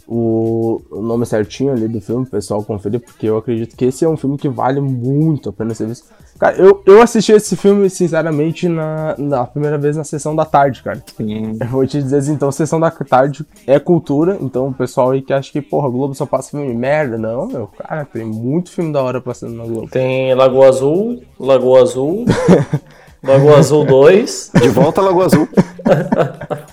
o, 0.07 0.81
o 0.89 1.01
nome 1.01 1.25
certinho 1.25 1.73
ali 1.73 1.87
do 1.87 1.99
filme, 1.99 2.25
pessoal 2.25 2.63
conferir, 2.63 3.01
porque 3.01 3.27
eu 3.27 3.37
acredito 3.37 3.75
que 3.75 3.85
esse 3.85 4.05
é 4.05 4.09
um 4.09 4.15
filme 4.15 4.37
que 4.37 4.47
vale 4.47 4.79
muito 4.79 5.49
a 5.49 5.53
pena 5.53 5.73
ser 5.73 5.87
visto. 5.87 6.07
Cara, 6.39 6.55
eu, 6.55 6.81
eu 6.85 7.01
assisti 7.01 7.31
esse 7.31 7.55
filme, 7.57 7.89
sinceramente, 7.89 8.69
na, 8.69 9.15
na 9.17 9.45
primeira 9.45 9.77
vez 9.77 9.97
na 9.97 10.03
sessão 10.03 10.35
da 10.35 10.45
tarde, 10.45 10.83
cara. 10.83 11.03
Eu 11.19 11.67
vou 11.67 11.85
te 11.85 12.01
dizer 12.01 12.17
assim, 12.17 12.33
então, 12.33 12.51
sessão 12.51 12.79
da 12.79 12.91
tarde 12.91 13.45
é 13.65 13.79
cultura, 13.79 14.37
então 14.39 14.67
o 14.67 14.73
pessoal 14.73 15.11
aí 15.11 15.21
que 15.21 15.33
acha 15.33 15.51
que, 15.51 15.61
porra, 15.61 15.89
Globo 15.89 16.13
só 16.13 16.25
passa 16.25 16.51
filme 16.51 16.73
merda. 16.73 17.17
Não, 17.17 17.47
meu, 17.47 17.67
cara, 17.67 18.05
tem 18.05 18.23
muito 18.23 18.71
filme 18.71 18.93
da 18.93 19.01
hora 19.01 19.19
passando 19.19 19.55
na 19.55 19.65
Globo. 19.65 19.89
Tem 19.89 20.33
Lagoa 20.35 20.69
Azul, 20.69 21.21
Lagoa 21.39 21.81
Azul, 21.81 22.25
Lagoa 23.23 23.57
Azul 23.57 23.83
2. 23.83 24.51
De 24.61 24.69
volta 24.69 25.01
a 25.01 25.05
Lagoa 25.05 25.25
Azul. 25.25 25.49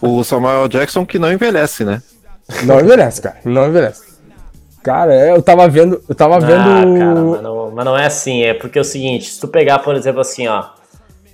o 0.03 0.23
Samuel 0.23 0.69
Jackson 0.69 1.07
que 1.07 1.19
não 1.19 1.33
envelhece, 1.33 1.85
né? 1.85 2.03
Não 2.65 2.81
envelhece, 2.81 3.23
cara, 3.23 3.37
não 3.45 3.67
envelhece. 3.69 4.15
Cara, 4.83 5.15
eu 5.15 5.41
tava 5.43 5.67
vendo, 5.67 6.03
eu 6.07 6.15
tava 6.15 6.37
Ah, 6.37 6.41
vendo... 6.41 6.99
cara, 6.99 7.15
mas 7.15 7.43
não, 7.43 7.71
mas 7.71 7.85
não 7.87 7.97
é 7.97 8.05
assim. 8.07 8.43
É 8.43 8.53
porque 8.53 8.79
é 8.79 8.83
o 8.83 8.85
seguinte, 8.85 9.31
se 9.31 9.41
tu 9.41 9.49
pegar, 9.49 9.79
por 9.79 9.95
exemplo, 9.95 10.21
assim, 10.21 10.47
ó. 10.47 10.67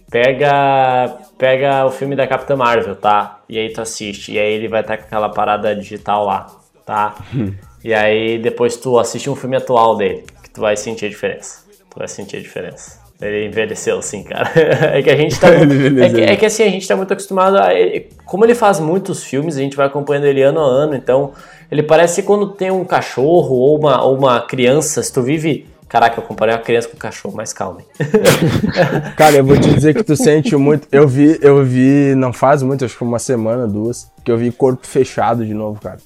Pega, 0.08 1.16
pega 1.38 1.84
o 1.86 1.90
filme 1.90 2.14
da 2.16 2.26
Capitã 2.26 2.56
Marvel, 2.56 2.96
tá? 2.96 3.40
E 3.48 3.58
aí 3.58 3.72
tu 3.72 3.80
assiste. 3.80 4.32
E 4.32 4.38
aí 4.38 4.52
ele 4.54 4.68
vai 4.68 4.80
estar 4.82 4.96
com 4.96 5.04
aquela 5.04 5.28
parada 5.28 5.74
digital 5.74 6.24
lá, 6.24 6.46
tá? 6.86 7.14
e 7.82 7.92
aí 7.94 8.38
depois 8.38 8.76
tu 8.76 8.98
assiste 8.98 9.28
um 9.30 9.36
filme 9.36 9.56
atual 9.56 9.96
dele, 9.96 10.24
que 10.42 10.50
tu 10.50 10.60
vai 10.60 10.76
sentir 10.76 11.06
a 11.06 11.08
diferença. 11.08 11.64
Tu 11.90 11.98
vai 11.98 12.06
sentir 12.08 12.36
a 12.36 12.40
diferença. 12.40 12.99
Ele 13.20 13.46
envelheceu, 13.46 14.00
sim, 14.00 14.22
cara. 14.22 14.50
é 14.96 15.02
que 15.02 15.10
a 15.10 15.16
gente 15.16 15.38
tá. 15.38 15.48
É, 16.00 16.08
que, 16.08 16.20
é 16.20 16.36
que 16.36 16.46
assim, 16.46 16.62
a 16.62 16.68
gente 16.68 16.86
tá 16.86 16.96
muito 16.96 17.12
acostumado 17.12 17.56
a. 17.56 17.68
Como 18.24 18.44
ele 18.44 18.54
faz 18.54 18.80
muitos 18.80 19.24
filmes, 19.24 19.56
a 19.56 19.60
gente 19.60 19.76
vai 19.76 19.86
acompanhando 19.86 20.24
ele 20.24 20.42
ano 20.42 20.60
a 20.60 20.64
ano, 20.64 20.94
então. 20.94 21.32
Ele 21.70 21.84
parece 21.84 22.24
quando 22.24 22.48
tem 22.48 22.70
um 22.70 22.84
cachorro 22.84 23.54
ou 23.54 23.78
uma, 23.78 24.02
ou 24.02 24.16
uma 24.16 24.40
criança, 24.40 25.00
se 25.04 25.12
tu 25.12 25.22
vive 25.22 25.68
Caraca, 25.90 26.20
eu 26.20 26.22
comparei 26.22 26.54
uma 26.54 26.60
criança 26.60 26.86
com 26.86 26.94
um 26.94 27.00
cachorro, 27.00 27.34
mas 27.36 27.52
calma. 27.52 27.80
Cara, 29.18 29.38
eu 29.38 29.44
vou 29.44 29.58
te 29.58 29.74
dizer 29.74 29.92
que 29.92 30.04
tu 30.04 30.14
sente 30.14 30.54
muito. 30.54 30.86
Eu 30.92 31.08
vi, 31.08 31.36
eu 31.42 31.64
vi, 31.64 32.14
não 32.14 32.32
faz 32.32 32.62
muito, 32.62 32.84
acho 32.84 32.96
que 32.96 33.02
uma 33.02 33.18
semana, 33.18 33.66
duas, 33.66 34.08
que 34.24 34.30
eu 34.30 34.38
vi 34.38 34.52
corpo 34.52 34.86
fechado 34.86 35.44
de 35.44 35.52
novo, 35.52 35.80
cara. 35.80 35.98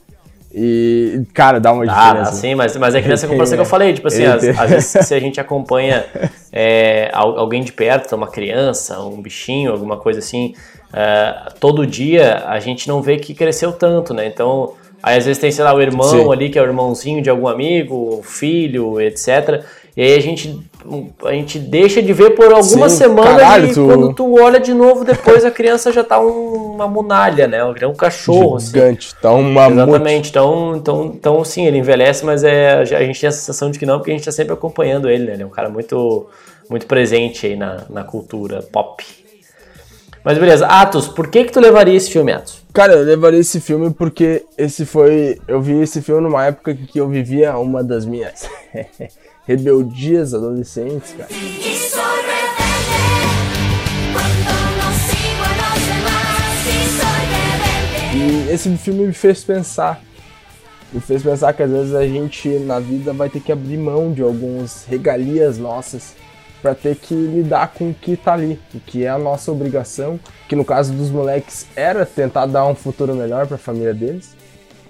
E, 0.56 1.22
cara, 1.34 1.58
dá 1.58 1.72
uma 1.72 1.82
Ah, 1.82 1.86
diferença. 2.12 2.32
sim, 2.32 2.54
mas, 2.54 2.76
mas 2.76 2.94
é 2.94 3.02
que 3.02 3.08
nessa 3.08 3.26
comparação 3.26 3.56
que 3.56 3.62
eu 3.62 3.66
falei, 3.66 3.92
tipo 3.92 4.06
assim, 4.06 4.24
às, 4.24 4.44
às 4.44 4.70
vezes 4.70 4.86
se 5.06 5.12
a 5.14 5.18
gente 5.18 5.40
acompanha 5.40 6.04
é, 6.52 7.10
al- 7.12 7.36
alguém 7.38 7.62
de 7.64 7.72
perto, 7.72 8.14
uma 8.14 8.28
criança, 8.28 9.00
um 9.00 9.20
bichinho, 9.20 9.72
alguma 9.72 9.96
coisa 9.96 10.20
assim, 10.20 10.54
é, 10.92 11.34
todo 11.58 11.84
dia 11.84 12.44
a 12.46 12.60
gente 12.60 12.86
não 12.86 13.02
vê 13.02 13.16
que 13.16 13.34
cresceu 13.34 13.72
tanto, 13.72 14.14
né? 14.14 14.26
Então, 14.26 14.74
aí 15.02 15.18
às 15.18 15.26
vezes 15.26 15.40
tem, 15.40 15.50
sei 15.50 15.64
lá, 15.64 15.74
o 15.74 15.82
irmão 15.82 16.08
Sim. 16.08 16.32
ali, 16.32 16.48
que 16.48 16.58
é 16.58 16.62
o 16.62 16.66
irmãozinho 16.66 17.20
de 17.20 17.28
algum 17.28 17.48
amigo, 17.48 18.18
o 18.20 18.22
filho, 18.22 19.00
etc. 19.00 19.64
E 19.96 20.02
aí 20.02 20.14
a 20.16 20.20
gente, 20.20 20.60
a 21.24 21.32
gente 21.32 21.56
deixa 21.58 22.02
de 22.02 22.12
ver 22.12 22.30
por 22.30 22.52
algumas 22.52 22.92
Sim, 22.92 22.98
semanas 22.98 23.36
caralho, 23.36 23.66
e 23.70 23.74
tu- 23.74 23.84
quando 23.86 24.12
tu 24.12 24.40
olha 24.42 24.58
de 24.58 24.74
novo, 24.74 25.04
depois 25.04 25.44
a 25.44 25.50
criança 25.52 25.92
já 25.92 26.02
tá 26.02 26.18
um- 26.20 26.72
uma 26.74 26.88
munalha, 26.88 27.46
né? 27.46 27.58
É 27.80 27.86
um 27.86 27.94
cachorro, 27.94 28.56
assim. 28.56 28.72
Gigante, 28.72 29.14
tá 29.22 29.32
um 29.32 29.52
mamute. 29.52 29.82
Exatamente, 29.82 30.30
então, 30.30 30.76
então, 30.76 31.04
então 31.14 31.44
sim, 31.44 31.66
ele 31.66 31.78
envelhece, 31.78 32.24
mas 32.24 32.42
é, 32.42 32.72
a 32.74 32.84
gente 33.04 33.20
tem 33.20 33.28
a 33.28 33.32
sensação 33.32 33.70
de 33.70 33.78
que 33.78 33.86
não, 33.86 33.98
porque 33.98 34.10
a 34.10 34.14
gente 34.14 34.24
tá 34.24 34.32
sempre 34.32 34.52
acompanhando 34.52 35.08
ele, 35.08 35.26
né? 35.26 35.34
Ele 35.34 35.44
é 35.44 35.46
um 35.46 35.50
cara 35.50 35.68
muito, 35.68 36.26
muito 36.68 36.86
presente 36.86 37.46
aí 37.46 37.54
na, 37.54 37.84
na 37.88 38.02
cultura 38.02 38.62
pop. 38.62 39.04
Mas 40.24 40.38
beleza, 40.38 40.66
Atos, 40.66 41.06
por 41.06 41.28
que 41.28 41.44
que 41.44 41.52
tu 41.52 41.60
levaria 41.60 41.94
esse 41.94 42.10
filme, 42.10 42.32
Atos? 42.32 42.62
Cara, 42.72 42.94
eu 42.94 43.04
levaria 43.04 43.38
esse 43.38 43.60
filme 43.60 43.92
porque 43.92 44.44
esse 44.58 44.84
foi. 44.86 45.38
Eu 45.46 45.60
vi 45.60 45.80
esse 45.82 46.00
filme 46.02 46.22
numa 46.22 46.46
época 46.46 46.74
que 46.74 46.98
eu 46.98 47.06
vivia 47.08 47.56
uma 47.58 47.84
das 47.84 48.04
minhas 48.06 48.48
rebeldias 49.46 50.34
adolescentes, 50.34 51.12
cara. 51.12 51.28
A. 51.30 51.74
E 58.16 58.48
esse 58.50 58.74
filme 58.76 59.08
me 59.08 59.12
fez 59.12 59.42
pensar. 59.44 60.00
Me 60.92 61.00
fez 61.00 61.22
pensar 61.22 61.52
que 61.52 61.62
às 61.62 61.70
vezes 61.70 61.94
a 61.94 62.06
gente 62.06 62.48
na 62.60 62.78
vida 62.78 63.12
vai 63.12 63.28
ter 63.28 63.40
que 63.40 63.50
abrir 63.50 63.76
mão 63.76 64.12
de 64.12 64.22
algumas 64.22 64.84
regalias 64.84 65.58
nossas 65.58 66.14
pra 66.62 66.74
ter 66.74 66.96
que 66.96 67.12
lidar 67.12 67.74
com 67.74 67.90
o 67.90 67.94
que 67.94 68.16
tá 68.16 68.32
ali, 68.32 68.58
o 68.72 68.80
que 68.80 69.04
é 69.04 69.08
a 69.08 69.18
nossa 69.18 69.52
obrigação, 69.52 70.18
que 70.48 70.56
no 70.56 70.64
caso 70.64 70.94
dos 70.94 71.10
moleques 71.10 71.66
era 71.76 72.06
tentar 72.06 72.46
dar 72.46 72.64
um 72.66 72.74
futuro 72.74 73.14
melhor 73.14 73.46
pra 73.46 73.58
família 73.58 73.92
deles. 73.92 74.34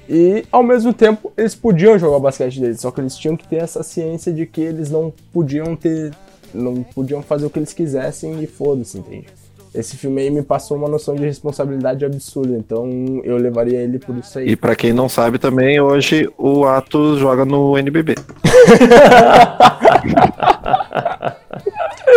E 0.08 0.44
ao 0.52 0.62
mesmo 0.62 0.92
tempo 0.92 1.32
eles 1.36 1.54
podiam 1.54 1.98
jogar 1.98 2.16
o 2.16 2.20
basquete 2.20 2.60
deles, 2.60 2.80
só 2.80 2.90
que 2.90 3.00
eles 3.00 3.16
tinham 3.16 3.36
que 3.36 3.46
ter 3.48 3.56
essa 3.56 3.82
ciência 3.82 4.32
de 4.32 4.46
que 4.46 4.60
eles 4.60 4.90
não 4.90 5.12
podiam 5.32 5.74
ter, 5.74 6.12
não 6.52 6.82
podiam 6.82 7.22
fazer 7.22 7.46
o 7.46 7.50
que 7.50 7.58
eles 7.58 7.72
quisessem 7.72 8.42
e 8.42 8.46
foda-se, 8.46 8.98
entende? 8.98 9.26
Esse 9.74 9.96
filme 9.96 10.20
aí 10.22 10.30
me 10.30 10.42
passou 10.42 10.76
uma 10.76 10.88
noção 10.88 11.16
de 11.16 11.24
responsabilidade 11.24 12.04
absurda, 12.04 12.56
então 12.56 12.88
eu 13.24 13.36
levaria 13.36 13.80
ele 13.80 13.98
por 13.98 14.16
isso 14.16 14.38
aí. 14.38 14.50
E 14.50 14.56
pra 14.56 14.76
quem 14.76 14.92
não 14.92 15.08
sabe 15.08 15.36
também, 15.36 15.80
hoje 15.80 16.30
o 16.38 16.64
Atos 16.64 17.18
joga 17.18 17.44
no 17.44 17.76
NBB. 17.76 18.14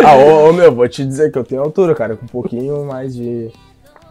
Ah, 0.04 0.14
ô, 0.14 0.48
ô, 0.48 0.52
meu, 0.52 0.72
vou 0.72 0.88
te 0.88 1.04
dizer 1.04 1.30
que 1.32 1.38
eu 1.38 1.44
tenho 1.44 1.60
altura, 1.60 1.94
cara, 1.94 2.16
com 2.16 2.24
um 2.24 2.28
pouquinho 2.28 2.84
mais 2.84 3.14
de. 3.14 3.50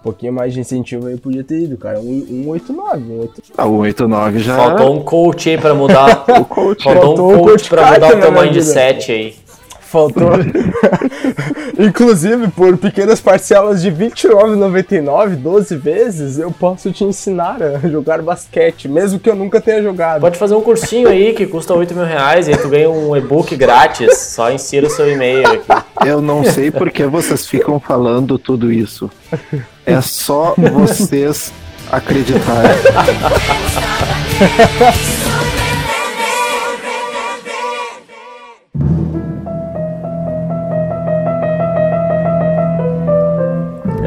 Um 0.08 0.12
pouquinho 0.12 0.32
mais 0.32 0.54
de 0.54 0.62
incentivo 0.62 1.08
aí 1.08 1.18
podia 1.18 1.44
ter 1.44 1.64
ido, 1.64 1.78
cara. 1.78 2.00
Um, 2.00 2.46
um 2.46 2.50
89, 2.50 3.04
um 3.12 3.20
8. 3.20 3.44
Ah, 3.58 3.66
o 3.66 3.80
89 3.80 4.40
já. 4.40 4.56
Faltou 4.56 4.96
um 4.96 5.04
coach 5.04 5.50
aí 5.50 5.58
pra 5.58 5.74
mudar. 5.74 6.24
O 6.40 6.46
coach. 6.46 6.84
Faltou 6.84 7.04
Faltou 7.04 7.32
um 7.32 7.38
coach 7.40 7.50
coach 7.50 7.70
pra 7.70 7.92
mudar 7.92 8.14
o 8.14 8.16
na 8.16 8.22
teu 8.22 8.32
minha 8.32 8.44
mindset 8.44 9.12
aí. 9.12 9.36
Faltou. 9.88 10.32
Inclusive, 11.80 12.50
por 12.50 12.78
pequenas 12.78 13.22
parcelas 13.22 13.82
de 13.82 13.90
R$29,99, 13.90 15.36
12 15.36 15.76
vezes, 15.78 16.38
eu 16.38 16.52
posso 16.52 16.92
te 16.92 17.06
ensinar 17.06 17.62
a 17.64 17.80
jogar 17.88 18.22
basquete, 18.22 18.90
mesmo 18.90 19.18
que 19.18 19.30
eu 19.30 19.36
nunca 19.36 19.62
tenha 19.62 19.82
jogado. 19.82 20.20
Pode 20.22 20.38
fazer 20.38 20.56
um 20.56 20.62
cursinho 20.62 21.08
aí 21.08 21.34
que 21.34 21.46
custa 21.46 21.74
8 21.74 21.94
mil 21.94 22.04
reais 22.04 22.48
e 22.48 22.52
aí 22.52 22.58
tu 22.58 22.68
ganha 22.68 22.90
um 22.90 23.16
e-book 23.16 23.56
grátis. 23.56 24.18
Só 24.18 24.52
insira 24.52 24.88
o 24.88 24.90
seu 24.90 25.10
e-mail 25.10 25.48
aqui. 25.48 25.66
Eu 26.06 26.22
não 26.22 26.44
sei 26.44 26.70
por 26.70 26.92
que 26.92 27.06
vocês 27.06 27.48
ficam 27.48 27.80
falando 27.80 28.38
tudo 28.38 28.72
isso. 28.72 29.10
É 29.86 30.02
só 30.02 30.54
vocês 30.58 31.54
acreditarem. 31.90 32.72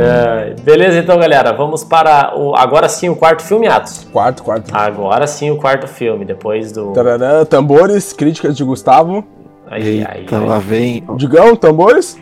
É, 0.00 0.54
beleza, 0.62 0.98
então, 0.98 1.18
galera. 1.18 1.52
Vamos 1.52 1.84
para 1.84 2.32
o, 2.36 2.54
agora 2.56 2.88
sim 2.88 3.08
o 3.08 3.16
quarto 3.16 3.42
filme, 3.42 3.66
Atos. 3.68 4.06
Quarto, 4.12 4.42
quarto. 4.42 4.70
Agora 4.74 5.26
sim 5.26 5.50
o 5.50 5.56
quarto 5.56 5.86
filme, 5.86 6.24
depois 6.24 6.72
do. 6.72 6.92
Tararã, 6.92 7.44
tambores, 7.44 8.12
críticas 8.12 8.56
de 8.56 8.64
Gustavo. 8.64 9.24
Ai, 9.68 10.04
ai, 10.08 10.22
Então 10.24 10.46
lá 10.46 10.58
vem. 10.58 11.04
Digão, 11.16 11.54
tambores. 11.54 12.18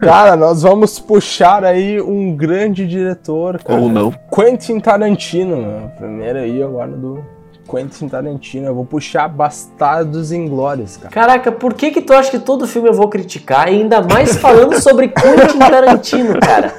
Cara, 0.00 0.36
nós 0.36 0.62
vamos 0.62 0.98
puxar 0.98 1.64
aí 1.64 2.00
um 2.00 2.36
grande 2.36 2.86
diretor, 2.86 3.62
cara. 3.62 3.80
Ou 3.80 3.88
não. 3.88 4.12
Quentin 4.34 4.80
Tarantino. 4.80 5.90
Primeiro 5.96 6.40
aí 6.40 6.62
agora 6.62 6.90
do 6.90 7.24
Quentin 7.68 8.08
Tarantino. 8.08 8.66
Eu 8.66 8.74
vou 8.74 8.84
puxar 8.84 9.28
Bastardos 9.28 10.32
Inglórios, 10.32 10.96
cara. 10.96 11.10
Caraca, 11.10 11.52
por 11.52 11.74
que 11.74 11.90
que 11.90 12.00
tu 12.00 12.12
acha 12.12 12.30
que 12.30 12.38
todo 12.38 12.66
filme 12.66 12.88
eu 12.88 12.94
vou 12.94 13.08
criticar? 13.08 13.68
E 13.68 13.80
ainda 13.80 14.00
mais 14.00 14.36
falando 14.36 14.80
sobre 14.80 15.08
Quentin 15.08 15.58
Tarantino, 15.58 16.40
cara. 16.40 16.72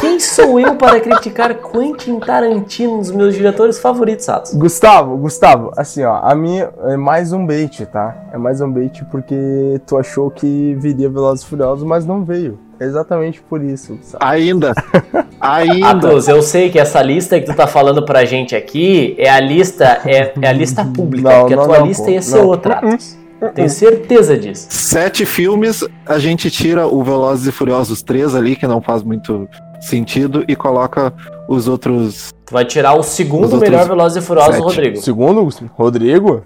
Quem 0.00 0.20
sou 0.20 0.60
eu 0.60 0.74
para 0.76 1.00
criticar 1.00 1.54
Quentin 1.54 2.18
Tarantino, 2.18 2.96
um 2.96 2.98
dos 2.98 3.10
meus 3.10 3.34
diretores 3.34 3.78
favoritos, 3.78 4.28
Atos? 4.28 4.52
Gustavo, 4.54 5.16
Gustavo, 5.16 5.70
assim 5.76 6.04
ó, 6.04 6.20
a 6.22 6.34
minha 6.34 6.70
é 6.84 6.96
mais 6.96 7.32
um 7.32 7.46
bait, 7.46 7.86
tá? 7.86 8.14
É 8.32 8.36
mais 8.36 8.60
um 8.60 8.70
bait 8.70 9.04
porque 9.10 9.80
tu 9.86 9.96
achou 9.96 10.30
que 10.30 10.74
viria 10.74 11.08
Velozes 11.08 11.44
e 11.44 11.46
Furiosos, 11.46 11.84
mas 11.84 12.04
não 12.04 12.24
veio. 12.24 12.58
É 12.84 12.86
exatamente 12.86 13.40
por 13.40 13.64
isso, 13.64 13.96
Gustavo. 13.96 14.22
Ainda. 14.22 14.74
Ainda. 15.40 15.88
Atos, 15.88 16.28
eu 16.28 16.42
sei 16.42 16.70
que 16.70 16.78
essa 16.78 17.02
lista 17.02 17.40
que 17.40 17.46
tu 17.46 17.54
tá 17.54 17.66
falando 17.66 18.04
pra 18.04 18.24
gente 18.24 18.54
aqui 18.54 19.14
é 19.18 19.30
a 19.30 19.40
lista, 19.40 20.02
é, 20.04 20.32
é 20.40 20.48
a 20.48 20.52
lista 20.52 20.84
pública, 20.84 21.30
Não, 21.30 21.40
porque 21.40 21.56
não, 21.56 21.62
a 21.62 21.66
tua 21.66 21.78
não, 21.80 21.86
lista 21.86 22.04
pô, 22.04 22.10
ia 22.10 22.22
ser 22.22 22.38
não. 22.38 22.46
outra, 22.46 22.74
Atos. 22.74 23.16
Tenho 23.54 23.68
certeza 23.68 24.36
disso. 24.38 24.66
Sete 24.70 25.26
filmes, 25.26 25.86
a 26.06 26.18
gente 26.18 26.50
tira 26.50 26.86
o 26.86 27.02
Velozes 27.02 27.46
e 27.46 27.52
Furiosos 27.52 28.02
3 28.02 28.34
ali, 28.34 28.56
que 28.56 28.66
não 28.66 28.80
faz 28.80 29.02
muito 29.02 29.48
sentido, 29.80 30.44
e 30.48 30.54
coloca 30.56 31.12
os 31.48 31.68
outros. 31.68 32.32
Tu 32.46 32.52
vai 32.52 32.64
tirar 32.64 32.94
o 32.94 33.02
segundo 33.02 33.56
melhor 33.58 33.86
Velozes 33.86 34.22
e 34.22 34.26
Furiosos, 34.26 34.54
sete. 34.54 34.64
Rodrigo. 34.64 34.96
Segundo, 34.98 35.48
Rodrigo? 35.74 36.42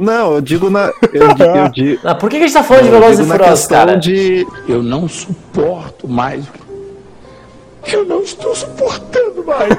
Não, 0.00 0.32
eu 0.32 0.40
digo 0.40 0.70
na. 0.70 0.90
Eu, 1.12 1.28
eu 1.28 1.68
digo. 1.68 2.00
Ah, 2.08 2.14
por 2.14 2.30
que, 2.30 2.38
a 2.38 2.40
gente 2.40 2.54
tá 2.54 2.62
falando 2.62 2.84
de 2.84 2.88
eu 2.88 2.94
Velozes 2.94 3.18
e 3.18 3.22
digo 3.22 3.28
na 3.28 3.34
Furiosos, 3.34 3.60
questão 3.66 3.78
cara? 3.78 3.98
de. 3.98 4.46
Eu 4.66 4.82
não 4.82 5.06
suporto 5.06 6.08
mais. 6.08 6.46
Eu 7.86 8.06
não 8.06 8.22
estou 8.22 8.54
suportando 8.54 9.44
mais. 9.44 9.74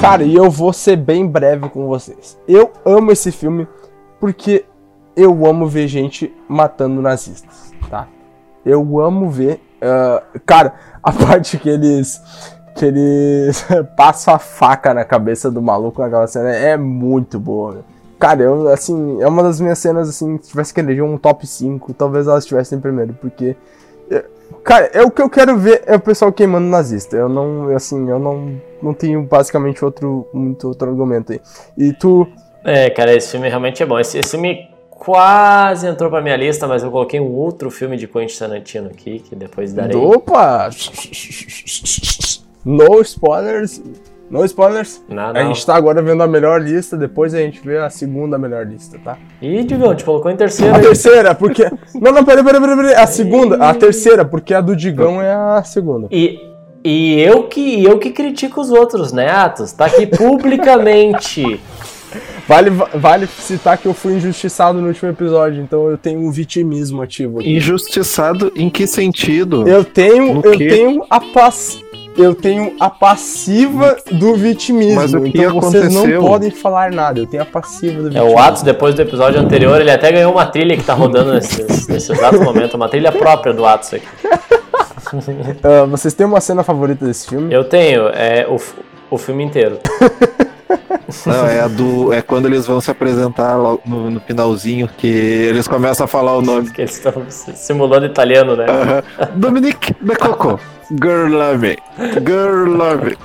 Cara, 0.00 0.24
e 0.24 0.34
eu 0.34 0.50
vou 0.50 0.72
ser 0.72 0.96
bem 0.96 1.26
breve 1.26 1.68
com 1.68 1.86
vocês. 1.86 2.38
Eu 2.48 2.72
amo 2.86 3.12
esse 3.12 3.30
filme 3.30 3.68
porque 4.18 4.64
eu 5.16 5.46
amo 5.46 5.66
ver 5.66 5.88
gente 5.88 6.32
matando 6.48 7.00
nazistas, 7.02 7.74
tá? 7.88 8.08
Eu 8.64 9.00
amo 9.00 9.30
ver. 9.30 9.60
ah, 9.80 10.22
cara, 10.44 10.74
a 11.02 11.12
parte 11.12 11.58
que 11.58 11.68
eles. 11.68 12.20
Que 12.76 12.84
eles 12.86 13.64
passam 13.96 14.34
a 14.34 14.38
faca 14.38 14.92
na 14.92 15.04
cabeça 15.04 15.50
do 15.50 15.62
maluco 15.62 16.02
naquela 16.02 16.26
cena 16.26 16.50
é 16.54 16.76
muito 16.76 17.40
boa, 17.40 17.72
meu. 17.72 17.84
Cara, 18.18 18.42
eu, 18.42 18.68
assim, 18.68 19.20
é 19.22 19.28
uma 19.28 19.42
das 19.42 19.60
minhas 19.60 19.78
cenas, 19.78 20.08
assim, 20.08 20.38
se 20.42 20.50
tivesse 20.50 20.72
que 20.74 20.80
eleger 20.80 21.02
um 21.04 21.18
top 21.18 21.46
5, 21.46 21.92
talvez 21.94 22.26
elas 22.26 22.44
estivessem 22.44 22.78
em 22.78 22.80
primeiro, 22.80 23.14
porque. 23.14 23.56
eh, 24.10 24.24
Cara, 24.64 24.86
é 24.92 25.02
o 25.02 25.10
que 25.10 25.22
eu 25.22 25.30
quero 25.30 25.56
ver 25.58 25.82
é 25.86 25.96
o 25.96 26.00
pessoal 26.00 26.32
queimando 26.32 26.66
nazista. 26.68 27.16
Eu 27.16 27.28
não, 27.28 27.74
assim, 27.74 28.08
eu 28.10 28.18
não, 28.18 28.60
não 28.82 28.94
tenho 28.94 29.22
basicamente 29.24 29.84
outro, 29.84 30.28
muito 30.32 30.68
outro 30.68 30.88
argumento 30.90 31.32
aí. 31.32 31.40
E 31.76 31.92
tu, 31.92 32.26
É, 32.64 32.90
cara, 32.90 33.14
esse 33.14 33.30
filme 33.30 33.48
realmente 33.48 33.82
é 33.82 33.86
bom. 33.86 33.98
Esse, 33.98 34.18
esse 34.18 34.30
filme 34.32 34.68
quase 34.98 35.86
entrou 35.86 36.10
pra 36.10 36.20
minha 36.20 36.36
lista, 36.36 36.66
mas 36.66 36.82
eu 36.82 36.90
coloquei 36.90 37.20
um 37.20 37.32
outro 37.32 37.70
filme 37.70 37.96
de 37.96 38.08
Quentin 38.08 38.38
Tarantino 38.38 38.88
aqui, 38.88 39.20
que 39.20 39.36
depois 39.36 39.72
darei. 39.72 39.96
opa! 39.96 40.70
No 42.64 43.00
spoilers. 43.00 43.80
No 44.28 44.44
spoilers. 44.44 45.00
Nada. 45.08 45.38
A 45.38 45.44
gente 45.44 45.64
tá 45.64 45.76
agora 45.76 46.02
vendo 46.02 46.20
a 46.22 46.26
melhor 46.26 46.60
lista, 46.60 46.96
depois 46.96 47.32
a 47.32 47.38
gente 47.38 47.60
vê 47.60 47.78
a 47.78 47.88
segunda 47.88 48.36
melhor 48.36 48.66
lista, 48.66 48.98
tá? 48.98 49.16
Ih, 49.40 49.62
Digão, 49.62 49.94
te 49.94 50.02
colocou 50.02 50.30
em 50.30 50.36
terceiro. 50.36 50.74
A 50.74 50.80
terceira, 50.80 51.34
porque. 51.34 51.70
Não, 51.94 52.10
não, 52.10 52.24
peraí, 52.24 52.42
peraí, 52.42 52.60
peraí, 52.60 52.76
peraí. 52.76 52.94
A 52.94 53.06
segunda, 53.06 53.56
a 53.64 53.72
terceira, 53.72 54.24
porque 54.24 54.52
a 54.52 54.60
do 54.60 54.74
Digão 54.74 55.22
é 55.22 55.32
a 55.32 55.62
segunda. 55.62 56.08
E, 56.10 56.40
e 56.82 57.20
eu 57.20 57.44
que 57.44 57.84
eu 57.84 58.00
que 58.00 58.10
critico 58.10 58.60
os 58.60 58.70
outros, 58.70 59.12
né, 59.12 59.30
Atos? 59.30 59.72
Tá 59.72 59.86
aqui 59.86 60.06
publicamente. 60.06 61.60
Vale, 62.48 62.70
vale 62.94 63.26
citar 63.26 63.76
que 63.76 63.86
eu 63.86 63.92
fui 63.94 64.14
injustiçado 64.14 64.80
no 64.80 64.86
último 64.88 65.10
episódio, 65.10 65.60
então 65.60 65.90
eu 65.90 65.98
tenho 65.98 66.20
um 66.20 66.30
vitimismo 66.30 67.02
ativo 67.02 67.40
aqui. 67.40 67.56
Injustiçado 67.56 68.52
em 68.54 68.70
que 68.70 68.86
sentido? 68.86 69.66
Eu 69.68 69.84
tenho, 69.84 70.34
No 70.34 70.42
eu 70.44 70.52
quê? 70.56 70.68
tenho 70.68 71.04
a 71.10 71.18
pass... 71.18 71.76
eu 72.16 72.34
tenho 72.36 72.74
a 72.78 72.88
passiva 72.88 73.96
do 74.12 74.36
vitimismo. 74.36 74.94
Mas 74.94 75.12
o 75.12 75.20
que 75.22 75.30
então 75.38 75.60
vocês 75.60 75.92
não 75.92 76.02
aconteceu? 76.02 76.20
podem 76.22 76.50
falar 76.52 76.92
nada. 76.92 77.18
Eu 77.18 77.26
tenho 77.26 77.42
a 77.42 77.46
passiva 77.46 77.94
do 78.00 78.06
É 78.08 78.10
vitimismo. 78.10 78.36
o 78.36 78.38
Atos, 78.38 78.62
depois 78.62 78.94
do 78.94 79.02
episódio 79.02 79.40
anterior, 79.40 79.80
ele 79.80 79.90
até 79.90 80.12
ganhou 80.12 80.30
uma 80.32 80.46
trilha 80.46 80.76
que 80.76 80.84
tá 80.84 80.94
rodando 80.94 81.32
nesse, 81.34 81.62
nesse 81.90 82.12
exato 82.12 82.40
momento, 82.40 82.74
uma 82.74 82.88
trilha 82.88 83.10
própria 83.10 83.52
do 83.52 83.66
Atos 83.66 83.92
aqui. 83.94 84.06
Ah, 85.62 85.84
vocês 85.84 86.12
têm 86.14 86.26
uma 86.26 86.40
cena 86.40 86.64
favorita 86.64 87.04
desse 87.04 87.28
filme? 87.28 87.54
Eu 87.54 87.62
tenho, 87.62 88.08
é 88.08 88.44
o, 88.48 88.56
o 89.08 89.16
filme 89.16 89.44
inteiro. 89.44 89.78
Não, 91.24 91.46
é 91.46 91.60
a 91.60 91.68
do. 91.68 92.12
É 92.12 92.20
quando 92.20 92.46
eles 92.46 92.66
vão 92.66 92.80
se 92.80 92.90
apresentar 92.90 93.56
no, 93.84 94.10
no 94.10 94.20
finalzinho 94.20 94.88
que 94.88 95.06
eles 95.06 95.68
começam 95.68 96.04
a 96.04 96.08
falar 96.08 96.36
o 96.36 96.42
nome. 96.42 96.70
Que 96.70 96.82
eles 96.82 96.96
estão 96.96 97.24
simulando 97.28 98.06
italiano, 98.06 98.56
né? 98.56 98.66
Aham. 98.68 99.02
Dominique 99.36 99.94
de 100.00 100.16
Coco. 100.16 100.58
Girl 100.90 101.28
love 101.28 101.58
me. 101.58 101.76
Girl 102.24 102.68
love. 102.76 103.16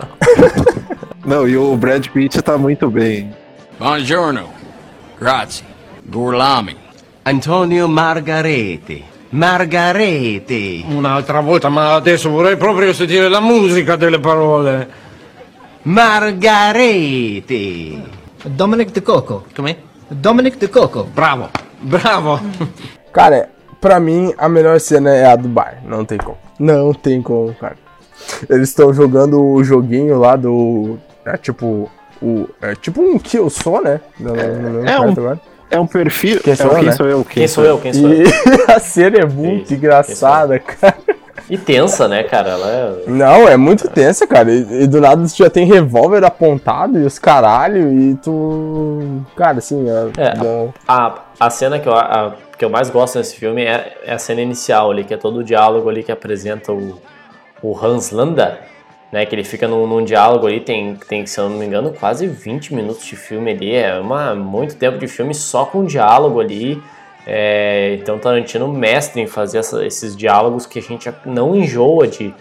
Não, 1.26 1.48
e 1.48 1.56
o 1.56 1.76
Brad 1.76 2.08
Pitt 2.08 2.42
tá 2.42 2.58
muito 2.58 2.90
bem. 2.90 3.32
Buongiorno. 3.78 4.50
Grazie. 5.20 5.66
Gurlami. 6.04 6.76
Antonio 7.24 7.88
Margarete. 7.88 9.06
Margarete. 9.30 10.84
Un'altra 10.90 11.40
volta, 11.40 11.70
ma 11.70 11.94
adesso 11.94 12.30
vorrei 12.30 12.58
proprio 12.58 12.92
sentire 12.94 13.30
la 13.30 13.40
musica 13.40 13.96
delle 13.96 14.20
parole. 14.20 14.88
Margarete. 15.84 17.52
Dominic 18.46 18.92
De 18.92 19.02
Coco. 19.02 19.44
Com'è? 19.56 19.78
Dominic 20.10 20.58
De 20.58 20.68
Coco. 20.68 21.04
Bravo, 21.04 21.50
bravo. 21.82 22.40
Cara, 23.14 23.50
pra 23.80 24.00
mim, 24.00 24.34
a 24.38 24.48
melhor 24.50 24.80
cena 24.80 25.10
é 25.12 25.26
a 25.26 25.36
do 25.36 25.48
bar. 25.48 25.82
Não 25.86 26.06
tem 26.06 26.18
como. 26.18 26.38
Não 26.60 26.94
tem 26.94 27.22
como, 27.22 27.54
cara. 27.56 27.76
Eles 28.50 28.70
estão 28.70 28.94
jogando 28.94 29.42
o 29.44 29.64
joguinho 29.64 30.20
lá 30.20 30.36
do. 30.36 30.98
É 31.26 31.38
tipo. 31.38 31.90
O, 32.22 32.48
é 32.62 32.76
tipo 32.76 33.02
um 33.02 33.18
né? 33.82 34.00
Não, 34.20 34.36
não, 34.36 34.36
não 34.36 34.82
lembro 34.82 34.88
É 34.88 35.00
um, 35.00 35.10
agora. 35.10 35.42
é 35.72 35.80
um 35.80 35.88
perfil. 35.88 36.40
Quem 36.40 36.54
é 36.54 36.56
sou 36.56 36.68
eu, 36.68 36.76
quem 36.76 36.86
né? 36.86 36.92
sou 36.92 37.08
eu? 37.08 37.26
Quem 37.26 37.48
sou 37.48 37.64
eu? 37.66 37.78
Quem 37.80 37.94
sou 37.94 38.10
eu? 38.10 38.28
E 38.28 38.32
a 38.72 38.80
cena 38.80 39.18
é 39.18 39.26
muito 39.26 39.74
engraçada, 39.74 40.60
cara. 40.60 40.98
E 41.50 41.58
tensa, 41.58 42.08
né, 42.08 42.24
cara? 42.24 42.52
Ela 42.52 42.70
é... 42.70 43.10
Não, 43.10 43.48
é 43.48 43.58
muito 43.58 43.88
tensa, 43.90 44.26
cara. 44.26 44.52
E, 44.52 44.84
e 44.84 44.88
do 44.88 45.02
nada 45.02 45.22
tu 45.28 45.36
já 45.36 45.50
tem 45.50 45.66
revólver 45.66 46.24
apontado 46.24 46.98
e 47.00 47.04
os 47.06 47.20
caralho, 47.20 47.92
e 47.92 48.16
tu. 48.16 49.22
Cara, 49.36 49.58
assim, 49.58 49.86
é. 49.90 50.22
É, 50.22 50.34
a, 50.88 51.16
a 51.40 51.50
cena 51.50 51.80
que 51.80 51.88
eu, 51.90 51.94
a- 51.94 52.36
que 52.58 52.64
eu 52.64 52.70
mais 52.70 52.90
gosto 52.90 53.18
nesse 53.18 53.36
filme 53.36 53.64
é, 53.64 53.98
é 54.06 54.14
a 54.14 54.20
cena 54.20 54.42
inicial 54.42 54.92
ali, 54.92 55.04
que 55.04 55.14
é 55.14 55.18
todo 55.18 55.40
o 55.40 55.44
diálogo 55.44 55.90
ali 55.90 56.04
que 56.04 56.12
apresenta 56.12 56.72
o, 56.72 57.02
o 57.62 57.78
Hans 57.78 58.12
Landa, 58.12 58.60
né? 59.12 59.26
Que 59.26 59.36
ele 59.36 59.44
fica 59.44 59.68
num, 59.68 59.86
num 59.88 60.04
diálogo 60.06 60.48
ali, 60.48 60.60
tem, 60.62 60.96
tem, 61.10 61.26
se 61.26 61.40
eu 61.40 61.50
não 61.50 61.58
me 61.58 61.66
engano, 61.66 61.92
quase 62.00 62.28
20 62.28 62.74
minutos 62.74 63.04
de 63.06 63.16
filme 63.16 63.52
ali. 63.52 63.76
É 63.76 64.00
uma, 64.00 64.36
muito 64.36 64.76
tempo 64.76 64.98
de 64.98 65.08
filme 65.08 65.34
só 65.34 65.66
com 65.66 65.84
diálogo 65.84 66.40
ali. 66.40 66.82
É, 67.26 67.98
então 68.02 68.18
Tarantino 68.18 68.68
mestre 68.68 69.22
em 69.22 69.28
fazer 69.28 69.60
essa- 69.60 69.86
esses 69.86 70.16
diálogos 70.16 70.66
que 70.66 70.80
a 70.80 70.82
gente 70.82 71.12
não 71.26 71.56
enjoa 71.56 72.08
de. 72.08 72.34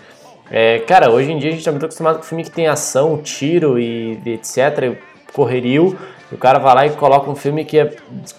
É, 0.50 0.78
cara, 0.80 1.10
hoje 1.10 1.30
em 1.30 1.38
dia 1.38 1.50
a 1.50 1.52
gente 1.52 1.64
tá 1.64 1.70
muito 1.70 1.84
acostumado 1.84 2.16
com 2.18 2.22
filme 2.24 2.42
que 2.44 2.50
tem 2.50 2.66
ação, 2.66 3.18
tiro 3.18 3.78
e, 3.78 4.20
etc. 4.26 4.96
Correrio. 5.32 5.96
O 6.32 6.36
cara 6.36 6.58
vai 6.58 6.74
lá 6.74 6.86
e 6.86 6.90
coloca 6.90 7.28
um 7.28 7.34
filme 7.34 7.64
que 7.64 7.76
é 7.78 7.92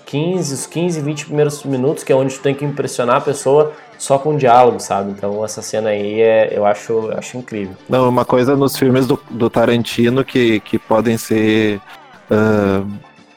15, 0.05 0.53
os 0.53 0.65
15, 0.65 1.01
20 1.01 1.25
primeiros 1.25 1.63
minutos, 1.63 2.03
que 2.03 2.11
é 2.11 2.15
onde 2.15 2.35
tu 2.35 2.41
tem 2.41 2.55
que 2.55 2.63
impressionar 2.63 3.17
a 3.17 3.21
pessoa 3.21 3.73
só 3.97 4.17
com 4.17 4.35
diálogo, 4.35 4.79
sabe? 4.79 5.11
Então 5.11 5.43
essa 5.43 5.61
cena 5.61 5.89
aí 5.89 6.21
é, 6.21 6.53
eu, 6.57 6.65
acho, 6.65 7.11
acho 7.17 7.37
incrível. 7.37 7.75
Não, 7.89 8.07
uma 8.07 8.25
coisa 8.25 8.55
nos 8.55 8.77
filmes 8.77 9.05
do, 9.05 9.19
do 9.29 9.49
Tarantino 9.49 10.23
que, 10.23 10.61
que 10.61 10.79
podem 10.79 11.17
ser 11.17 11.81
ah, 12.29 12.83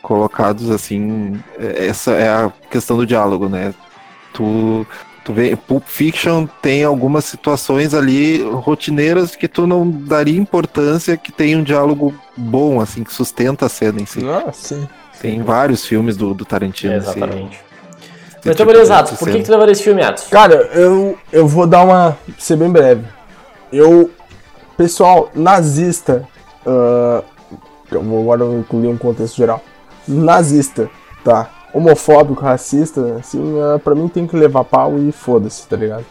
colocados 0.04 0.70
assim, 0.70 1.40
é- 1.58 1.86
essa 1.86 2.12
é 2.12 2.28
a 2.28 2.52
questão 2.70 2.96
do 2.98 3.06
diálogo, 3.06 3.48
né? 3.48 3.74
Tu, 4.34 4.86
tu 5.24 5.32
vê, 5.32 5.56
Pulp 5.56 5.82
Fiction 5.86 6.46
tem 6.60 6.84
algumas 6.84 7.24
situações 7.24 7.94
ali 7.94 8.42
rotineiras 8.42 9.34
que 9.34 9.48
tu 9.48 9.66
não 9.66 9.90
daria 9.90 10.38
importância 10.38 11.16
que 11.16 11.32
tem 11.32 11.56
um 11.56 11.62
diálogo 11.62 12.14
bom, 12.36 12.80
assim, 12.80 13.02
que 13.02 13.12
sustenta 13.12 13.64
a 13.64 13.68
cena 13.68 14.00
em 14.00 14.06
si. 14.06 14.20
Ah, 14.28 14.52
sim. 14.52 14.86
Tem 15.20 15.42
vários 15.42 15.86
filmes 15.86 16.16
do, 16.18 16.34
do 16.34 16.44
Tarantino. 16.44 16.94
assim. 16.96 17.10
Exatamente. 17.10 17.56
Esse 17.56 18.48
Mas 18.48 18.56
tipo 18.56 18.70
beleza, 18.70 18.98
Atos, 18.98 19.18
por 19.18 19.30
que, 19.30 19.38
que 19.38 19.44
tu 19.44 19.50
levaria 19.52 19.72
esse 19.72 19.82
filme, 19.82 20.02
Atos? 20.02 20.24
Cara, 20.28 20.54
eu, 20.74 21.16
eu 21.32 21.48
vou 21.48 21.66
dar 21.66 21.82
uma. 21.82 22.18
ser 22.38 22.56
bem 22.56 22.70
breve. 22.70 23.04
Eu. 23.72 24.10
Pessoal, 24.76 25.30
nazista. 25.34 26.28
ah, 26.66 27.22
eu 27.90 28.02
vou 28.02 28.20
agora 28.20 28.44
incluir 28.58 28.88
um 28.88 28.98
contexto 28.98 29.36
geral. 29.36 29.62
Nazista, 30.06 30.90
tá? 31.24 31.48
Homofóbico, 31.72 32.42
racista, 32.42 33.16
assim, 33.18 33.60
ah, 33.60 33.78
pra 33.78 33.94
mim 33.94 34.08
tem 34.08 34.26
que 34.26 34.36
levar 34.36 34.64
pau 34.64 34.98
e 34.98 35.10
foda-se, 35.10 35.66
tá 35.66 35.76
ligado? 35.76 36.04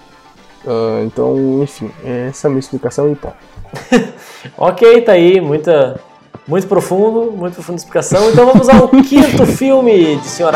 Ah, 0.68 1.02
então, 1.04 1.62
enfim, 1.64 1.92
essa 2.04 2.48
é 2.48 2.50
a 2.50 2.52
minha 2.52 2.60
explicação 2.60 3.12
e 3.12 3.16
pô. 3.16 3.30
Ok, 4.58 5.02
tá 5.02 5.14
aí, 5.14 5.40
muita, 5.40 6.00
muito 6.48 6.68
profundo, 6.68 7.32
muito 7.32 7.56
profunda 7.56 7.78
explicação. 7.78 8.30
Então 8.30 8.46
vamos 8.46 8.70
ao 8.70 8.88
quinto 8.90 9.46
filme 9.46 10.18
de 10.18 10.28
Sr. 10.28 10.52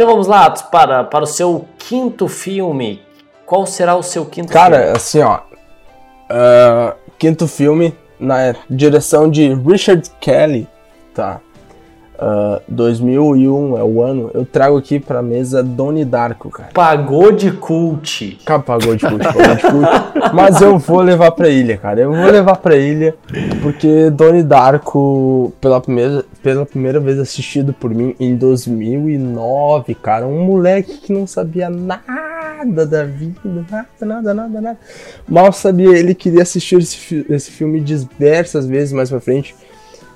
Então 0.00 0.08
vamos 0.08 0.26
lá, 0.26 0.46
Atos, 0.46 0.62
para, 0.62 1.04
para 1.04 1.24
o 1.24 1.26
seu 1.26 1.68
quinto 1.76 2.26
filme. 2.26 3.02
Qual 3.44 3.66
será 3.66 3.94
o 3.94 4.02
seu 4.02 4.24
quinto 4.24 4.50
filme? 4.50 4.54
Cara, 4.54 4.96
assim, 4.96 5.20
ó. 5.20 5.40
ah, 6.30 6.94
quinto 7.18 7.46
filme 7.46 7.94
na 8.18 8.54
direção 8.70 9.30
de 9.30 9.52
Richard 9.52 10.10
Kelly, 10.18 10.66
tá? 11.14 11.42
Ah, 12.22 12.60
2001 12.68 13.78
é 13.78 13.82
o 13.82 14.02
ano. 14.02 14.30
Eu 14.34 14.44
trago 14.44 14.76
aqui 14.76 15.00
pra 15.00 15.22
mesa 15.22 15.62
Donnie 15.62 16.04
Darko, 16.04 16.50
cara. 16.50 16.68
Pagou 16.74 17.32
de 17.32 17.50
cult. 17.50 18.38
Cara, 18.44 18.60
pagou 18.60 18.94
de 18.94 19.06
cult, 19.06 19.24
pagou 19.24 19.56
de 19.56 19.62
cult. 19.62 19.88
Mas 20.34 20.60
eu 20.60 20.78
vou 20.78 21.00
levar 21.00 21.30
pra 21.30 21.48
ilha, 21.48 21.78
cara. 21.78 21.98
Eu 22.02 22.12
vou 22.12 22.30
levar 22.30 22.56
pra 22.56 22.76
ilha 22.76 23.14
porque 23.62 24.10
Donnie 24.10 24.42
Darko, 24.42 25.50
pela 25.62 25.80
primeira, 25.80 26.22
pela 26.42 26.66
primeira 26.66 27.00
vez 27.00 27.18
assistido 27.18 27.72
por 27.72 27.94
mim 27.94 28.14
em 28.20 28.36
2009, 28.36 29.94
cara. 29.94 30.26
Um 30.26 30.44
moleque 30.44 30.98
que 30.98 31.14
não 31.14 31.26
sabia 31.26 31.70
nada 31.70 32.84
da 32.84 33.02
vida, 33.02 33.40
nada, 33.44 33.86
nada, 34.02 34.34
nada, 34.34 34.60
nada. 34.60 34.78
Mal 35.26 35.50
sabia, 35.54 35.96
ele 35.98 36.14
queria 36.14 36.42
assistir 36.42 36.78
esse, 36.80 37.24
esse 37.30 37.50
filme 37.50 37.80
diversas 37.80 38.66
vezes 38.66 38.92
mais 38.92 39.08
pra 39.08 39.20
frente. 39.20 39.54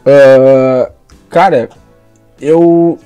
Ah, 0.05 0.91
cara, 1.31 1.71
eu. 2.41 2.99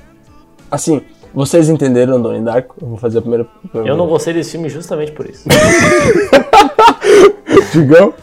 Assim, 0.71 1.03
vocês 1.35 1.69
entenderam 1.69 2.21
Donnie 2.21 2.43
Darko? 2.43 2.77
Eu 2.81 2.89
vou 2.89 2.97
fazer 2.99 3.19
a 3.19 3.21
primeira. 3.21 3.47
Eu 3.75 3.97
não 3.97 4.07
gostei 4.07 4.35
desse 4.35 4.53
filme 4.53 4.69
justamente 4.69 5.13
por 5.13 5.29
isso. 5.29 5.49
Digão? 7.73 8.15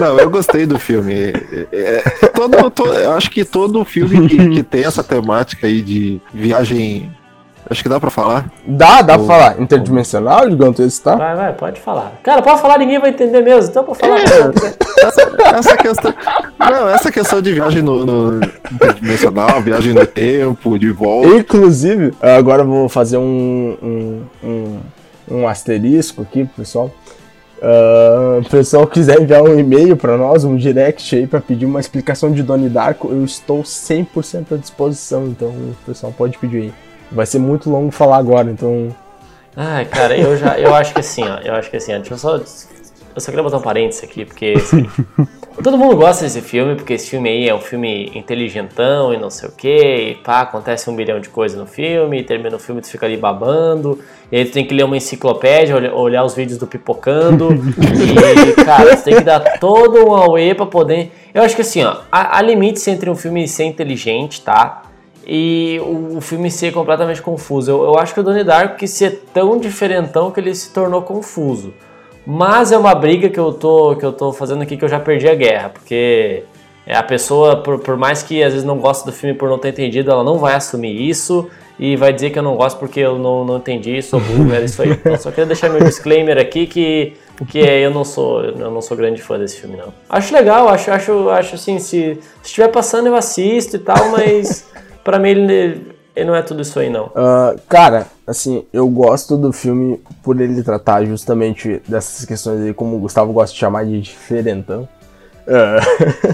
Não, 0.00 0.18
eu 0.18 0.28
gostei 0.30 0.66
do 0.66 0.78
filme. 0.78 1.14
É, 1.14 1.66
é, 1.72 2.02
todo, 2.28 2.70
to- 2.70 2.86
eu 2.86 3.12
acho 3.12 3.30
que 3.30 3.44
todo 3.44 3.84
filme 3.84 4.28
que, 4.28 4.48
que 4.50 4.62
tem 4.62 4.84
essa 4.84 5.02
temática 5.02 5.66
aí 5.66 5.80
de 5.80 6.20
viagem. 6.32 7.10
Acho 7.68 7.82
que 7.82 7.88
dá 7.88 7.98
pra 7.98 8.10
falar. 8.10 8.50
Dá, 8.66 9.00
dá 9.02 9.16
pra 9.16 9.26
falar. 9.26 9.60
Interdimensional, 9.60 10.48
Digão, 10.48 10.72
tu 10.72 10.82
está? 10.82 11.16
Vai, 11.16 11.34
vai, 11.34 11.52
pode 11.52 11.80
falar. 11.80 12.12
Cara, 12.22 12.42
pode 12.42 12.60
falar, 12.60 12.78
ninguém 12.78 12.98
vai 13.00 13.10
entender 13.10 13.40
mesmo. 13.40 13.70
Então 13.70 13.84
pode 13.84 13.98
falar. 13.98 14.20
Essa, 14.20 15.32
essa 15.56 15.76
questão. 15.76 16.14
Não, 16.58 16.88
essa 16.88 17.12
questão 17.12 17.42
de 17.42 17.52
viagem 17.52 17.82
no, 17.82 18.04
no 18.04 18.40
interdimensional, 18.72 19.60
viagem 19.62 19.94
no 19.94 20.06
tempo, 20.06 20.78
de 20.78 20.90
volta. 20.90 21.28
Inclusive, 21.28 22.14
agora 22.20 22.62
eu 22.62 22.66
vou 22.66 22.88
fazer 22.88 23.16
um, 23.16 23.76
um, 23.82 24.22
um, 24.42 24.80
um 25.30 25.48
asterisco 25.48 26.22
aqui 26.22 26.44
pro 26.44 26.56
pessoal. 26.56 26.90
Ah, 27.62 28.40
o 28.44 28.48
pessoal 28.50 28.86
quiser 28.86 29.22
enviar 29.22 29.42
um 29.42 29.58
e-mail 29.58 29.96
pra 29.96 30.18
nós, 30.18 30.44
um 30.44 30.54
direct 30.54 31.16
aí 31.16 31.26
pra 31.26 31.40
pedir 31.40 31.64
uma 31.64 31.80
explicação 31.80 32.30
de 32.30 32.42
Donnie 32.42 32.68
Darko, 32.68 33.08
eu 33.10 33.24
estou 33.24 33.62
100% 33.62 34.52
à 34.52 34.56
disposição, 34.56 35.26
então 35.28 35.48
o 35.48 35.74
pessoal 35.86 36.12
pode 36.16 36.36
pedir 36.36 36.56
aí. 36.58 36.72
Vai 37.14 37.26
ser 37.26 37.38
muito 37.38 37.70
longo 37.70 37.90
falar 37.90 38.18
agora, 38.18 38.50
então 38.50 38.94
Ai, 39.56 39.84
cara, 39.84 40.16
eu 40.16 40.36
já. 40.36 40.58
Eu 40.58 40.74
acho 40.74 40.92
que 40.92 41.00
assim, 41.00 41.22
ó. 41.22 41.38
Eu 41.38 41.54
acho 41.54 41.70
que 41.70 41.76
assim, 41.76 41.94
ó, 41.94 41.98
deixa 41.98 42.14
eu 42.14 42.18
só. 42.18 42.36
Eu 42.36 43.20
só 43.20 43.30
queria 43.30 43.44
botar 43.44 43.58
um 43.58 43.62
parênteses 43.62 44.02
aqui, 44.02 44.24
porque 44.24 44.54
assim, 44.56 44.88
todo 45.62 45.78
mundo 45.78 45.94
gosta 45.94 46.24
desse 46.24 46.40
filme, 46.40 46.74
porque 46.74 46.94
esse 46.94 47.08
filme 47.08 47.28
aí 47.28 47.48
é 47.48 47.54
um 47.54 47.60
filme 47.60 48.10
inteligentão 48.12 49.14
e 49.14 49.16
não 49.16 49.30
sei 49.30 49.48
o 49.48 49.52
que, 49.52 49.68
e 49.68 50.14
pá, 50.16 50.40
acontece 50.40 50.90
um 50.90 50.96
bilhão 50.96 51.20
de 51.20 51.28
coisas 51.28 51.56
no 51.56 51.64
filme, 51.64 52.18
e 52.18 52.24
termina 52.24 52.56
o 52.56 52.58
filme, 52.58 52.80
tu 52.80 52.88
fica 52.88 53.06
ali 53.06 53.16
babando, 53.16 54.00
e 54.32 54.36
aí 54.38 54.44
tu 54.44 54.50
tem 54.50 54.66
que 54.66 54.74
ler 54.74 54.82
uma 54.82 54.96
enciclopédia, 54.96 55.76
olha- 55.76 55.94
olhar 55.94 56.24
os 56.24 56.34
vídeos 56.34 56.58
do 56.58 56.66
Pipocando, 56.66 57.50
e, 57.54 58.64
cara, 58.64 58.96
tu 58.96 59.04
tem 59.04 59.14
que 59.14 59.22
dar 59.22 59.38
todo 59.60 60.04
um 60.08 60.12
auê 60.12 60.52
pra 60.52 60.66
poder. 60.66 61.12
Eu 61.32 61.44
acho 61.44 61.54
que 61.54 61.62
assim, 61.62 61.84
ó, 61.84 61.98
há, 62.10 62.36
há 62.36 62.42
limites 62.42 62.84
entre 62.88 63.08
um 63.08 63.14
filme 63.14 63.46
ser 63.46 63.62
inteligente, 63.62 64.40
tá? 64.40 64.82
E 65.26 65.80
o, 65.82 66.18
o 66.18 66.20
filme 66.20 66.50
ser 66.50 66.72
completamente 66.72 67.22
confuso. 67.22 67.70
Eu, 67.70 67.84
eu 67.84 67.98
acho 67.98 68.14
que 68.14 68.20
o 68.20 68.22
Donnie 68.22 68.44
Darko 68.44 68.76
quis 68.76 68.90
ser 68.90 69.24
tão 69.32 69.58
diferentão 69.58 70.30
que 70.30 70.40
ele 70.40 70.54
se 70.54 70.72
tornou 70.72 71.02
confuso. 71.02 71.72
Mas 72.26 72.72
é 72.72 72.78
uma 72.78 72.94
briga 72.94 73.28
que 73.28 73.38
eu 73.38 73.52
tô, 73.52 73.96
que 73.96 74.04
eu 74.04 74.12
tô 74.12 74.32
fazendo 74.32 74.62
aqui 74.62 74.76
que 74.76 74.84
eu 74.84 74.88
já 74.88 74.98
perdi 74.98 75.28
a 75.28 75.34
guerra, 75.34 75.68
porque 75.68 76.44
a 76.86 77.02
pessoa, 77.02 77.56
por, 77.56 77.78
por 77.78 77.96
mais 77.96 78.22
que 78.22 78.42
às 78.42 78.52
vezes 78.52 78.66
não 78.66 78.78
goste 78.78 79.04
do 79.06 79.12
filme 79.12 79.34
por 79.34 79.48
não 79.48 79.58
ter 79.58 79.68
entendido, 79.70 80.10
ela 80.10 80.24
não 80.24 80.38
vai 80.38 80.54
assumir 80.54 81.08
isso 81.08 81.48
e 81.78 81.96
vai 81.96 82.12
dizer 82.12 82.30
que 82.30 82.38
eu 82.38 82.42
não 82.42 82.56
gosto 82.56 82.78
porque 82.78 83.00
eu 83.00 83.18
não, 83.18 83.44
não 83.44 83.56
entendi, 83.56 84.00
sou 84.02 84.20
burro, 84.20 84.52
era 84.52 84.64
isso 84.64 84.80
aí. 84.82 84.90
Então, 84.90 85.16
só 85.18 85.30
queria 85.30 85.46
deixar 85.46 85.70
meu 85.70 85.82
disclaimer 85.82 86.38
aqui 86.38 86.66
que, 86.66 87.14
que 87.48 87.60
é, 87.60 87.80
eu 87.80 87.90
não 87.90 88.04
sou 88.04 88.44
eu 88.44 88.70
não 88.70 88.80
sou 88.80 88.96
grande 88.96 89.20
fã 89.20 89.38
desse 89.38 89.60
filme 89.60 89.76
não. 89.76 89.92
Acho 90.08 90.34
legal, 90.34 90.68
acho 90.68 90.90
acho 90.90 91.28
acho 91.30 91.54
assim, 91.54 91.78
se 91.78 92.18
estiver 92.42 92.68
passando 92.68 93.06
eu 93.06 93.16
assisto 93.16 93.76
e 93.76 93.78
tal, 93.80 94.10
mas 94.10 94.66
pra 95.04 95.18
mim 95.18 95.28
ele, 95.28 95.94
ele 96.16 96.26
não 96.26 96.34
é 96.34 96.42
tudo 96.42 96.62
isso 96.62 96.78
aí 96.80 96.88
não. 96.88 97.10
Ah, 97.14 97.54
cara, 97.68 98.06
assim, 98.26 98.64
eu 98.72 98.88
gosto 98.88 99.36
do 99.36 99.52
filme 99.52 100.00
por 100.22 100.40
ele 100.40 100.62
tratar 100.62 101.04
justamente 101.04 101.82
dessas 101.86 102.24
questões 102.24 102.62
aí, 102.62 102.74
como 102.74 102.96
o 102.96 103.00
Gustavo 103.00 103.32
gosta 103.32 103.52
de 103.52 103.60
chamar 103.60 103.84
de 103.84 104.00
diferentão. 104.00 104.88
Ah, 105.46 105.80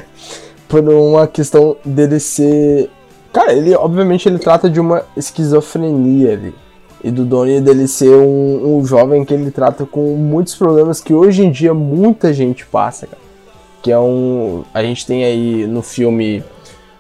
por 0.69 0.89
uma 0.89 1.27
questão 1.27 1.77
dele 1.85 2.21
ser. 2.21 2.89
Cara, 3.33 3.53
ele 3.53 3.75
obviamente 3.75 4.29
ele 4.29 4.39
trata 4.39 4.71
de 4.71 4.81
uma 4.81 5.03
esquizofrenia 5.17 6.33
ali. 6.33 6.55
E 7.03 7.11
do 7.11 7.25
Donnie 7.25 7.63
dele 7.63 7.89
ser 7.89 8.15
um, 8.15 8.77
um 8.77 8.85
jovem 8.85 9.25
que 9.25 9.33
ele 9.33 9.51
trata 9.51 9.87
com 9.87 10.17
muitos 10.17 10.55
problemas 10.55 11.01
que 11.01 11.15
hoje 11.15 11.43
em 11.43 11.51
dia 11.51 11.73
muita 11.73 12.33
gente 12.33 12.67
passa, 12.67 13.07
cara. 13.07 13.23
Que 13.83 13.91
é 13.91 13.99
um. 13.99 14.63
A 14.75 14.83
gente 14.83 15.07
tem 15.07 15.25
aí 15.25 15.67
no 15.67 15.81
filme 15.81 16.45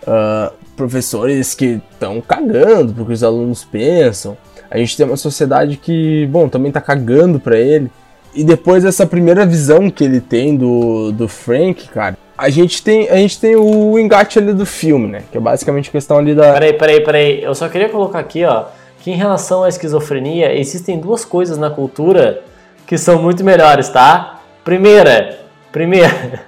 ah, 0.06 0.52
professores 0.80 1.54
que 1.54 1.78
estão 1.92 2.22
cagando 2.22 2.94
porque 2.94 3.12
os 3.12 3.22
alunos 3.22 3.62
pensam. 3.64 4.34
A 4.70 4.78
gente 4.78 4.96
tem 4.96 5.04
uma 5.04 5.16
sociedade 5.16 5.76
que, 5.76 6.26
bom, 6.28 6.48
também 6.48 6.72
tá 6.72 6.80
cagando 6.80 7.38
pra 7.38 7.58
ele. 7.58 7.90
E 8.34 8.42
depois 8.42 8.84
dessa 8.84 9.04
primeira 9.04 9.44
visão 9.44 9.90
que 9.90 10.02
ele 10.02 10.20
tem 10.20 10.56
do, 10.56 11.12
do 11.12 11.28
Frank, 11.28 11.88
cara, 11.88 12.16
a 12.38 12.48
gente 12.48 12.82
tem 12.82 13.10
a 13.10 13.16
gente 13.16 13.38
tem 13.38 13.56
o 13.56 13.98
engate 13.98 14.38
ali 14.38 14.54
do 14.54 14.64
filme, 14.64 15.08
né? 15.08 15.22
Que 15.30 15.36
é 15.36 15.40
basicamente 15.40 15.88
a 15.90 15.92
questão 15.92 16.16
ali 16.16 16.34
da. 16.34 16.52
Peraí, 16.54 16.72
peraí, 16.72 17.00
peraí. 17.00 17.42
Eu 17.42 17.54
só 17.54 17.68
queria 17.68 17.88
colocar 17.88 18.20
aqui, 18.20 18.44
ó, 18.44 18.66
que 19.00 19.10
em 19.10 19.16
relação 19.16 19.64
à 19.64 19.68
esquizofrenia, 19.68 20.58
existem 20.58 20.98
duas 20.98 21.24
coisas 21.24 21.58
na 21.58 21.68
cultura 21.68 22.42
que 22.86 22.96
são 22.96 23.20
muito 23.20 23.44
melhores, 23.44 23.88
tá? 23.88 24.40
Primeira, 24.64 25.40
primeira. 25.72 26.40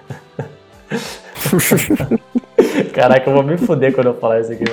Caraca, 2.92 3.28
eu 3.28 3.34
vou 3.34 3.42
me 3.42 3.56
fuder 3.56 3.92
quando 3.94 4.08
eu 4.08 4.14
falar 4.14 4.40
isso 4.40 4.52
aqui. 4.52 4.64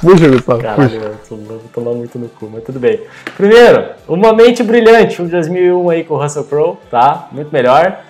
Puxa, 0.00 0.28
Gustavo, 0.28 0.60
Caralho, 0.60 0.90
puxa. 0.90 0.96
eu 0.96 1.16
tô, 1.28 1.36
vou 1.36 1.60
tomar 1.72 1.92
muito 1.92 2.18
no 2.18 2.28
cu, 2.28 2.50
mas 2.52 2.64
tudo 2.64 2.80
bem. 2.80 3.00
Primeiro, 3.36 3.84
Uma 4.08 4.32
Mente 4.32 4.62
Brilhante, 4.62 5.14
filme 5.14 5.30
de 5.30 5.36
2001 5.36 5.90
aí 5.90 6.02
com 6.04 6.14
o 6.14 6.18
Russell 6.18 6.44
Crowe, 6.44 6.76
tá? 6.90 7.28
Muito 7.30 7.52
melhor. 7.52 8.00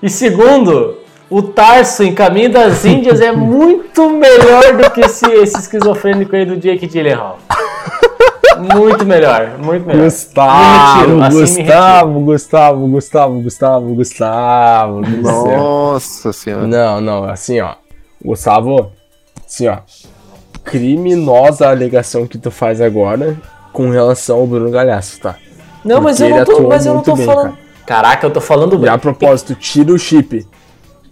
E 0.00 0.08
segundo, 0.08 0.98
o 1.28 1.42
Tarso 1.42 2.04
em 2.04 2.14
Caminho 2.14 2.50
das 2.50 2.84
Índias 2.84 3.20
é 3.20 3.32
muito 3.34 4.08
melhor 4.10 4.76
do 4.76 4.90
que 4.90 5.00
esse, 5.00 5.26
esse 5.32 5.58
esquizofrênico 5.58 6.36
aí 6.36 6.44
do 6.44 6.56
Jake 6.56 6.86
Gyllenhaal. 6.86 7.38
Muito 8.62 9.04
melhor, 9.06 9.58
muito 9.58 9.86
melhor. 9.86 10.04
Gustavo, 10.04 11.22
assim. 11.22 11.62
Gustavo, 11.64 12.20
Gustavo, 12.20 12.88
Gustavo, 12.88 13.40
Gustavo, 13.42 13.94
Gustavo. 13.94 15.04
céu. 15.04 15.56
Nossa 15.58 16.32
senhora. 16.32 16.66
Não, 16.66 17.00
não, 17.00 17.24
assim, 17.24 17.60
ó. 17.60 17.74
Gustavo, 18.24 18.92
assim, 19.46 19.68
ó. 19.68 19.78
Criminosa 20.64 21.66
a 21.66 21.70
alegação 21.70 22.26
que 22.26 22.38
tu 22.38 22.50
faz 22.50 22.80
agora 22.80 23.36
com 23.72 23.90
relação 23.90 24.38
ao 24.38 24.46
Bruno 24.46 24.70
Galhaço, 24.70 25.20
tá? 25.20 25.36
Não, 25.84 26.00
mas 26.00 26.18
Porque 26.18 26.32
eu 26.32 26.36
não 26.36 26.44
tô, 26.44 26.68
mas 26.68 26.86
eu 26.86 26.94
não 26.94 27.02
tô 27.02 27.16
bem, 27.16 27.26
falando. 27.26 27.44
cara. 27.44 27.62
Caraca, 27.84 28.26
eu 28.26 28.30
tô 28.30 28.40
falando 28.40 28.84
E 28.84 28.88
a 28.88 28.96
propósito, 28.96 29.54
tira 29.56 29.92
o 29.92 29.98
chip. 29.98 30.46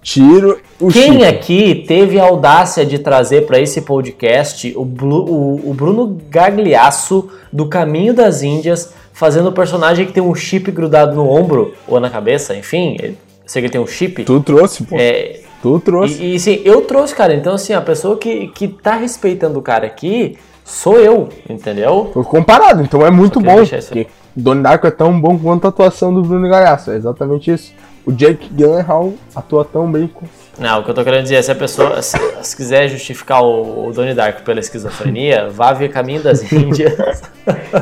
Tira 0.03 0.57
o 0.81 0.89
Quem 0.89 1.25
aqui 1.27 1.85
teve 1.87 2.19
a 2.19 2.25
audácia 2.25 2.87
de 2.87 2.99
trazer 2.99 3.47
pra 3.47 3.61
esse 3.61 3.83
podcast 3.83 4.73
o, 4.75 4.85
Blu- 4.85 5.27
o- 5.31 5.71
o 5.71 5.75
Bruno 5.75 6.19
Gagliasso 6.31 7.29
do 7.53 7.67
Caminho 7.67 8.15
das 8.15 8.43
Índias, 8.43 8.95
fazendo 9.13 9.51
o 9.51 9.53
personagem 9.53 10.07
que 10.07 10.13
tem 10.13 10.23
um 10.23 10.35
chip 10.35 10.71
grudado 10.71 11.15
no 11.15 11.29
ombro 11.29 11.75
ou 11.87 12.01
na 12.01 12.09
cabeça, 12.09 12.57
enfim, 12.57 12.97
eu 13.03 13.15
sei 13.45 13.61
que 13.61 13.67
ele 13.67 13.73
tem 13.73 13.81
um 13.81 13.87
chip. 13.87 14.25
Tu 14.25 14.41
trouxe, 14.41 14.85
pô. 14.85 14.97
É, 14.99 15.41
Tu 15.63 15.79
trouxe. 15.81 16.23
e, 16.23 16.37
e 16.37 16.41
sim, 16.41 16.63
eu 16.65 16.81
trouxe, 16.81 17.15
cara. 17.15 17.35
Então, 17.35 17.53
assim, 17.55 17.75
a 17.75 17.81
pessoa 17.83 18.17
que, 18.17 18.49
que 18.49 18.67
tá 18.69 18.95
respeitando 18.95 19.59
o 19.59 19.63
cara 19.63 19.87
aqui 19.87 20.39
sou 20.65 20.99
eu, 20.99 21.29
entendeu? 21.49 22.11
Foi 22.15 22.25
comparado, 22.25 22.83
então 22.83 23.05
é 23.07 23.11
muito 23.11 23.39
bom. 23.41 23.57
Porque 23.67 24.07
Donnie 24.35 24.63
Darko 24.63 24.87
é 24.87 24.91
tão 24.91 25.21
bom 25.21 25.39
quanto 25.39 25.67
a 25.67 25.69
atuação 25.69 26.15
do 26.15 26.23
Bruno 26.23 26.49
Galhaço. 26.49 26.91
É 26.91 26.97
exatamente 26.97 27.51
isso. 27.51 27.73
O 28.07 28.13
Jake 28.13 28.49
Gyllenhaal 28.55 29.13
atua 29.35 29.65
tão 29.65 29.91
bem 29.91 30.07
com... 30.09 30.25
Não, 30.59 30.81
o 30.81 30.85
que 30.85 30.91
eu 30.91 30.95
tô 30.95 31.05
querendo 31.05 31.23
dizer 31.23 31.37
é 31.37 31.43
se 31.43 31.51
a 31.53 31.55
pessoa, 31.55 32.03
se, 32.03 32.19
se 32.43 32.57
quiser 32.57 32.89
justificar 32.89 33.43
o, 33.43 33.89
o 33.89 33.93
Donnie 33.93 34.15
Darko 34.15 34.43
pela 34.43 34.61
esquizofrenia, 34.61 35.49
vá 35.51 35.73
ver 35.73 35.89
Caminho 35.91 36.23
das 36.23 36.43
Índias. 36.53 37.23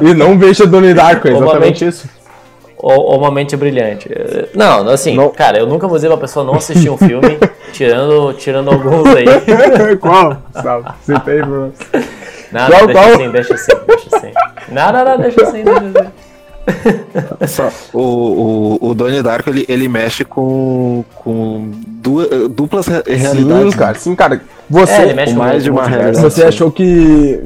E 0.01 0.15
não 0.15 0.39
veja 0.39 0.67
Donnie 0.67 0.95
Darko, 0.95 1.29
é 1.29 1.33
exatamente 1.33 1.85
mente- 1.85 1.87
isso. 1.87 2.09
ou, 2.77 2.93
ou 3.01 3.19
uma 3.19 3.31
mente 3.31 3.57
brilhante. 3.57 4.09
Não, 4.55 4.89
assim, 4.89 5.17
cara, 5.31 5.59
eu 5.59 5.67
nunca 5.67 5.89
vou 5.89 5.97
dizer 5.97 6.09
pra 6.09 6.17
pessoa 6.19 6.45
não 6.45 6.55
assistir 6.55 6.91
um 6.91 6.97
filme, 6.99 7.39
tirando, 7.73 8.33
tirando 8.35 8.71
alguns 8.71 9.07
aí. 9.15 9.25
Qual? 9.99 10.37
Você 11.05 11.19
tem, 11.21 11.41
Bruno? 11.41 11.73
Não, 12.53 12.67
Qual, 12.69 12.87
deixa 12.87 13.15
assim, 13.15 13.31
deixa 13.31 13.55
assim, 13.55 13.73
deixa 13.87 14.17
assim. 14.17 14.33
Não, 14.69 14.93
não, 14.93 15.05
não, 15.05 15.19
deixa 15.19 15.43
assim, 15.43 15.65
deixa 15.65 15.81
assim. 15.81 16.11
Só, 17.47 17.71
o, 17.93 18.79
o, 18.81 18.89
o 18.91 18.95
Donnie 18.95 19.23
Darko 19.23 19.51
ele, 19.51 19.65
ele 19.69 19.89
mexe 19.89 20.25
com, 20.25 21.05
com 21.17 21.71
du- 21.87 22.49
duplas 22.49 22.87
re- 22.87 23.03
realidades. 23.07 23.73
Sim, 23.73 23.79
cara, 23.79 23.95
sim, 23.99 24.15
cara. 24.15 24.41
Você, 24.71 24.93
É, 24.93 25.15
mexe 25.15 25.33
com 25.33 25.39
mais 25.39 25.63
de 25.65 25.71
uma 25.71 25.87
realidade. 25.87 26.21
Você 26.21 26.45
achou 26.45 26.71
que 26.71 27.41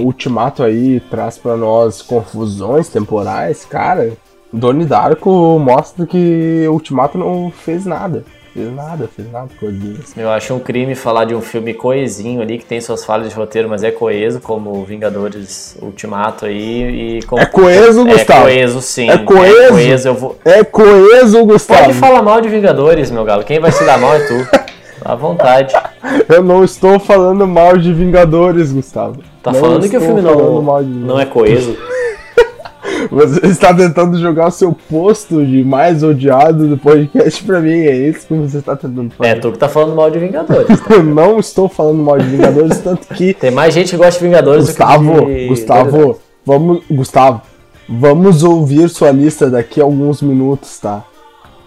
uh. 0.00 0.04
Ultimato 0.04 0.62
aí 0.62 1.00
traz 1.10 1.36
pra 1.38 1.56
nós 1.56 2.00
confusões 2.02 2.88
temporais? 2.88 3.64
Cara, 3.68 4.12
Donnie 4.52 4.86
Darko 4.86 5.58
mostra 5.58 6.06
que 6.06 6.66
Ultimato 6.68 7.18
não 7.18 7.52
fez 7.64 7.84
nada. 7.84 8.24
Fez 8.54 8.70
nada, 8.70 9.08
fez 9.08 9.32
nada 9.32 9.48
com 9.58 9.66
as 9.66 10.16
Eu 10.16 10.30
acho 10.30 10.52
um 10.52 10.58
crime 10.58 10.94
falar 10.94 11.24
de 11.24 11.34
um 11.34 11.40
filme 11.40 11.72
coesinho 11.72 12.42
ali, 12.42 12.58
que 12.58 12.66
tem 12.66 12.82
suas 12.82 13.02
falhas 13.02 13.30
de 13.30 13.34
roteiro, 13.34 13.66
mas 13.66 13.82
é 13.82 13.90
coeso, 13.90 14.40
como 14.40 14.84
Vingadores 14.84 15.76
Ultimato 15.80 16.44
aí. 16.44 17.18
E 17.18 17.22
como... 17.22 17.40
É 17.40 17.46
coeso, 17.46 18.04
Gustavo? 18.04 18.40
É 18.40 18.52
coeso, 18.52 18.82
sim. 18.82 19.08
É 19.08 19.16
coeso? 19.18 19.56
É 19.56 19.68
coeso, 19.68 20.08
eu 20.08 20.14
vou... 20.14 20.38
É 20.44 20.62
coeso, 20.62 21.44
Gustavo. 21.46 21.84
Pode 21.84 21.94
falar 21.94 22.20
mal 22.20 22.42
de 22.42 22.50
Vingadores, 22.50 23.10
meu 23.10 23.24
galo. 23.24 23.42
Quem 23.42 23.58
vai 23.58 23.72
se 23.72 23.84
dar 23.84 23.98
mal 23.98 24.14
é 24.14 24.20
tu. 24.26 24.62
À 25.04 25.16
vontade. 25.16 25.74
Eu 26.28 26.44
não 26.44 26.62
estou 26.62 27.00
falando 27.00 27.44
mal 27.44 27.76
de 27.76 27.92
Vingadores, 27.92 28.72
Gustavo. 28.72 29.20
Tá 29.42 29.50
Não 29.50 29.58
falando 29.58 29.88
que 29.88 29.96
o 29.96 30.00
filme 30.00 30.20
não, 30.20 30.62
não 30.84 31.18
é 31.18 31.26
coeso? 31.26 31.76
Você 33.10 33.46
está 33.46 33.74
tentando 33.74 34.18
jogar 34.18 34.48
o 34.48 34.50
seu 34.50 34.72
posto 34.72 35.44
de 35.44 35.64
mais 35.64 36.02
odiado 36.02 36.68
do 36.68 36.78
podcast 36.78 37.42
pra 37.44 37.60
mim, 37.60 37.70
é 37.70 38.08
isso 38.08 38.26
que 38.26 38.34
você 38.34 38.58
está 38.58 38.76
tentando 38.76 39.12
fazer. 39.14 39.30
É 39.30 39.34
tu 39.34 39.52
que 39.52 39.58
tá 39.58 39.68
falando 39.68 39.94
mal 39.94 40.10
de 40.10 40.18
Vingadores. 40.18 40.78
Eu 40.90 41.02
não 41.04 41.38
estou 41.38 41.68
falando 41.68 42.02
mal 42.02 42.18
de 42.18 42.26
Vingadores, 42.26 42.78
tanto 42.78 43.06
que. 43.08 43.34
Tem 43.34 43.50
mais 43.50 43.74
gente 43.74 43.90
que 43.90 43.96
gosta 43.96 44.18
de 44.18 44.24
Vingadores 44.26 44.66
Gustavo, 44.66 45.14
do 45.14 45.26
que 45.26 45.34
de... 45.34 45.46
Gustavo, 45.48 46.20
vamos. 46.44 46.82
Gustavo, 46.90 47.42
vamos 47.88 48.42
ouvir 48.42 48.88
sua 48.88 49.10
lista 49.10 49.50
daqui 49.50 49.80
a 49.80 49.84
alguns 49.84 50.22
minutos, 50.22 50.78
tá? 50.78 51.04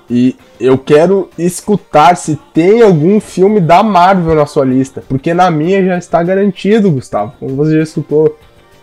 E 0.09 0.35
eu 0.59 0.77
quero 0.77 1.29
escutar 1.37 2.15
se 2.15 2.39
tem 2.53 2.81
algum 2.81 3.19
filme 3.19 3.59
da 3.59 3.81
Marvel 3.81 4.35
na 4.35 4.45
sua 4.45 4.63
lista. 4.63 5.03
Porque 5.07 5.33
na 5.33 5.49
minha 5.49 5.83
já 5.83 5.97
está 5.97 6.21
garantido, 6.21 6.91
Gustavo. 6.91 7.33
Como 7.39 7.55
você 7.55 7.77
já 7.77 7.83
escutou. 7.83 8.37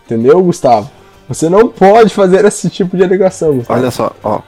Entendeu, 0.05 0.43
Gustavo? 0.43 0.91
Você 1.27 1.49
não 1.49 1.67
pode 1.67 2.13
fazer 2.13 2.45
esse 2.45 2.69
tipo 2.69 2.97
de 2.97 3.03
alegação, 3.03 3.57
Gustavo. 3.57 3.79
Olha 3.79 3.91
só, 3.91 4.13
ó. 4.23 4.41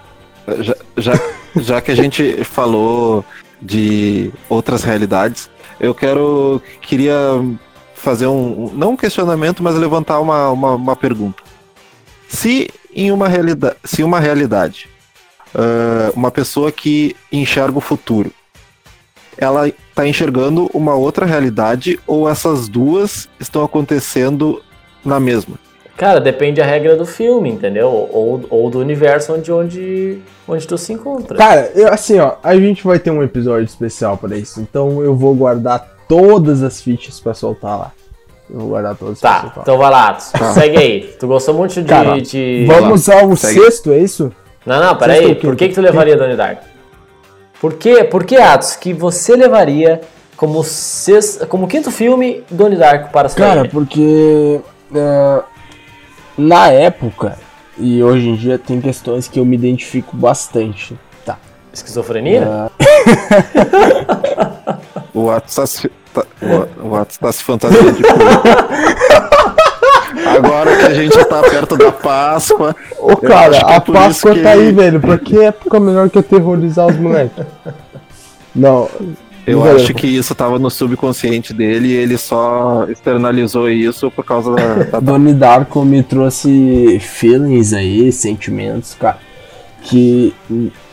Já, 0.60 0.76
já, 0.97 1.14
já 1.56 1.81
que 1.81 1.91
a 1.91 1.95
gente 1.95 2.43
falou 2.43 3.26
de 3.61 4.31
outras 4.49 4.84
realidades, 4.84 5.49
eu 5.80 5.95
quero. 5.95 6.61
Queria 6.81 7.15
fazer 7.93 8.27
um. 8.27 8.72
Não 8.73 8.91
um 8.91 8.97
questionamento, 8.97 9.64
mas 9.64 9.76
levantar 9.76 10.19
uma, 10.19 10.49
uma, 10.49 10.76
uma 10.76 10.95
pergunta. 10.95 11.41
Se 12.27 12.69
em 12.93 13.11
uma 13.11 13.27
realidade. 13.27 13.77
Se 13.84 14.03
uma 14.03 14.19
realidade. 14.19 14.89
ah, 15.56 16.11
uma 16.15 16.30
pessoa 16.30 16.72
que 16.72 17.15
enxerga 17.31 17.77
o 17.77 17.81
futuro. 17.81 18.31
Ela 19.38 19.68
está 19.68 20.07
enxergando 20.07 20.69
uma 20.73 20.95
outra 20.95 21.26
realidade 21.26 21.99
ou 22.07 22.30
essas 22.30 22.69
duas 22.69 23.27
estão 23.39 23.64
acontecendo 23.65 24.61
na 25.03 25.19
mesma? 25.19 25.65
Cara, 25.98 26.20
depende 26.20 26.60
da 26.60 26.66
regra 26.68 26.96
do 26.98 27.06
filme, 27.06 27.50
entendeu? 27.50 27.88
Ou, 27.88 28.42
ou 28.50 28.70
do 28.70 28.80
universo 28.80 29.34
onde, 29.34 29.52
onde, 29.52 30.20
onde 30.48 30.68
tu 30.68 30.78
se 30.78 30.92
encontra. 30.92 31.38
Cara, 31.38 31.72
eu, 31.74 31.88
assim, 31.88 32.20
ó, 32.20 32.34
a 32.44 32.56
gente 32.56 32.84
vai 32.86 33.00
ter 33.00 33.12
um 33.12 33.24
episódio 33.24 33.64
especial 33.64 34.18
pra 34.18 34.36
isso, 34.36 34.60
então 34.60 35.02
eu 35.02 35.16
vou 35.16 35.34
guardar 35.34 35.96
todas 36.08 36.62
as 36.64 36.82
fichas 36.82 37.20
pra 37.20 37.34
soltar 37.34 37.80
lá. 37.80 37.92
Eu 38.50 38.60
vou 38.60 38.70
guardar 38.70 38.96
todas 38.96 39.20
Tá, 39.22 39.42
soltar. 39.42 39.60
então 39.64 39.78
vai 39.78 39.90
lá, 39.90 40.10
Atos. 40.10 40.32
Segue 40.54 40.78
aí. 40.78 41.16
Tu 41.20 41.28
gostou 41.28 41.54
muito 41.56 41.82
de. 41.82 41.88
Cara, 41.88 42.22
de... 42.22 42.66
vamos 42.68 43.10
ao 43.10 43.36
Segue. 43.36 43.60
sexto, 43.60 43.92
é 43.92 43.98
isso? 44.00 44.32
Não, 44.66 44.84
não, 44.84 44.96
peraí. 44.98 45.34
Por 45.36 45.56
que, 45.56 45.70
que 45.70 45.76
tu 45.76 45.82
levaria 45.82 46.18
Donnie 46.18 46.36
Dark? 46.36 46.60
Por 47.60 47.74
que, 47.76 48.04
por 48.04 48.24
que 48.26 48.36
Atos, 48.36 48.76
que 48.76 48.94
você 48.94 49.36
levaria 49.36 50.02
como, 50.36 50.64
sexto, 50.64 51.48
como 51.48 51.68
quinto 51.68 51.90
filme 51.90 52.44
Donnie 52.52 52.78
Dark 52.78 53.12
para 53.12 53.28
a 53.30 53.32
Cara, 53.32 53.66
porque 53.70 54.60
é, 54.94 55.42
na 56.38 56.70
época 56.70 57.38
e 57.78 58.02
hoje 58.03 58.30
em 58.30 58.36
dia 58.36 58.57
tem 58.57 58.80
questões 58.82 59.28
que 59.28 59.40
eu 59.40 59.45
me 59.45 59.56
identifico 59.56 60.16
bastante. 60.16 60.98
Tá. 61.26 61.38
Esquizofrenia? 61.74 62.70
O 65.14 65.30
Atos 65.30 65.56
tá 65.56 65.66
se, 65.66 65.90
tá, 66.14 66.26
o- 66.41 66.90
o 66.90 66.95
Atos 66.95 67.18
tá 67.18 67.32
se 67.32 67.41
fantasiando 67.44 67.94
de. 67.94 68.03
Agora 70.38 70.76
que 70.76 70.84
a 70.86 70.94
gente 70.94 71.24
tá 71.26 71.41
perto 71.41 71.78
da 71.78 71.91
Páscoa. 71.91 72.76
Ô, 72.99 73.16
cara, 73.16 73.56
é 73.56 73.76
a 73.76 73.80
por 73.82 73.94
Páscoa 73.94 74.32
isso 74.32 74.34
que 74.34 74.41
tá 74.44 74.49
aí, 74.52 74.72
velho. 74.74 74.99
Pra 74.99 75.18
que 75.18 75.38
época 75.41 75.80
melhor 75.80 76.10
que 76.10 76.20
aterrorizar 76.20 76.88
os 76.88 76.98
moleques? 76.98 77.45
Não. 78.53 78.90
Eu 79.46 79.64
acho 79.64 79.94
que 79.94 80.08
isso 80.08 80.34
tava 80.34 80.58
no 80.58 80.70
subconsciente 80.70 81.54
dele 81.54 81.90
e 81.90 81.94
ele 81.94 82.18
só 82.18 82.86
externalizou 82.90 83.70
isso 83.70 84.10
por 84.10 84.26
causa 84.26 84.54
da. 84.54 84.84
da... 84.92 85.00
Donnie 85.00 85.34
Darko 85.34 85.86
me 85.86 86.02
trouxe 86.02 87.00
feelings 87.00 87.72
aí, 87.74 88.12
sentimentos, 88.12 88.96
cara, 88.96 89.20
que 89.84 90.34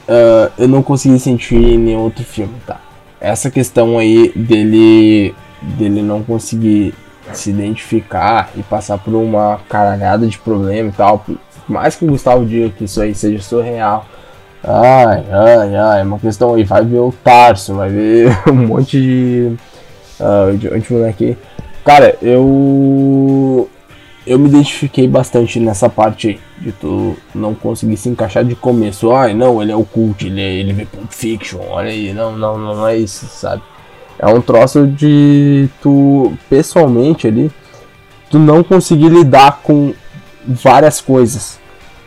ah, 0.08 0.50
eu 0.58 0.68
não 0.68 0.82
consegui 0.82 1.18
sentir 1.18 1.56
em 1.56 1.78
nenhum 1.78 2.00
outro 2.00 2.24
filme, 2.24 2.54
tá? 2.66 2.80
Essa 3.20 3.50
questão 3.50 3.98
aí 3.98 4.32
dele, 4.34 5.34
dele 5.62 6.02
não 6.02 6.22
conseguir 6.22 6.94
se 7.32 7.50
identificar 7.50 8.50
e 8.56 8.62
passar 8.62 8.98
por 8.98 9.14
uma 9.14 9.60
caralhada 9.68 10.26
de 10.26 10.38
problema 10.38 10.90
e 10.90 10.92
tal, 10.92 11.20
por 11.20 11.38
mais 11.68 11.94
que 11.94 12.04
o 12.04 12.08
Gustavo 12.08 12.44
diga 12.44 12.68
que 12.70 12.84
isso 12.84 13.00
aí 13.00 13.14
seja 13.14 13.40
surreal. 13.42 14.06
Ai, 14.64 15.24
ai, 15.30 15.76
ai, 15.76 16.00
é 16.00 16.04
uma 16.04 16.18
questão 16.18 16.54
aí, 16.54 16.62
vai 16.62 16.84
ver 16.84 16.98
o 16.98 17.12
Tarso, 17.24 17.74
vai 17.74 17.88
ver 17.90 18.30
um 18.48 18.66
monte 18.68 19.00
de. 19.00 19.52
ah, 20.20 20.52
de, 20.56 20.68
de 20.80 20.92
moleque 20.92 21.24
aí. 21.24 21.36
Cara, 21.84 22.16
eu. 22.22 23.68
Eu 24.24 24.38
me 24.38 24.48
identifiquei 24.48 25.08
bastante 25.08 25.58
nessa 25.58 25.88
parte 25.88 26.28
aí, 26.28 26.40
de 26.60 26.70
tu 26.70 27.16
não 27.34 27.54
conseguir 27.56 27.96
se 27.96 28.08
encaixar 28.08 28.44
de 28.44 28.54
começo. 28.54 29.10
Ai, 29.10 29.34
não, 29.34 29.60
ele 29.60 29.72
é 29.72 29.76
o 29.76 29.84
cult, 29.84 30.24
ele, 30.24 30.40
é- 30.40 30.52
ele 30.54 30.72
vê 30.72 30.84
Pulp 30.84 31.10
Fiction, 31.10 31.58
olha 31.68 31.90
aí. 31.90 32.12
Não, 32.12 32.36
não, 32.38 32.56
não 32.56 32.86
é 32.86 32.96
isso, 32.96 33.26
sabe? 33.26 33.60
É 34.16 34.26
um 34.28 34.40
troço 34.40 34.86
de 34.86 35.68
tu, 35.82 36.32
pessoalmente 36.48 37.26
ali, 37.26 37.50
tu 38.30 38.38
não 38.38 38.62
conseguir 38.62 39.08
lidar 39.08 39.60
com 39.64 39.92
várias 40.46 41.00
coisas. 41.00 41.58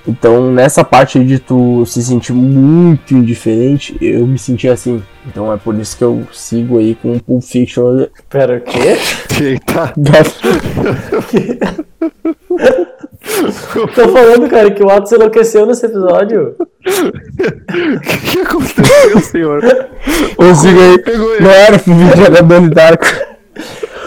Então, 0.07 0.51
nessa 0.51 0.83
parte 0.83 1.17
aí 1.17 1.25
de 1.25 1.39
tu 1.39 1.85
se 1.85 2.03
sentir 2.03 2.33
muito 2.33 3.13
indiferente, 3.13 3.97
eu 3.99 4.27
me 4.27 4.37
senti 4.37 4.67
assim. 4.67 5.01
Então 5.27 5.51
é 5.51 5.57
por 5.57 5.73
isso 5.75 5.97
que 5.97 6.03
eu 6.03 6.27
sigo 6.31 6.77
aí 6.77 6.93
com 6.95 7.17
Pulp 7.17 7.41
Fiction. 7.41 8.05
Pera, 8.29 8.57
o 8.57 8.61
quê? 8.61 8.97
Eita. 9.41 9.93
Tô 13.95 14.07
falando, 14.09 14.47
cara, 14.49 14.69
que 14.71 14.83
o 14.83 14.89
Atos 14.89 15.11
enlouqueceu 15.11 15.65
nesse 15.65 15.85
episódio. 15.85 16.55
O 16.59 17.99
que 18.31 18.39
aconteceu, 18.39 19.19
senhor? 19.19 19.63
Eu 20.37 20.55
sigo 20.55 20.79
aí. 20.79 21.01
Não 21.41 21.49
era 21.49 21.79
pro 21.79 21.93
vídeo, 21.93 22.25
era 22.25 22.43
Donnie 22.43 22.69
Darko. 22.69 23.05
O 23.05 23.34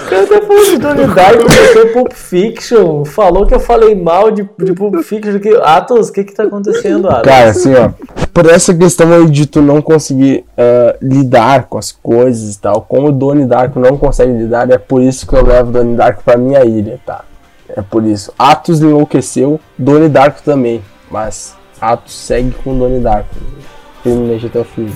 tá 0.09 0.47
falando 0.47 0.71
de 0.71 0.79
Donnie 0.79 1.15
Darko, 1.15 1.45
botou 1.45 1.93
Pulp 1.93 2.13
Fiction, 2.13 3.05
falou 3.05 3.47
que 3.47 3.55
eu 3.55 3.61
falei 3.61 3.95
mal 3.95 4.31
de, 4.31 4.49
de 4.59 4.73
Pulp 4.73 4.97
Fiction. 5.03 5.39
Que... 5.39 5.55
Atos, 5.63 6.09
o 6.09 6.13
que 6.13 6.25
que 6.25 6.35
tá 6.35 6.45
acontecendo, 6.45 7.09
Atos? 7.09 7.31
Cara, 7.31 7.51
assim, 7.51 7.75
ó. 7.75 7.91
Por 8.33 8.49
essa 8.49 8.75
questão 8.75 9.13
aí 9.13 9.27
de 9.27 9.47
tu 9.47 9.61
não 9.61 9.83
conseguir 9.83 10.45
ah, 10.57 10.97
lidar 11.03 11.65
com 11.65 11.79
as 11.79 11.93
coisas 11.93 12.55
e 12.55 12.61
tal, 12.61 12.83
como 12.83 13.09
o 13.09 13.13
Donnie 13.13 13.47
Darko 13.47 13.81
não 13.81 13.99
consegue 13.99 14.33
lidar, 14.33 14.71
é 14.71 14.79
por 14.79 15.03
isso 15.03 15.27
que 15.27 15.35
eu 15.35 15.45
levo 15.45 15.73
Donnie 15.73 15.97
Darko 15.97 16.23
pra 16.23 16.37
minha 16.37 16.65
ilha, 16.65 17.01
tá? 17.05 17.25
É 17.69 17.83
por 17.83 18.05
isso. 18.05 18.33
Atos 18.39 18.81
enlouqueceu, 18.81 19.61
Donnie 19.77 20.09
Darko 20.09 20.41
também. 20.43 20.81
Mas 21.11 21.57
Atos 21.81 22.15
segue 22.15 22.53
com 22.63 22.79
Donnie 22.79 23.01
Darko. 23.01 23.35
Terminei 24.03 24.41
até 24.45 24.61
o 24.61 24.65
fim. 24.65 24.91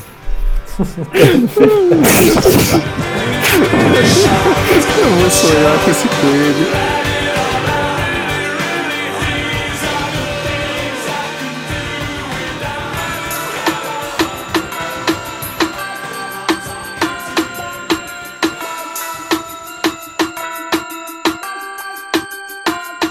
Eu 3.54 5.10
vou 5.18 5.30
sonhar 5.30 5.84
com 5.84 5.90
esse 5.90 6.08
coelho. 6.08 7.02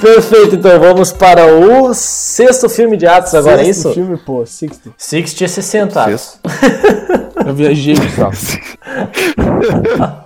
Perfeito, 0.02 0.56
então 0.56 0.80
vamos 0.80 1.12
para 1.12 1.46
o 1.46 1.94
sexto 1.94 2.68
filme 2.68 2.98
de 2.98 3.06
Atos 3.06 3.36
agora, 3.36 3.62
é 3.62 3.66
Sexto 3.66 3.80
isso? 3.80 3.94
filme, 3.94 4.18
pô, 4.18 4.44
60. 4.44 4.94
60 4.98 5.44
é 5.44 5.48
60 5.48 6.02
Atos. 6.04 6.40
Eu 7.46 7.54
viajei, 7.54 7.94
pessoal. 8.00 8.32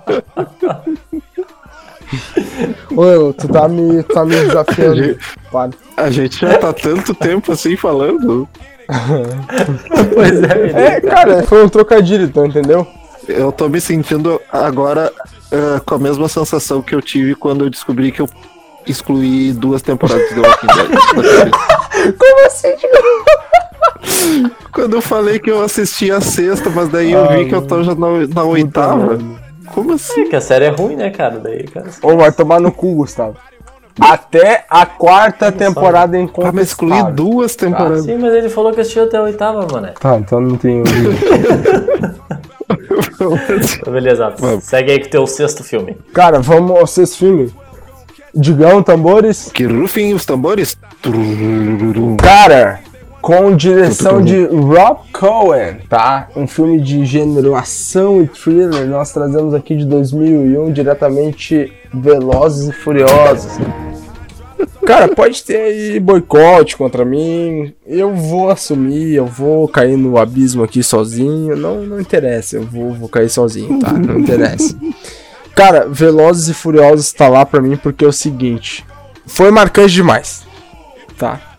Ô, 2.96 3.32
tu 3.32 3.48
tá 3.48 3.68
me, 3.68 4.02
tu 4.02 4.14
tá 4.14 4.24
me 4.24 4.36
desafiando. 4.36 5.18
Para. 5.52 5.70
A 5.96 6.10
gente 6.10 6.40
já 6.40 6.58
tá 6.58 6.72
tanto 6.72 7.14
tempo 7.14 7.52
assim 7.52 7.76
falando. 7.76 8.48
pois 10.14 10.42
é, 10.42 10.96
É, 10.96 11.00
cara, 11.00 11.42
foi 11.42 11.64
um 11.64 11.68
trocadilho, 11.68 12.24
então, 12.24 12.46
entendeu? 12.46 12.86
Eu 13.28 13.50
tô 13.50 13.68
me 13.68 13.80
sentindo 13.80 14.40
agora 14.52 15.12
ah, 15.52 15.80
com 15.84 15.94
a 15.94 15.98
mesma 15.98 16.28
sensação 16.28 16.82
que 16.82 16.94
eu 16.94 17.02
tive 17.02 17.34
quando 17.34 17.64
eu 17.64 17.70
descobri 17.70 18.10
que 18.12 18.20
eu 18.20 18.28
excluí 18.86 19.52
duas 19.52 19.82
temporadas 19.82 20.28
The 20.28 20.40
Walking 20.40 20.66
Dead. 21.22 21.50
Como 22.18 22.46
assim? 22.46 22.68
Quando 24.72 24.96
eu 24.96 25.02
falei 25.02 25.38
que 25.38 25.50
eu 25.50 25.62
assisti 25.62 26.10
a 26.10 26.20
sexta, 26.20 26.70
mas 26.70 26.88
daí 26.88 27.12
eu 27.12 27.28
vi 27.28 27.46
que 27.46 27.54
eu 27.54 27.62
tô 27.62 27.82
já 27.82 27.94
na, 27.94 28.26
na 28.32 28.44
oitava. 28.44 29.18
Como 29.72 29.92
assim? 29.94 30.22
É 30.22 30.28
que 30.28 30.36
a 30.36 30.40
série 30.40 30.64
é 30.66 30.70
ruim, 30.70 30.96
né, 30.96 31.10
cara? 31.10 31.38
Daí, 31.38 31.64
cara. 31.64 31.86
Ô, 32.02 32.16
vai 32.16 32.32
tomar 32.32 32.60
no 32.60 32.72
cu, 32.72 32.94
Gustavo. 32.94 33.36
Até 33.98 34.66
a 34.68 34.84
quarta 34.84 35.50
temporada 35.50 36.18
em 36.18 36.30
Ah, 36.44 36.52
mas 36.52 36.68
excluí 36.68 37.02
duas 37.12 37.56
temporadas. 37.56 38.04
Sim, 38.04 38.18
mas 38.18 38.34
ele 38.34 38.50
falou 38.50 38.72
que 38.72 38.80
assistiu 38.80 39.04
até 39.04 39.16
a 39.16 39.22
oitava, 39.22 39.66
mano. 39.72 39.88
Tá, 39.98 40.18
então 40.18 40.38
não 40.40 40.56
tem. 40.58 40.82
Beleza, 43.90 44.26
Atos. 44.26 44.64
Segue 44.64 44.92
aí 44.92 45.00
com 45.00 45.06
o 45.06 45.10
teu 45.10 45.26
sexto 45.26 45.64
filme. 45.64 45.96
Cara, 46.12 46.40
vamos 46.40 46.76
ao 46.78 46.86
sexto 46.86 47.16
filme. 47.18 47.52
Digão, 48.34 48.82
tambores. 48.82 49.50
Que 49.52 49.64
rufem 49.64 50.12
os 50.12 50.26
tambores. 50.26 50.76
Cara, 52.18 52.80
com 53.26 53.56
direção 53.56 54.22
de 54.22 54.44
Rob 54.44 55.00
Cohen, 55.12 55.78
tá? 55.88 56.28
Um 56.36 56.46
filme 56.46 56.80
de 56.80 57.04
gênero 57.04 57.56
ação 57.56 58.22
e 58.22 58.28
thriller. 58.28 58.86
Nós 58.86 59.12
trazemos 59.12 59.52
aqui 59.52 59.74
de 59.74 59.84
2001 59.84 60.72
diretamente 60.72 61.72
Velozes 61.92 62.68
e 62.68 62.72
Furiosos. 62.72 63.58
Cara, 64.86 65.08
pode 65.08 65.42
ter 65.42 65.56
aí 65.56 65.98
boicote 65.98 66.76
contra 66.76 67.04
mim. 67.04 67.74
Eu 67.84 68.14
vou 68.14 68.48
assumir, 68.48 69.14
eu 69.14 69.26
vou 69.26 69.66
cair 69.66 69.96
no 69.96 70.16
abismo 70.18 70.62
aqui 70.62 70.80
sozinho. 70.80 71.56
Não, 71.56 71.82
não 71.82 72.00
interessa, 72.00 72.58
eu 72.58 72.62
vou, 72.62 72.94
vou 72.94 73.08
cair 73.08 73.28
sozinho, 73.28 73.80
tá? 73.80 73.92
Não 73.92 74.20
interessa. 74.22 74.72
Cara, 75.52 75.88
Velozes 75.88 76.46
e 76.46 76.54
Furiosos 76.54 77.12
tá 77.12 77.26
lá 77.26 77.44
pra 77.44 77.60
mim 77.60 77.76
porque 77.76 78.04
é 78.04 78.08
o 78.08 78.12
seguinte: 78.12 78.86
foi 79.26 79.50
marcante 79.50 79.94
demais. 79.94 80.46
tá? 81.18 81.55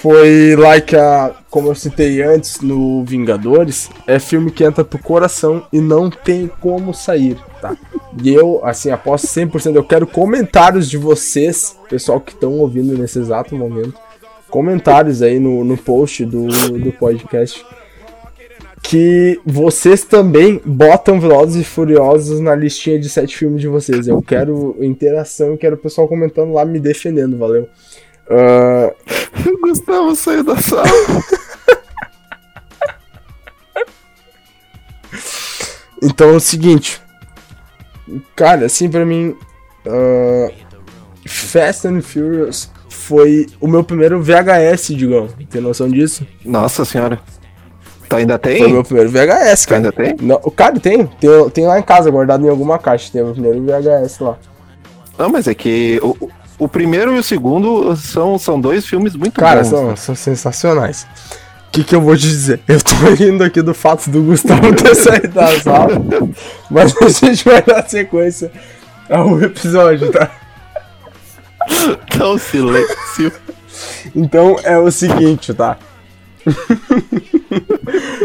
Foi 0.00 0.56
like 0.56 0.96
a. 0.96 1.34
Como 1.50 1.68
eu 1.68 1.74
citei 1.74 2.22
antes 2.22 2.60
no 2.60 3.04
Vingadores, 3.04 3.90
é 4.06 4.18
filme 4.18 4.50
que 4.50 4.64
entra 4.64 4.84
pro 4.84 4.98
coração 4.98 5.66
e 5.72 5.80
não 5.80 6.08
tem 6.08 6.48
como 6.60 6.94
sair, 6.94 7.36
tá? 7.60 7.76
E 8.22 8.32
eu, 8.32 8.64
assim, 8.64 8.90
aposto 8.90 9.26
100%. 9.26 9.74
Eu 9.74 9.84
quero 9.84 10.06
comentários 10.06 10.88
de 10.88 10.96
vocês, 10.96 11.76
pessoal 11.88 12.20
que 12.20 12.32
estão 12.32 12.52
ouvindo 12.58 12.96
nesse 12.96 13.18
exato 13.18 13.54
momento. 13.54 13.94
Comentários 14.48 15.22
aí 15.22 15.38
no, 15.38 15.64
no 15.64 15.76
post 15.76 16.24
do, 16.24 16.46
do 16.46 16.92
podcast. 16.92 17.64
Que 18.82 19.38
vocês 19.44 20.04
também 20.04 20.60
botam 20.64 21.20
Velozes 21.20 21.60
e 21.60 21.64
Furiosos 21.64 22.40
na 22.40 22.54
listinha 22.54 22.98
de 22.98 23.08
sete 23.08 23.36
filmes 23.36 23.60
de 23.60 23.68
vocês. 23.68 24.08
Eu 24.08 24.22
quero 24.22 24.76
interação, 24.80 25.48
eu 25.48 25.58
quero 25.58 25.74
o 25.74 25.78
pessoal 25.78 26.08
comentando 26.08 26.54
lá, 26.54 26.64
me 26.64 26.80
defendendo, 26.80 27.36
valeu? 27.36 27.68
Ah, 28.30 28.94
Gustavo 29.62 30.14
saiu 30.14 30.44
da 30.44 30.56
sala. 30.56 30.84
Então 36.02 36.30
é 36.30 36.32
o 36.32 36.40
seguinte. 36.40 37.00
Cara, 38.34 38.66
assim 38.66 38.88
pra 38.88 39.04
mim. 39.04 39.36
ah, 39.86 40.50
Fast 41.26 41.86
and 41.86 42.00
Furious 42.00 42.70
foi 42.88 43.46
o 43.60 43.68
meu 43.68 43.84
primeiro 43.84 44.22
VHS, 44.22 44.94
Digão. 44.96 45.28
Tem 45.50 45.60
noção 45.60 45.88
disso? 45.88 46.26
Nossa 46.44 46.84
senhora. 46.84 47.20
Tu 48.08 48.16
ainda 48.16 48.38
tem? 48.38 48.58
Foi 48.58 48.68
o 48.68 48.72
meu 48.72 48.84
primeiro 48.84 49.10
VHS, 49.10 49.66
cara. 49.66 49.76
ainda 49.76 49.92
tem? 49.92 50.16
Não, 50.20 50.38
cara, 50.56 50.80
tem. 50.80 51.06
tem. 51.06 51.50
Tem 51.50 51.66
lá 51.66 51.78
em 51.78 51.82
casa, 51.82 52.10
guardado 52.10 52.44
em 52.44 52.48
alguma 52.48 52.78
caixa. 52.78 53.10
Tem 53.12 53.22
o 53.22 53.26
meu 53.26 53.34
primeiro 53.34 53.62
VHS 53.62 54.18
lá. 54.20 54.38
Não, 55.18 55.28
mas 55.28 55.46
é 55.46 55.54
que 55.54 56.00
o, 56.02 56.30
o 56.60 56.68
primeiro 56.68 57.16
e 57.16 57.18
o 57.18 57.22
segundo 57.22 57.96
são, 57.96 58.38
são 58.38 58.60
dois 58.60 58.86
filmes 58.86 59.16
muito 59.16 59.40
Cara, 59.40 59.62
bons. 59.62 59.68
são, 59.68 59.96
são 59.96 60.14
sensacionais. 60.14 61.06
O 61.66 61.70
que, 61.72 61.82
que 61.82 61.94
eu 61.94 62.02
vou 62.02 62.14
te 62.14 62.22
dizer? 62.22 62.60
Eu 62.68 62.80
tô 62.82 62.94
rindo 63.16 63.42
aqui 63.42 63.62
do 63.62 63.72
fato 63.72 64.10
do 64.10 64.22
Gustavo 64.22 64.72
ter 64.76 64.94
saído 64.94 65.28
da 65.28 65.58
sala. 65.58 65.88
mas 66.70 66.94
a 67.00 67.08
gente 67.08 67.44
vai 67.44 67.62
dar 67.62 67.88
sequência 67.88 68.52
ao 69.08 69.40
episódio, 69.42 70.12
tá? 70.12 70.30
Dá 72.16 72.28
um 72.28 72.38
silêncio. 72.38 73.32
Então 74.14 74.56
é 74.62 74.78
o 74.78 74.90
seguinte, 74.90 75.54
tá? 75.54 75.78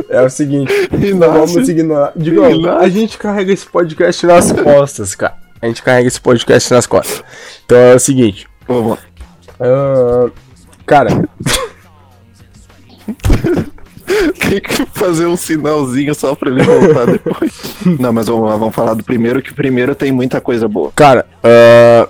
é 0.10 0.22
o 0.22 0.30
seguinte, 0.30 0.72
não 1.14 1.32
vamos 1.32 1.70
ignorar. 1.70 2.12
Digão, 2.16 2.78
a 2.78 2.90
gente 2.90 3.18
carrega 3.18 3.54
esse 3.54 3.66
podcast 3.66 4.26
nas 4.26 4.52
costas, 4.52 5.16
cara. 5.16 5.45
A 5.62 5.68
gente 5.68 5.82
carrega 5.82 6.08
esse 6.08 6.22
podcast 6.22 6.72
nas 6.74 6.86
costas. 6.86 7.24
Então 7.66 7.78
é 7.78 7.96
o 7.96 8.00
seguinte. 8.00 8.48
Vamos 8.68 8.92
lá. 8.92 8.98
cara, 10.86 11.10
Tem 14.50 14.62
que 14.62 14.86
fazer 14.94 15.26
um 15.26 15.36
sinalzinho 15.36 16.14
só 16.14 16.36
pra 16.36 16.50
ele 16.50 16.64
voltar 16.64 17.06
depois. 17.06 17.76
Não, 18.00 18.14
mas 18.14 18.28
vamos 18.28 18.50
lá, 18.50 18.56
vamos 18.56 18.76
falar 18.76 18.94
do 18.94 19.04
primeiro, 19.04 19.42
que 19.42 19.52
o 19.52 19.56
primeiro 19.56 19.96
tem 19.96 20.12
muita 20.12 20.40
coisa 20.40 20.68
boa. 20.68 20.92
Cara, 20.96 21.26
ah, 21.44 22.08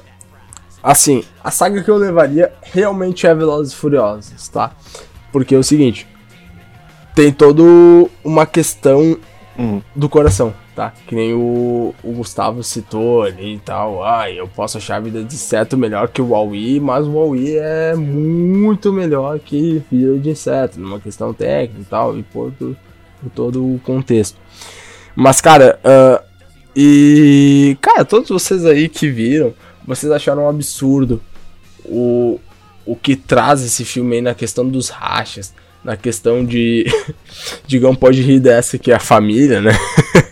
assim, 0.83 1.23
a 1.43 1.51
saga 1.51 1.83
que 1.83 1.89
eu 1.89 1.97
levaria 1.97 2.51
realmente 2.61 3.25
é 3.25 3.33
Velozes 3.33 3.73
e 3.73 3.75
Furiosos, 3.75 4.47
tá? 4.49 4.71
Porque 5.31 5.55
é 5.55 5.57
o 5.57 5.63
seguinte, 5.63 6.07
tem 7.13 7.31
todo 7.31 8.09
uma 8.23 8.45
questão 8.45 9.17
do 9.95 10.09
coração, 10.09 10.53
tá? 10.75 10.93
Que 11.07 11.15
nem 11.15 11.33
o, 11.33 11.95
o 12.03 12.11
Gustavo 12.11 12.61
citou 12.63 13.23
ali 13.23 13.55
e 13.55 13.59
tal. 13.59 14.03
Ah, 14.03 14.29
eu 14.29 14.47
posso 14.47 14.77
achar 14.77 14.97
a 14.97 14.99
vida 14.99 15.23
de 15.23 15.33
inseto 15.33 15.77
melhor 15.77 16.09
que 16.09 16.21
o 16.21 16.29
Huawei, 16.29 16.79
mas 16.79 17.07
o 17.07 17.13
Huawei 17.13 17.57
é 17.57 17.95
muito 17.95 18.91
melhor 18.91 19.39
que 19.39 19.81
vida 19.89 20.17
de 20.19 20.29
inseto, 20.29 20.79
numa 20.79 20.99
questão 20.99 21.33
técnica 21.33 21.81
e 21.81 21.85
tal, 21.85 22.17
e 22.17 22.23
por, 22.23 22.51
por 22.51 22.75
todo 23.33 23.63
o 23.63 23.79
contexto. 23.79 24.37
Mas, 25.15 25.39
cara, 25.39 25.79
ah, 25.83 26.21
e. 26.75 27.77
Cara, 27.79 28.03
todos 28.03 28.29
vocês 28.29 28.65
aí 28.65 28.89
que 28.89 29.09
viram, 29.09 29.53
vocês 29.87 30.11
acharam 30.11 30.43
um 30.43 30.49
absurdo 30.49 31.21
o, 31.85 32.39
o 32.85 32.95
que 32.95 33.15
traz 33.15 33.63
esse 33.63 33.85
filme 33.85 34.15
aí 34.17 34.21
na 34.21 34.35
questão 34.35 34.67
dos 34.67 34.89
rachas, 34.89 35.53
na 35.83 35.95
questão 35.95 36.45
de. 36.45 36.85
Digão 37.65 37.95
pode 37.95 38.21
rir 38.21 38.41
dessa 38.41 38.77
que 38.77 38.91
é 38.91 38.95
a 38.95 38.99
família, 38.99 39.61
né? 39.61 39.71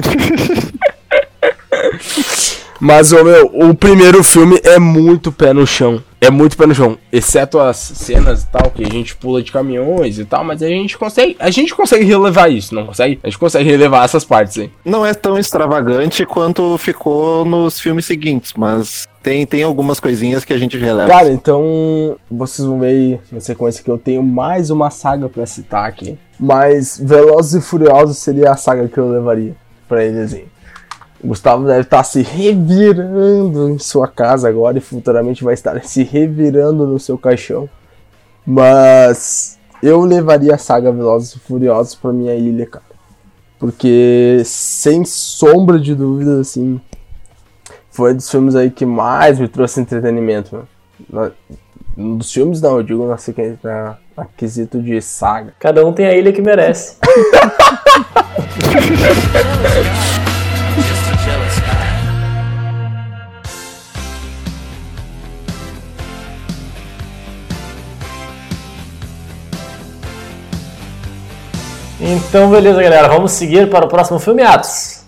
Mas, 2.80 3.12
ô 3.12 3.22
meu, 3.22 3.50
o 3.52 3.74
primeiro 3.74 4.24
filme 4.24 4.58
é 4.64 4.78
muito 4.78 5.30
pé 5.30 5.52
no 5.52 5.66
chão. 5.66 6.02
É 6.18 6.30
muito 6.30 6.56
pé 6.56 6.64
no 6.64 6.74
chão. 6.74 6.96
Exceto 7.12 7.58
as 7.58 7.76
cenas 7.76 8.42
e 8.42 8.46
tal, 8.46 8.70
que 8.70 8.82
a 8.82 8.88
gente 8.88 9.14
pula 9.16 9.42
de 9.42 9.52
caminhões 9.52 10.18
e 10.18 10.24
tal, 10.24 10.42
mas 10.42 10.62
a 10.62 10.66
gente 10.66 10.96
consegue. 10.96 11.36
A 11.38 11.50
gente 11.50 11.74
consegue 11.74 12.04
relevar 12.04 12.50
isso, 12.50 12.74
não 12.74 12.86
consegue? 12.86 13.20
A 13.22 13.28
gente 13.28 13.38
consegue 13.38 13.68
relevar 13.68 14.06
essas 14.06 14.24
partes 14.24 14.56
aí. 14.56 14.70
Não 14.82 15.04
é 15.04 15.12
tão 15.12 15.38
extravagante 15.38 16.24
quanto 16.24 16.78
ficou 16.78 17.44
nos 17.44 17.78
filmes 17.78 18.06
seguintes, 18.06 18.54
mas 18.56 19.06
tem, 19.22 19.44
tem 19.44 19.62
algumas 19.62 20.00
coisinhas 20.00 20.42
que 20.42 20.52
a 20.54 20.58
gente 20.58 20.78
releva. 20.78 21.10
Cara, 21.10 21.30
então 21.30 22.16
vocês 22.30 22.66
vão 22.66 22.80
ver 22.80 22.86
aí 22.86 23.20
na 23.30 23.40
sequência 23.40 23.84
que 23.84 23.90
eu 23.90 23.98
tenho 23.98 24.22
mais 24.22 24.70
uma 24.70 24.88
saga 24.88 25.28
pra 25.28 25.44
citar 25.44 25.86
aqui. 25.86 26.16
Mas 26.38 26.98
Velozes 26.98 27.62
e 27.62 27.66
Furiosos 27.66 28.16
seria 28.16 28.52
a 28.52 28.56
saga 28.56 28.88
que 28.88 28.96
eu 28.96 29.10
levaria 29.10 29.54
pra 29.90 30.04
eles 30.04 30.32
aí. 30.32 30.46
O 31.22 31.26
Gustavo 31.28 31.66
deve 31.66 31.80
estar 31.80 32.02
se 32.04 32.22
revirando 32.22 33.68
em 33.68 33.78
sua 33.78 34.08
casa 34.08 34.48
agora 34.48 34.78
e 34.78 34.80
futuramente 34.80 35.44
vai 35.44 35.52
estar 35.52 35.82
se 35.84 36.02
revirando 36.02 36.86
no 36.86 36.98
seu 36.98 37.18
caixão. 37.18 37.68
Mas 38.46 39.58
eu 39.82 40.00
levaria 40.00 40.54
a 40.54 40.58
saga 40.58 40.92
Velozes 40.92 41.34
e 41.34 41.38
Furiosos 41.40 41.94
pra 41.94 42.12
minha 42.12 42.34
ilha, 42.34 42.64
cara. 42.64 42.84
Porque 43.58 44.40
sem 44.46 45.04
sombra 45.04 45.78
de 45.78 45.94
dúvida, 45.94 46.40
assim, 46.40 46.80
foi 47.90 48.12
um 48.12 48.16
dos 48.16 48.30
filmes 48.30 48.54
aí 48.54 48.70
que 48.70 48.86
mais 48.86 49.38
me 49.38 49.48
trouxe 49.48 49.80
entretenimento, 49.80 50.66
mano. 51.10 51.32
Um 51.98 52.16
dos 52.16 52.32
filmes 52.32 52.62
não, 52.62 52.78
eu 52.78 52.82
digo 52.82 53.06
na, 53.06 53.16
na, 53.62 53.98
na 54.16 54.24
quesito 54.36 54.80
de 54.80 55.02
saga. 55.02 55.52
Cada 55.58 55.84
um 55.84 55.92
tem 55.92 56.06
a 56.06 56.16
ilha 56.16 56.32
que 56.32 56.40
merece. 56.40 56.96
Então, 72.00 72.50
beleza, 72.50 72.82
galera. 72.82 73.08
Vamos 73.08 73.32
seguir 73.32 73.68
para 73.68 73.84
o 73.84 73.88
próximo 73.88 74.18
filme, 74.18 74.42
Atos. 74.42 75.04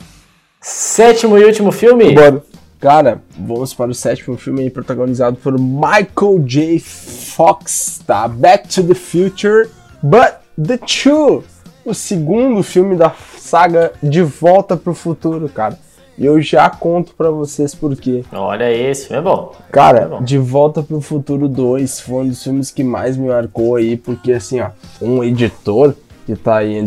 Sétimo 0.61 1.39
e 1.39 1.45
último 1.45 1.73
filme? 1.73 2.15
Bora. 2.15 2.43
Cara, 2.79 3.23
vamos 3.39 3.73
para 3.73 3.91
o 3.91 3.95
sétimo 3.95 4.37
filme 4.37 4.69
protagonizado 4.69 5.37
por 5.37 5.59
Michael 5.59 6.45
J. 6.45 6.81
Fox, 6.81 8.01
tá? 8.07 8.29
Back 8.29 8.69
to 8.69 8.83
the 8.83 8.95
Future, 8.95 9.69
but 10.03 10.35
the 10.61 10.79
Two. 10.79 11.45
O 11.85 11.95
segundo 11.95 12.63
filme 12.63 12.97
da 12.97 13.13
saga 13.37 13.93
De 14.03 14.23
Volta 14.23 14.77
pro 14.77 14.95
Futuro, 14.95 15.49
cara. 15.49 15.79
E 16.17 16.25
eu 16.27 16.41
já 16.41 16.69
conto 16.69 17.15
pra 17.15 17.31
vocês 17.31 17.75
por 17.75 17.97
quê. 17.97 18.23
Olha 18.33 18.71
esse 18.71 19.13
é 19.13 19.21
bom. 19.21 19.53
Cara, 19.71 20.01
É 20.01 20.07
bom. 20.07 20.23
De 20.23 20.39
Volta 20.39 20.83
pro 20.83 21.01
Futuro 21.01 21.49
2 21.49 22.01
foi 22.01 22.25
um 22.25 22.29
dos 22.29 22.43
filmes 22.43 22.71
que 22.71 22.85
mais 22.85 23.17
me 23.17 23.29
marcou 23.29 23.77
aí, 23.77 23.97
porque 23.97 24.33
assim, 24.33 24.61
ó, 24.61 24.69
um 25.01 25.25
editor 25.25 25.95
que 26.27 26.37
tá 26.37 26.59
aí 26.59 26.83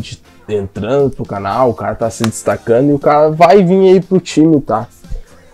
entrando 0.47 1.09
pro 1.09 1.26
canal, 1.26 1.72
o 1.72 1.73
cara 1.73 1.95
tá 1.95 2.09
se 2.09 2.23
destacando 2.23 2.89
e 2.91 2.93
o 2.93 2.99
cara 2.99 3.30
vai 3.31 3.63
vir 3.63 3.93
aí 3.93 3.99
pro 3.99 4.19
time, 4.19 4.61
tá? 4.61 4.88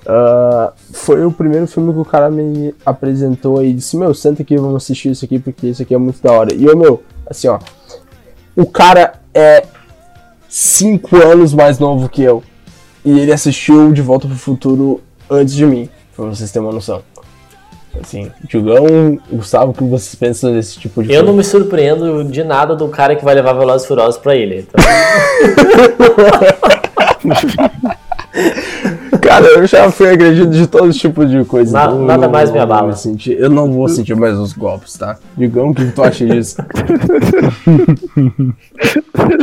Ah, 0.05 0.73
foi 0.91 1.26
o 1.26 1.31
primeiro 1.31 1.68
filme 1.68 1.93
que 1.93 1.99
o 1.99 2.05
cara 2.05 2.30
me 2.30 2.76
apresentou 2.85 3.59
aí, 3.59 3.73
disse, 3.73 3.95
meu, 3.97 4.13
senta 4.13 4.41
aqui, 4.41 4.57
vamos 4.57 4.84
assistir 4.84 5.11
isso 5.11 5.26
aqui, 5.26 5.39
porque 5.39 5.68
isso 5.68 5.81
aqui 5.81 5.93
é 5.93 5.97
muito 5.97 6.22
da 6.22 6.31
hora. 6.31 6.53
E 6.53 6.65
eu, 6.65 6.76
meu, 6.76 7.01
assim, 7.26 7.47
ó, 7.47 7.59
o 8.56 8.65
cara 8.65 9.14
é 9.34 9.64
5 10.49 11.15
anos 11.18 11.53
mais 11.53 11.80
novo 11.80 12.10
que 12.10 12.22
eu. 12.22 12.44
E 13.03 13.19
ele 13.19 13.32
assistiu 13.34 13.91
De 13.91 14.02
Volta 14.02 14.28
pro 14.28 14.38
Futuro 14.38 15.02
antes 15.30 15.53
de 15.56 15.65
mim, 15.65 15.90
pra 16.15 16.26
vocês 16.26 16.52
terem 16.52 16.68
uma 16.68 16.73
noção. 16.73 17.02
Assim, 17.99 18.32
Digão, 18.48 19.19
Gustavo, 19.32 19.72
o 19.72 19.73
que 19.73 19.84
vocês 19.84 20.15
pensam 20.15 20.53
desse 20.53 20.80
tipo 20.80 21.03
de 21.03 21.10
Eu 21.10 21.15
coisa? 21.15 21.23
não 21.30 21.34
me 21.38 21.44
surpreendo 21.44 22.23
de 22.23 22.41
nada 22.44 22.73
do 22.76 22.88
cara 22.88 23.15
que 23.18 23.26
vai 23.26 23.36
levar 23.36 23.52
Velozes 23.53 23.84
e 23.84 23.88
Furiosos 23.88 24.18
pra 24.19 24.36
ilha. 24.36 24.65
Então, 27.23 27.91
Cara, 29.22 29.45
eu 29.45 29.65
já 29.68 29.89
fui 29.91 30.10
agredido 30.10 30.52
de 30.52 30.65
todo 30.68 30.91
tipo 30.91 31.26
de 31.26 31.45
coisa. 31.45 31.72
Na- 31.72 31.85
então 31.85 32.06
nada 32.06 32.23
não 32.26 32.31
mais 32.31 32.52
me 32.52 32.60
abala. 32.60 32.93
sentir- 32.95 33.38
eu 33.39 33.49
não 33.49 33.72
vou 33.72 33.88
sentir 33.88 34.15
mais 34.15 34.38
os 34.38 34.52
golpes, 34.53 34.93
tá? 34.98 35.18
Digão, 35.38 35.69
o 35.69 35.76
que 35.76 35.85
que 35.85 35.91
tu 35.91 36.03
acha 36.03 36.26
disso? 36.26 36.57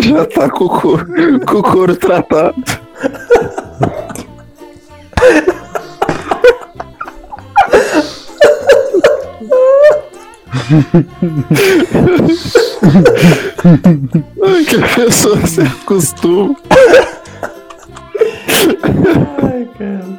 Já 0.03 0.25
tá 0.27 0.51
com 0.51 0.65
o 0.65 0.69
couro, 0.69 1.07
com 1.47 1.59
o 1.59 1.63
couro 1.63 1.95
tratado. 1.97 2.55
Ai, 14.45 14.65
que 14.65 14.77
a 14.77 14.89
pessoa 14.95 15.47
se 15.47 15.61
acostuma. 15.61 16.57
Ai, 19.43 19.69
cara. 19.79 20.19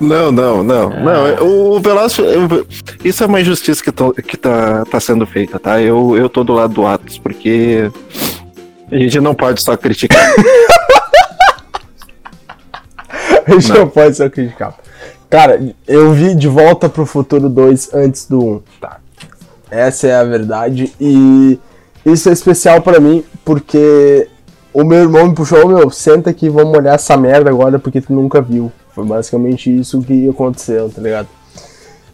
Não, 0.00 0.32
não, 0.32 0.62
não. 0.62 0.90
não 0.90 1.34
o, 1.46 1.78
o 1.78 1.82
eu- 2.20 2.66
Isso 3.04 3.22
é 3.22 3.26
uma 3.26 3.40
injustiça 3.40 3.82
que, 3.82 3.92
tô- 3.92 4.12
que 4.12 4.36
tá, 4.36 4.84
tá 4.84 4.98
sendo 5.00 5.26
feita, 5.26 5.58
tá? 5.58 5.80
Eu, 5.80 6.16
eu 6.16 6.28
tô 6.28 6.42
do 6.42 6.52
lado 6.52 6.74
do 6.74 6.86
Atos, 6.86 7.18
porque 7.18 7.90
a 8.90 8.96
gente 8.96 9.20
não 9.20 9.34
pode 9.34 9.62
só 9.62 9.76
criticar. 9.76 10.20
A 13.44 13.50
gente 13.52 13.72
não, 13.72 13.88
pode 13.88 14.16
só 14.16 14.28
criticar. 14.30 14.74
Cara, 15.28 15.60
eu 15.88 16.12
vi 16.12 16.34
De 16.34 16.46
Volta 16.46 16.88
pro 16.88 17.04
Futuro 17.04 17.48
2 17.48 17.92
antes 17.92 18.26
do 18.26 18.38
1, 18.38 18.62
tá? 18.80 18.98
Essa 19.70 20.06
é 20.06 20.14
a 20.14 20.22
verdade 20.24 20.92
e 21.00 21.58
isso 22.04 22.28
é 22.28 22.32
especial 22.32 22.82
pra 22.82 23.00
mim 23.00 23.24
porque 23.44 24.28
o 24.72 24.84
meu 24.84 24.98
irmão 24.98 25.28
me 25.28 25.34
puxou, 25.34 25.64
"Ô, 25.64 25.68
meu, 25.68 25.90
senta 25.90 26.30
aqui, 26.30 26.48
vamos 26.48 26.76
olhar 26.76 26.94
essa 26.94 27.16
merda 27.16 27.50
agora 27.50 27.78
porque 27.78 28.00
tu 28.00 28.12
nunca 28.12 28.40
viu. 28.40 28.70
Foi 28.94 29.04
basicamente 29.04 29.74
isso 29.74 30.02
que 30.02 30.28
aconteceu, 30.28 30.90
tá 30.90 31.00
ligado? 31.00 31.28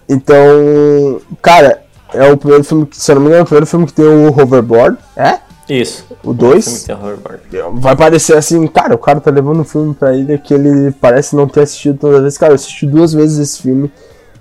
Então, 0.09 1.21
cara, 1.43 1.83
é 2.15 2.31
o 2.31 2.37
primeiro 2.37 2.65
filme, 2.65 2.87
que, 2.87 2.97
se 2.97 3.11
eu 3.11 3.17
não 3.17 3.23
me 3.23 3.29
engano, 3.29 3.41
é 3.41 3.43
o 3.43 3.47
primeiro 3.47 3.67
filme 3.67 3.87
que 3.87 3.93
tem 3.93 4.05
o 4.07 4.29
hoverboard, 4.29 4.97
é? 5.17 5.39
Isso. 5.69 6.07
O 6.25 6.33
2? 6.33 6.65
Filme 6.65 6.79
que 6.81 6.87
tem 6.87 6.95
hoverboard. 6.97 7.81
vai 7.81 7.95
parecer 7.95 8.37
assim, 8.37 8.67
cara, 8.67 8.95
o 8.95 8.99
cara 8.99 9.21
tá 9.21 9.31
levando 9.31 9.61
um 9.61 9.65
filme 9.65 9.93
pra 9.93 10.17
ele 10.17 10.39
que 10.39 10.55
ele 10.55 10.91
parece 10.93 11.37
não 11.37 11.47
ter 11.47 11.61
assistido 11.63 11.99
todas 11.99 12.17
as 12.17 12.23
vezes. 12.23 12.39
Cara, 12.39 12.53
eu 12.53 12.55
assisti 12.55 12.87
duas 12.87 13.13
vezes 13.13 13.39
esse 13.39 13.63
filme. 13.63 13.93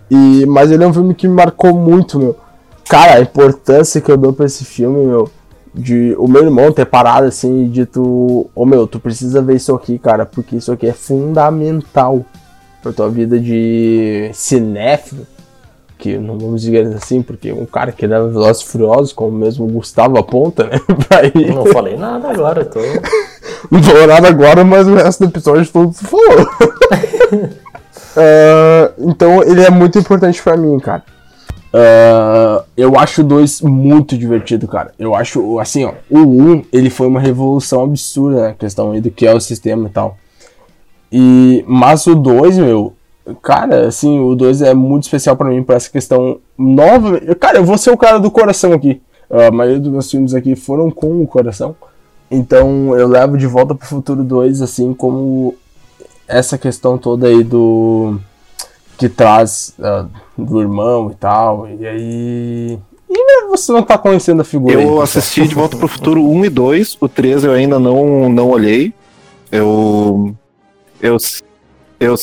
E, 0.09 0.45
mas 0.45 0.71
ele 0.71 0.83
é 0.83 0.87
um 0.87 0.93
filme 0.93 1.13
que 1.13 1.27
me 1.27 1.33
marcou 1.33 1.73
muito, 1.73 2.17
meu. 2.17 2.37
Cara, 2.87 3.15
a 3.15 3.19
importância 3.19 3.99
que 3.99 4.09
eu 4.09 4.15
dou 4.15 4.31
pra 4.31 4.45
esse 4.45 4.63
filme, 4.63 5.05
meu. 5.05 5.29
De 5.77 6.15
o 6.17 6.27
meu 6.27 6.43
irmão 6.43 6.71
ter 6.71 6.85
parado 6.85 7.27
assim 7.27 7.65
e 7.65 7.67
dito: 7.67 8.49
Ô 8.55 8.65
meu, 8.65 8.87
tu 8.87 8.99
precisa 8.99 9.41
ver 9.41 9.57
isso 9.57 9.75
aqui, 9.75 9.99
cara, 9.99 10.25
porque 10.25 10.55
isso 10.55 10.71
aqui 10.71 10.87
é 10.87 10.93
fundamental 10.93 12.25
pra 12.81 12.91
tua 12.91 13.09
vida 13.09 13.39
de 13.39 14.31
cinéfilo. 14.33 15.27
Que 15.99 16.17
não 16.17 16.37
vamos 16.37 16.61
dizer 16.61 16.85
assim, 16.95 17.21
porque 17.23 17.51
um 17.51 17.65
cara 17.65 17.91
que 17.91 18.05
leva 18.05 18.27
Velozes 18.27 18.61
Furiosos, 18.61 19.13
como 19.13 19.31
mesmo 19.31 19.67
Gustavo 19.67 20.17
aponta, 20.17 20.63
né? 20.65 20.79
Pra 21.07 21.25
ir. 21.25 21.53
Não 21.53 21.65
falei 21.67 21.97
nada 21.97 22.29
agora, 22.29 22.63
tô. 22.63 22.79
Não 23.71 23.81
falou 23.81 24.07
nada 24.07 24.27
agora, 24.27 24.63
mas 24.63 24.87
o 24.87 24.95
resto 24.95 25.25
do 25.25 25.29
episódio 25.31 25.67
todo 25.71 25.93
falou. 25.93 26.49
Ah, 28.15 28.91
então 28.99 29.43
ele 29.43 29.63
é 29.63 29.69
muito 29.69 29.97
importante 29.97 30.41
pra 30.41 30.55
mim, 30.55 30.79
cara. 30.79 31.03
Ah, 31.73 32.63
eu 32.75 32.97
acho 32.97 33.21
o 33.21 33.23
2 33.23 33.61
muito 33.61 34.17
divertido, 34.17 34.67
cara. 34.67 34.93
Eu 34.97 35.15
acho, 35.15 35.59
assim, 35.59 35.85
ó, 35.85 35.93
o 36.09 36.19
1 36.19 36.51
um, 36.51 36.63
ele 36.71 36.89
foi 36.89 37.07
uma 37.07 37.19
revolução 37.19 37.83
absurda 37.83 38.49
na 38.49 38.53
questão 38.53 38.91
aí 38.91 39.01
do 39.01 39.11
que 39.11 39.27
é 39.27 39.33
o 39.33 39.39
sistema 39.39 39.87
e 39.87 39.91
tal. 39.91 40.17
E, 41.11 41.63
mas 41.67 42.05
o 42.07 42.15
2, 42.15 42.57
meu, 42.57 42.93
cara, 43.41 43.87
assim, 43.87 44.19
o 44.19 44.35
2 44.35 44.61
é 44.61 44.73
muito 44.73 45.03
especial 45.03 45.35
pra 45.35 45.49
mim 45.49 45.63
por 45.63 45.75
essa 45.75 45.89
questão 45.89 46.39
nova. 46.57 47.19
Cara, 47.35 47.57
eu 47.57 47.65
vou 47.65 47.77
ser 47.77 47.91
o 47.91 47.97
cara 47.97 48.19
do 48.19 48.31
coração 48.31 48.73
aqui. 48.73 49.01
A 49.29 49.51
maioria 49.51 49.79
dos 49.79 49.91
meus 49.91 50.09
filmes 50.09 50.33
aqui 50.33 50.55
foram 50.55 50.89
com 50.89 51.21
o 51.21 51.27
coração. 51.27 51.75
Então 52.29 52.97
eu 52.97 53.07
levo 53.07 53.37
de 53.37 53.47
volta 53.47 53.73
pro 53.75 53.87
Futuro 53.87 54.23
2, 54.23 54.61
assim, 54.61 54.93
como 54.93 55.55
essa 56.27 56.57
questão 56.57 56.97
toda 56.97 57.27
aí 57.27 57.43
do. 57.43 58.19
Que 58.97 59.07
traz 59.09 59.73
ah, 59.79 60.05
do 60.37 60.61
irmão 60.61 61.11
e 61.11 61.15
tal. 61.15 61.67
E 61.69 61.85
aí. 61.87 62.79
E 63.09 63.47
você 63.47 63.71
não 63.71 63.83
tá 63.83 63.97
conhecendo 63.97 64.41
a 64.41 64.45
figura 64.45 64.75
aí, 64.77 64.83
Eu 64.83 64.87
pessoal. 64.89 65.01
assisti 65.03 65.47
De 65.47 65.55
Volta 65.55 65.77
pro 65.77 65.87
Futuro 65.87 66.21
1 66.29 66.45
e 66.45 66.49
2, 66.49 66.97
o 66.99 67.07
3 67.07 67.43
eu 67.45 67.51
ainda 67.53 67.79
não, 67.79 68.29
não 68.29 68.49
olhei. 68.49 68.93
Eu. 69.51 70.33
Eu, 71.01 71.15
eu 71.99 72.15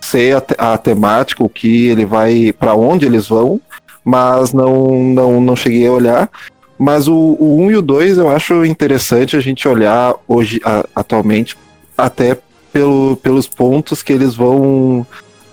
sei 0.00 0.32
a, 0.32 0.40
te- 0.40 0.54
a 0.58 0.76
temática, 0.76 1.42
o 1.44 1.48
que 1.48 1.86
ele 1.88 2.04
vai. 2.04 2.52
para 2.52 2.74
onde 2.74 3.06
eles 3.06 3.28
vão, 3.28 3.60
mas 4.04 4.52
não, 4.52 5.02
não, 5.02 5.40
não 5.40 5.56
cheguei 5.56 5.86
a 5.86 5.92
olhar. 5.92 6.30
Mas 6.78 7.08
o, 7.08 7.14
o 7.14 7.56
1 7.62 7.70
e 7.70 7.76
o 7.78 7.82
2 7.82 8.18
eu 8.18 8.28
acho 8.28 8.64
interessante 8.64 9.36
a 9.36 9.40
gente 9.40 9.66
olhar 9.66 10.14
hoje, 10.28 10.60
a- 10.64 10.84
atualmente, 10.94 11.56
até 11.96 12.36
pelo, 12.72 13.16
pelos 13.16 13.46
pontos 13.48 14.02
que 14.02 14.12
eles 14.12 14.34
vão 14.34 15.06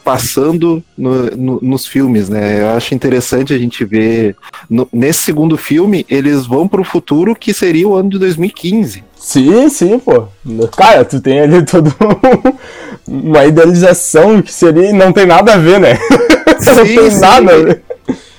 passando 0.04 0.84
no- 0.98 1.26
no- 1.36 1.60
nos 1.62 1.86
filmes, 1.88 2.30
né? 2.30 2.62
Eu 2.62 2.70
acho 2.72 2.94
interessante 2.94 3.54
a 3.54 3.58
gente 3.58 3.84
ver. 3.86 4.36
no- 4.70 4.88
nesse 4.94 5.24
segundo 5.24 5.58
filme, 5.58 6.06
eles 6.10 6.46
vão 6.46 6.68
pro 6.68 6.84
futuro 6.84 7.36
que 7.36 7.54
seria 7.54 7.88
o 7.88 7.96
ano 7.96 8.10
de 8.10 8.20
2015. 8.20 9.04
Sim, 9.18 9.70
sim, 9.70 10.00
pô. 10.00 10.26
Cara, 10.76 11.06
tu 11.06 11.20
tem 11.22 11.40
ali 11.40 11.64
todo 11.66 11.94
uma 13.08 13.46
idealização 13.46 14.42
que 14.42 14.54
seria. 14.54 14.92
não 14.94 15.12
tem 15.14 15.26
nada 15.26 15.54
a 15.54 15.58
ver, 15.58 15.80
né? 15.80 15.98
não 16.66 16.86
Sim, 16.86 16.96
tem 16.96 17.12
sim. 17.12 17.20
nada 17.20 17.54
a 17.54 17.58
ver. 17.58 17.84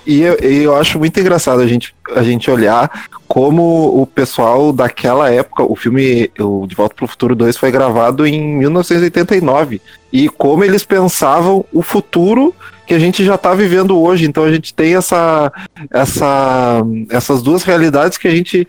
E 0.06 0.20
eu, 0.22 0.34
eu 0.34 0.76
acho 0.76 0.98
muito 0.98 1.18
engraçado 1.18 1.60
a 1.60 1.66
gente, 1.66 1.94
a 2.14 2.22
gente 2.22 2.50
olhar 2.50 3.08
como 3.26 4.00
o 4.00 4.06
pessoal 4.06 4.72
daquela 4.72 5.30
época, 5.30 5.62
o 5.62 5.74
filme 5.74 6.30
o 6.38 6.66
De 6.66 6.74
Volta 6.74 6.94
pro 6.94 7.08
Futuro 7.08 7.34
2 7.34 7.56
foi 7.56 7.70
gravado 7.70 8.26
em 8.26 8.58
1989, 8.58 9.80
e 10.12 10.28
como 10.28 10.62
eles 10.62 10.84
pensavam 10.84 11.64
o 11.72 11.82
futuro 11.82 12.54
que 12.86 12.94
a 12.94 12.98
gente 12.98 13.24
já 13.24 13.36
está 13.36 13.54
vivendo 13.54 13.98
hoje. 13.98 14.26
Então 14.26 14.44
a 14.44 14.52
gente 14.52 14.74
tem 14.74 14.94
essa, 14.94 15.52
essa, 15.90 16.82
essas 17.10 17.42
duas 17.42 17.62
realidades 17.62 18.18
que 18.18 18.28
a 18.28 18.30
gente 18.30 18.68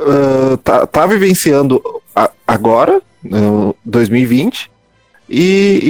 ah, 0.00 0.86
tá, 0.86 1.06
vivenciando 1.06 1.82
agora, 2.46 3.00
no 3.22 3.74
2020, 3.84 4.70
e, 5.28 5.80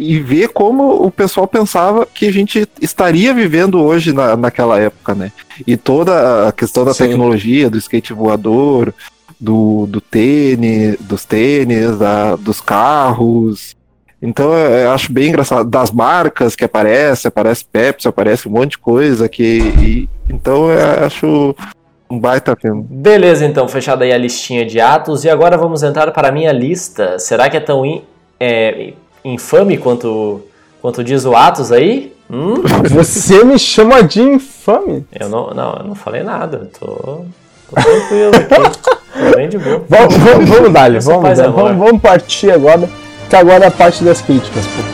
e, 0.00 0.14
e- 0.14 0.20
ver 0.20 0.48
como 0.48 1.04
o 1.04 1.10
pessoal 1.10 1.46
pensava 1.46 2.06
que 2.06 2.26
a 2.26 2.32
gente 2.32 2.66
estaria 2.80 3.32
vivendo 3.34 3.80
hoje 3.82 4.12
na, 4.12 4.36
naquela 4.36 4.78
época, 4.80 5.14
né? 5.14 5.30
E 5.66 5.76
toda 5.76 6.48
a 6.48 6.52
questão 6.52 6.84
da 6.84 6.94
Sim. 6.94 7.04
tecnologia, 7.08 7.68
do 7.68 7.76
skate 7.78 8.12
voador, 8.12 8.94
do, 9.38 9.86
do 9.86 10.00
tênis, 10.00 10.96
dos 11.00 11.24
tênis, 11.24 11.98
da- 11.98 12.36
dos 12.36 12.60
carros. 12.60 13.76
Então 14.22 14.54
eu 14.54 14.90
acho 14.92 15.12
bem 15.12 15.28
engraçado. 15.28 15.68
Das 15.68 15.90
marcas 15.90 16.56
que 16.56 16.64
aparece, 16.64 17.28
aparece 17.28 17.64
Pepsi, 17.70 18.08
aparece 18.08 18.48
um 18.48 18.52
monte 18.52 18.72
de 18.72 18.78
coisa 18.78 19.28
que. 19.28 19.58
e- 19.78 20.08
então 20.30 20.70
eu 20.70 21.04
acho 21.06 21.54
um 22.10 22.18
baita 22.18 22.56
filme. 22.56 22.82
Beleza, 22.88 23.44
então, 23.44 23.68
fechada 23.68 24.04
aí 24.04 24.12
a 24.12 24.16
listinha 24.18 24.64
de 24.64 24.80
atos. 24.80 25.24
E 25.24 25.28
agora 25.28 25.58
vamos 25.58 25.82
entrar 25.82 26.10
para 26.12 26.28
a 26.28 26.32
minha 26.32 26.52
lista. 26.52 27.18
Será 27.18 27.50
que 27.50 27.56
é 27.56 27.60
tão 27.60 27.84
in- 27.84 28.02
é, 28.38 28.92
infame 29.24 29.78
quanto, 29.78 30.42
quanto 30.80 31.02
diz 31.04 31.24
o 31.24 31.34
Atos 31.34 31.72
aí? 31.72 32.12
Hum? 32.30 32.54
Você 32.90 33.44
me 33.44 33.58
chama 33.58 34.02
de 34.02 34.22
infame? 34.22 35.06
Eu 35.12 35.28
não, 35.28 35.50
não, 35.50 35.76
eu 35.76 35.84
não 35.84 35.94
falei 35.94 36.22
nada. 36.22 36.56
Eu 36.58 36.66
tô, 36.78 37.24
tô 37.70 37.82
tranquilo 37.82 38.32
aqui. 38.34 38.80
Tô 39.14 39.36
bem 39.36 39.48
de 39.48 39.58
boa. 39.58 39.84
Vamos, 39.88 40.16
vamos, 40.16 40.48
vamos 40.48 40.72
dar, 40.72 40.90
vamos, 41.00 41.38
vamos, 41.38 41.78
vamos 41.78 42.02
partir 42.02 42.50
agora, 42.50 42.88
que 43.28 43.36
agora 43.36 43.64
é 43.64 43.68
a 43.68 43.70
parte 43.70 44.02
das 44.02 44.20
críticas. 44.20 44.66
Pô. 44.66 44.93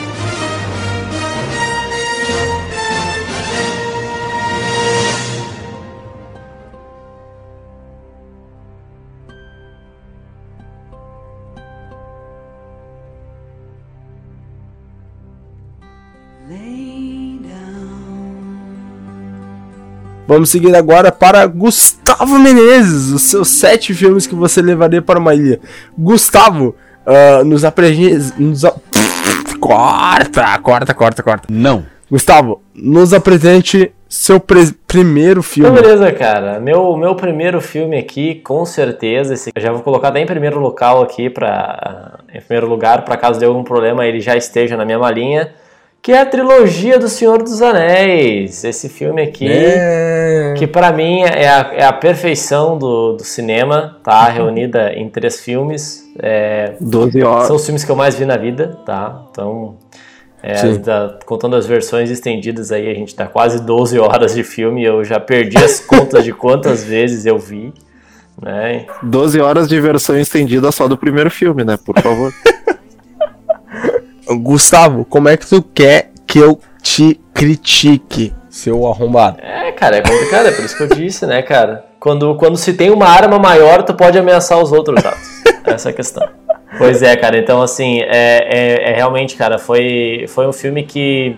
Vamos 20.31 20.48
seguir 20.51 20.77
agora 20.77 21.11
para 21.11 21.44
Gustavo 21.44 22.39
Menezes, 22.39 23.11
os 23.11 23.23
seus 23.23 23.48
sete 23.48 23.93
filmes 23.93 24.28
que 24.28 24.35
você 24.36 24.62
levaria 24.62 25.02
para 25.02 25.19
uma 25.19 25.35
ilha. 25.35 25.59
Gustavo, 25.98 26.77
ah, 27.05 27.43
nos 27.43 27.65
apresente. 27.65 28.32
Nos 28.40 28.65
a- 28.65 28.73
Corta, 29.59 30.57
corta, 30.62 30.94
corta, 30.94 31.23
corta. 31.24 31.48
Não. 31.51 31.85
Gustavo, 32.09 32.62
nos 32.73 33.12
apresente 33.12 33.93
seu 34.09 34.39
pre- 34.39 34.73
primeiro 34.86 35.43
filme. 35.43 35.69
Então, 35.69 35.82
beleza, 35.82 36.12
cara. 36.12 36.61
Meu, 36.61 36.97
meu 36.97 37.16
primeiro 37.16 37.61
filme 37.61 37.98
aqui, 37.98 38.36
com 38.36 38.65
certeza, 38.65 39.35
esse, 39.35 39.51
eu 39.52 39.61
já 39.61 39.73
vou 39.73 39.82
colocar 39.82 40.09
até 40.09 40.20
em 40.20 40.27
primeiro 40.27 40.61
local 40.61 41.02
aqui, 41.02 41.28
pra, 41.28 42.20
em 42.32 42.40
primeiro 42.40 42.69
lugar, 42.69 43.05
para 43.05 43.16
caso 43.16 43.40
dê 43.40 43.47
algum 43.47 43.65
problema 43.65 44.07
ele 44.07 44.20
já 44.20 44.36
esteja 44.36 44.77
na 44.77 44.85
minha 44.85 44.98
malinha, 44.98 45.51
que 46.02 46.12
é 46.12 46.20
a 46.20 46.27
trilogia 46.27 46.98
do 46.98 47.09
Senhor 47.09 47.43
dos 47.43 47.60
Anéis. 47.60 48.64
Esse 48.64 48.89
filme 48.89 49.22
aqui, 49.22 49.47
É. 49.51 50.55
que 50.56 50.66
pra 50.66 50.93
mim 50.93 51.20
é 51.22 51.48
a, 51.48 51.70
é 51.74 51.85
a 51.85 51.93
perfeição 51.93 52.78
do, 52.78 53.14
do 53.14 53.24
cinema, 53.24 53.98
tá? 54.02 54.28
Reunida 54.28 54.93
em 54.94 55.09
três 55.10 55.40
filmes. 55.40 56.02
É, 56.18 56.74
12 56.81 57.22
horas. 57.22 57.47
São 57.47 57.56
os 57.56 57.64
filmes 57.64 57.85
que 57.85 57.90
eu 57.90 57.97
mais 57.97 58.14
vi 58.14 58.24
na 58.24 58.36
vida, 58.36 58.78
tá? 58.86 59.22
Então, 59.31 59.77
É, 60.43 60.72
da- 60.78 61.18
contando 61.27 61.55
as 61.55 61.66
versões 61.66 62.10
estendidas 62.10 62.72
aí, 62.72 62.90
a 62.90 62.94
gente 62.94 63.14
tá 63.14 63.27
quase 63.27 63.60
12 63.62 63.98
horas 63.98 64.35
de 64.35 64.43
filme. 64.43 64.82
Eu 64.82 65.05
já 65.05 65.20
perdi 65.20 65.59
as 65.59 65.81
contas 65.81 66.24
de 66.24 66.32
quantas 66.32 66.82
vezes 66.85 67.27
eu 67.27 67.39
vi. 67.39 67.74
Né? 68.40 68.86
12 69.02 69.39
horas 69.39 69.68
de 69.68 69.78
versão 69.78 70.18
estendida 70.18 70.72
só 70.72 70.89
do 70.89 70.97
primeiro 70.97 71.31
filme, 71.31 71.62
né? 71.62 71.78
Por 71.85 71.94
favor. 72.01 72.32
Gustavo, 74.36 75.05
como 75.05 75.28
é 75.28 75.36
que 75.36 75.47
tu 75.47 75.62
quer 75.62 76.11
que 76.27 76.39
eu 76.39 76.59
te 76.82 77.19
critique, 77.35 78.32
seu 78.48 78.86
arrombado? 78.86 79.39
É, 79.43 79.73
cara, 79.73 79.97
é 79.97 80.01
complicado, 80.02 80.47
é 80.48 80.52
por 80.52 80.65
isso 80.65 80.77
que 80.77 80.82
eu 80.82 80.89
disse, 80.89 81.27
né, 81.27 81.43
cara? 81.43 81.85
Quando, 81.98 82.35
quando 82.36 82.57
se 82.57 82.73
tem 82.74 82.90
uma 82.90 83.07
arma 83.07 83.39
maior, 83.39 83.82
tu 83.82 83.94
pode 83.94 84.19
ameaçar 84.19 84.59
os 84.59 84.73
outros, 84.73 85.02
Tato. 85.02 85.19
Essa 85.66 85.90
é 85.90 85.93
a 85.93 85.94
questão. 85.94 86.27
Pois 86.78 87.02
é, 87.02 87.15
cara, 87.16 87.36
então 87.39 87.61
assim, 87.61 88.01
é, 88.01 88.09
é, 88.48 88.90
é 88.90 88.94
realmente, 88.94 89.36
cara, 89.36 89.59
foi, 89.59 90.24
foi 90.28 90.47
um 90.47 90.52
filme 90.52 90.82
que. 90.85 91.36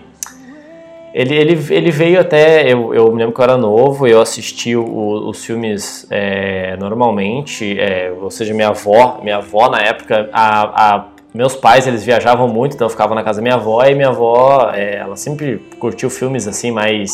Ele, 1.13 1.35
ele, 1.35 1.65
ele 1.69 1.91
veio 1.91 2.19
até. 2.19 2.71
Eu, 2.71 2.93
eu 2.93 3.11
me 3.11 3.17
lembro 3.19 3.33
que 3.35 3.39
eu 3.39 3.43
era 3.43 3.57
novo, 3.57 4.07
eu 4.07 4.19
assisti 4.21 4.75
o- 4.75 5.29
os 5.29 5.43
filmes 5.45 6.07
é, 6.09 6.75
normalmente, 6.77 7.79
é, 7.79 8.11
ou 8.19 8.31
seja, 8.31 8.51
minha 8.53 8.69
avó, 8.69 9.19
minha 9.21 9.37
avó 9.37 9.69
na 9.69 9.79
época, 9.79 10.27
a, 10.33 10.95
a- 10.95 11.05
meus 11.33 11.55
pais 11.55 11.87
eles 11.87 12.03
viajavam 12.03 12.47
muito, 12.47 12.75
então 12.75 12.85
eu 12.85 12.89
ficava 12.89 13.15
na 13.15 13.23
casa 13.23 13.39
da 13.39 13.43
minha 13.43 13.55
avó 13.55 13.83
e 13.83 13.95
minha 13.95 14.09
avó, 14.09 14.71
é, 14.73 14.97
ela 14.97 15.15
sempre 15.15 15.57
curtiu 15.79 16.09
filmes 16.09 16.47
assim 16.47 16.71
mais 16.71 17.11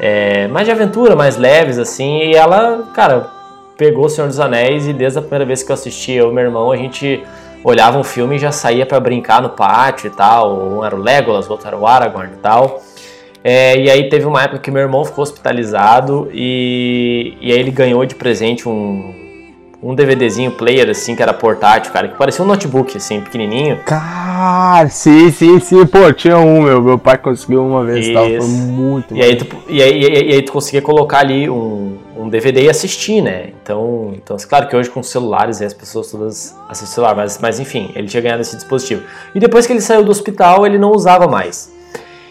é, 0.00 0.48
mais 0.48 0.66
de 0.66 0.72
aventura, 0.72 1.14
mais 1.14 1.36
leves, 1.36 1.78
assim, 1.78 2.18
e 2.18 2.34
ela, 2.34 2.88
cara, 2.94 3.30
pegou 3.76 4.06
O 4.06 4.08
Senhor 4.08 4.26
dos 4.26 4.40
Anéis 4.40 4.86
e 4.86 4.92
desde 4.92 5.18
a 5.18 5.22
primeira 5.22 5.44
vez 5.44 5.62
que 5.62 5.70
eu 5.70 5.74
assisti, 5.74 6.12
eu 6.12 6.30
e 6.30 6.34
meu 6.34 6.44
irmão, 6.44 6.72
a 6.72 6.76
gente 6.76 7.22
olhava 7.62 7.98
um 7.98 8.04
filme 8.04 8.36
e 8.36 8.38
já 8.38 8.52
saía 8.52 8.84
pra 8.84 9.00
brincar 9.00 9.40
no 9.40 9.50
pátio 9.50 10.08
e 10.08 10.10
tal, 10.10 10.58
um 10.58 10.84
era 10.84 10.94
o 10.94 10.98
Legolas, 10.98 11.48
outro 11.48 11.66
era 11.66 11.76
o 11.76 11.86
Aragorn 11.86 12.32
e 12.32 12.36
tal. 12.36 12.82
É, 13.42 13.78
e 13.78 13.90
aí 13.90 14.08
teve 14.08 14.24
uma 14.24 14.42
época 14.42 14.58
que 14.58 14.70
meu 14.70 14.82
irmão 14.82 15.04
ficou 15.04 15.22
hospitalizado 15.22 16.30
e, 16.32 17.36
e 17.40 17.52
aí 17.52 17.58
ele 17.58 17.70
ganhou 17.70 18.04
de 18.06 18.14
presente 18.14 18.68
um, 18.68 19.23
um 19.84 19.94
DVDzinho 19.94 20.50
player, 20.50 20.88
assim, 20.88 21.14
que 21.14 21.22
era 21.22 21.34
portátil, 21.34 21.92
cara, 21.92 22.08
que 22.08 22.16
parecia 22.16 22.42
um 22.42 22.48
notebook, 22.48 22.96
assim, 22.96 23.20
pequenininho. 23.20 23.80
Cara, 23.84 24.88
sim, 24.88 25.30
sim, 25.30 25.60
sim. 25.60 25.84
Pô, 25.84 26.10
tinha 26.10 26.38
um, 26.38 26.62
meu. 26.62 26.80
Meu 26.80 26.98
pai 26.98 27.18
conseguiu 27.18 27.62
uma 27.62 27.84
vez, 27.84 28.10
tá? 28.10 28.20
Foi 28.20 28.48
muito 28.48 29.14
E 29.14 29.20
aí, 29.20 29.36
tu, 29.36 29.46
e, 29.68 29.82
aí, 29.82 30.00
e, 30.00 30.06
aí, 30.06 30.30
e 30.30 30.32
aí 30.36 30.42
tu 30.42 30.52
conseguia 30.52 30.80
colocar 30.80 31.18
ali 31.18 31.50
um, 31.50 31.98
um 32.16 32.30
DVD 32.30 32.62
e 32.62 32.70
assistir, 32.70 33.20
né? 33.20 33.50
Então, 33.62 34.14
então, 34.14 34.38
claro 34.48 34.68
que 34.68 34.74
hoje 34.74 34.88
com 34.88 35.02
celulares 35.02 35.60
as 35.60 35.74
pessoas 35.74 36.10
todas 36.10 36.56
assistem 36.66 36.94
celular, 36.94 37.14
mas, 37.14 37.38
mas 37.38 37.60
enfim, 37.60 37.90
ele 37.94 38.08
tinha 38.08 38.22
ganhado 38.22 38.40
esse 38.40 38.56
dispositivo. 38.56 39.02
E 39.34 39.38
depois 39.38 39.66
que 39.66 39.72
ele 39.74 39.82
saiu 39.82 40.02
do 40.02 40.10
hospital, 40.10 40.66
ele 40.66 40.78
não 40.78 40.92
usava 40.92 41.28
mais. 41.28 41.70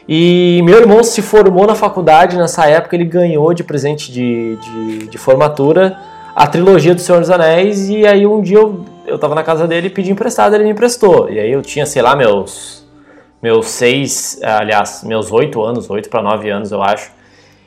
E 0.10 0.60
meu 0.64 0.80
irmão 0.80 1.04
se 1.04 1.22
formou 1.22 1.68
na 1.68 1.76
faculdade, 1.76 2.36
nessa 2.36 2.66
época 2.66 2.96
ele 2.96 3.06
ganhou 3.06 3.54
de 3.54 3.64
presente 3.64 4.12
de, 4.12 4.58
de, 4.58 5.08
de 5.08 5.18
formatura 5.20 5.96
a 6.36 6.48
trilogia 6.48 6.96
do 6.96 7.02
Senhor 7.02 7.20
dos 7.20 7.30
Anéis, 7.30 7.90
e 7.90 8.06
aí 8.06 8.26
um 8.26 8.42
dia 8.42 8.58
eu, 8.58 8.86
eu 9.06 9.20
tava 9.20 9.36
na 9.36 9.44
casa 9.44 9.68
dele 9.68 9.88
e 9.88 9.90
pedi 9.90 10.12
emprestado, 10.12 10.56
ele 10.56 10.64
me 10.64 10.72
emprestou. 10.72 11.30
E 11.30 11.40
aí 11.40 11.52
eu 11.52 11.62
tinha, 11.62 11.86
sei 11.86 12.02
lá, 12.02 12.16
meus 12.16 12.84
meus 13.44 13.68
seis, 13.68 14.40
aliás, 14.42 15.04
meus 15.04 15.30
oito 15.30 15.62
anos, 15.62 15.90
oito 15.90 16.10
para 16.10 16.22
nove 16.22 16.50
anos, 16.50 16.72
eu 16.72 16.82
acho. 16.82 17.12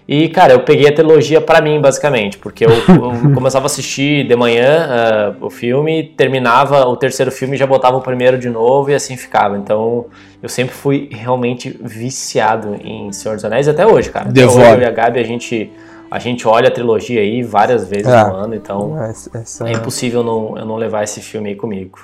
E, 0.08 0.28
cara, 0.28 0.54
eu 0.54 0.60
peguei 0.60 0.88
a 0.88 0.94
trilogia 0.94 1.40
pra 1.40 1.60
mim, 1.60 1.80
basicamente, 1.80 2.38
porque 2.38 2.64
eu, 2.64 2.70
eu 2.88 3.34
começava 3.34 3.64
a 3.64 3.66
assistir 3.66 4.26
de 4.26 4.34
manhã 4.36 4.86
ah, 4.88 5.34
o 5.38 5.50
filme, 5.50 6.14
terminava 6.16 6.86
o 6.86 6.96
terceiro 6.96 7.30
filme 7.30 7.56
e 7.56 7.58
já 7.58 7.66
botava 7.66 7.96
o 7.96 8.00
primeiro 8.00 8.38
de 8.38 8.48
novo 8.48 8.90
e 8.90 8.94
assim 8.94 9.18
ficava. 9.18 9.58
Então, 9.58 10.06
eu 10.42 10.48
sempre 10.48 10.74
fui 10.74 11.10
realmente 11.12 11.76
viciado 11.78 12.76
em 12.82 13.12
Senhor 13.12 13.34
dos 13.34 13.44
Anéis, 13.44 13.68
até 13.68 13.86
hoje, 13.86 14.10
cara. 14.10 14.30
Até 14.30 14.46
hoje, 14.46 14.56
Devoro. 14.56 14.76
eu 14.76 14.82
e 14.82 14.84
a 14.86 14.90
Gabi, 14.90 15.18
a 15.18 15.24
gente, 15.24 15.70
a 16.10 16.18
gente 16.18 16.46
olha 16.46 16.68
a 16.68 16.70
trilogia 16.70 17.20
aí 17.20 17.42
várias 17.42 17.86
vezes 17.88 18.06
É. 18.12 18.24
no 18.24 18.34
ano, 18.34 18.54
então 18.54 19.02
Essa- 19.02 19.38
essa- 19.38 19.68
é 19.68 19.72
impossível 19.72 20.22
não, 20.22 20.56
eu 20.56 20.64
não 20.64 20.76
levar 20.76 21.02
esse 21.04 21.20
filme 21.20 21.50
aí 21.50 21.54
comigo. 21.56 21.98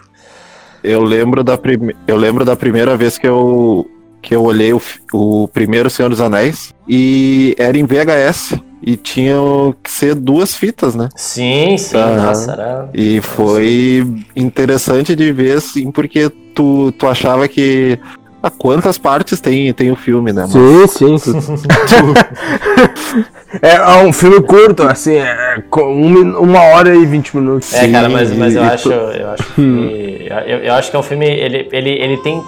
Eu 0.83 1.03
lembro 1.03 1.45
da, 1.45 1.57
prime... 1.57 1.95
eu 2.07 2.17
lembro 2.17 2.45
da 2.45 2.57
primeira 2.57 2.97
vez 2.97 3.17
que 3.17 3.27
eu, 3.27 3.89
que 4.21 4.35
eu 4.35 4.43
olhei 4.43 4.73
o, 4.73 4.81
o 5.13 5.49
primeiro 5.49 5.89
Senhor 5.89 6.09
dos 6.09 6.21
Anéis 6.21 6.73
e 6.89 7.55
era 7.59 7.79
em 7.79 7.85
VHS 7.85 8.55
e 8.85 8.97
tinham 8.97 9.73
que 9.81 9.89
ser 9.89 10.17
duas 10.17 10.57
fitas, 10.57 10.97
né? 10.97 11.09
Sim, 11.15 11.79
sim, 11.79 11.97
Aham. 11.97 12.17
nossa, 12.27 12.53
era... 12.53 12.91
E 12.93 13.21
foi 13.21 14.05
interessante 14.35 15.15
de 15.15 15.33
ver, 15.33 15.59
assim, 15.59 15.93
porque 15.93 16.29
tu, 16.53 16.91
tu 16.99 17.07
achava 17.07 17.47
que. 17.47 17.97
Ah, 18.43 18.51
quantas 18.51 18.99
partes 18.99 19.41
tem, 19.41 19.73
tem 19.73 19.91
o 19.93 19.97
filme, 19.97 20.33
né? 20.33 20.47
Sim, 20.49 20.87
sim. 20.89 21.17
tu- 21.19 21.33
é, 23.63 23.75
é 23.77 24.05
um 24.05 24.13
filme 24.13 24.41
curto, 24.43 24.83
assim, 24.83 25.15
é 25.17 25.63
com 25.71 25.83
um 25.83 26.39
uma 26.41 26.61
hora 26.61 26.95
e 26.95 27.07
vinte 27.07 27.35
minutos. 27.37 27.73
É, 27.73 27.89
cara, 27.91 28.09
mas, 28.09 28.33
mas 28.37 28.57
eu 28.57 28.63
acho, 28.65 28.91
eu 28.93 29.31
acho 29.31 29.45
que 29.55 30.29
eu, 30.31 30.59
eu 30.59 30.75
acho 30.75 30.91
que 30.91 30.97
é 30.97 30.99
um 30.99 31.03
filme, 31.05 31.27
ele, 31.27 31.69
ele, 31.71 31.91
ele 31.91 32.17
tem 32.19 32.43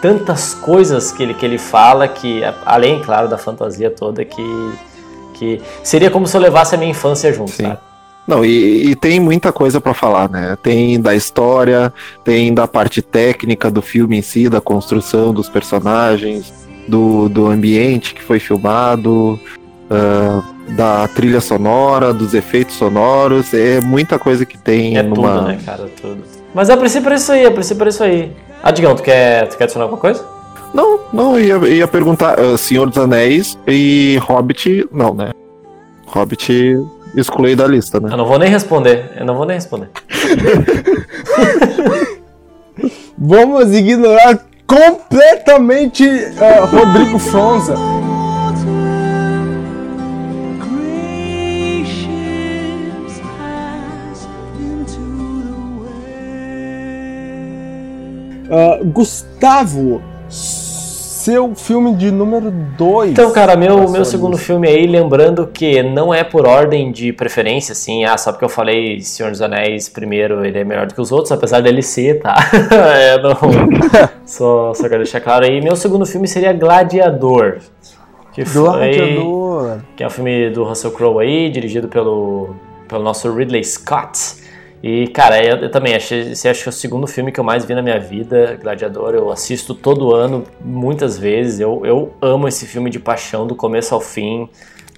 tantas 0.00 0.54
coisas 0.54 1.10
que 1.12 1.22
ele, 1.22 1.34
que 1.34 1.44
ele 1.44 1.58
fala 1.58 2.06
que, 2.06 2.42
além, 2.64 3.00
claro, 3.02 3.28
da 3.28 3.36
fantasia 3.36 3.90
toda, 3.90 4.24
que, 4.24 4.70
que 5.34 5.60
seria 5.82 6.10
como 6.10 6.26
se 6.26 6.36
eu 6.36 6.40
levasse 6.40 6.74
a 6.74 6.78
minha 6.78 6.90
infância 6.90 7.32
junto, 7.32 7.50
sabe? 7.52 7.78
Não, 8.30 8.44
e, 8.44 8.90
e 8.90 8.94
tem 8.94 9.18
muita 9.18 9.50
coisa 9.50 9.80
pra 9.80 9.92
falar, 9.92 10.30
né? 10.30 10.56
Tem 10.62 11.00
da 11.00 11.16
história, 11.16 11.92
tem 12.22 12.54
da 12.54 12.68
parte 12.68 13.02
técnica 13.02 13.68
do 13.68 13.82
filme 13.82 14.16
em 14.18 14.22
si, 14.22 14.48
da 14.48 14.60
construção 14.60 15.34
dos 15.34 15.48
personagens, 15.48 16.54
do, 16.86 17.28
do 17.28 17.48
ambiente 17.48 18.14
que 18.14 18.22
foi 18.22 18.38
filmado, 18.38 19.36
ah, 19.90 20.42
da 20.68 21.08
trilha 21.08 21.40
sonora, 21.40 22.14
dos 22.14 22.32
efeitos 22.32 22.76
sonoros, 22.76 23.52
é 23.52 23.80
muita 23.80 24.16
coisa 24.16 24.46
que 24.46 24.56
tem 24.56 24.96
É 24.96 25.02
numa. 25.02 25.38
tudo, 25.38 25.48
né, 25.48 25.58
cara, 25.66 25.90
tudo. 26.00 26.22
Mas 26.54 26.70
a 26.70 26.76
princípio 26.76 27.10
é 27.10 27.16
isso 27.16 27.32
aí, 27.32 27.44
a 27.46 27.50
princípio 27.50 27.84
é 27.84 27.88
isso 27.88 28.04
aí. 28.04 28.32
Ah, 28.62 28.70
Digão, 28.70 28.94
tu 28.94 29.02
quer, 29.02 29.48
tu 29.48 29.56
quer 29.58 29.64
adicionar 29.64 29.86
alguma 29.86 30.00
coisa? 30.00 30.24
Não, 30.72 31.00
não, 31.12 31.36
eu 31.36 31.64
ia, 31.66 31.74
ia 31.78 31.88
perguntar, 31.88 32.38
ah, 32.38 32.56
Senhor 32.56 32.88
dos 32.88 32.98
Anéis 32.98 33.58
e 33.66 34.18
Hobbit, 34.22 34.86
não, 34.92 35.12
né? 35.14 35.32
Hobbit 36.06 36.78
excluí 37.16 37.56
da 37.56 37.66
lista, 37.66 37.98
né? 38.00 38.10
Eu 38.12 38.16
não 38.16 38.26
vou 38.26 38.38
nem 38.38 38.48
responder, 38.48 39.10
eu 39.16 39.24
não 39.24 39.34
vou 39.34 39.46
nem 39.46 39.56
responder. 39.56 39.88
Vamos 43.18 43.74
ignorar 43.74 44.38
completamente 44.66 46.08
ah, 46.40 46.64
Rodrigo 46.64 47.18
Fronza. 47.18 47.74
Ah, 58.50 58.80
Gustavo, 58.82 60.02
seu 61.30 61.54
filme 61.54 61.94
de 61.94 62.10
número 62.10 62.50
2. 62.50 63.12
Então, 63.12 63.30
cara, 63.30 63.54
meu, 63.56 63.88
meu 63.88 64.04
segundo 64.04 64.36
filme 64.36 64.66
aí, 64.68 64.86
lembrando 64.86 65.46
que 65.46 65.80
não 65.82 66.12
é 66.12 66.24
por 66.24 66.44
ordem 66.46 66.90
de 66.90 67.12
preferência, 67.12 67.72
assim, 67.72 68.04
ah, 68.04 68.18
só 68.18 68.32
porque 68.32 68.44
eu 68.44 68.48
falei 68.48 69.00
Senhor 69.00 69.30
dos 69.30 69.40
Anéis 69.40 69.88
primeiro, 69.88 70.44
ele 70.44 70.58
é 70.58 70.64
melhor 70.64 70.86
do 70.86 70.94
que 70.94 71.00
os 71.00 71.12
outros, 71.12 71.30
apesar 71.30 71.60
dele 71.60 71.82
ser, 71.82 72.20
tá? 72.20 72.36
é, 72.72 73.22
não, 73.22 73.36
só, 74.26 74.74
só 74.74 74.82
quero 74.82 75.02
deixar 75.04 75.20
claro 75.20 75.44
aí. 75.44 75.60
Meu 75.60 75.76
segundo 75.76 76.04
filme 76.04 76.26
seria 76.26 76.52
Gladiador. 76.52 77.58
Que 78.32 78.44
foi- 78.44 78.62
Gladiador. 78.62 79.78
que 79.96 80.02
é 80.02 80.06
um 80.06 80.10
filme 80.10 80.50
do 80.50 80.64
Russell 80.64 80.90
Crowe 80.90 81.22
aí, 81.22 81.48
dirigido 81.48 81.86
pelo, 81.86 82.56
pelo 82.88 83.04
nosso 83.04 83.32
Ridley 83.32 83.62
Scott. 83.62 84.49
E, 84.82 85.08
cara, 85.08 85.44
eu, 85.44 85.56
eu 85.58 85.70
também 85.70 85.94
achei, 85.94 86.30
esse 86.32 86.48
acho 86.48 86.62
que 86.62 86.68
é 86.68 86.70
o 86.70 86.72
segundo 86.72 87.06
filme 87.06 87.30
que 87.30 87.38
eu 87.38 87.44
mais 87.44 87.64
vi 87.66 87.74
na 87.74 87.82
minha 87.82 88.00
vida, 88.00 88.58
Gladiador. 88.60 89.14
Eu 89.14 89.30
assisto 89.30 89.74
todo 89.74 90.14
ano, 90.14 90.44
muitas 90.60 91.18
vezes. 91.18 91.60
Eu, 91.60 91.84
eu 91.84 92.14
amo 92.22 92.48
esse 92.48 92.66
filme 92.66 92.88
de 92.88 92.98
paixão, 92.98 93.46
do 93.46 93.54
começo 93.54 93.94
ao 93.94 94.00
fim. 94.00 94.48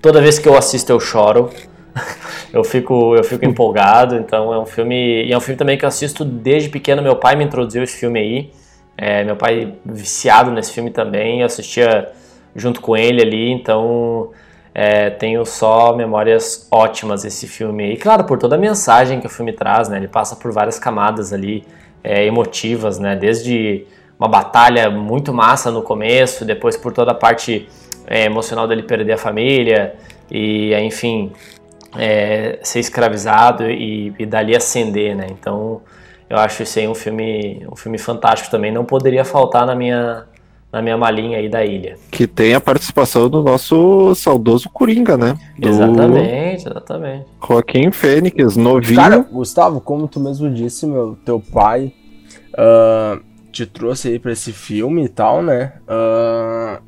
Toda 0.00 0.20
vez 0.20 0.38
que 0.38 0.48
eu 0.48 0.56
assisto, 0.56 0.92
eu 0.92 1.00
choro. 1.00 1.50
eu 2.52 2.62
fico, 2.62 3.16
eu 3.16 3.24
fico 3.24 3.44
empolgado. 3.44 4.14
Então, 4.14 4.54
é 4.54 4.58
um 4.58 4.66
filme. 4.66 5.24
E 5.24 5.32
é 5.32 5.36
um 5.36 5.40
filme 5.40 5.58
também 5.58 5.76
que 5.76 5.84
eu 5.84 5.88
assisto 5.88 6.24
desde 6.24 6.68
pequeno. 6.68 7.02
Meu 7.02 7.16
pai 7.16 7.34
me 7.34 7.44
introduziu 7.44 7.82
esse 7.82 7.98
filme 7.98 8.20
aí. 8.20 8.50
É, 8.96 9.24
meu 9.24 9.34
pai 9.34 9.74
viciado 9.84 10.52
nesse 10.52 10.72
filme 10.72 10.90
também. 10.90 11.40
Eu 11.40 11.46
assistia 11.46 12.12
junto 12.54 12.80
com 12.80 12.96
ele 12.96 13.20
ali. 13.20 13.50
Então. 13.50 14.30
É, 14.74 15.10
tenho 15.10 15.44
só 15.44 15.94
memórias 15.94 16.66
ótimas 16.70 17.22
desse 17.22 17.46
filme. 17.46 17.92
E 17.92 17.96
claro, 17.96 18.24
por 18.24 18.38
toda 18.38 18.56
a 18.56 18.58
mensagem 18.58 19.20
que 19.20 19.26
o 19.26 19.30
filme 19.30 19.52
traz, 19.52 19.88
né? 19.88 19.98
Ele 19.98 20.08
passa 20.08 20.34
por 20.34 20.50
várias 20.50 20.78
camadas 20.78 21.32
ali 21.32 21.64
é, 22.02 22.24
emotivas, 22.24 22.98
né? 22.98 23.14
Desde 23.14 23.86
uma 24.18 24.28
batalha 24.28 24.88
muito 24.88 25.32
massa 25.32 25.70
no 25.70 25.82
começo, 25.82 26.44
depois 26.44 26.76
por 26.76 26.92
toda 26.92 27.10
a 27.10 27.14
parte 27.14 27.68
é, 28.06 28.24
emocional 28.24 28.66
dele 28.66 28.82
perder 28.82 29.12
a 29.12 29.18
família 29.18 29.94
e, 30.30 30.74
enfim, 30.74 31.32
é, 31.98 32.58
ser 32.62 32.80
escravizado 32.80 33.70
e, 33.70 34.14
e 34.18 34.24
dali 34.24 34.56
ascender, 34.56 35.14
né? 35.16 35.26
Então, 35.30 35.82
eu 36.30 36.38
acho 36.38 36.62
isso 36.62 36.78
aí 36.78 36.88
um 36.88 36.94
filme, 36.94 37.66
um 37.70 37.76
filme 37.76 37.98
fantástico 37.98 38.50
também. 38.50 38.72
Não 38.72 38.84
poderia 38.84 39.24
faltar 39.24 39.66
na 39.66 39.74
minha 39.74 40.24
na 40.72 40.80
minha 40.80 40.96
malinha 40.96 41.38
aí 41.38 41.48
da 41.48 41.64
ilha. 41.64 41.96
Que 42.10 42.26
tem 42.26 42.54
a 42.54 42.60
participação 42.60 43.28
do 43.28 43.42
nosso 43.42 44.14
saudoso 44.14 44.70
Coringa, 44.70 45.16
né? 45.18 45.36
Do 45.58 45.68
Exatamente, 45.68 46.66
exatamente. 46.66 47.26
Joaquim 47.46 47.90
Fênix, 47.90 48.56
novinho. 48.56 49.00
Cara, 49.00 49.18
Gustavo, 49.18 49.80
como 49.80 50.08
tu 50.08 50.18
mesmo 50.18 50.48
disse, 50.50 50.86
meu, 50.86 51.16
teu 51.24 51.38
pai 51.38 51.92
ah, 52.56 53.18
te 53.50 53.66
trouxe 53.66 54.08
aí 54.08 54.18
pra 54.18 54.32
esse 54.32 54.52
filme 54.52 55.04
e 55.04 55.08
tal, 55.08 55.42
né? 55.42 55.74
Ah, 55.86 56.80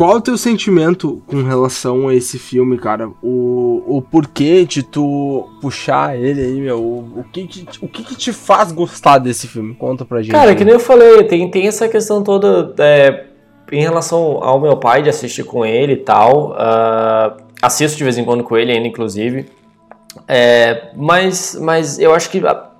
qual 0.00 0.16
o 0.16 0.20
teu 0.22 0.38
sentimento 0.38 1.22
com 1.26 1.42
relação 1.42 2.08
a 2.08 2.14
esse 2.14 2.38
filme, 2.38 2.78
cara? 2.78 3.10
O, 3.22 3.82
o 3.86 4.00
porquê 4.00 4.64
de 4.64 4.82
tu 4.82 5.46
puxar 5.60 6.18
ele 6.18 6.40
aí, 6.40 6.58
meu? 6.58 6.82
O, 6.82 7.20
o, 7.20 7.24
que, 7.30 7.46
que, 7.46 7.66
o 7.82 7.86
que, 7.86 8.02
que 8.02 8.14
te 8.14 8.32
faz 8.32 8.72
gostar 8.72 9.18
desse 9.18 9.46
filme? 9.46 9.74
Conta 9.74 10.02
pra 10.06 10.22
gente. 10.22 10.32
Cara, 10.32 10.52
aí. 10.52 10.56
que 10.56 10.64
nem 10.64 10.72
eu 10.72 10.80
falei, 10.80 11.24
tem, 11.24 11.50
tem 11.50 11.66
essa 11.66 11.86
questão 11.86 12.22
toda 12.22 12.74
é, 12.78 13.26
em 13.70 13.82
relação 13.82 14.42
ao 14.42 14.58
meu 14.58 14.74
pai 14.78 15.02
de 15.02 15.10
assistir 15.10 15.44
com 15.44 15.66
ele 15.66 15.92
e 15.92 15.98
tal. 15.98 16.54
ah, 16.56 17.36
assisto 17.60 17.98
de 17.98 18.04
vez 18.04 18.16
em 18.16 18.24
quando 18.24 18.42
com 18.42 18.56
ele 18.56 18.72
ainda, 18.72 18.88
inclusive. 18.88 19.50
É, 20.26 20.92
mas, 20.96 21.58
mas 21.60 21.98
eu 21.98 22.14
acho 22.14 22.30
que 22.30 22.38
ah, 22.46 22.70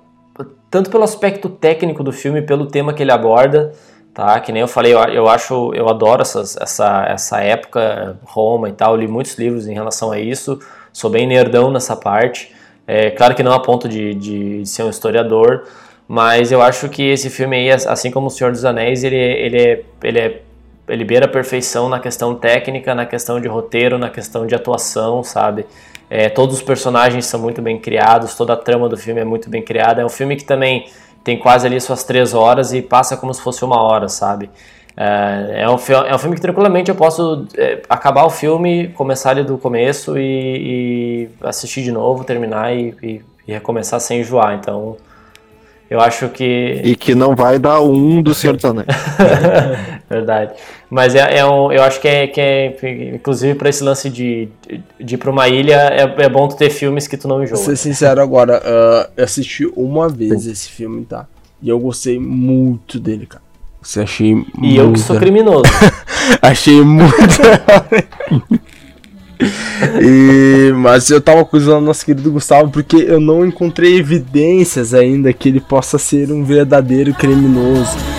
tanto 0.71 0.89
pelo 0.89 1.03
aspecto 1.03 1.49
técnico 1.49 2.03
do 2.03 2.11
filme, 2.11 2.41
pelo 2.41 2.65
tema 2.65 2.93
que 2.93 3.03
ele 3.03 3.11
aborda, 3.11 3.73
tá? 4.21 4.39
Que 4.39 4.51
nem 4.51 4.61
eu 4.61 4.67
falei, 4.67 4.93
eu, 4.93 4.99
eu 5.05 5.27
acho, 5.27 5.73
eu 5.73 5.89
adoro 5.89 6.21
essas, 6.21 6.55
essa, 6.55 7.05
essa 7.07 7.41
época, 7.41 8.19
Roma 8.23 8.69
e 8.69 8.71
tal, 8.71 8.95
li 8.95 9.07
muitos 9.07 9.33
livros 9.33 9.67
em 9.67 9.73
relação 9.73 10.11
a 10.11 10.19
isso, 10.19 10.59
sou 10.93 11.09
bem 11.09 11.25
nerdão 11.25 11.71
nessa 11.71 11.95
parte. 11.95 12.53
É, 12.85 13.09
claro 13.09 13.33
que 13.33 13.41
não 13.41 13.51
a 13.51 13.59
ponto 13.59 13.89
de, 13.89 14.13
de 14.13 14.63
ser 14.63 14.83
um 14.83 14.91
historiador, 14.91 15.63
mas 16.07 16.51
eu 16.51 16.61
acho 16.61 16.87
que 16.87 17.01
esse 17.01 17.31
filme 17.31 17.55
aí, 17.55 17.71
assim 17.71 18.11
como 18.11 18.27
O 18.27 18.29
Senhor 18.29 18.51
dos 18.51 18.63
Anéis, 18.63 19.03
ele, 19.03 19.15
ele, 19.15 19.57
é, 19.57 19.83
ele, 20.03 20.19
é, 20.19 20.41
ele 20.87 21.03
beira 21.03 21.25
a 21.25 21.29
perfeição 21.29 21.89
na 21.89 21.99
questão 21.99 22.35
técnica, 22.35 22.93
na 22.93 23.07
questão 23.07 23.41
de 23.41 23.47
roteiro, 23.47 23.97
na 23.97 24.11
questão 24.11 24.45
de 24.45 24.53
atuação, 24.53 25.23
sabe? 25.23 25.65
É, 26.11 26.29
todos 26.29 26.57
os 26.57 26.61
personagens 26.61 27.25
são 27.25 27.39
muito 27.39 27.59
bem 27.59 27.79
criados, 27.79 28.35
toda 28.35 28.53
a 28.53 28.57
trama 28.57 28.87
do 28.87 28.97
filme 28.97 29.19
é 29.19 29.25
muito 29.25 29.49
bem 29.49 29.63
criada. 29.63 30.01
É 30.01 30.05
um 30.05 30.09
filme 30.09 30.35
que 30.35 30.43
também 30.43 30.85
tem 31.23 31.37
quase 31.37 31.67
ali 31.67 31.79
suas 31.79 32.03
três 32.03 32.33
horas 32.33 32.73
e 32.73 32.81
passa 32.81 33.15
como 33.17 33.33
se 33.33 33.41
fosse 33.41 33.63
uma 33.63 33.81
hora, 33.81 34.07
sabe? 34.09 34.49
É, 34.97 35.61
é 35.63 35.69
um, 35.69 35.75
é 36.05 36.15
um 36.15 36.19
filme 36.19 36.35
que 36.35 36.41
tranquilamente 36.41 36.89
eu 36.89 36.95
posso 36.95 37.47
é, 37.57 37.81
acabar 37.89 38.25
o 38.25 38.29
filme, 38.29 38.89
começar 38.89 39.31
ele 39.37 39.43
do 39.45 39.57
começo 39.57 40.17
e, 40.17 41.29
e 41.41 41.47
assistir 41.47 41.83
de 41.83 41.91
novo, 41.91 42.23
terminar 42.23 42.73
e, 42.75 42.93
e- 43.01 43.21
e 43.47 43.51
recomeçar 43.53 43.99
sem 43.99 44.19
enjoar. 44.19 44.53
Então, 44.55 44.97
eu 45.91 45.99
acho 45.99 46.29
que. 46.29 46.79
E 46.85 46.95
que 46.95 47.13
não 47.13 47.35
vai 47.35 47.59
dar 47.59 47.81
um 47.81 48.21
do 48.21 48.33
Senhor 48.33 48.55
dos 48.55 48.63
Anéis. 48.63 48.87
Verdade. 50.09 50.53
Mas 50.89 51.15
é, 51.15 51.39
é 51.39 51.45
um, 51.45 51.69
eu 51.69 51.83
acho 51.83 51.99
que 51.99 52.07
é, 52.07 52.27
que 52.27 52.39
é 52.39 53.13
inclusive 53.13 53.55
para 53.55 53.67
esse 53.67 53.83
lance 53.83 54.09
de, 54.09 54.47
de, 54.97 55.15
ir 55.15 55.17
pra 55.17 55.29
uma 55.29 55.49
ilha, 55.49 55.75
é, 55.75 56.03
é 56.23 56.29
bom 56.29 56.47
tu 56.47 56.55
ter 56.55 56.69
filmes 56.69 57.09
que 57.09 57.17
tu 57.17 57.27
não 57.27 57.43
enjoa. 57.43 57.57
Vou 57.57 57.65
ser 57.65 57.75
sincero 57.75 58.21
agora, 58.21 58.61
ah, 58.63 59.09
eu 59.17 59.25
assisti 59.25 59.65
uma 59.75 60.07
vez 60.07 60.47
esse 60.47 60.69
filme, 60.69 61.03
tá? 61.03 61.27
E 61.61 61.67
eu 61.67 61.77
gostei 61.77 62.17
muito 62.17 62.97
dele, 62.97 63.25
cara. 63.25 63.43
Você 63.81 63.99
achei 63.99 64.45
E 64.61 64.77
eu 64.77 64.93
que 64.93 64.99
sou 64.99 65.17
criminoso. 65.17 65.65
achei 66.41 66.81
muito. 66.81 67.11
e, 70.01 70.71
mas 70.73 71.09
eu 71.09 71.19
tava 71.19 71.41
acusando 71.41 71.79
o 71.79 71.85
nosso 71.87 72.05
querido 72.05 72.31
Gustavo 72.31 72.69
porque 72.69 72.97
eu 72.97 73.19
não 73.19 73.45
encontrei 73.45 73.97
evidências 73.97 74.93
ainda 74.93 75.33
que 75.33 75.49
ele 75.49 75.59
possa 75.59 75.97
ser 75.97 76.31
um 76.31 76.43
verdadeiro 76.43 77.13
criminoso. 77.13 78.10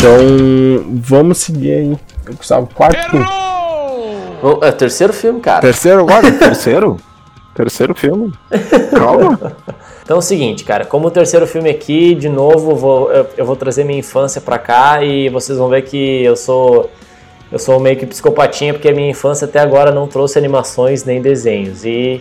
Então, 0.00 0.16
vamos 0.94 1.36
seguir 1.36 1.72
aí. 1.72 1.96
Gustavo, 2.34 2.66
quarto 2.74 3.10
filme. 3.10 3.26
Oh, 4.42 4.64
É 4.64 4.70
o 4.70 4.72
terceiro 4.72 5.12
filme, 5.12 5.40
cara. 5.40 5.60
Terceiro 5.60 6.00
agora? 6.00 6.32
Terceiro? 6.32 6.96
Terceiro 7.54 7.94
filme? 7.94 8.32
Calma. 8.96 9.52
Então 10.02 10.16
é 10.16 10.18
o 10.18 10.22
seguinte, 10.22 10.64
cara, 10.64 10.84
como 10.84 11.06
o 11.06 11.10
terceiro 11.10 11.46
filme 11.46 11.70
aqui, 11.70 12.16
de 12.16 12.28
novo, 12.28 12.74
vou, 12.74 13.12
eu, 13.12 13.26
eu 13.36 13.46
vou 13.46 13.54
trazer 13.54 13.84
minha 13.84 14.00
infância 14.00 14.40
pra 14.40 14.58
cá 14.58 15.04
e 15.04 15.28
vocês 15.28 15.56
vão 15.56 15.68
ver 15.68 15.82
que 15.82 16.24
eu 16.24 16.34
sou 16.34 16.90
eu 17.52 17.60
sou 17.60 17.78
meio 17.78 17.96
que 17.96 18.04
psicopatinha 18.04 18.74
porque 18.74 18.88
a 18.88 18.92
minha 18.92 19.08
infância 19.08 19.44
até 19.44 19.60
agora 19.60 19.92
não 19.92 20.08
trouxe 20.08 20.36
animações 20.36 21.04
nem 21.04 21.22
desenhos. 21.22 21.84
E 21.84 22.20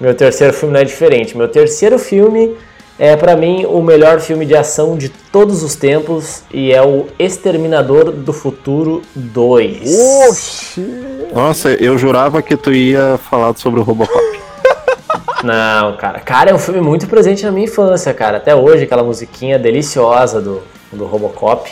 meu 0.00 0.14
terceiro 0.14 0.54
filme 0.54 0.72
não 0.72 0.80
é 0.80 0.84
diferente. 0.84 1.36
Meu 1.36 1.46
terceiro 1.46 1.98
filme 1.98 2.56
é 2.98 3.14
pra 3.14 3.36
mim 3.36 3.66
o 3.66 3.82
melhor 3.82 4.20
filme 4.20 4.46
de 4.46 4.56
ação 4.56 4.96
de 4.96 5.08
todos 5.08 5.62
os 5.62 5.74
tempos 5.74 6.42
e 6.52 6.72
é 6.72 6.82
o 6.82 7.06
Exterminador 7.18 8.10
do 8.10 8.32
Futuro 8.32 9.02
2. 9.14 10.28
Oxi! 10.28 11.04
Nossa, 11.34 11.70
eu 11.70 11.98
jurava 11.98 12.40
que 12.40 12.56
tu 12.56 12.72
ia 12.72 13.18
falar 13.18 13.54
sobre 13.56 13.80
o 13.80 13.82
Robocop. 13.82 14.40
Não, 15.44 15.96
cara. 15.96 16.20
Cara, 16.20 16.50
é 16.50 16.54
um 16.54 16.58
filme 16.58 16.80
muito 16.80 17.06
presente 17.06 17.44
na 17.44 17.52
minha 17.52 17.66
infância, 17.66 18.12
cara. 18.14 18.38
Até 18.38 18.54
hoje, 18.54 18.84
aquela 18.84 19.02
musiquinha 19.02 19.58
deliciosa 19.58 20.40
do, 20.40 20.62
do 20.90 21.04
Robocop. 21.04 21.70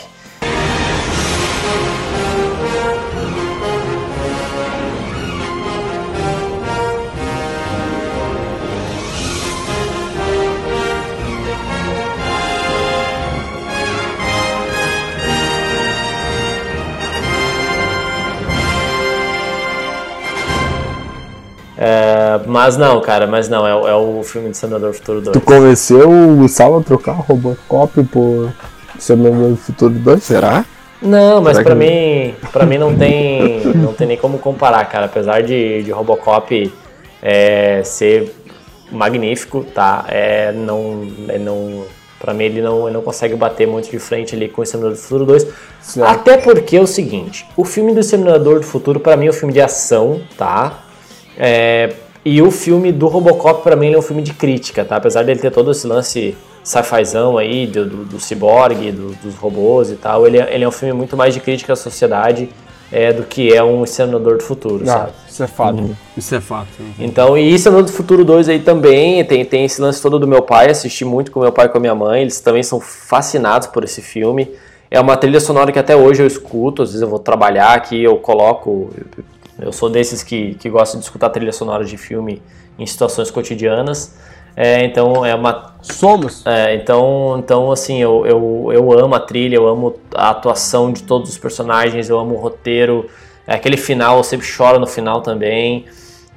Mas 22.55 22.77
não, 22.77 23.01
cara, 23.01 23.27
mas 23.27 23.49
não, 23.49 23.67
é, 23.67 23.75
o- 23.75 23.87
é 23.87 23.95
o 23.95 24.23
filme 24.23 24.49
de 24.49 24.57
Senador 24.57 24.93
Futuro 24.93 25.19
2. 25.21 25.33
Tu 25.33 25.41
convenceu 25.41 26.09
o 26.09 26.35
Gustavo 26.37 26.79
a 26.79 26.81
trocar 26.81 27.11
o 27.19 27.21
Robocop 27.21 28.03
por 28.05 28.51
Exterminador 28.97 29.49
do 29.51 29.57
Futuro 29.57 29.93
2? 29.93 30.23
Será? 30.23 30.63
Não, 31.01 31.41
mas 31.41 31.57
pra 31.59 31.65
que- 31.65 31.75
mim, 31.75 32.33
para 32.53 32.65
mim 32.65 32.77
não 32.77 32.95
tem, 32.95 33.59
não 33.75 33.93
tem 33.93 34.07
nem 34.07 34.17
como 34.17 34.39
comparar, 34.39 34.85
cara. 34.85 35.05
Apesar 35.05 35.43
de, 35.43 35.83
de 35.83 35.91
Robocop 35.91 36.71
é, 37.21 37.81
ser 37.83 38.33
magnífico, 38.91 39.63
tá? 39.63 40.05
É, 40.07 40.51
não, 40.53 41.05
é, 41.27 41.37
não, 41.37 41.83
para 42.19 42.33
mim 42.33 42.45
ele 42.45 42.61
não, 42.61 42.85
ele 42.87 42.93
não 42.95 43.01
consegue 43.01 43.35
bater 43.35 43.67
muito 43.67 43.91
de 43.91 43.99
frente 43.99 44.33
ali 44.33 44.47
com 44.47 44.61
o 44.61 44.63
Exterminador 44.63 44.97
do 44.97 45.01
Futuro 45.03 45.25
2. 45.25 45.45
Até 46.01 46.37
porque 46.37 46.77
é 46.77 46.81
o 46.81 46.87
seguinte, 46.87 47.45
o 47.57 47.65
filme 47.65 47.93
do 47.93 47.99
Exterminador 47.99 48.59
do 48.61 48.65
Futuro 48.65 48.99
para 48.99 49.17
mim 49.17 49.27
é 49.27 49.29
um 49.29 49.33
filme 49.33 49.53
de 49.53 49.61
ação, 49.61 50.21
tá? 50.37 50.79
É, 51.37 51.93
e 52.25 52.41
o 52.41 52.49
filme 52.49 52.91
do 52.91 53.07
Robocop, 53.07 53.61
pra 53.63 53.75
mim, 53.75 53.85
ele 53.87 53.95
é 53.95 53.99
um 53.99 54.01
filme 54.01 54.21
de 54.23 54.33
crítica, 54.33 54.83
tá? 54.83 54.95
Apesar 54.97 55.23
dele 55.23 55.39
ter 55.39 55.51
todo 55.51 55.69
esse 55.71 55.85
lance 55.85 56.35
sci-fizão 56.63 57.37
aí, 57.37 57.67
do, 57.67 57.85
do, 57.85 58.05
do 58.05 58.19
ciborgue, 58.19 58.91
do- 58.91 59.13
dos 59.23 59.35
robôs 59.35 59.91
e 59.91 59.95
tal, 59.95 60.25
ele 60.25 60.39
é, 60.39 60.53
ele 60.53 60.63
é 60.63 60.67
um 60.67 60.71
filme 60.71 60.93
muito 60.93 61.15
mais 61.15 61.33
de 61.33 61.39
crítica 61.39 61.73
à 61.73 61.75
sociedade 61.75 62.49
é, 62.91 63.13
do 63.13 63.23
que 63.23 63.53
é 63.53 63.63
um 63.63 63.83
Exterminador 63.83 64.37
do 64.37 64.43
Futuro, 64.43 64.83
Ah, 64.83 64.87
sabe? 64.87 65.11
isso 65.29 65.43
é 65.43 65.47
fato. 65.47 65.95
Isso 66.17 66.33
é 66.35 66.41
fato. 66.41 66.67
Então, 66.99 67.37
e 67.37 67.53
Exterminador 67.53 67.91
do 67.91 67.95
Futuro 67.95 68.25
2 68.25 68.49
aí 68.49 68.59
também, 68.59 69.23
tem, 69.25 69.45
tem 69.45 69.65
esse 69.65 69.79
lance 69.79 70.01
todo 70.01 70.17
do 70.17 70.27
meu 70.27 70.41
pai, 70.41 70.71
assisti 70.71 71.05
muito 71.05 71.31
com 71.31 71.39
meu 71.39 71.51
pai 71.51 71.67
e 71.67 71.69
com 71.69 71.77
a 71.77 71.81
minha 71.81 71.95
mãe, 71.95 72.21
eles 72.23 72.39
também 72.39 72.63
são 72.63 72.79
fascinados 72.79 73.67
por 73.67 73.83
esse 73.83 74.01
filme. 74.01 74.49
É 74.89 74.99
uma 74.99 75.17
trilha 75.17 75.39
sonora 75.39 75.71
que 75.71 75.79
até 75.79 75.95
hoje 75.95 76.21
eu 76.23 76.27
escuto, 76.27 76.81
às 76.83 76.89
vezes 76.89 77.01
eu 77.01 77.09
vou 77.09 77.19
trabalhar 77.19 77.73
aqui, 77.73 78.01
eu 78.03 78.17
coloco. 78.17 78.89
Eu 78.95 79.23
sou 79.71 79.89
desses 79.89 80.23
que, 80.23 80.55
que 80.55 80.69
gostam 80.69 80.99
de 80.99 81.05
escutar 81.05 81.29
trilha 81.29 81.51
sonora 81.51 81.85
de 81.85 81.97
filme 81.97 82.41
em 82.77 82.85
situações 82.85 83.31
cotidianas. 83.31 84.13
É, 84.55 84.85
então 84.85 85.25
é 85.25 85.35
uma. 85.35 85.75
Somos! 85.81 86.45
É, 86.45 86.75
então, 86.75 87.37
então, 87.39 87.71
assim, 87.71 88.01
eu, 88.01 88.25
eu, 88.25 88.69
eu 88.71 88.91
amo 88.97 89.15
a 89.15 89.19
trilha, 89.19 89.55
eu 89.55 89.67
amo 89.67 89.99
a 90.13 90.29
atuação 90.29 90.91
de 90.91 91.03
todos 91.03 91.29
os 91.29 91.37
personagens, 91.37 92.09
eu 92.09 92.17
amo 92.17 92.35
o 92.35 92.37
roteiro. 92.37 93.09
É, 93.45 93.55
aquele 93.55 93.77
final, 93.77 94.17
eu 94.17 94.23
sempre 94.23 94.47
choro 94.47 94.79
no 94.79 94.87
final 94.87 95.21
também. 95.21 95.85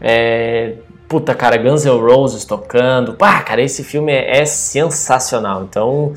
É, 0.00 0.74
puta, 1.08 1.34
cara, 1.34 1.56
Guns 1.56 1.84
N' 1.84 1.98
Roses 1.98 2.44
tocando. 2.44 3.14
Pá, 3.14 3.40
cara, 3.42 3.62
esse 3.62 3.84
filme 3.84 4.12
é, 4.12 4.40
é 4.40 4.44
sensacional. 4.44 5.62
Então, 5.62 6.12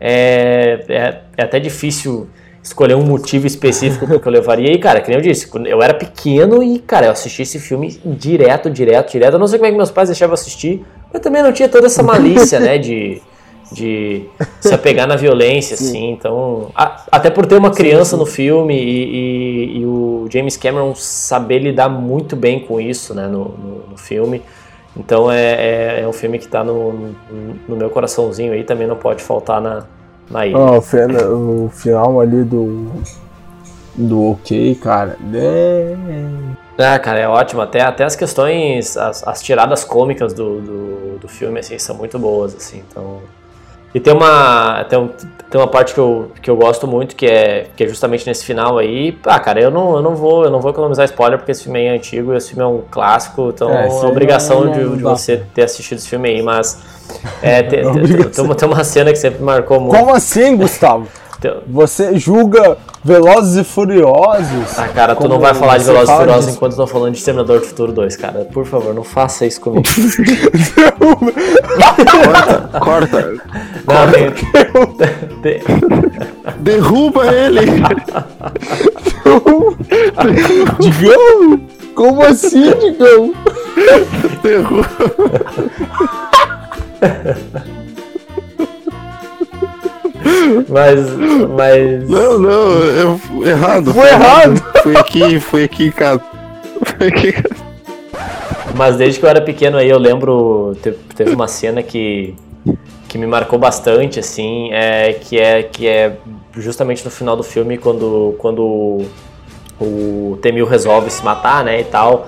é, 0.00 0.84
é, 0.88 1.20
é 1.36 1.44
até 1.44 1.60
difícil 1.60 2.28
escolher 2.62 2.94
um 2.94 3.02
motivo 3.04 3.46
específico 3.46 4.06
porque 4.06 4.26
eu 4.28 4.32
levaria. 4.32 4.70
E, 4.72 4.78
cara, 4.78 5.00
que 5.00 5.08
nem 5.08 5.16
eu 5.18 5.22
disse, 5.22 5.48
eu 5.66 5.82
era 5.82 5.94
pequeno 5.94 6.62
e, 6.62 6.78
cara, 6.78 7.06
eu 7.06 7.10
assisti 7.12 7.42
esse 7.42 7.58
filme 7.58 7.98
direto, 8.04 8.70
direto, 8.70 9.10
direto. 9.12 9.34
Eu 9.34 9.38
não 9.38 9.46
sei 9.48 9.58
como 9.58 9.66
é 9.66 9.70
que 9.70 9.76
meus 9.76 9.90
pais 9.90 10.08
deixavam 10.08 10.34
assistir, 10.34 10.84
mas 11.12 11.20
também 11.22 11.42
não 11.42 11.52
tinha 11.52 11.68
toda 11.68 11.86
essa 11.86 12.02
malícia, 12.02 12.60
né, 12.60 12.78
de, 12.78 13.20
de 13.72 14.24
se 14.60 14.72
apegar 14.72 15.08
na 15.08 15.16
violência, 15.16 15.74
assim. 15.74 16.10
Então, 16.12 16.70
a- 16.74 17.02
até 17.10 17.30
por 17.30 17.46
ter 17.46 17.56
uma 17.56 17.70
criança 17.70 18.16
no 18.16 18.24
filme 18.26 18.74
e, 18.78 19.04
e- 19.04 19.78
e 19.80 19.86
o 19.86 20.26
James 20.30 20.56
Cameron 20.56 20.94
saber 20.94 21.58
lidar 21.58 21.88
muito 21.88 22.36
bem 22.36 22.60
com 22.60 22.80
isso, 22.80 23.12
né, 23.14 23.26
no, 23.26 23.44
no- 23.46 23.82
no 23.90 23.96
filme. 23.98 24.40
Então 24.96 25.32
é, 25.32 25.40
é, 25.54 26.00
é 26.02 26.08
um 26.08 26.12
filme 26.12 26.38
que 26.38 26.46
tá 26.46 26.62
no, 26.62 26.92
no, 26.92 27.14
no 27.66 27.76
meu 27.76 27.88
coraçãozinho 27.90 28.52
aí, 28.52 28.62
também 28.62 28.86
não 28.86 28.94
pode 28.96 29.22
faltar 29.22 29.58
na, 29.60 29.84
na 30.32 30.46
ilha. 30.46 30.58
O, 30.58 30.80
fina- 30.80 31.26
o 31.28 31.70
final 31.72 32.20
ali 32.20 32.42
do. 32.42 32.90
Do 33.94 34.30
ok, 34.30 34.74
cara. 34.76 35.18
É... 35.34 35.94
Ah, 36.78 36.98
cara, 36.98 37.18
é 37.18 37.28
ótimo. 37.28 37.60
Até, 37.60 37.82
até 37.82 38.04
as 38.04 38.16
questões, 38.16 38.96
as, 38.96 39.26
as 39.28 39.42
tiradas 39.42 39.84
cômicas 39.84 40.32
do, 40.32 40.60
do, 40.62 41.18
do 41.18 41.28
filme, 41.28 41.60
assim, 41.60 41.78
são 41.78 41.94
muito 41.94 42.18
boas, 42.18 42.56
assim. 42.56 42.82
Então... 42.88 43.20
E 43.94 44.00
tem 44.00 44.12
uma, 44.12 44.84
tem, 44.88 44.98
um- 44.98 45.08
tem 45.50 45.60
uma 45.60 45.66
parte 45.68 45.92
que 45.92 46.00
eu, 46.00 46.32
que 46.40 46.48
eu 46.50 46.56
gosto 46.56 46.86
muito, 46.86 47.14
que 47.14 47.26
é, 47.26 47.66
que 47.76 47.84
é 47.84 47.88
justamente 47.88 48.26
nesse 48.26 48.44
final 48.44 48.78
aí. 48.78 49.18
Ah, 49.26 49.38
cara, 49.38 49.60
eu 49.60 49.70
não, 49.70 49.96
eu 49.96 50.02
não 50.02 50.14
vou 50.16 50.44
eu 50.44 50.50
não 50.50 50.60
vou 50.60 50.70
economizar 50.70 51.04
spoiler, 51.04 51.38
porque 51.38 51.52
esse 51.52 51.64
filme 51.64 51.78
aí 51.78 51.86
é 51.86 51.90
antigo, 51.94 52.32
esse 52.34 52.48
filme 52.50 52.62
é 52.62 52.66
um 52.66 52.80
clássico, 52.90 53.50
então 53.54 53.70
É, 53.70 53.74
é 53.74 53.84
aí 53.84 54.06
obrigação 54.06 54.64
não- 54.64 54.72
de, 54.72 54.80
não 54.80 54.96
de 54.96 55.02
você 55.02 55.42
ter 55.54 55.64
assistido 55.64 55.98
esse 55.98 56.08
filme 56.08 56.28
aí, 56.30 56.42
mas... 56.42 56.78
É, 57.42 57.62
tem, 57.62 57.80
tem, 57.82 57.88
Obrigação. 57.90 58.30
tem 58.30 58.44
uma, 58.44 58.54
tem 58.54 58.68
uma 58.68 58.84
cena 58.84 59.10
que 59.12 59.18
sempre 59.18 59.42
marcou 59.42 59.78
muito. 59.78 59.94
Como 59.94 60.14
assim, 60.14 60.56
Gustavo? 60.56 61.06
Então- 61.38 61.58
Você 61.66 62.16
julga 62.18 62.78
Velozes 63.04 63.56
e 63.56 63.64
Furiosos? 63.64 64.78
Ah, 64.78 64.88
cara, 64.88 65.14
tu 65.14 65.28
não 65.28 65.38
vai 65.38 65.52
falar 65.52 65.76
de 65.76 65.84
Velozes 65.84 66.08
e 66.08 66.16
Furiosos 66.16 66.46
de- 66.46 66.52
enquanto 66.52 66.72
eu 66.72 66.76
tô 66.78 66.86
falando 66.86 67.12
de 67.12 67.18
Exterminador 67.18 67.58
do 67.60 67.66
Futuro 67.66 67.92
2, 67.92 68.16
cara. 68.16 68.46
Por 68.50 68.64
favor, 68.64 68.94
não 68.94 69.04
faça 69.04 69.44
isso 69.44 69.60
comigo. 69.60 69.82
Corta. 72.80 73.34
Não, 73.86 74.12
tem- 74.12 74.30
tem- 75.42 75.62
Derruba 76.60 77.26
ele! 77.34 77.60
Digão? 80.78 81.60
Como 81.94 82.22
assim, 82.22 82.72
Digão? 82.78 83.34
Derruba. 84.42 84.88
Mas. 90.68 91.00
Mas. 91.56 92.08
Não, 92.08 92.38
não, 92.38 92.70
eu 92.84 93.18
fui 93.18 93.48
errado. 93.48 93.92
Foi 93.92 94.08
errado. 94.08 94.62
Foi 94.82 94.96
aqui, 94.96 95.40
foi 95.40 95.64
aqui 95.64 95.86
em 95.86 95.90
casa. 95.90 96.20
Foi 96.98 97.08
aqui 97.08 97.28
em 97.28 97.32
casa. 97.32 97.54
Mas 98.74 98.96
desde 98.96 99.18
que 99.20 99.26
eu 99.26 99.30
era 99.30 99.40
pequeno 99.40 99.76
aí, 99.76 99.88
eu 99.90 99.98
lembro. 99.98 100.76
te- 100.82 100.92
Teve 101.14 101.32
uma 101.34 101.48
cena 101.48 101.82
que. 101.82 102.34
Que 103.12 103.18
me 103.18 103.26
marcou 103.26 103.58
bastante, 103.58 104.18
assim, 104.18 104.72
é, 104.72 105.12
que, 105.12 105.38
é, 105.38 105.62
que 105.62 105.86
é 105.86 106.16
justamente 106.54 107.04
no 107.04 107.10
final 107.10 107.36
do 107.36 107.42
filme, 107.42 107.76
quando, 107.76 108.34
quando 108.38 109.04
o 109.78 110.38
Temil 110.40 110.64
resolve 110.64 111.10
se 111.10 111.22
matar, 111.22 111.62
né, 111.62 111.78
e 111.78 111.84
tal. 111.84 112.26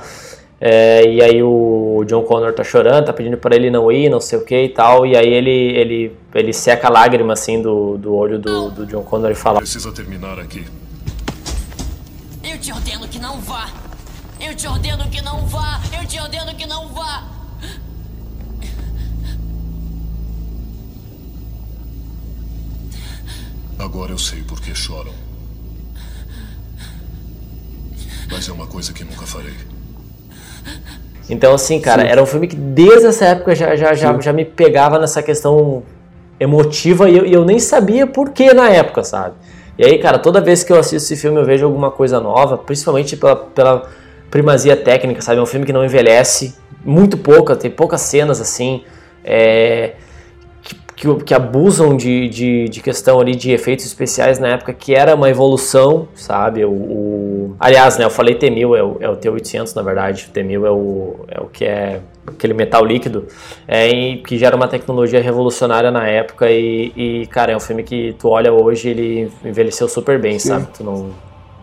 É, 0.61 1.03
e 1.11 1.23
aí 1.23 1.43
o 1.43 2.05
John 2.07 2.23
Connor 2.25 2.53
tá 2.53 2.63
chorando, 2.63 3.07
tá 3.07 3.15
pedindo 3.15 3.39
pra 3.39 3.57
ele 3.57 3.71
não 3.71 3.91
ir, 3.91 4.11
não 4.11 4.21
sei 4.21 4.39
o 4.39 4.45
que 4.45 4.65
e 4.65 4.69
tal. 4.69 5.07
E 5.07 5.17
aí 5.17 5.27
ele, 5.27 5.51
ele, 5.51 6.17
ele 6.35 6.53
seca 6.53 6.89
a 6.89 6.91
lágrima, 6.91 7.33
assim, 7.33 7.63
do, 7.63 7.97
do 7.97 8.15
olho 8.15 8.39
do, 8.39 8.71
do 8.71 8.85
John 8.85 9.05
Connor 9.05 9.31
e 9.31 9.35
fala... 9.35 9.61
Precisa 9.61 9.91
terminar 9.91 10.39
aqui. 10.39 10.67
Eu 12.45 12.59
te 12.59 12.71
ordeno 12.71 13.09
que 13.09 13.19
não 13.19 13.41
vá. 13.41 13.71
Eu 14.39 14.55
te 14.55 14.69
ordeno 14.69 15.09
que 15.09 15.23
não 15.23 15.47
vá. 15.47 15.81
Eu 15.99 16.07
te 16.07 16.21
ordeno 16.21 16.55
que 16.55 16.67
não 16.67 16.89
vá. 16.89 17.34
Agora 23.79 24.13
eu 24.13 24.19
sei 24.19 24.43
por 24.43 24.61
que 24.61 24.75
choram. 24.75 25.13
Mas 28.31 28.49
é 28.49 28.53
uma 28.53 28.67
coisa 28.67 28.93
que 28.93 29.05
nunca 29.05 29.27
farei. 29.27 29.55
Então, 31.29 31.55
assim, 31.55 31.81
cara, 31.81 32.03
Sim. 32.03 32.09
era 32.09 32.23
um 32.23 32.27
filme 32.27 32.47
que 32.47 32.57
desde 32.57 33.07
essa 33.07 33.25
época 33.27 33.55
já, 33.55 33.75
já, 33.77 33.95
já, 33.95 34.19
já 34.21 34.33
me 34.33 34.45
pegava 34.45 34.99
nessa 34.99 35.23
questão 35.23 35.83
emotiva 36.39 37.09
e 37.09 37.17
eu, 37.17 37.27
e 37.27 37.33
eu 37.33 37.45
nem 37.45 37.59
sabia 37.59 38.07
por 38.07 38.31
que 38.31 38.53
na 38.53 38.69
época, 38.69 39.03
sabe? 39.03 39.35
E 39.79 39.85
aí, 39.85 39.99
cara, 39.99 40.19
toda 40.19 40.41
vez 40.41 40.63
que 40.63 40.73
eu 40.73 40.79
assisto 40.79 41.13
esse 41.13 41.17
filme 41.17 41.41
eu 41.41 41.45
vejo 41.45 41.65
alguma 41.65 41.91
coisa 41.91 42.21
nova, 42.21 42.59
principalmente 42.59 43.17
pela, 43.17 43.37
pela 43.37 43.89
primazia 44.31 44.77
técnica, 44.77 45.23
sabe? 45.23 45.39
É 45.39 45.43
um 45.43 45.47
filme 45.47 45.65
que 45.65 45.73
não 45.73 45.85
envelhece, 45.85 46.55
muito 46.85 47.17
pouca, 47.17 47.57
tem 47.57 47.71
poucas 47.71 48.03
cenas 48.03 48.41
assim, 48.41 48.85
é, 49.25 49.95
que, 50.97 51.13
que, 51.25 51.35
abusam 51.35 51.97
de, 51.97 52.29
de, 52.29 52.69
de 52.69 52.81
questão 52.81 53.21
ali 53.21 53.35
de 53.35 53.51
efeitos 53.51 53.85
especiais 53.85 54.39
na 54.39 54.49
época, 54.49 54.73
que 54.73 54.95
era 54.95 55.15
uma 55.15 55.29
evolução, 55.29 56.09
sabe? 56.15 56.65
O, 56.65 56.71
o- 56.71 57.57
aliás, 57.59 57.99
né, 57.99 58.05
eu 58.05 58.11
falei 58.11 58.35
T-1000, 58.35 58.77
é 58.77 58.83
o, 58.83 58.97
é 59.01 59.09
o 59.09 59.17
T-800 59.17 59.75
na 59.75 59.83
verdade, 59.83 60.27
o 60.29 60.33
T-1000 60.33 60.67
é 60.67 60.71
o, 60.71 61.17
é 61.29 61.41
o 61.41 61.47
que 61.47 61.65
é 61.65 62.01
aquele 62.27 62.55
metal 62.55 62.85
líquido, 62.85 63.27
é, 63.69 63.89
e 63.89 64.17
que 64.19 64.39
já 64.39 64.47
era 64.47 64.57
uma 64.57 64.69
tecnologia 64.69 65.21
revolucionária 65.21 65.91
na 65.91 66.07
época 66.07 66.51
e, 66.51 66.93
e, 66.97 67.27
cara, 67.27 67.53
é 67.53 67.57
um 67.57 67.61
filme 67.61 67.83
que 67.83 68.15
tu 68.19 68.29
olha 68.29 68.53
hoje 68.53 68.89
ele 68.89 69.31
envelheceu 69.45 69.89
super 69.89 70.19
bem, 70.19 70.39
Sim. 70.39 70.49
sabe? 70.49 70.69
Tu 70.77 70.83
não, 70.83 71.11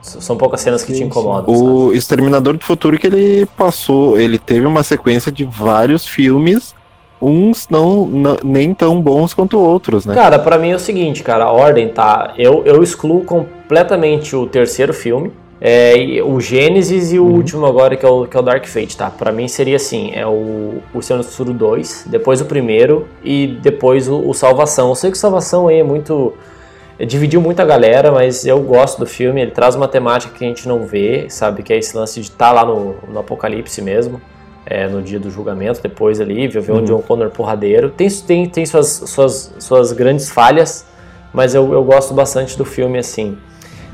são 0.02 0.36
poucas 0.36 0.62
cenas 0.62 0.84
que 0.84 0.94
te 0.94 1.04
incomodam. 1.04 1.54
O 1.54 1.94
Exterminador 1.94 2.58
do 2.58 2.64
Futuro 2.64 2.98
que 2.98 3.08
ele 3.08 3.46
passou, 3.58 4.20
ele 4.20 4.38
teve 4.38 4.66
uma 4.66 4.84
sequência 4.84 5.32
de 5.32 5.46
vários 5.46 6.06
filmes, 6.06 6.76
uns 7.22 7.68
não, 7.70 8.06
não- 8.06 8.38
nem 8.44 8.74
tão 8.74 9.02
bons 9.02 9.34
quanto 9.34 9.60
outros, 9.60 10.06
né? 10.06 10.14
Cara, 10.16 10.40
pra 10.40 10.58
mim 10.58 10.72
é 10.72 10.76
o 10.76 10.80
seguinte, 10.80 11.22
cara, 11.24 11.46
a 11.46 11.52
ordem 11.52 11.88
tá. 11.90 12.34
Eu, 12.38 12.64
eu 12.66 12.82
excluo 12.82 13.24
completamente 13.24 14.36
o 14.36 14.46
terceiro 14.48 14.94
filme. 14.94 15.32
é, 15.64 15.94
o 16.26 16.40
Gênesis 16.42 17.14
e 17.14 17.20
o 17.20 17.24
último 17.26 17.66
agora, 17.68 17.96
que 17.96 18.04
é 18.04 18.10
o, 18.10 18.26
que 18.26 18.36
é 18.36 18.40
o 18.40 18.44
Dark 18.44 18.66
Fate, 18.66 18.98
tá? 18.98 19.12
Pra 19.12 19.32
mim 19.32 19.48
seria 19.48 19.76
assim: 19.76 20.12
é 20.16 20.26
o, 20.26 20.80
o 20.94 21.02
Senhor 21.04 21.20
do 21.20 21.24
Futuro 21.26 21.54
2, 21.54 22.06
depois 22.08 22.42
o 22.42 22.46
primeiro 22.46 23.08
e 23.24 23.46
depois 23.62 24.08
o, 24.10 24.28
o 24.28 24.34
Salvação. 24.34 24.90
Eu 24.90 24.96
sei 24.96 25.12
que 25.12 25.18
o 25.18 25.20
Salvação 25.20 25.68
aí 25.68 25.80
é 25.80 25.84
muito. 25.84 26.34
é, 26.98 27.06
dividiu 27.06 27.40
muito 27.40 27.60
a 27.60 27.66
galera, 27.66 28.12
mas 28.12 28.44
eu 28.46 28.60
gosto 28.62 28.98
do 28.98 29.06
filme. 29.06 29.40
Ele 29.42 29.52
traz 29.52 29.76
uma 29.76 29.88
temática 29.88 30.34
que 30.36 30.44
a 30.44 30.48
gente 30.48 30.68
não 30.68 30.80
vê, 30.88 31.28
sabe? 31.30 31.62
Que 31.62 31.74
é 31.74 31.78
esse 31.78 31.96
lance 31.96 32.20
de 32.20 32.28
estar 32.30 32.52
lá 32.52 32.66
no, 32.66 32.96
no 33.08 33.20
apocalipse 33.20 33.84
mesmo. 33.84 34.20
É, 34.66 34.88
no 34.88 35.02
dia 35.02 35.20
do 35.20 35.30
julgamento, 35.30 35.82
depois 35.82 36.22
ali, 36.22 36.48
um 36.48 36.74
Uhum. 36.74 36.84
John 36.84 37.02
Connor 37.02 37.30
porradeiro. 37.30 37.90
Tem, 37.90 38.10
tem, 38.10 38.50
tem 38.50 38.66
suas, 38.66 38.88
suas, 39.08 39.54
suas 39.60 39.92
grandes 39.92 40.30
falhas, 40.30 40.86
mas 41.34 41.56
eu, 41.56 41.72
eu 41.74 41.84
gosto 41.84 42.14
bastante 42.14 42.58
do 42.58 42.66
filme 42.66 42.98
assim. 42.98 43.38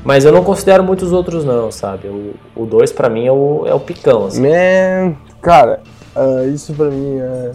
Mas 0.04 0.24
eu 0.24 0.32
não 0.32 0.44
considero 0.44 0.84
muitos 0.84 1.12
outros 1.12 1.44
não, 1.44 1.70
sabe? 1.70 2.08
O 2.54 2.64
2 2.64 2.92
pra 2.92 3.08
mim 3.08 3.26
é 3.26 3.32
o, 3.32 3.64
é 3.66 3.74
o 3.74 3.80
picão, 3.80 4.26
assim. 4.26 4.42
Man, 4.42 5.16
cara, 5.42 5.80
ah, 6.14 6.44
isso 6.46 6.72
pra 6.74 6.86
mim 6.86 7.18
é. 7.18 7.52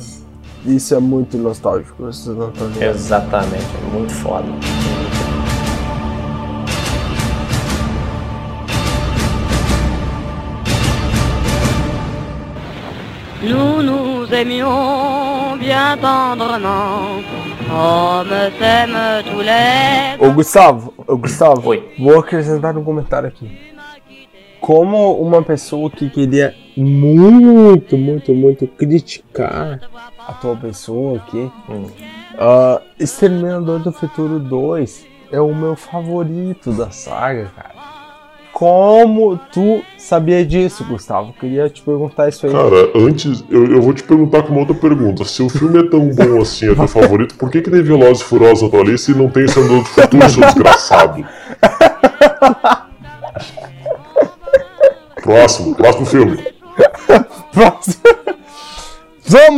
Isso 0.65 0.95
é 0.95 0.99
muito 0.99 1.38
nostálgico. 1.38 2.07
Isso 2.10 2.34
tá 2.57 2.65
ligado? 2.65 2.95
Exatamente, 2.95 3.65
é 3.81 3.94
muito 3.94 4.14
foda. 4.14 4.48
Nous 13.44 13.84
nous 13.84 14.34
aimions 14.34 15.57
bien 15.57 15.98
tendrement, 15.98 17.22
comme 17.68 18.30
s'aiment 18.57 19.22
tous 19.30 19.41
les... 19.41 20.18
Ô 20.18 20.32
Gustavo, 20.32 20.94
ô 21.06 21.18
Gustavo, 21.18 21.61
vou 21.99 22.20
acrescentar 22.20 22.78
um 22.78 22.86
comentário 22.86 23.28
aqui. 23.28 23.52
Como 24.61 25.22
uma 25.22 25.44
pessoa 25.44 25.90
que 25.91 26.10
queria 26.10 26.56
muito, 26.78 27.98
muito, 27.98 28.34
muito 28.34 28.65
criticar 28.65 29.82
a 30.26 30.34
tua 30.34 30.56
pessoa 30.56 31.18
aqui, 31.18 31.52
ah, 32.38 32.82
Exterminador 32.98 33.80
do 33.80 33.91
Futuro 33.91 34.40
2 34.40 35.06
é 35.34 35.41
o 35.41 35.53
meu 35.53 35.76
favorito 35.76 36.72
da 36.72 36.91
saga, 36.91 37.52
cara. 37.53 37.73
Como 38.54 39.36
tu 39.52 39.84
sabia 39.98 40.46
disso, 40.46 40.86
Gustavo? 40.86 41.34
Queria 41.34 41.68
te 41.70 41.82
perguntar 41.82 42.30
isso 42.30 42.46
aí. 42.46 42.52
Cara, 42.52 42.92
antes, 42.94 43.44
eu, 43.50 43.66
eu 43.66 43.82
vou 43.82 43.94
te 43.94 44.04
perguntar 44.04 44.44
com 44.44 44.50
uma 44.50 44.60
outra 44.60 44.76
pergunta. 44.76 45.26
Se 45.26 45.42
o 45.42 45.50
filme 45.50 45.80
é 45.80 45.90
tão 45.90 46.08
bom 46.10 46.40
assim, 46.40 46.70
é 46.70 46.76
teu 46.76 46.88
favorito, 46.88 47.36
por 47.36 47.50
que 47.50 47.64
que 47.64 47.72
tem 47.72 47.82
Velozes 47.82 48.22
e 48.22 48.26
Furiosos 48.26 48.64
atual 48.64 48.84
ali 48.84 48.96
se 48.96 49.12
não 49.18 49.28
tem 49.28 49.46
Exterminador 49.46 49.84
do 49.84 49.90
Futuro, 49.90 50.30
seu 50.30 50.44
desgraçado? 50.46 51.26
Próximo, 55.24 55.76
próximo 55.76 56.06
filme. 56.06 56.46
Próximo. 57.52 58.03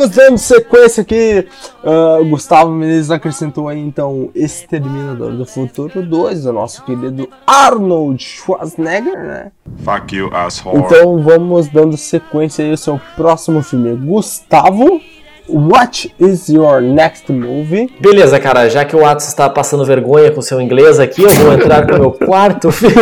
Vamos 0.06 0.10
dando 0.10 0.38
sequência 0.38 1.02
aqui. 1.02 1.48
Ah, 1.84 2.20
Gustavo 2.30 2.72
Menezes 2.72 3.10
acrescentou 3.10 3.68
aí 3.68 3.80
então 3.80 4.30
Exterminador 4.36 5.32
do 5.32 5.46
Futuro 5.46 6.04
2, 6.04 6.46
o 6.46 6.54
nosso 6.54 6.84
querido 6.84 7.28
Arnold 7.48 8.24
Schwarzenegger, 8.24 9.18
né? 9.18 9.52
Fuck 9.84 10.16
you, 10.16 10.30
asshole. 10.32 10.78
Então 10.78 11.22
vamos 11.24 11.68
dando 11.70 11.98
sequência 11.98 12.64
aí 12.64 12.72
ao 12.72 12.78
seu 12.78 13.02
próximo 13.16 13.64
filme. 13.64 13.96
Gustavo, 13.96 15.02
What 15.48 16.12
is 16.20 16.50
your 16.50 16.82
next 16.82 17.32
movie? 17.32 17.88
Beleza, 18.00 18.40
cara, 18.40 18.68
já 18.68 18.84
que 18.84 18.96
o 18.96 19.06
Atos 19.06 19.28
está 19.28 19.48
passando 19.48 19.86
vergonha 19.86 20.32
com 20.32 20.42
seu 20.42 20.60
inglês 20.60 21.00
aqui, 21.00 21.22
eu 21.22 21.30
vou 21.30 21.54
entrar 21.54 21.86
com 21.86 21.94
o 21.94 22.00
meu 22.00 22.12
quarto 22.12 22.72
filme. 22.74 22.96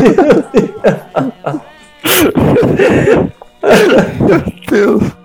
Meu 4.19 4.43
Deus. 4.69 5.23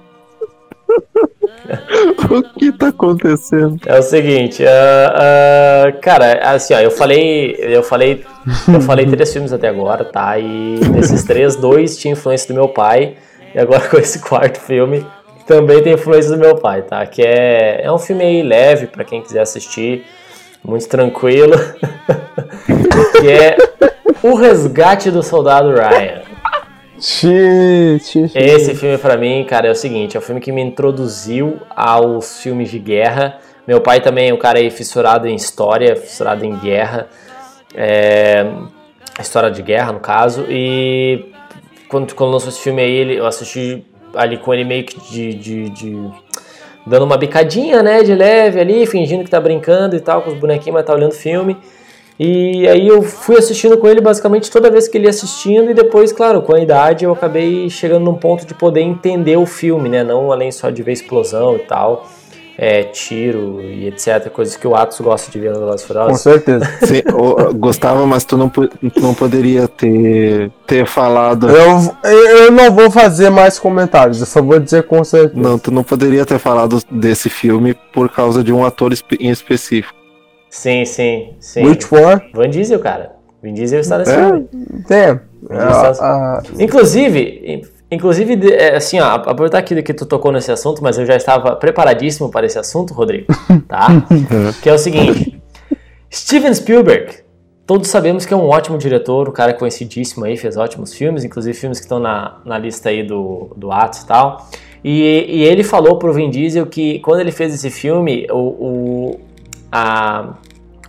o 2.31 2.43
que 2.59 2.73
tá 2.73 2.89
acontecendo? 2.89 3.79
É 3.87 3.99
o 3.99 4.03
seguinte, 4.03 4.65
ah, 4.67 5.87
ah, 5.87 5.93
cara, 6.01 6.41
assim, 6.51 6.75
ó, 6.75 6.81
eu 6.81 6.91
falei, 6.91 7.57
eu 7.59 7.83
falei, 7.83 8.25
eu 8.73 8.81
falei 8.81 9.07
três 9.11 9.33
filmes 9.33 9.53
até 9.53 9.69
agora, 9.69 10.05
tá? 10.05 10.39
E 10.39 10.79
desses 10.93 11.25
três, 11.25 11.57
dois 11.57 11.97
tinha 11.97 12.13
influência 12.13 12.49
do 12.49 12.55
meu 12.55 12.69
pai, 12.69 13.17
e 13.55 13.59
agora 13.59 13.87
com 13.89 13.99
esse 13.99 14.19
quarto 14.21 14.61
filme 14.61 15.07
também 15.47 15.83
tem 15.83 15.95
influência 15.95 16.31
do 16.31 16.37
meu 16.37 16.57
pai, 16.57 16.83
tá? 16.83 17.05
Que 17.07 17.23
é, 17.23 17.81
é 17.83 17.91
um 17.91 17.99
filme 17.99 18.23
aí 18.23 18.43
leve 18.43 18.87
pra 18.87 19.03
quem 19.03 19.23
quiser 19.23 19.41
assistir, 19.41 20.05
muito 20.63 20.87
tranquilo, 20.87 21.57
que 23.19 23.31
é 23.31 23.57
O 24.23 24.35
Resgate 24.35 25.11
do 25.11 25.23
Soldado 25.23 25.71
Ryan. 25.71 26.28
Esse 28.35 28.75
filme 28.75 28.99
pra 28.99 29.17
mim, 29.17 29.45
cara, 29.45 29.69
é 29.69 29.71
o 29.71 29.75
seguinte, 29.75 30.17
é 30.17 30.21
o 30.21 30.23
filme 30.23 30.41
que 30.41 30.51
me 30.53 30.61
introduziu 30.63 31.59
aos 31.75 32.41
filmes 32.43 32.71
de 32.71 32.79
guerra. 32.79 33.39
Meu 33.67 33.81
pai 33.81 34.01
também 34.01 34.31
é 34.31 34.35
um 34.35 34.39
cara 34.39 34.59
aí 34.59 34.71
fissurado 34.71 35.27
em 35.29 35.35
história, 35.35 35.95
fissurado 35.97 36.45
em 36.45 36.57
guerra, 36.57 37.07
é, 37.75 38.47
história 39.21 39.51
de 39.51 39.63
guerra 39.63 39.93
no 39.93 40.01
caso. 40.01 40.45
E 40.49 41.27
quando, 41.89 42.15
quando 42.15 42.33
lançou 42.33 42.49
esse 42.49 42.61
filme 42.61 42.83
aí, 42.83 42.91
ele- 42.93 43.17
eu 43.17 43.27
assisti 43.27 43.85
ali 44.15 44.37
com 44.39 44.53
ele 44.55 44.65
meio 44.65 44.85
que 44.85 44.99
de, 45.11 45.35
de- 45.35 45.71
de- 45.71 46.11
dando 46.87 47.05
uma 47.05 47.17
bicadinha, 47.19 47.83
né, 47.83 48.03
de 48.03 48.15
leve 48.15 48.59
ali, 48.59 48.87
fingindo 48.87 49.23
que 49.23 49.31
tá 49.31 49.41
brincando 49.41 49.95
e 49.95 50.01
tal 50.01 50.23
com 50.23 50.31
os 50.31 50.39
bonequinhos, 50.39 50.75
mas 50.75 50.85
tá 50.87 50.95
olhando 50.95 51.13
filme. 51.13 51.57
E 52.19 52.67
aí 52.67 52.89
eu 52.89 53.01
fui 53.01 53.37
assistindo 53.37 53.79
com 53.79 53.87
ele 53.87 54.01
basicamente 54.01 54.51
toda 54.51 54.71
vez 54.71 54.89
que 54.89 54.99
ele 54.99 55.05
ia 55.05 55.11
assistindo 55.11 55.71
e 55.71 55.75
depois, 55.75 56.13
claro, 56.13 56.43
com 56.43 56.55
a 56.55 56.61
idade 56.61 57.05
eu 57.05 57.13
acabei 57.13 57.71
chegando 57.71 58.05
num 58.05 58.15
ponto 58.15 58.45
de 58.45 58.55
poder 58.55 58.81
entender 58.81 59.37
o 59.37 59.47
filme, 59.47 59.89
né? 59.89 60.03
Não 60.03 60.33
além 60.33 60.51
só 60.51 60.69
de 60.69 60.83
ver 60.83 60.93
explosão 60.93 61.55
e 61.55 61.61
tal, 61.61 62.09
é, 62.59 62.83
tiro 62.83 63.61
e 63.63 63.87
etc. 63.87 64.29
Coisas 64.31 64.57
que 64.57 64.67
o 64.67 64.75
Atos 64.75 65.01
gosta 65.01 65.31
de 65.31 65.39
ver 65.39 65.53
no 65.53 65.61
Velozes 65.61 65.87
Furiosos. 65.87 66.11
Com 66.11 66.19
certeza. 66.19 66.65
Sim, 66.83 67.03
Gostava, 67.57 68.05
mas 68.05 68.25
tu 68.25 68.37
não, 68.37 68.51
não 69.01 69.15
poderia 69.15 69.69
ter, 69.69 70.51
ter 70.67 70.87
falado. 70.87 71.49
Eu, 71.49 72.11
eu 72.11 72.51
não 72.51 72.73
vou 72.73 72.91
fazer 72.91 73.31
mais 73.31 73.61
comentários, 73.61 74.19
eu 74.19 74.27
só 74.27 74.43
vou 74.43 74.59
dizer 74.59 74.83
com 74.83 75.05
certeza. 75.05 75.41
Não, 75.41 75.57
tu 75.57 75.71
não 75.71 75.85
poderia 75.85 76.27
ter 76.27 76.41
falado 76.41 76.83
desse 76.91 77.31
filme 77.31 77.77
por 77.93 78.09
causa 78.09 78.43
de 78.43 78.53
um 78.53 78.67
ator 78.67 78.93
em 79.21 79.31
específico. 79.31 79.98
Sim, 80.59 80.85
sim, 80.85 81.35
sim. 81.39 81.65
Which 81.65 81.87
one? 81.95 82.21
Vin 82.35 82.51
Diesel, 82.51 82.81
cara. 82.81 83.13
Vin 83.41 83.55
Diesel 83.55 83.79
está 83.81 83.99
nesse 83.99 84.11
É, 84.11 84.17
filme. 84.27 84.49
está- 84.81 85.21
Ah, 85.51 85.93
ah, 86.01 86.43
Inclusive, 86.59 87.21
in- 87.45 87.63
inclusive, 87.93 88.53
é, 88.53 88.75
assim, 88.75 88.99
ó, 88.99 89.05
aproveitar 89.15 89.59
aqui 89.59 89.81
que 89.85 89.95
tu 89.95 90.05
tocou 90.05 90.33
nesse 90.33 90.51
assunto, 90.51 90.83
mas 90.83 90.99
eu 90.99 91.07
já 91.07 91.15
estava 91.15 91.55
preparadíssimo 91.55 92.29
para 92.29 92.45
esse 92.45 92.59
assunto, 92.59 92.93
Rodrigo, 92.93 93.27
tá? 93.69 93.87
que 94.61 94.69
é 94.69 94.73
o 94.75 94.79
seguinte, 94.79 95.41
Steven 96.13 96.53
Spielberg, 96.53 97.13
todos 97.65 97.87
sabemos 97.89 98.27
que 98.27 98.35
é 98.35 98.37
um 98.37 98.49
ótimo 98.49 98.77
diretor, 98.79 99.29
um 99.29 99.33
cara 99.33 99.55
conhecidíssimo 99.55 100.25
aí, 100.25 100.37
fez 100.37 100.57
ótimos 100.57 100.93
filmes, 100.93 101.23
inclusive 101.23 101.57
filmes 101.57 101.79
que 101.79 101.85
estão 101.85 102.01
na, 102.01 102.39
na 102.45 102.59
lista 102.59 102.89
aí 102.89 103.05
do, 103.05 103.53
do 103.57 103.71
Atos 103.71 104.01
e 104.01 104.07
tal, 104.09 104.49
e, 104.83 105.25
e 105.29 105.45
ele 105.45 105.63
falou 105.63 105.99
pro 105.99 106.13
Vin 106.13 106.31
Diesel 106.31 106.67
que 106.67 106.99
quando 106.99 107.21
ele 107.21 107.31
fez 107.31 107.55
esse 107.55 107.71
filme, 107.71 108.27
o, 108.31 108.37
o, 108.37 109.21
a, 109.71 110.35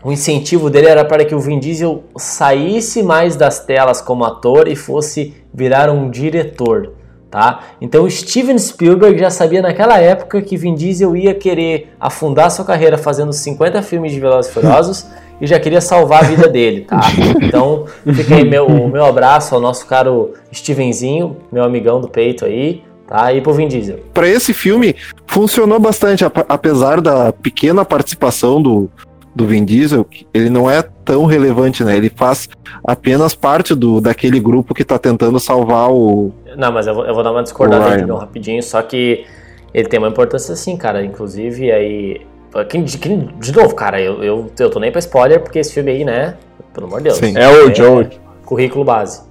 o 0.04 0.12
incentivo 0.12 0.70
dele 0.70 0.88
era 0.88 1.04
para 1.06 1.26
que 1.26 1.36
o 1.36 1.40
Vin 1.40 1.60
Diesel 1.60 2.04
saísse 2.18 3.04
mais 3.04 3.36
das 3.36 3.60
telas 3.66 4.02
como 4.02 4.24
ator 4.24 4.68
e 4.68 4.76
fosse 4.76 5.34
virar 5.54 5.90
um 5.90 6.10
diretor, 6.10 6.94
tá? 7.30 7.62
Então 7.82 8.04
o 8.06 8.10
Steven 8.12 8.58
Spielberg 8.58 9.20
já 9.20 9.30
sabia 9.30 9.62
naquela 9.62 9.98
época 10.00 10.42
que 10.42 10.56
Vin 10.56 10.76
Diesel 10.76 11.16
ia 11.16 11.34
querer 11.34 11.94
afundar 12.00 12.50
sua 12.52 12.64
carreira 12.64 12.98
fazendo 12.98 13.34
50 13.34 13.82
filmes 13.82 14.12
de 14.12 14.20
Velozes 14.20 14.50
e 14.52 14.54
Furiosos 14.54 15.06
e 15.42 15.48
já 15.48 15.60
queria 15.60 15.82
salvar 15.82 16.24
a 16.24 16.28
vida 16.28 16.48
dele, 16.48 16.82
tá? 16.82 17.00
Então 17.42 17.86
fica 18.14 18.36
aí 18.36 18.44
meu, 18.44 18.68
o 18.68 18.88
meu 18.88 19.06
abraço 19.06 19.54
ao 19.56 19.62
nosso 19.62 19.86
caro 19.86 20.34
Stevenzinho, 20.54 21.38
meu 21.52 21.64
amigão 21.64 22.00
do 22.00 22.08
peito 22.08 22.46
aí, 22.46 22.84
tá? 23.08 23.34
E 23.34 23.42
pro 23.42 23.54
Vin 23.54 23.68
Diesel. 23.68 24.00
Pra 24.14 24.28
esse 24.28 24.54
filme, 24.54 24.96
funcionou 25.28 25.80
bastante, 25.80 26.24
ap- 26.24 26.46
apesar 26.48 27.02
da 27.02 27.32
pequena 27.34 27.84
participação 27.84 28.62
do, 28.62 28.90
do 29.36 29.46
Vin 29.46 29.64
Diesel, 29.64 30.04
que 30.04 30.26
ele 30.34 30.50
não 30.50 30.70
é 30.70 30.82
tão 30.82 31.26
relevante, 31.26 31.84
né? 31.84 31.96
Ele 31.96 32.12
faz 32.14 32.50
apenas 32.86 33.34
parte 33.36 33.74
do, 33.76 34.02
daquele 34.02 34.40
grupo 34.40 34.74
que 34.74 34.84
tá 34.84 34.98
tentando 34.98 35.40
salvar 35.40 35.92
o. 35.92 36.32
Não, 36.58 36.72
mas 36.72 36.88
eu 36.88 36.94
vou, 36.96 37.06
eu 37.06 37.14
vou 37.14 37.24
dar 37.24 37.32
uma 37.32 37.44
discordada. 37.44 37.98
Digão, 37.98 38.18
rapidinho, 38.18 38.62
só 38.64 38.82
que 38.82 39.26
ele 39.74 39.88
tem 39.88 40.00
uma 40.00 40.10
importância 40.10 40.56
sim, 40.56 40.76
cara. 40.76 41.04
Inclusive, 41.04 41.72
aí. 41.72 42.22
quem- 42.68 42.84
de, 42.84 42.98
quem- 42.98 43.30
de 43.40 43.56
novo, 43.56 43.76
cara, 43.76 44.02
eu, 44.02 44.24
eu, 44.24 44.52
eu 44.60 44.70
tô 44.70 44.80
nem 44.80 44.92
pra 44.92 45.00
spoiler, 45.00 45.40
porque 45.42 45.60
esse 45.60 45.74
filme 45.74 45.92
aí, 45.92 46.04
né? 46.04 46.36
Pelo 46.74 46.88
amor 46.88 46.98
de 46.98 47.06
Deus. 47.06 47.18
Sim. 47.18 47.38
É 47.38 47.48
o 47.50 47.74
George. 47.74 48.20
Currículo 48.46 48.84
base. 48.84 49.22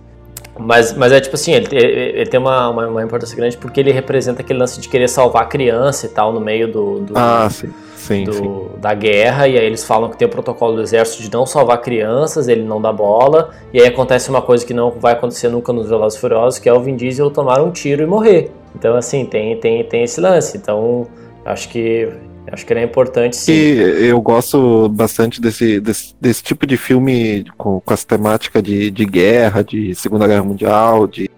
Mas, 0.59 0.93
mas 0.94 1.12
é 1.12 1.20
tipo 1.20 1.36
assim, 1.36 1.52
ele, 1.52 1.66
ele- 1.70 2.18
ele 2.20 2.26
tem 2.26 2.39
uma, 2.40 2.68
uma, 2.68 2.86
uma 2.89 3.02
importância 3.02 3.36
grande 3.36 3.56
porque 3.56 3.78
ele 3.80 3.93
representa 3.93 4.43
aquele 4.43 4.59
lance 4.59 4.80
de 4.80 4.89
querer 4.89 5.09
salvar 5.09 5.43
a 5.43 5.47
criança 5.47 6.06
e 6.06 6.09
tal 6.09 6.32
no 6.32 6.40
meio 6.40 6.70
do, 6.70 7.01
do, 7.01 7.12
Ah, 7.16 7.48
sim. 7.51 7.68
Sim, 7.97 8.24
do- 8.24 8.32
sim. 8.32 8.66
da 8.78 8.94
guerra, 8.94 9.47
e 9.48 9.59
aí 9.59 9.64
eles 9.66 9.85
falam 9.85 10.09
que 10.09 10.16
tem 10.16 10.26
o 10.26 10.30
protocolo 10.30 10.76
do 10.76 10.82
exército 10.82 11.22
de 11.22 11.30
não 11.32 11.44
salvar 11.44 11.80
crianças, 11.82 12.48
ele 12.48 12.62
não 12.62 12.80
dá 12.80 12.93
bola, 12.93 13.51
e 13.72 13.80
aí 13.80 13.86
acontece 13.86 14.30
uma 14.30 14.40
coisa 14.40 14.64
que 14.64 14.72
não 14.72 14.90
vai 14.90 15.12
acontecer 15.12 15.48
nunca 15.48 15.72
nos 15.72 15.89
Velozes 15.89 16.18
Furiosos, 16.18 16.59
que 16.59 16.68
é 16.68 16.72
o 16.72 16.80
Vin 16.80 16.97
Diesel 16.97 17.30
tomar 17.30 17.60
um 17.60 17.70
tiro 17.70 18.02
e 18.02 18.06
morrer. 18.06 18.51
Então, 18.74 18.97
assim, 18.97 19.24
tem, 19.26 19.56
tem, 19.59 19.85
tem 19.85 20.02
esse 20.05 20.20
lance. 20.20 20.56
Então, 20.56 21.06
acho 21.44 21.68
que 21.68 22.09
acho 22.53 22.65
que 22.66 22.73
ele 22.73 22.81
é 22.81 22.85
importante 22.85 23.37
sim. 23.37 23.53
E 23.53 24.07
eu 24.07 24.20
gosto 24.20 24.89
bastante 24.89 25.41
desse, 25.41 25.81
desse, 25.81 26.15
desse 26.20 26.43
tipo 26.43 26.66
de 26.66 26.77
filme 26.77 27.45
com, 27.57 27.81
com 27.81 27.95
essa 27.95 28.07
temática 28.07 28.62
de, 28.62 28.91
de 28.91 29.05
guerra, 29.05 29.62
de 29.62 29.95
Segunda 29.95 30.27
Guerra 30.27 30.45
Mundial, 30.45 31.07
de, 31.07 31.31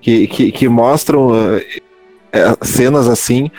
que, 0.00 0.26
que, 0.26 0.52
que 0.52 0.68
mostram 0.68 1.30
eh, 2.32 2.56
cenas 2.62 3.08
assim, 3.08 3.50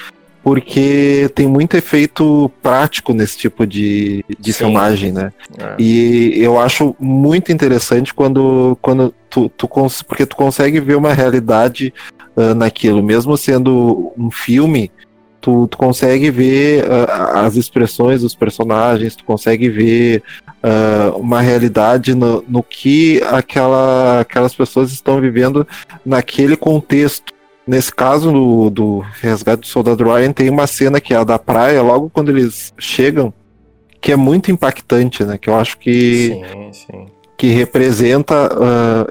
porque 0.44 1.30
tem 1.36 1.48
muito 1.48 1.76
efeito 1.76 2.50
prático 2.62 3.14
nesse 3.14 3.38
tipo 3.38 3.68
de, 3.68 4.24
de 4.40 4.54
Sim. 4.54 4.60
filmagem, 4.66 5.12
né? 5.12 5.32
É. 5.58 5.76
E 5.78 6.34
eu 6.42 6.60
acho 6.60 6.96
muito 7.00 7.52
interessante 7.52 8.14
quando, 8.14 8.78
quando 8.82 9.14
tu, 9.30 9.50
tu 9.50 9.68
cons- 9.68 10.02
porque 10.02 10.26
tu 10.26 10.36
consegue 10.36 10.80
ver 10.80 10.96
uma 10.96 11.14
realidade 11.14 11.94
ah, 12.38 12.56
naquilo, 12.56 13.04
mesmo 13.04 13.36
sendo 13.38 14.14
um 14.18 14.32
filme, 14.32 14.90
tu, 15.42 15.68
tu 15.68 15.78
consegue 15.78 16.30
ver 16.32 16.86
ah, 16.92 17.42
as 17.46 17.56
expressões 17.56 18.22
dos 18.22 18.36
personagens, 18.36 19.16
tu 19.16 19.24
consegue 19.24 19.70
ver 19.70 20.24
ah, 20.64 21.14
uma 21.16 21.42
realidade 21.42 22.14
no, 22.16 22.44
no 22.48 22.62
que 22.64 23.22
aquela, 23.32 24.22
aquelas 24.22 24.54
pessoas 24.56 24.92
estão 24.92 25.20
vivendo 25.22 25.68
naquele 26.06 26.56
contexto. 26.56 27.34
Nesse 27.68 27.94
caso 27.94 28.32
do, 28.32 28.70
do 28.72 29.00
Resgate 29.22 29.62
do 29.62 29.68
Soldado 29.68 30.04
Ryan, 30.04 30.32
tem 30.32 30.50
uma 30.50 30.66
cena 30.66 31.00
que 31.00 31.14
é 31.14 31.18
a 31.18 31.24
da 31.24 31.38
praia, 31.38 31.82
logo 31.84 32.10
quando 32.10 32.30
eles 32.30 32.74
chegam, 32.80 33.32
que 34.02 34.12
é 34.12 34.16
muito 34.16 34.50
impactante, 34.52 35.24
né? 35.24 35.38
Que 35.38 35.50
eu 35.52 35.56
acho 35.56 35.78
que 35.78 36.30
Sim, 36.30 36.74
sim. 36.74 37.06
que 37.38 37.48
representa 37.50 38.34
ah, 38.52 39.06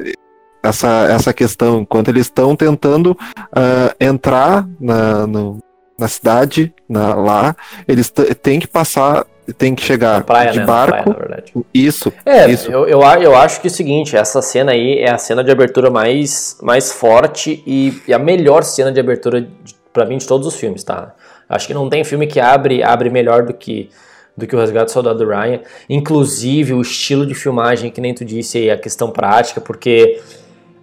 essa, 0.61 1.07
essa 1.09 1.33
questão. 1.33 1.83
Enquanto 1.83 2.09
eles 2.09 2.27
estão 2.27 2.57
tentando 2.57 3.17
ah, 3.53 3.95
entrar 4.01 4.67
na, 4.81 5.25
no- 5.25 5.61
na 5.99 6.09
cidade, 6.09 6.73
na- 6.89 7.15
lá, 7.15 7.57
eles 7.87 8.13
têm 8.43 8.61
que 8.61 8.67
passar, 8.69 9.27
têm 9.57 9.75
que 9.75 9.83
chegar 9.83 10.23
praia, 10.25 10.53
de 10.53 10.59
né? 10.61 10.65
Praia, 10.65 10.87
barco. 10.87 11.11
na 11.11 11.17
verdade. 11.17 11.53
isso, 11.75 12.13
É, 12.25 12.49
isso. 12.51 12.71
Eu, 12.71 12.87
eu, 12.87 13.01
eu 13.03 13.35
acho 13.35 13.61
que 13.61 13.67
é 13.67 13.71
o 13.71 13.75
seguinte, 13.75 14.17
essa 14.17 14.41
cena 14.41 14.73
aí 14.73 14.99
é 14.99 15.11
a 15.11 15.19
cena 15.19 15.43
de 15.43 15.51
abertura 15.51 15.91
mais, 15.91 16.57
mais 16.63 16.93
forte 16.93 17.63
e, 17.67 18.01
e 18.07 18.15
a 18.15 18.19
melhor 18.19 18.63
cena 18.63 18.93
de 18.93 19.01
abertura 19.01 19.49
pra 19.93 20.05
mim 20.05 20.19
de 20.19 20.27
todos 20.27 20.47
os 20.47 20.55
filmes, 20.55 20.85
tá? 20.85 21.15
Acho 21.49 21.67
que 21.67 21.75
não 21.75 21.89
tem 21.89 22.05
filme 22.05 22.27
que 22.27 22.39
abre, 22.39 22.83
abre 22.83 23.11
melhor 23.11 23.43
do 23.43 23.55
que 23.55 23.91
do 24.37 24.47
que 24.47 24.55
o 24.55 24.59
Resgate 24.61 24.85
do 24.85 24.93
Soldado 24.93 25.27
Ryan, 25.27 25.59
inclusive 25.91 26.73
o 26.73 26.81
estilo 26.81 27.27
de 27.27 27.35
filmagem, 27.35 27.91
que 27.91 28.01
nem 28.01 28.15
tu 28.15 28.25
disse 28.25 28.59
aí, 28.59 28.71
a 28.71 28.79
questão 28.79 29.11
prática, 29.11 29.61
porque 29.61 30.21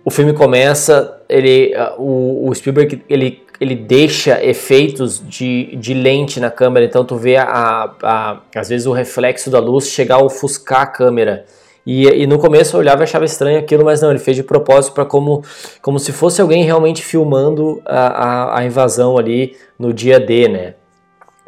o 0.04 0.12
filme 0.12 0.34
começa, 0.34 1.22
ele, 1.30 1.74
o, 1.98 2.50
o 2.50 2.54
Spielberg, 2.54 3.02
ele, 3.10 3.42
ele 3.60 3.76
deixa 3.76 4.44
efeitos 4.44 5.22
de, 5.26 5.76
de 5.76 5.94
lente 5.94 6.40
na 6.40 6.52
câmera, 6.52 6.86
então 6.86 7.06
tu 7.06 7.16
vê, 7.16 7.38
a, 7.38 7.92
a, 8.02 8.40
às 8.56 8.70
vezes, 8.70 8.88
o 8.88 8.92
reflexo 8.92 9.50
da 9.50 9.60
luz 9.60 9.90
chegar 9.90 10.16
a 10.16 10.24
ofuscar 10.24 10.82
a 10.82 10.88
câmera. 10.88 11.46
E, 11.86 12.08
e 12.08 12.26
no 12.26 12.40
começo 12.40 12.76
eu 12.76 12.80
olhava 12.80 13.04
e 13.04 13.06
achava 13.06 13.26
estranho 13.26 13.60
aquilo, 13.60 13.86
mas 13.86 14.02
não, 14.02 14.10
ele 14.10 14.20
fez 14.20 14.36
de 14.36 14.44
propósito 14.44 14.94
para 14.94 15.06
como, 15.06 15.44
como 15.82 16.00
se 16.00 16.12
fosse 16.12 16.42
alguém 16.42 16.64
realmente 16.64 17.04
filmando 17.04 17.82
a, 17.86 18.08
a, 18.08 18.60
a 18.60 18.66
invasão 18.66 19.18
ali 19.18 19.56
no 19.78 19.94
dia 19.94 20.20
D, 20.20 20.48
né? 20.48 20.74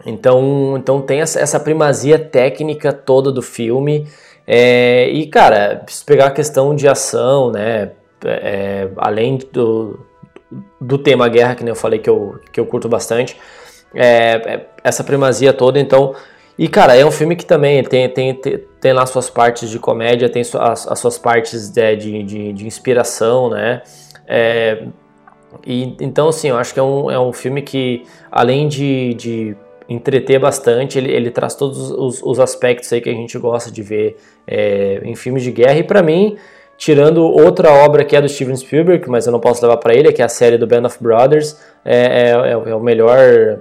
Então, 0.05 0.75
então 0.77 1.01
tem 1.01 1.21
essa, 1.21 1.39
essa 1.39 1.59
primazia 1.59 2.19
técnica 2.19 2.93
toda 2.93 3.31
do 3.31 3.41
filme. 3.41 4.07
É, 4.45 5.09
e, 5.09 5.25
cara, 5.25 5.83
se 5.87 6.05
pegar 6.05 6.27
a 6.27 6.31
questão 6.31 6.75
de 6.75 6.87
ação, 6.87 7.51
né? 7.51 7.91
é, 8.25 8.89
além 8.97 9.37
do, 9.51 9.99
do 10.79 10.97
tema 10.97 11.27
guerra, 11.27 11.55
que 11.55 11.63
nem 11.63 11.71
eu 11.71 11.75
falei 11.75 11.99
que 11.99 12.09
eu, 12.09 12.39
que 12.51 12.59
eu 12.59 12.65
curto 12.65 12.87
bastante, 12.87 13.37
é, 13.93 14.05
é, 14.05 14.65
essa 14.83 15.03
primazia 15.03 15.53
toda, 15.53 15.79
então. 15.79 16.13
E, 16.57 16.67
cara, 16.67 16.95
é 16.95 17.05
um 17.05 17.11
filme 17.11 17.35
que 17.35 17.45
também 17.45 17.83
tem, 17.83 18.09
tem, 18.09 18.33
tem, 18.33 18.63
tem 18.81 18.93
lá 18.93 19.05
suas 19.05 19.29
partes 19.29 19.69
de 19.69 19.77
comédia, 19.77 20.27
tem 20.27 20.41
as, 20.41 20.87
as 20.87 20.99
suas 20.99 21.17
partes 21.17 21.69
de, 21.69 21.95
de, 21.95 22.23
de, 22.23 22.53
de 22.53 22.65
inspiração, 22.65 23.49
né? 23.49 23.83
É, 24.27 24.83
e, 25.65 25.95
então, 26.01 26.29
assim, 26.29 26.49
eu 26.49 26.57
acho 26.57 26.73
que 26.73 26.79
é 26.79 26.83
um, 26.83 27.11
é 27.11 27.19
um 27.19 27.31
filme 27.31 27.61
que, 27.61 28.03
além 28.31 28.67
de, 28.67 29.13
de 29.13 29.55
entreter 29.87 30.39
bastante, 30.39 30.97
ele, 30.97 31.11
ele 31.11 31.31
traz 31.31 31.55
todos 31.55 31.91
os, 31.91 32.21
os 32.21 32.39
aspectos 32.39 32.91
aí 32.91 33.01
que 33.01 33.09
a 33.09 33.13
gente 33.13 33.37
gosta 33.37 33.71
de 33.71 33.81
ver 33.81 34.17
é, 34.45 34.99
em 35.03 35.15
filmes 35.15 35.43
de 35.43 35.51
guerra. 35.51 35.77
E 35.77 35.83
pra 35.83 36.01
mim, 36.03 36.37
tirando 36.77 37.23
outra 37.23 37.71
obra 37.73 38.05
que 38.05 38.15
é 38.15 38.21
do 38.21 38.29
Steven 38.29 38.55
Spielberg, 38.55 39.09
mas 39.09 39.25
eu 39.25 39.31
não 39.31 39.39
posso 39.39 39.61
levar 39.65 39.77
pra 39.77 39.93
ele, 39.93 40.11
que 40.13 40.21
é 40.21 40.25
a 40.25 40.29
série 40.29 40.57
do 40.57 40.67
Band 40.67 40.85
of 40.85 40.97
Brothers, 41.01 41.57
é, 41.83 42.29
é, 42.29 42.51
é 42.51 42.57
o- 42.57 42.67
é 42.69 42.75
o 42.75 42.79
melhor, 42.79 43.59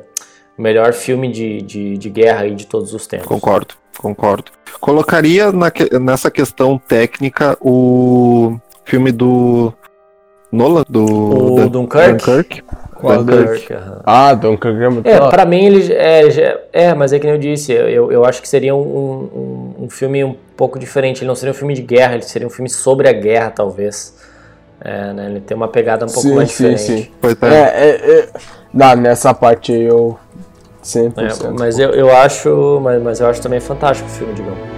o 0.58 0.62
melhor 0.62 0.92
filme 0.92 1.30
de, 1.32 1.62
de, 1.62 1.96
de 1.98 2.10
guerra 2.10 2.42
aí 2.42 2.54
de 2.54 2.66
todos 2.66 2.92
os 2.92 3.06
tempos. 3.06 3.26
Concordo, 3.26 3.74
concordo. 3.98 4.52
Colocaria 4.80 5.50
na 5.50 5.72
nessa 6.00 6.30
questão 6.30 6.78
técnica 6.78 7.56
o 7.60 8.56
filme 8.84 9.10
do 9.10 9.72
Nolan, 10.52 10.84
do 10.88 11.04
O 11.04 11.56
Dan- 11.56 11.68
Dunkirk? 11.68 12.12
Dunkirk. 12.24 12.62
Qual 13.00 13.24
Dunkirk. 13.24 13.74
Ah, 14.04 14.32
Dunkirk 14.34 14.82
é 14.82 14.88
muito 14.88 15.06
É, 15.06 15.18
top. 15.18 15.30
pra 15.30 15.44
mim 15.44 15.64
ele 15.66 15.92
é, 15.92 16.58
é, 16.72 16.94
mas 16.94 17.12
é 17.12 17.18
que 17.18 17.26
nem 17.26 17.34
eu 17.34 17.40
disse, 17.40 17.72
eu, 17.72 18.10
eu 18.12 18.24
acho 18.24 18.40
que 18.40 18.48
seria 18.48 18.74
um, 18.74 18.80
um, 18.80 19.65
um 19.86 19.90
filme 19.90 20.24
um 20.24 20.36
pouco 20.56 20.78
diferente. 20.78 21.20
Ele 21.20 21.28
não 21.28 21.34
seria 21.34 21.52
um 21.52 21.54
filme 21.54 21.74
de 21.74 21.82
guerra, 21.82 22.14
ele 22.14 22.22
seria 22.24 22.46
um 22.46 22.50
filme 22.50 22.68
sobre 22.68 23.08
a 23.08 23.12
guerra, 23.12 23.50
talvez. 23.50 24.14
É, 24.80 25.12
né, 25.12 25.26
Ele 25.30 25.40
tem 25.40 25.56
uma 25.56 25.68
pegada 25.68 26.04
um 26.04 26.08
pouco 26.08 26.28
sim, 26.28 26.34
mais 26.34 26.50
sim, 26.52 26.74
diferente. 26.74 27.12
sim. 27.22 27.36
É, 27.42 27.56
é, 27.56 28.20
é, 28.20 28.28
dá, 28.74 28.94
nessa 28.94 29.32
parte 29.32 29.72
aí 29.72 29.84
eu 29.84 30.18
100%. 30.82 31.12
É, 31.16 31.50
mas 31.58 31.78
eu, 31.78 31.90
eu 31.90 32.14
acho, 32.14 32.80
mas, 32.82 33.02
mas 33.02 33.20
eu 33.20 33.26
acho 33.26 33.40
também 33.40 33.60
fantástico 33.60 34.08
o 34.08 34.12
filme, 34.12 34.34
digamos. 34.34 34.75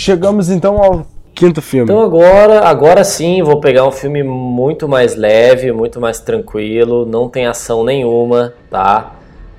Chegamos 0.00 0.48
então 0.48 0.82
ao 0.82 1.06
quinto 1.34 1.60
filme. 1.60 1.84
Então 1.84 2.02
agora, 2.02 2.60
agora 2.60 3.04
sim, 3.04 3.42
vou 3.42 3.60
pegar 3.60 3.86
um 3.86 3.92
filme 3.92 4.22
muito 4.22 4.88
mais 4.88 5.14
leve, 5.14 5.72
muito 5.72 6.00
mais 6.00 6.18
tranquilo, 6.18 7.04
não 7.04 7.28
tem 7.28 7.46
ação 7.46 7.84
nenhuma, 7.84 8.54
tá? 8.70 9.12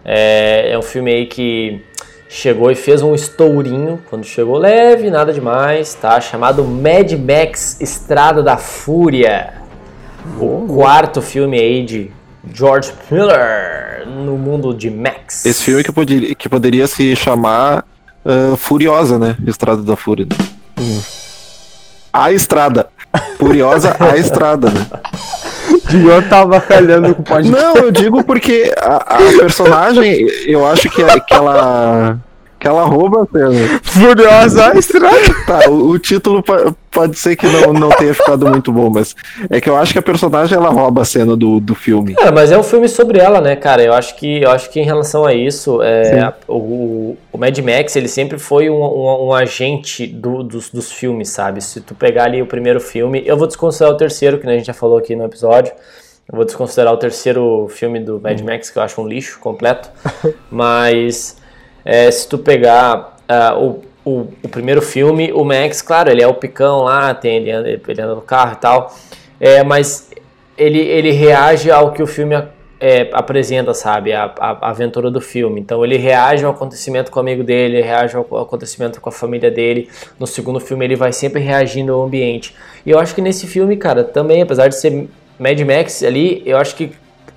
É, 0.04 0.72
é 0.72 0.80
um 0.80 0.82
filme 0.82 1.12
aí 1.14 1.28
que 1.28 1.86
chegou 2.28 2.72
e 2.72 2.76
fez 2.76 3.04
um 3.04 3.14
estourinho 3.14 4.00
quando 4.10 4.24
chegou 4.26 4.58
leve, 4.58 5.12
nada 5.12 5.32
demais, 5.32 5.94
tá? 5.94 6.20
Chamado 6.20 6.64
Mad 6.64 7.12
Max 7.12 7.80
Estrada 7.80 8.42
da 8.42 8.58
Fúria. 8.58 9.54
O 10.40 10.66
quarto 10.68 11.22
filme 11.22 11.60
aí 11.60 11.86
de 11.86 12.12
George 12.52 12.92
Miller 13.12 14.08
no 14.08 14.40
mundo 14.40 14.74
de 14.74 14.90
Max. 14.90 15.46
Esse 15.46 15.64
filme 15.64 15.84
que 15.84 15.92
poderia, 15.92 16.34
que 16.34 16.50
poderia 16.50 16.88
se 16.88 17.16
chamar 17.16 17.86
ah, 18.26 18.56
Furiosa, 18.58 19.18
né? 19.20 19.36
Estrada 19.46 19.82
da 19.82 19.96
Fúria. 19.96 20.28
A 22.14 22.32
Estrada. 22.32 22.88
Furiosa 23.38 23.96
a 24.00 24.16
Estrada, 24.18 24.70
né? 24.70 24.88
Dior 25.90 26.24
tava 26.30 26.60
calhando 26.62 27.14
com 27.16 27.22
o 27.22 27.26
podcast. 27.26 27.52
Não, 27.64 27.76
eu 27.76 27.92
digo 27.92 28.24
porque 28.24 28.74
a, 28.78 28.96
a 28.96 29.18
personagem, 29.40 30.28
eu 30.46 30.66
acho 30.66 30.90
que, 30.90 31.02
é- 31.02 31.20
que 31.20 31.34
ela. 31.34 32.18
Que 32.62 32.68
ela 32.68 32.84
rouba 32.86 33.24
a 33.24 33.26
cena. 33.26 33.80
Furiosa 33.82 34.68
a 34.72 34.78
estrada. 34.78 35.18
Tá, 35.48 35.68
o, 35.68 35.90
o 35.90 35.98
título 36.00 36.44
po- 36.44 36.76
pode 36.92 37.18
ser 37.18 37.36
que 37.36 37.48
não, 37.48 37.74
não 37.74 37.90
tenha 37.90 38.14
ficado 38.14 38.48
muito 38.48 38.72
bom, 38.72 38.88
mas 38.92 39.16
é 39.50 39.60
que 39.60 39.68
eu 39.68 39.76
acho 39.76 39.92
que 39.94 39.98
a 39.98 40.02
personagem 40.02 40.56
ela 40.56 40.70
rouba 40.70 41.02
a 41.02 41.06
cena 41.06 41.36
do, 41.36 41.60
do 41.60 41.74
filme. 41.74 42.14
Cara, 42.14 42.32
mas 42.32 42.52
é 42.52 42.58
um 42.58 42.62
filme 42.62 42.88
sobre 42.88 43.18
ela, 43.18 43.42
né, 43.42 43.56
cara? 43.56 43.82
Eu 43.82 43.94
acho 43.94 44.16
que, 44.16 44.44
eu 44.44 44.52
acho 44.52 44.70
que 44.70 44.80
em 44.80 44.84
relação 44.86 45.26
a 45.26 45.34
isso, 45.34 45.82
é, 45.82 46.20
a- 46.20 46.34
o, 46.48 47.18
o 47.34 47.38
Mad 47.40 47.58
Max, 47.58 47.96
ele 47.96 48.08
sempre 48.08 48.38
foi 48.38 48.70
um, 48.70 48.76
um- 48.84 49.28
um 49.30 49.34
agente 49.34 50.06
do- 50.06 50.44
dos, 50.44 50.70
dos 50.70 50.92
filmes, 50.92 51.30
sabe? 51.30 51.62
Se 51.64 51.82
tu 51.82 51.96
pegar 51.96 52.26
ali 52.26 52.44
o 52.44 52.46
primeiro 52.46 52.80
filme, 52.80 53.24
eu 53.26 53.36
vou 53.38 53.48
desconsiderar 53.48 53.92
o 53.96 53.98
terceiro, 53.98 54.38
que 54.38 54.46
nem 54.46 54.54
a 54.54 54.58
gente 54.60 54.68
já 54.68 54.74
falou 54.76 55.00
aqui 55.00 55.16
no 55.16 55.26
episódio. 55.26 55.74
Eu 56.32 56.36
vou 56.36 56.46
desconsiderar 56.46 56.94
o 56.94 56.98
terceiro 56.98 57.68
filme 57.72 58.00
do 58.00 58.22
Mad 58.22 58.40
Max, 58.42 58.70
que 58.70 58.78
eu 58.78 58.84
acho 58.84 59.02
um 59.02 59.08
lixo 59.08 59.40
completo. 59.40 59.90
Mas 60.52 61.41
é, 61.84 62.10
se 62.12 62.28
tu 62.28 62.38
pegar 62.38 63.18
ah, 63.28 63.56
o, 63.58 63.82
o, 64.04 64.28
o 64.44 64.50
primeiro 64.50 64.82
filme, 64.82 65.32
o 65.32 65.44
Max, 65.44 65.82
claro, 65.82 66.10
ele 66.12 66.22
é 66.22 66.28
o 66.28 66.34
picão 66.34 66.84
lá, 66.84 67.14
tem, 67.14 67.38
ele, 67.38 67.52
anda, 67.52 67.70
ele 67.70 68.02
anda 68.02 68.16
no 68.16 68.22
carro 68.22 68.54
e 68.54 68.58
tal. 68.58 68.96
É, 69.40 69.64
mas 69.64 70.10
ele, 70.58 70.80
ele 70.80 71.12
reage 71.12 71.72
ao 71.72 71.92
que 71.92 72.04
o 72.04 72.08
filme 72.08 72.36
é, 72.80 73.10
apresenta, 73.14 73.74
sabe? 73.74 74.12
A, 74.12 74.26
a, 74.40 74.52
a 74.52 74.70
aventura 74.70 75.10
do 75.12 75.22
filme. 75.22 75.62
Então 75.62 75.84
ele 75.86 75.98
reage 75.98 76.44
ao 76.44 76.52
acontecimento 76.52 77.12
com 77.12 77.20
o 77.20 77.22
amigo 77.22 77.44
dele, 77.44 77.78
ele 77.78 77.84
reage 77.86 78.16
ao 78.16 78.24
acontecimento 78.42 79.00
com 79.00 79.10
a 79.10 79.12
família 79.12 79.52
dele. 79.52 79.88
No 80.20 80.26
segundo 80.26 80.60
filme 80.60 80.86
ele 80.86 80.96
vai 80.96 81.14
sempre 81.14 81.42
reagindo 81.42 81.94
ao 81.94 82.04
ambiente. 82.04 82.56
E 82.86 82.90
eu 82.90 83.00
acho 83.00 83.14
que 83.14 83.22
nesse 83.22 83.46
filme, 83.48 83.78
cara, 83.78 84.04
também, 84.04 84.42
apesar 84.42 84.68
de 84.68 84.76
ser 84.76 85.08
Mad 85.40 85.60
Max 85.62 86.04
ali, 86.04 86.42
eu 86.46 86.58
acho 86.58 86.76
que 86.76 86.92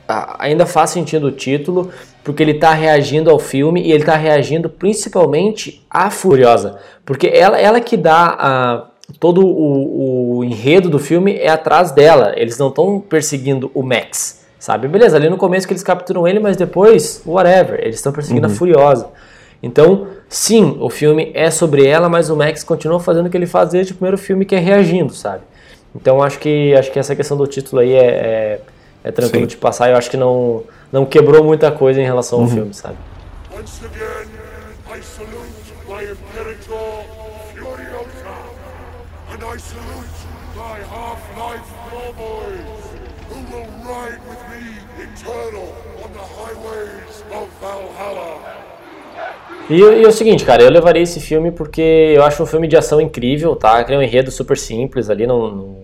a- 0.08 0.36
ainda 0.38 0.64
faz 0.66 0.90
sentido 0.90 1.26
o 1.26 1.32
título, 1.32 1.90
porque 2.24 2.42
ele 2.42 2.54
tá 2.54 2.72
reagindo 2.72 3.30
ao 3.30 3.38
filme 3.38 3.82
e 3.82 3.92
ele 3.92 4.02
tá 4.02 4.16
reagindo 4.16 4.68
principalmente 4.70 5.84
à 5.90 6.10
Furiosa. 6.10 6.78
Porque 7.04 7.26
ela, 7.28 7.60
ela 7.60 7.80
que 7.80 7.98
dá 7.98 8.34
a, 8.38 8.86
todo 9.20 9.46
o, 9.46 10.38
o 10.38 10.44
enredo 10.44 10.88
do 10.88 10.98
filme 10.98 11.36
é 11.36 11.48
atrás 11.50 11.92
dela. 11.92 12.32
Eles 12.36 12.56
não 12.58 12.68
estão 12.68 12.98
perseguindo 12.98 13.70
o 13.74 13.82
Max, 13.82 14.42
sabe? 14.58 14.88
Beleza, 14.88 15.16
ali 15.16 15.28
no 15.28 15.36
começo 15.36 15.66
que 15.66 15.74
eles 15.74 15.82
capturam 15.82 16.26
ele, 16.26 16.40
mas 16.40 16.56
depois, 16.56 17.22
whatever, 17.26 17.78
eles 17.80 17.96
estão 17.96 18.12
perseguindo 18.12 18.46
Uhum. 18.48 18.52
a 18.54 18.56
Furiosa. 18.56 19.08
Então, 19.62 20.06
sim, 20.28 20.76
o 20.80 20.88
filme 20.88 21.30
é 21.34 21.50
sobre 21.50 21.86
ela, 21.86 22.08
mas 22.08 22.30
o 22.30 22.36
Max 22.36 22.64
continua 22.64 23.00
fazendo 23.00 23.26
o 23.26 23.30
que 23.30 23.36
ele 23.36 23.46
faz 23.46 23.70
desde 23.70 23.92
o 23.92 23.96
primeiro 23.96 24.16
filme, 24.18 24.44
que 24.44 24.54
é 24.54 24.58
reagindo, 24.58 25.12
sabe? 25.14 25.42
Então, 25.94 26.22
acho 26.22 26.38
que 26.38 26.74
acho 26.74 26.90
que 26.90 26.98
essa 26.98 27.14
questão 27.14 27.36
do 27.36 27.46
título 27.46 27.80
aí 27.80 27.92
é, 27.92 27.98
é, 28.04 28.60
é 29.04 29.10
tranquilo 29.12 29.44
Sim. 29.44 29.48
de 29.48 29.56
passar. 29.58 29.90
Eu 29.90 29.96
acho 29.96 30.10
que 30.10 30.16
não, 30.16 30.62
não 30.94 31.04
quebrou 31.04 31.42
muita 31.42 31.72
coisa 31.72 32.00
em 32.00 32.04
relação 32.04 32.38
ao 32.38 32.44
Uhum. 32.44 32.50
filme, 32.54 32.72
sabe? 32.72 32.96
Once 33.52 33.84
again, 33.84 34.28
I 34.88 35.02
salute 35.02 35.74
my 35.88 36.04
Imperator 36.04 37.04
Furiosa, 37.52 38.34
and 39.32 39.42
I 39.42 39.58
salute 39.58 40.18
my 40.54 40.78
Half-Life 40.94 41.68
Warboys, 41.92 42.84
who 43.28 43.38
will 43.52 43.66
ride 43.84 44.20
with 44.28 44.42
me 44.50 44.62
eternal 45.02 45.68
on 46.04 46.10
the 46.12 46.24
highways 46.38 47.24
of 47.32 47.48
Valhalla. 47.60 48.38
E, 49.68 49.74
e 49.80 50.04
é 50.04 50.06
o 50.08 50.12
seguinte, 50.12 50.44
cara, 50.44 50.62
eu 50.62 50.70
levaria 50.70 51.02
esse 51.02 51.18
filme 51.18 51.50
porque 51.50 52.12
eu 52.14 52.22
acho 52.22 52.40
um 52.42 52.46
filme 52.46 52.68
de 52.68 52.76
ação 52.76 53.00
incrível, 53.00 53.56
tá? 53.56 53.82
Que 53.82 53.92
é 53.94 53.98
um 53.98 54.02
enredo 54.02 54.30
super 54.30 54.56
simples 54.56 55.10
ali, 55.10 55.26
não, 55.26 55.50
não, 55.50 55.76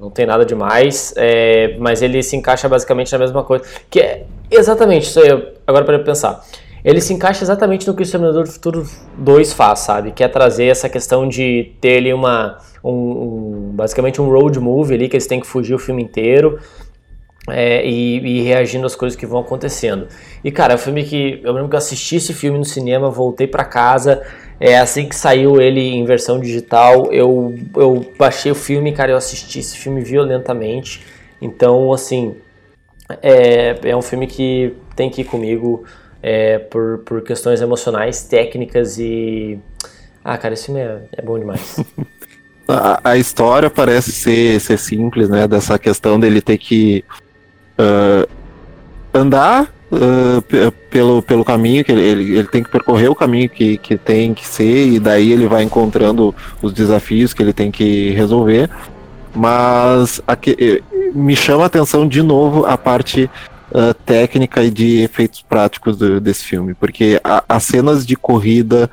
não 0.00 0.10
tem 0.10 0.24
nada 0.24 0.44
demais, 0.44 1.12
é, 1.16 1.76
mas 1.78 2.00
ele 2.02 2.22
se 2.22 2.34
encaixa 2.34 2.68
basicamente 2.68 3.12
na 3.12 3.18
mesma 3.18 3.44
coisa. 3.44 3.64
Que 3.90 4.00
é 4.00 4.24
exatamente 4.50 5.06
isso 5.08 5.20
aí, 5.20 5.30
agora 5.66 5.84
para 5.84 5.98
pensar. 5.98 6.42
Ele 6.82 7.00
se 7.00 7.12
encaixa 7.12 7.44
exatamente 7.44 7.86
no 7.86 7.94
que 7.94 8.00
o 8.00 8.04
Exterminador 8.04 8.44
do 8.44 8.50
Futuro 8.50 8.86
2 9.18 9.52
faz, 9.52 9.80
sabe? 9.80 10.12
Que 10.12 10.24
é 10.24 10.28
trazer 10.28 10.64
essa 10.66 10.88
questão 10.88 11.28
de 11.28 11.72
ter 11.80 11.98
ali 11.98 12.12
uma. 12.12 12.56
Um, 12.82 12.90
um- 12.90 13.70
basicamente 13.74 14.22
um 14.22 14.30
road 14.30 14.58
movie 14.58 14.94
ali, 14.94 15.06
que 15.08 15.14
eles 15.14 15.26
têm 15.26 15.38
que 15.38 15.46
fugir 15.46 15.74
o 15.74 15.78
filme 15.78 16.02
inteiro. 16.02 16.58
É, 17.48 17.84
e, 17.84 18.18
e 18.18 18.42
reagindo 18.42 18.86
às 18.86 18.94
coisas 18.94 19.18
que 19.18 19.26
vão 19.26 19.40
acontecendo. 19.40 20.06
E 20.44 20.50
cara, 20.52 20.74
é 20.74 20.76
um 20.76 20.78
filme 20.78 21.02
que 21.02 21.40
eu 21.42 21.52
lembro 21.52 21.68
que 21.68 21.74
eu 21.74 21.78
assisti 21.78 22.16
esse 22.16 22.32
filme 22.32 22.58
no 22.58 22.64
cinema, 22.64 23.10
voltei 23.10 23.46
pra 23.46 23.64
casa, 23.64 24.22
é 24.60 24.78
assim 24.78 25.08
que 25.08 25.16
saiu 25.16 25.60
ele 25.60 25.80
em 25.80 26.04
versão 26.04 26.38
digital, 26.38 27.10
eu, 27.10 27.58
eu 27.74 28.12
baixei 28.18 28.52
o 28.52 28.54
filme, 28.54 28.92
cara, 28.92 29.12
eu 29.12 29.16
assisti 29.16 29.58
esse 29.58 29.78
filme 29.78 30.02
violentamente. 30.02 31.02
Então, 31.40 31.90
assim, 31.92 32.36
é, 33.22 33.74
é 33.82 33.96
um 33.96 34.02
filme 34.02 34.26
que 34.26 34.74
tem 34.94 35.08
que 35.08 35.22
ir 35.22 35.24
comigo 35.24 35.84
é, 36.22 36.58
por, 36.58 36.98
por 36.98 37.22
questões 37.22 37.62
emocionais, 37.62 38.24
técnicas 38.24 38.98
e. 38.98 39.58
Ah, 40.22 40.36
cara, 40.36 40.52
esse 40.52 40.66
filme 40.66 40.80
é, 40.80 40.98
é 41.12 41.22
bom 41.22 41.38
demais. 41.38 41.80
A, 42.72 43.00
a 43.10 43.16
história 43.16 43.68
parece 43.68 44.12
ser, 44.12 44.60
ser 44.60 44.78
simples, 44.78 45.28
né? 45.28 45.48
Dessa 45.48 45.76
questão 45.76 46.20
dele 46.20 46.40
ter 46.40 46.56
que 46.56 47.04
ah, 47.76 48.28
andar 49.12 49.72
uh, 49.90 50.40
pe- 50.42 50.70
pelo, 50.90 51.22
pelo 51.22 51.44
caminho 51.44 51.84
que 51.84 51.92
ele, 51.92 52.00
ele, 52.02 52.38
ele 52.38 52.48
tem 52.48 52.62
que 52.62 52.70
percorrer 52.70 53.10
o 53.10 53.14
caminho 53.14 53.48
que, 53.48 53.76
que 53.78 53.96
tem 53.96 54.32
que 54.34 54.46
ser 54.46 54.86
e 54.88 54.98
daí 54.98 55.32
ele 55.32 55.46
vai 55.46 55.62
encontrando 55.62 56.34
os 56.62 56.72
desafios 56.72 57.32
que 57.34 57.42
ele 57.42 57.52
tem 57.52 57.70
que 57.70 58.10
resolver. 58.10 58.68
Mas 59.34 60.20
aqui, 60.26 60.56
eh, 60.58 60.82
me 61.14 61.36
chama 61.36 61.64
a 61.64 61.66
atenção 61.66 62.06
de 62.06 62.22
novo 62.22 62.66
a 62.66 62.76
parte 62.76 63.30
uh, 63.70 63.94
técnica 64.04 64.62
e 64.64 64.70
de 64.70 65.02
efeitos 65.02 65.42
práticos 65.42 65.96
do- 65.96 66.20
desse 66.20 66.44
filme 66.44 66.74
porque 66.74 67.20
as 67.48 67.62
cenas 67.62 68.04
de 68.04 68.16
corrida 68.16 68.90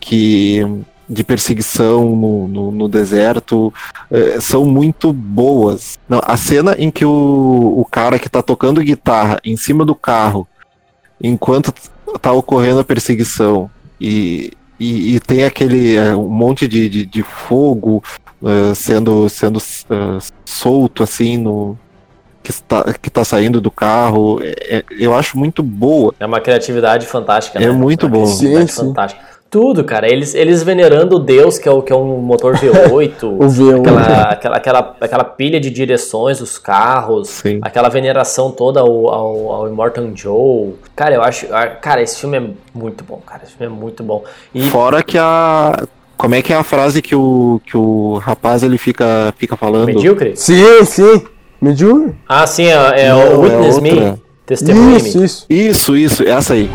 que 0.00 0.64
de 1.08 1.22
perseguição 1.22 2.16
no, 2.16 2.48
no, 2.48 2.70
no 2.72 2.88
deserto 2.88 3.72
eh, 4.10 4.38
são 4.40 4.64
muito 4.64 5.12
boas. 5.12 5.98
Não, 6.08 6.20
a 6.24 6.36
cena 6.36 6.74
em 6.78 6.90
que 6.90 7.04
o, 7.04 7.74
o 7.78 7.84
cara 7.90 8.18
que 8.18 8.28
tá 8.28 8.42
tocando 8.42 8.82
guitarra 8.82 9.38
em 9.44 9.56
cima 9.56 9.84
do 9.84 9.94
carro 9.94 10.46
enquanto 11.22 11.72
tá 12.20 12.32
ocorrendo 12.32 12.80
a 12.80 12.84
perseguição 12.84 13.70
e, 14.00 14.52
e, 14.80 15.14
e 15.16 15.20
tem 15.20 15.44
aquele 15.44 15.96
eh, 15.96 16.14
um 16.14 16.28
monte 16.28 16.66
de, 16.66 16.88
de, 16.88 17.06
de 17.06 17.22
fogo 17.22 18.02
eh, 18.44 18.74
sendo, 18.74 19.28
sendo 19.28 19.58
eh, 19.60 20.18
solto 20.44 21.02
assim 21.02 21.36
no 21.38 21.78
que 22.42 22.50
está, 22.52 22.84
que 22.94 23.10
tá 23.10 23.24
saindo 23.24 23.60
do 23.60 23.72
carro, 23.72 24.38
é- 24.40 24.76
é- 24.78 24.84
eu 25.00 25.12
acho 25.16 25.36
muito 25.36 25.64
boa. 25.64 26.14
É 26.20 26.24
uma 26.26 26.40
criatividade 26.40 27.04
fantástica, 27.06 27.58
É 27.58 27.66
né? 27.66 27.72
muito 27.72 28.06
Uma 28.06 28.18
bom. 28.18 28.22
criatividade 28.24 28.70
Sim, 28.72 28.80
sim. 28.80 28.86
fantástica. 28.86 29.35
Tudo, 29.48 29.84
cara. 29.84 30.10
Eles, 30.10 30.34
eles 30.34 30.62
venerando 30.62 31.16
o 31.16 31.18
Deus, 31.18 31.58
que 31.58 31.68
é, 31.68 31.70
o, 31.72 31.80
que 31.80 31.92
é 31.92 31.96
um 31.96 32.18
motor 32.18 32.54
V8. 32.58 33.22
O 33.24 33.38
V8. 33.38 33.80
Aquela, 33.80 34.22
aquela, 34.22 34.56
aquela, 34.56 34.96
aquela 35.00 35.24
pilha 35.24 35.60
de 35.60 35.70
direções 35.70 36.38
dos 36.40 36.58
carros. 36.58 37.42
Aquela 37.62 37.88
veneração 37.88 38.50
toda 38.50 38.80
ao, 38.80 39.08
ao, 39.08 39.52
ao 39.52 39.68
Immortan 39.68 40.12
Joe. 40.14 40.74
Cara, 40.94 41.14
eu 41.14 41.22
acho. 41.22 41.46
ah, 41.52 41.66
Cara, 41.68 42.02
esse 42.02 42.18
filme 42.18 42.36
é 42.38 42.42
muito 42.74 43.04
bom, 43.04 43.20
cara. 43.24 43.42
Esse 43.44 43.52
filme 43.54 43.74
é 43.74 43.78
muito 43.78 44.02
bom. 44.02 44.24
E 44.54 44.68
Fora 44.70 45.02
que 45.02 45.16
a. 45.16 45.86
Como 46.16 46.34
é 46.34 46.40
que 46.40 46.52
é 46.52 46.56
a 46.56 46.62
frase 46.64 47.02
que 47.02 47.14
o, 47.14 47.60
que 47.66 47.76
o 47.76 48.16
rapaz 48.18 48.62
ele 48.62 48.78
fica, 48.78 49.34
fica 49.36 49.54
falando? 49.56 49.84
Medíocre? 49.86 50.34
Sim, 50.34 50.82
sim. 50.84 51.22
Medíocre? 51.60 52.14
Ah, 52.26 52.46
sim, 52.46 52.64
é, 52.66 52.72
é 53.02 53.08
Não, 53.10 53.34
o 53.36 53.40
Witness 53.42 53.78
Me. 53.80 53.90
outra. 53.90 54.18
Testemunhe 54.46 54.96
Isso, 54.96 55.24
isso. 55.24 55.46
Isso, 55.50 55.96
isso, 55.96 56.22
essa 56.22 56.54
aí. 56.54 56.70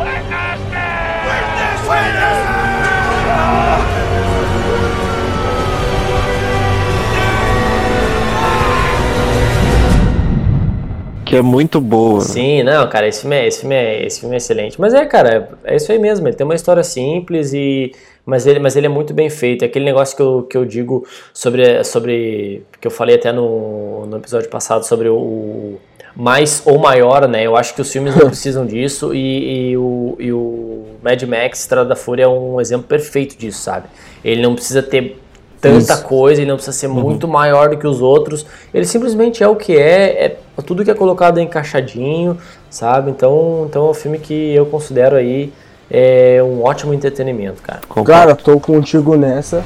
Que 11.31 11.37
é 11.37 11.41
muito 11.41 11.79
boa. 11.79 12.19
Sim, 12.19 12.61
não, 12.61 12.87
cara, 12.89 13.07
esse 13.07 13.21
filme, 13.21 13.35
é, 13.37 13.47
esse, 13.47 13.61
filme 13.61 13.75
é, 13.75 14.05
esse 14.05 14.19
filme 14.19 14.35
é 14.35 14.37
excelente. 14.37 14.79
Mas 14.79 14.93
é, 14.93 15.05
cara, 15.05 15.49
é 15.63 15.75
isso 15.77 15.91
aí 15.91 15.97
mesmo. 15.97 16.27
Ele 16.27 16.35
tem 16.35 16.45
uma 16.45 16.55
história 16.55 16.83
simples 16.83 17.53
e. 17.53 17.93
Mas 18.25 18.45
ele, 18.45 18.59
mas 18.59 18.75
ele 18.75 18.85
é 18.85 18.89
muito 18.89 19.13
bem 19.13 19.29
feito. 19.29 19.63
É 19.63 19.65
aquele 19.65 19.85
negócio 19.85 20.15
que 20.15 20.21
eu, 20.21 20.43
que 20.43 20.57
eu 20.57 20.65
digo 20.65 21.07
sobre. 21.33 21.83
sobre 21.85 22.63
que 22.79 22.85
eu 22.85 22.91
falei 22.91 23.15
até 23.15 23.31
no, 23.31 24.05
no 24.05 24.17
episódio 24.17 24.49
passado 24.49 24.85
sobre 24.85 25.07
o, 25.07 25.77
mais 26.15 26.61
ou 26.65 26.77
maior, 26.77 27.27
né? 27.27 27.45
Eu 27.45 27.55
acho 27.55 27.73
que 27.73 27.81
os 27.81 27.91
filmes 27.91 28.15
não 28.15 28.27
precisam 28.29 28.65
disso 28.65 29.13
e, 29.13 29.71
e 29.71 29.77
o, 29.77 30.15
e 30.19 30.33
o 30.33 30.85
Mad 31.01 31.21
Max 31.23 31.61
Estrada 31.61 31.89
da 31.89 31.95
Fúria 31.95 32.23
é 32.23 32.27
um 32.27 32.59
exemplo 32.59 32.87
perfeito 32.87 33.37
disso, 33.37 33.61
sabe? 33.61 33.87
Ele 34.23 34.41
não 34.41 34.53
precisa 34.53 34.83
ter 34.83 35.17
tanta 35.61 35.93
Isso. 35.93 36.03
coisa, 36.03 36.41
ele 36.41 36.49
não 36.49 36.57
precisa 36.57 36.75
ser 36.75 36.87
muito 36.87 37.27
maior 37.27 37.69
do 37.69 37.77
que 37.77 37.87
os 37.87 38.01
outros. 38.01 38.45
Ele 38.73 38.85
simplesmente 38.85 39.43
é 39.43 39.47
o 39.47 39.55
que 39.55 39.77
é, 39.77 40.25
é 40.25 40.37
tudo 40.65 40.83
que 40.83 40.89
é 40.91 40.95
colocado 40.95 41.39
é 41.39 41.43
encaixadinho, 41.43 42.37
sabe? 42.69 43.11
Então, 43.11 43.67
então 43.69 43.87
é 43.87 43.89
um 43.91 43.93
filme 43.93 44.17
que 44.17 44.53
eu 44.53 44.65
considero 44.65 45.15
aí 45.15 45.53
é, 45.89 46.41
um 46.43 46.63
ótimo 46.63 46.93
entretenimento, 46.93 47.61
cara. 47.61 47.81
Cara, 48.03 48.35
tô 48.35 48.59
contigo 48.59 49.15
nessa. 49.15 49.63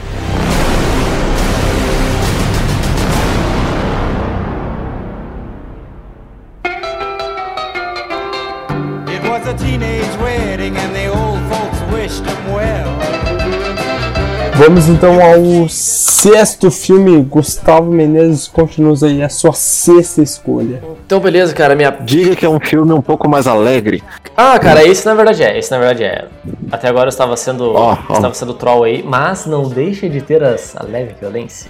Vamos 14.65 14.89
então 14.89 15.23
ao 15.23 15.69
sexto 15.69 16.71
filme. 16.71 17.21
Gustavo 17.21 17.91
Menezes, 17.91 18.47
continua 18.47 18.95
aí 19.03 19.21
a 19.21 19.29
sua 19.29 19.53
sexta 19.53 20.23
escolha. 20.23 20.81
Então, 21.05 21.19
beleza, 21.19 21.53
cara, 21.53 21.75
minha... 21.75 21.91
Diga 21.91 22.35
que 22.35 22.43
é 22.43 22.49
um 22.49 22.59
filme 22.59 22.91
um 22.91 23.01
pouco 23.01 23.29
mais 23.29 23.45
alegre. 23.45 24.01
Ah, 24.35 24.57
cara, 24.57 24.83
esse 24.83 25.05
na 25.05 25.13
verdade 25.13 25.43
é, 25.43 25.57
esse 25.57 25.69
na 25.69 25.77
verdade 25.77 26.03
é. 26.03 26.25
Até 26.71 26.87
agora 26.87 27.05
eu 27.05 27.09
estava 27.09 27.37
sendo, 27.37 27.73
Ó, 27.75 27.95
ó. 28.09 28.13
estava 28.13 28.33
sendo 28.33 28.55
troll 28.55 28.85
aí, 28.85 29.03
mas 29.03 29.45
não 29.45 29.69
deixa 29.69 30.09
de 30.09 30.19
ter 30.19 30.43
as, 30.43 30.75
a 30.75 30.83
leve 30.83 31.13
violência. 31.19 31.69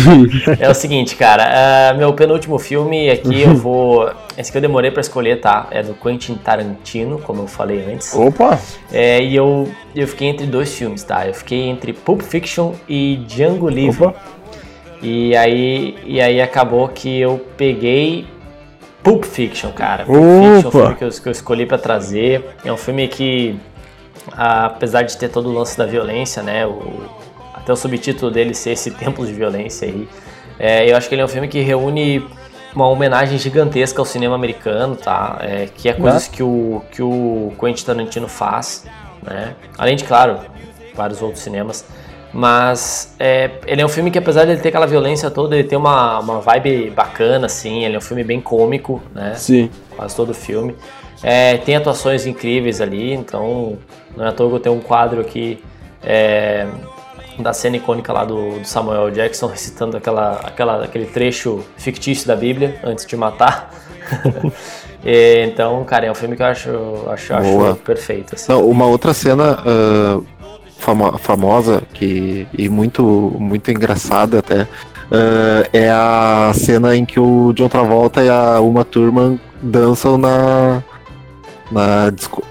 é 0.58 0.68
o 0.68 0.74
seguinte, 0.74 1.16
cara, 1.16 1.90
ah, 1.90 1.94
meu 1.94 2.14
penúltimo 2.14 2.58
filme 2.58 3.10
aqui 3.10 3.42
eu 3.42 3.54
vou. 3.54 4.10
Esse 4.36 4.50
que 4.50 4.56
eu 4.56 4.62
demorei 4.62 4.90
pra 4.90 5.02
escolher, 5.02 5.40
tá? 5.40 5.66
É 5.70 5.82
do 5.82 5.92
Quentin 5.92 6.34
Tarantino, 6.36 7.18
como 7.18 7.42
eu 7.42 7.46
falei 7.46 7.84
antes. 7.92 8.14
Opa! 8.14 8.58
É, 8.90 9.22
e 9.22 9.36
eu, 9.36 9.68
eu 9.94 10.06
fiquei 10.06 10.28
entre 10.28 10.46
dois 10.46 10.74
filmes, 10.74 11.02
tá? 11.02 11.26
Eu 11.26 11.34
fiquei 11.34 11.68
entre 11.68 11.92
Pulp 11.92 12.22
Fiction 12.22 12.74
e 12.88 13.16
Django 13.26 13.68
Livre. 13.68 14.06
Opa. 14.06 14.20
E 15.02 15.34
aí, 15.34 15.96
e 16.04 16.20
aí 16.20 16.40
acabou 16.42 16.86
que 16.88 17.20
eu 17.20 17.44
peguei 17.56 18.26
Pulp 19.02 19.24
Fiction, 19.24 19.72
cara. 19.72 20.04
Pulp 20.04 20.18
Fiction 20.18 20.44
é 20.44 20.56
um 20.56 20.58
Opa. 20.58 20.70
filme 20.70 20.94
que 20.96 21.04
eu, 21.04 21.10
que 21.10 21.28
eu 21.28 21.32
escolhi 21.32 21.66
pra 21.66 21.78
trazer. 21.78 22.44
É 22.64 22.72
um 22.72 22.76
filme 22.76 23.08
que, 23.08 23.58
apesar 24.32 25.02
de 25.02 25.16
ter 25.16 25.28
todo 25.28 25.48
o 25.48 25.52
lance 25.52 25.76
da 25.76 25.86
violência, 25.86 26.42
né? 26.42 26.66
O, 26.66 27.08
até 27.54 27.72
o 27.72 27.76
subtítulo 27.76 28.30
dele 28.30 28.54
ser 28.54 28.72
esse 28.72 28.90
Tempos 28.90 29.26
de 29.28 29.34
Violência 29.34 29.88
aí. 29.88 30.08
é, 30.58 30.90
eu 30.90 30.96
acho 30.96 31.08
que 31.08 31.14
ele 31.14 31.22
é 31.22 31.24
um 31.24 31.28
filme 31.28 31.48
que 31.48 31.60
reúne 31.60 32.24
uma 32.74 32.88
homenagem 32.88 33.38
gigantesca 33.38 34.00
ao 34.00 34.04
cinema 34.04 34.34
americano, 34.34 34.96
tá? 34.96 35.38
É, 35.40 35.66
que 35.74 35.88
é 35.88 35.92
coisas 35.92 36.28
que 36.28 36.42
o, 36.42 36.82
que 36.92 37.02
o 37.02 37.52
Quentin 37.58 37.84
Tarantino 37.84 38.28
faz, 38.28 38.86
né? 39.22 39.54
Além 39.76 39.96
de, 39.96 40.04
claro, 40.04 40.38
vários 40.94 41.20
outros 41.22 41.42
cinemas. 41.42 41.84
Mas 42.32 43.14
é, 43.18 43.50
ele 43.66 43.82
é 43.82 43.84
um 43.84 43.88
filme 43.88 44.10
que, 44.10 44.18
apesar 44.18 44.44
de 44.44 44.52
ele 44.52 44.60
ter 44.60 44.68
aquela 44.68 44.86
violência 44.86 45.30
toda, 45.30 45.56
ele 45.56 45.66
tem 45.66 45.76
uma, 45.76 46.20
uma 46.20 46.40
vibe 46.40 46.90
bacana, 46.90 47.46
assim. 47.46 47.84
Ele 47.84 47.96
é 47.96 47.98
um 47.98 48.02
filme 48.02 48.22
bem 48.22 48.40
cômico, 48.40 49.02
né? 49.12 49.34
Sim. 49.34 49.68
Quase 49.96 50.14
todo 50.14 50.30
o 50.30 50.34
filme. 50.34 50.76
É, 51.22 51.58
tem 51.58 51.76
atuações 51.76 52.26
incríveis 52.26 52.80
ali, 52.80 53.12
então 53.12 53.78
não 54.16 54.24
é 54.24 54.28
à 54.28 54.32
toa 54.32 54.48
que 54.48 54.56
eu 54.56 54.60
tenho 54.60 54.74
um 54.76 54.80
quadro 54.80 55.20
aqui 55.20 55.62
é, 56.02 56.66
da 57.38 57.52
cena 57.52 57.76
icônica 57.76 58.10
lá 58.12 58.24
do, 58.24 58.58
do 58.58 58.64
Samuel 58.66 59.10
Jackson 59.10 59.46
recitando 59.48 59.96
aquela, 59.96 60.40
aquela, 60.44 60.84
aquele 60.84 61.06
trecho 61.06 61.64
fictício 61.76 62.26
da 62.26 62.36
Bíblia 62.36 62.80
antes 62.82 63.04
de 63.04 63.16
matar. 63.16 63.70
E, 65.04 65.44
então, 65.46 65.82
cara, 65.84 66.06
é 66.06 66.10
um 66.10 66.14
filme 66.14 66.36
que 66.36 66.42
eu 66.42 66.46
acho, 66.46 66.70
acho, 67.08 67.34
acho 67.34 67.76
perfeito. 67.84 68.34
Assim. 68.34 68.52
Não, 68.52 68.66
uma 68.68 68.86
outra 68.86 69.14
cena 69.14 69.58
ah, 69.64 70.20
famo- 70.78 71.16
famosa 71.18 71.82
que, 71.94 72.46
e 72.56 72.68
muito, 72.68 73.02
muito 73.38 73.70
engraçada 73.70 74.40
até 74.40 74.66
ah, 75.10 75.66
é 75.72 75.88
a 75.90 76.52
cena 76.54 76.94
em 76.94 77.04
que 77.04 77.18
o 77.18 77.52
John 77.54 77.68
Travolta 77.68 78.22
e 78.22 78.28
a 78.28 78.60
Uma 78.60 78.84
Thurman 78.84 79.40
dançam 79.62 80.18
na, 80.18 80.82
na 81.72 82.10
disco- 82.10 82.42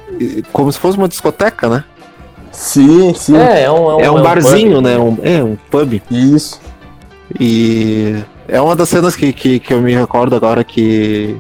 como 0.52 0.72
se 0.72 0.80
fosse 0.80 0.98
uma 0.98 1.08
discoteca, 1.08 1.70
né? 1.70 1.84
Sim, 2.52 3.14
sim. 3.14 3.38
É, 3.38 3.64
é 3.66 3.72
um, 3.72 3.92
É 3.92 3.96
um, 3.96 4.02
é 4.02 4.12
um 4.12 4.24
barzinho, 4.24 4.74
pub. 4.78 4.84
né? 4.84 4.98
Um, 4.98 5.18
é 5.22 5.44
um 5.44 5.56
pub. 5.70 6.02
Isso. 6.10 6.60
E 7.40 8.16
é 8.48 8.60
uma 8.60 8.76
das 8.76 8.90
cenas 8.90 9.16
que, 9.16 9.32
que, 9.32 9.60
que 9.60 9.72
eu 9.74 9.80
me 9.80 9.94
recordo 9.94 10.36
agora 10.36 10.64
que, 10.64 11.38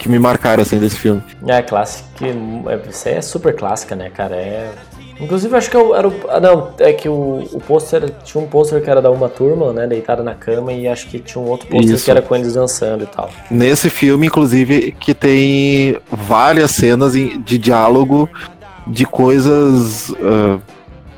que 0.00 0.08
me 0.08 0.18
marcaram 0.18 0.62
assim 0.62 0.78
desse 0.78 0.96
filme. 0.96 1.22
É, 1.46 1.60
clássico. 1.60 2.08
é, 2.24 2.88
Isso 2.90 3.06
aí 3.06 3.14
é 3.16 3.20
super 3.22 3.54
clássica, 3.54 3.94
né, 3.94 4.08
cara? 4.10 4.34
É. 4.34 4.70
Inclusive, 5.20 5.54
acho 5.54 5.70
que 5.70 5.76
eu- 5.76 5.94
era 5.94 6.08
o. 6.08 6.14
Ah, 6.30 6.40
não, 6.40 6.70
é 6.78 6.94
que 6.94 7.06
o, 7.06 7.46
o 7.52 7.60
pôster. 7.60 8.10
Tinha 8.24 8.42
um 8.42 8.46
pôster 8.46 8.82
que 8.82 8.88
era 8.88 9.02
da 9.02 9.10
Uma 9.10 9.28
Turma, 9.28 9.74
né? 9.74 9.86
Deitada 9.86 10.22
na 10.22 10.34
cama, 10.34 10.72
e 10.72 10.88
acho 10.88 11.06
que 11.08 11.18
tinha 11.18 11.42
um 11.44 11.46
outro 11.46 11.68
pôster 11.68 12.00
que 12.02 12.10
era 12.10 12.22
com 12.22 12.34
eles 12.34 12.54
dançando 12.54 13.04
e 13.04 13.06
tal. 13.06 13.28
Nesse 13.50 13.90
filme, 13.90 14.26
inclusive, 14.26 14.92
que 14.98 15.12
tem 15.12 15.98
várias 16.10 16.70
cenas 16.70 17.12
de 17.12 17.58
diálogo 17.58 18.26
de 18.86 19.04
coisas 19.04 20.10
ah, 20.22 20.58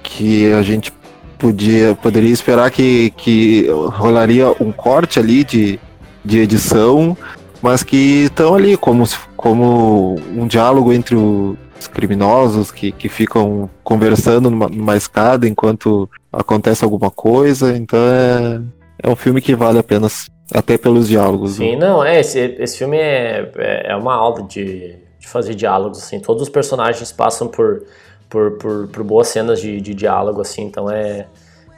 que 0.02 0.52
a 0.52 0.62
gente 0.62 0.92
podia, 1.38 1.96
poderia 2.02 2.32
esperar 2.32 2.68
que, 2.72 3.10
que 3.16 3.68
rolaria 3.92 4.50
um 4.60 4.72
corte 4.72 5.20
ali 5.20 5.44
de, 5.44 5.78
de 6.24 6.40
edição, 6.40 7.16
mas 7.62 7.82
que 7.82 8.24
estão 8.24 8.54
ali 8.54 8.76
como, 8.76 9.04
como 9.36 10.16
um 10.36 10.46
diálogo 10.46 10.92
entre 10.92 11.14
os 11.14 11.86
criminosos 11.88 12.70
que, 12.70 12.90
que 12.92 13.08
ficam 13.08 13.70
conversando 13.84 14.50
numa, 14.50 14.68
numa 14.68 14.96
escada 14.96 15.48
enquanto 15.48 16.10
acontece 16.32 16.84
alguma 16.84 17.10
coisa. 17.10 17.76
Então 17.76 17.98
é, 18.00 18.60
é 19.04 19.08
um 19.08 19.16
filme 19.16 19.40
que 19.40 19.54
vale 19.54 19.78
a 19.78 19.82
pena, 19.82 20.08
até 20.52 20.76
pelos 20.76 21.08
diálogos. 21.08 21.58
né? 21.58 21.66
Sim, 21.66 21.76
não, 21.76 22.04
é, 22.04 22.20
esse, 22.20 22.38
esse 22.58 22.78
filme 22.78 22.98
é, 22.98 23.50
é 23.56 23.92
é 23.92 23.96
uma 23.96 24.14
aula 24.14 24.42
de, 24.42 24.96
de 25.18 25.28
fazer 25.28 25.54
diálogos, 25.54 25.98
assim. 25.98 26.18
Todos 26.20 26.42
os 26.42 26.48
personagens 26.48 27.12
passam 27.12 27.46
por, 27.48 27.84
por, 28.28 28.52
por, 28.58 28.88
por 28.88 29.04
boas 29.04 29.28
cenas 29.28 29.60
de, 29.60 29.80
de 29.80 29.94
diálogo, 29.94 30.40
assim, 30.40 30.62
então 30.62 30.90
é, 30.90 31.26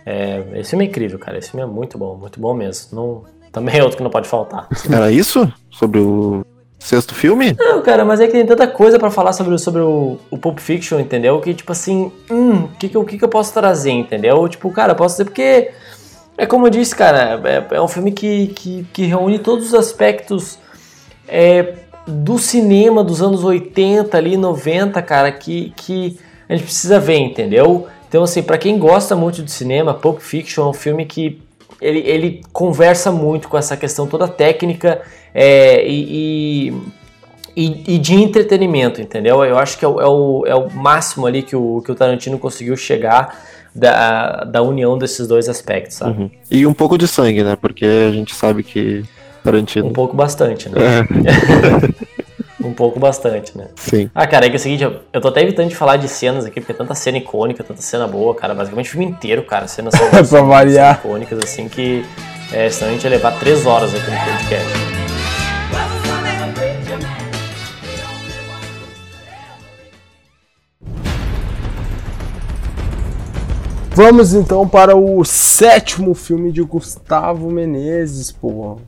é... 0.07 0.43
Esse 0.55 0.71
filme 0.71 0.87
é 0.87 0.89
incrível, 0.89 1.19
cara. 1.19 1.39
Esse 1.39 1.51
filme 1.51 1.63
é 1.63 1.69
muito 1.69 1.99
bom, 1.99 2.17
muito 2.17 2.41
bom 2.41 2.55
mesmo. 2.55 2.89
Não, 2.93 3.25
também 3.55 3.79
é 3.79 3.83
outro 3.83 3.97
que 3.97 4.03
não 4.03 4.11
pode 4.11 4.29
faltar. 4.29 4.69
Era 4.93 5.11
isso? 5.11 5.51
Sobre 5.71 6.01
o 6.01 6.45
sexto 6.79 7.15
filme? 7.15 7.55
Não, 7.59 7.81
cara, 7.81 8.05
mas 8.05 8.21
é 8.21 8.27
que 8.27 8.33
tem 8.33 8.45
tanta 8.45 8.67
coisa 8.67 8.99
pra 8.99 9.11
falar 9.11 9.33
sobre, 9.33 9.57
sobre 9.59 9.81
o, 9.81 10.19
o 10.31 10.37
Pulp 10.37 10.59
Fiction, 10.59 11.01
entendeu? 11.01 11.41
Que, 11.41 11.55
tipo 11.55 11.73
assim, 11.73 12.13
hum, 12.31 12.65
o 12.65 12.69
que, 12.79 12.89
que, 12.91 12.97
eu- 12.97 13.01
o 13.01 13.05
que, 13.07 13.17
que 13.17 13.25
eu 13.25 13.29
posso 13.29 13.55
trazer, 13.55 13.93
entendeu? 13.93 14.47
Tipo, 14.49 14.71
cara, 14.71 14.93
eu 14.93 14.97
posso 14.97 15.15
dizer 15.15 15.25
porque. 15.25 15.71
É 16.37 16.47
como 16.47 16.67
eu 16.67 16.71
disse, 16.71 16.95
cara, 16.97 17.41
é, 17.45 17.77
é 17.77 17.81
um 17.81 17.87
filme 17.87 18.11
que, 18.11 18.49
que, 18.49 18.85
que 18.93 19.05
reúne 19.07 19.39
todos 19.39 19.69
os 19.69 19.75
aspectos 19.75 20.59
é, 21.29 21.75
do 22.09 22.39
cinema 22.39 23.05
dos 23.05 23.23
anos 23.23 23.45
80 23.45 24.17
ali, 24.19 24.37
90, 24.37 25.01
cara, 25.01 25.31
que, 25.31 25.73
que 25.77 26.19
a 26.49 26.55
gente 26.57 26.65
precisa 26.65 26.99
ver, 26.99 27.19
entendeu? 27.19 27.87
Então, 28.09 28.25
assim, 28.25 28.43
pra 28.43 28.59
quem 28.59 28.79
gosta 28.81 29.15
muito 29.15 29.45
de 29.45 29.51
cinema, 29.53 29.95
Pulp 29.95 30.19
Fiction 30.21 30.67
é 30.67 30.69
um 30.71 30.73
filme 30.73 31.07
que 31.07 31.41
ele, 31.85 31.99
ele 32.01 32.41
conversa 32.53 33.13
muito 33.13 33.49
com 33.49 33.59
essa 33.59 33.77
questão 33.77 34.07
toda 34.07 34.27
técnica 34.27 35.03
é, 35.35 35.87
e, 35.87 36.73
e, 37.55 37.95
e- 37.95 37.99
de 37.99 38.15
entretenimento, 38.15 39.01
entendeu? 39.01 39.45
Eu 39.45 39.59
acho 39.59 39.79
que 39.79 39.85
é 39.85 39.89
o, 39.89 40.01
é 40.01 40.07
o, 40.07 40.45
é 40.47 40.55
o 40.55 40.71
máximo 40.71 41.27
ali 41.27 41.43
que 41.43 41.55
o, 41.55 41.83
que 41.85 41.93
o 41.93 41.95
Tarantino 41.95 42.39
conseguiu 42.39 42.77
chegar 42.77 43.39
da, 43.75 44.45
da 44.45 44.63
união 44.63 44.97
desses 44.97 45.27
dois 45.27 45.49
aspectos, 45.49 45.97
sabe? 45.99 46.23
Uhum. 46.23 46.31
E 46.51 46.67
um 46.67 46.73
pouco 46.73 46.97
de 46.97 47.07
sangue, 47.07 47.43
né? 47.43 47.57
Porque 47.61 47.85
a 47.85 48.11
gente 48.13 48.35
sabe 48.35 48.63
que 48.63 49.05
Tarantino. 49.43 49.87
Um 49.89 49.93
pouco 49.93 50.17
bastante, 50.17 50.69
né? 50.71 50.79
um 52.67 52.73
pouco 52.75 52.99
bastante, 52.99 53.57
né? 53.57 53.69
Sim. 53.77 54.11
Ah, 54.15 54.27
cara, 54.27 54.47
é 54.47 54.49
que 54.49 54.57
é 54.57 54.59
o 54.59 54.61
seguinte, 54.61 54.83
eu, 54.85 55.01
eu 55.13 55.21
tô 55.21 55.29
até 55.29 55.43
evitando 55.43 55.69
de 55.69 55.77
falar 55.77 55.97
de 55.97 56.09
cenas 56.09 56.45
aqui, 56.45 56.61
porque 56.61 56.73
é 56.73 56.75
tanta 56.75 56.95
cena 56.95 57.19
icônica, 57.19 57.63
tanta 57.63 57.83
cena 57.83 58.07
boa, 58.07 58.35
cara. 58.35 58.55
Basicamente 58.55 58.89
o 58.89 58.91
filme 58.93 59.07
inteiro, 59.07 59.43
cara. 59.45 59.67
Cenas 59.69 59.95
são, 59.99 60.09
Pra 60.11 60.43
variar. 60.43 60.97
icônicas, 60.99 61.39
assim, 61.39 61.69
que 61.69 62.05
é, 62.53 62.69
senão 62.71 62.91
a 62.91 62.95
gente 62.95 63.05
ia 63.05 63.11
levar 63.11 63.39
três 63.39 63.67
horas 63.67 63.95
aqui 63.95 64.11
no 64.11 64.17
podcast. 64.19 64.95
Vamos 73.91 74.35
então 74.35 74.69
para 74.69 74.97
o 74.97 75.25
sétimo 75.25 76.15
filme 76.15 76.51
de 76.51 76.63
Gustavo 76.63 77.49
Menezes, 77.51 78.33
pô. 78.33 78.79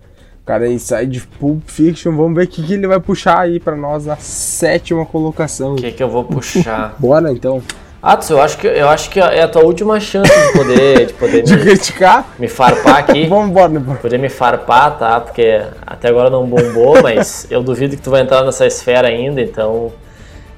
Cara, 0.46 0.66
aí 0.66 0.78
sai 0.78 1.06
de 1.06 1.20
Pulp 1.20 1.60
Fiction, 1.66 2.14
vamos 2.16 2.36
ver 2.36 2.44
o 2.44 2.46
que, 2.46 2.62
que 2.62 2.74
ele 2.74 2.86
vai 2.86 3.00
puxar 3.00 3.40
aí 3.40 3.58
pra 3.58 3.74
nós 3.74 4.06
na 4.06 4.14
sétima 4.14 5.04
colocação. 5.04 5.72
O 5.72 5.76
que, 5.76 5.90
que 5.90 6.00
eu 6.00 6.08
vou 6.08 6.22
puxar? 6.22 6.94
Bora 7.00 7.32
então. 7.32 7.60
Atos, 8.00 8.30
eu 8.30 8.40
acho 8.40 8.56
que 8.58 8.68
eu 8.68 8.88
acho 8.88 9.10
que 9.10 9.18
é 9.18 9.42
a 9.42 9.48
tua 9.48 9.64
última 9.64 9.98
chance 9.98 10.30
de 10.30 10.52
poder 10.52 11.06
de 11.06 11.12
poder 11.14 11.42
De 11.42 11.56
me, 11.56 11.62
criticar? 11.62 12.32
me 12.38 12.46
farpar 12.46 12.98
aqui. 12.98 13.26
Vamos 13.28 13.50
embora, 13.50 13.68
né? 13.70 13.98
Poder 14.00 14.18
me 14.18 14.28
farpar, 14.28 14.96
tá? 14.96 15.20
Porque 15.20 15.62
até 15.84 16.10
agora 16.10 16.30
não 16.30 16.46
bombou, 16.46 16.94
mas 17.02 17.48
eu 17.50 17.60
duvido 17.60 17.96
que 17.96 18.02
tu 18.02 18.10
vai 18.12 18.22
entrar 18.22 18.44
nessa 18.44 18.64
esfera 18.64 19.08
ainda, 19.08 19.40
então 19.42 19.92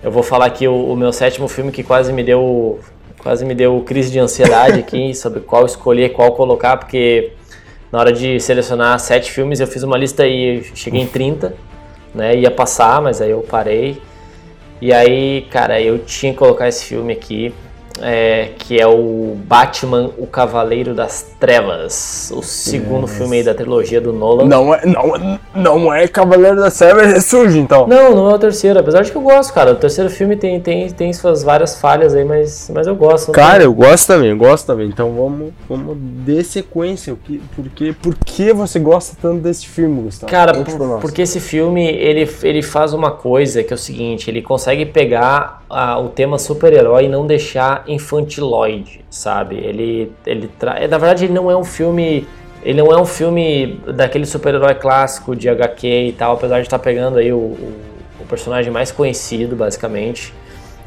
eu 0.03 0.11
vou 0.11 0.23
falar 0.23 0.45
aqui 0.45 0.69
o, 0.69 0.93
o 0.93 0.95
meu 0.95 1.15
sétimo 1.15 1.49
filme 1.49 1.73
que 1.73 1.83
quase 1.83 2.13
me 2.13 2.23
deu 2.23 2.79
quase 3.19 3.43
me 3.43 3.55
deu 3.55 3.83
crise 3.87 4.11
de 4.11 4.19
ansiedade 4.19 4.81
aqui 4.81 5.15
sobre 5.15 5.41
qual 5.41 5.65
escolher, 5.65 6.11
qual 6.11 6.33
colocar, 6.33 6.77
porque 6.77 7.33
na 7.91 7.99
hora 7.99 8.13
de 8.13 8.39
selecionar 8.41 8.99
sete 9.01 9.31
filmes 9.31 9.61
eu 9.61 9.67
fiz 9.67 9.83
uma 9.83 9.97
lista 9.97 10.27
e 10.27 10.63
cheguei 10.75 11.01
em 11.01 11.07
30, 11.07 11.55
né? 12.15 12.37
Ia 12.37 12.51
passar, 12.51 13.01
mas 13.01 13.21
aí 13.21 13.31
eu 13.31 13.41
parei. 13.41 14.01
E 14.81 14.93
aí, 14.93 15.47
cara, 15.51 15.81
eu 15.81 15.99
tinha 15.99 16.33
que 16.33 16.39
colocar 16.39 16.69
esse 16.69 16.85
filme 16.85 17.13
aqui, 17.13 17.53
é, 18.03 18.51
que 18.59 18.81
é 18.81 18.87
o 18.87 19.37
Batman, 19.45 20.11
o 20.19 20.27
Cavaleiro 20.27 20.95
das 20.95 21.27
Trevas, 21.39 22.33
o 22.35 22.43
segundo 22.43 23.03
Nossa. 23.03 23.15
filme 23.15 23.37
aí 23.39 23.43
da 23.43 23.55
trilogia 23.55 24.01
do 24.01 24.13
Nolan. 24.13 24.45
Não 24.45 24.75
é, 24.75 24.83
não, 24.85 25.39
não 25.55 25.95
é 25.95 26.07
Cavaleiro 26.09 26.57
da 26.57 26.71
Serra, 26.71 27.03
é 27.03 27.21
sujo 27.21 27.57
então. 27.59 27.87
Não, 27.87 28.15
não 28.15 28.31
é 28.31 28.35
o 28.35 28.39
terceiro, 28.39 28.79
apesar 28.79 29.03
de 29.03 29.11
que 29.11 29.17
eu 29.17 29.23
gosto, 29.23 29.53
cara. 29.53 29.73
O 29.73 29.77
terceiro 29.77 30.11
filme 30.11 30.37
tem, 30.37 30.61
tem, 30.61 30.89
tem 30.91 31.13
suas 31.13 31.43
várias 31.43 31.81
falhas 31.81 32.15
aí, 32.15 32.25
mas, 32.25 32.71
mas 32.75 32.87
eu 32.87 32.95
gosto. 32.95 33.29
não 33.29 33.35
Cara, 33.35 33.59
tem- 33.59 33.65
eu 33.67 33.73
gosto 33.73 34.07
também, 34.07 34.31
eu 34.31 34.37
gosto 34.37 34.67
também. 34.67 34.89
Então 34.89 35.13
vamos, 35.13 35.53
vamos 35.69 35.97
de 35.99 36.43
sequência. 36.45 37.13
O 37.13 37.17
que, 37.17 37.41
por, 38.03 38.15
que, 38.25 38.53
você 38.53 38.79
gosta 38.79 39.17
tanto 39.21 39.41
desse 39.41 39.67
filme, 39.67 40.03
Gustavo? 40.03 40.31
Cara, 40.31 40.53
por- 40.55 41.01
porque 41.01 41.23
esse 41.23 41.41
filme 41.41 41.87
ele, 41.87 42.29
ele 42.43 42.63
faz 42.63 42.93
uma 42.93 43.11
coisa 43.11 43.63
que 43.63 43.73
é 43.73 43.77
o 43.77 43.79
seguinte: 43.79 44.31
ele 44.31 44.43
consegue 44.43 44.85
pegar 44.87 45.63
ah, 45.71 45.99
o 45.99 46.09
tema 46.09 46.39
super-herói 46.39 47.05
e 47.05 47.09
não 47.09 47.27
deixar 47.27 47.85
infantiloide, 47.89 49.05
sabe? 49.11 49.57
Ele, 49.57 50.13
ele 50.27 50.49
tra... 50.59 50.79
é, 50.79 50.87
Na 50.87 50.99
verdade, 50.99 51.25
ele 51.25 51.33
não 51.33 51.51
é 51.51 51.57
um 51.57 51.65
filme. 51.65 52.27
Ele 52.63 52.83
não 52.83 52.93
é 52.93 53.01
um 53.01 53.05
filme 53.07 53.81
daquele 53.95 54.27
super-herói 54.27 54.75
clássico 54.75 55.35
de 55.35 55.49
HQ 55.49 55.87
e 56.09 56.13
tal, 56.13 56.35
apesar 56.35 56.57
de 56.57 56.67
estar 56.67 56.79
pegando 56.79 57.19
aí 57.19 57.33
o, 57.33 57.37
o, 57.37 57.75
o 58.21 58.25
personagem 58.27 58.71
mais 58.73 58.91
conhecido, 58.91 59.55
basicamente, 59.55 60.35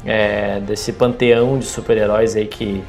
é, 0.04 0.60
desse 0.60 0.92
panteão 0.92 1.58
de 1.58 1.64
super-heróis 1.64 2.36
aí 2.36 2.46
que, 2.46 2.82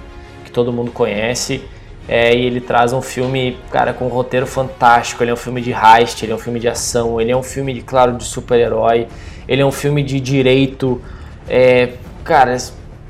que 0.44 0.52
todo 0.52 0.72
mundo 0.72 0.92
conhece. 0.92 1.64
É, 2.08 2.36
e 2.36 2.46
ele 2.46 2.60
traz 2.60 2.92
um 2.92 3.02
filme, 3.02 3.58
cara, 3.72 3.94
com 3.94 4.06
um 4.06 4.10
roteiro 4.10 4.46
fantástico. 4.46 5.24
Ele 5.24 5.32
é 5.32 5.34
um 5.34 5.38
filme 5.38 5.62
de 5.62 5.72
heist, 5.72 6.22
ele 6.24 6.34
é 6.34 6.36
um 6.36 6.40
filme 6.40 6.60
de 6.60 6.68
ação, 6.68 7.20
ele 7.22 7.32
é 7.32 7.38
um 7.38 7.44
filme, 7.44 7.74
de, 7.74 7.82
claro, 7.82 8.14
de 8.14 8.26
super-herói. 8.26 9.08
Ele 9.48 9.62
é 9.62 9.66
um 9.66 9.72
filme 9.72 10.04
de 10.04 10.20
direito. 10.20 11.02
É, 11.48 11.94
cara, 12.24 12.58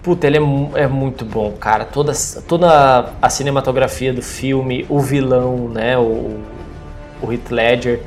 puta, 0.03 0.27
ele 0.27 0.37
é, 0.37 0.81
é 0.83 0.87
muito 0.87 1.25
bom, 1.25 1.53
cara. 1.53 1.85
Toda, 1.85 2.11
toda 2.47 3.13
a 3.21 3.29
cinematografia 3.29 4.13
do 4.13 4.21
filme, 4.21 4.85
o 4.89 4.99
vilão, 4.99 5.69
né, 5.69 5.97
o, 5.97 6.39
o 7.21 7.31
Heath 7.31 7.49
Ledger. 7.51 8.01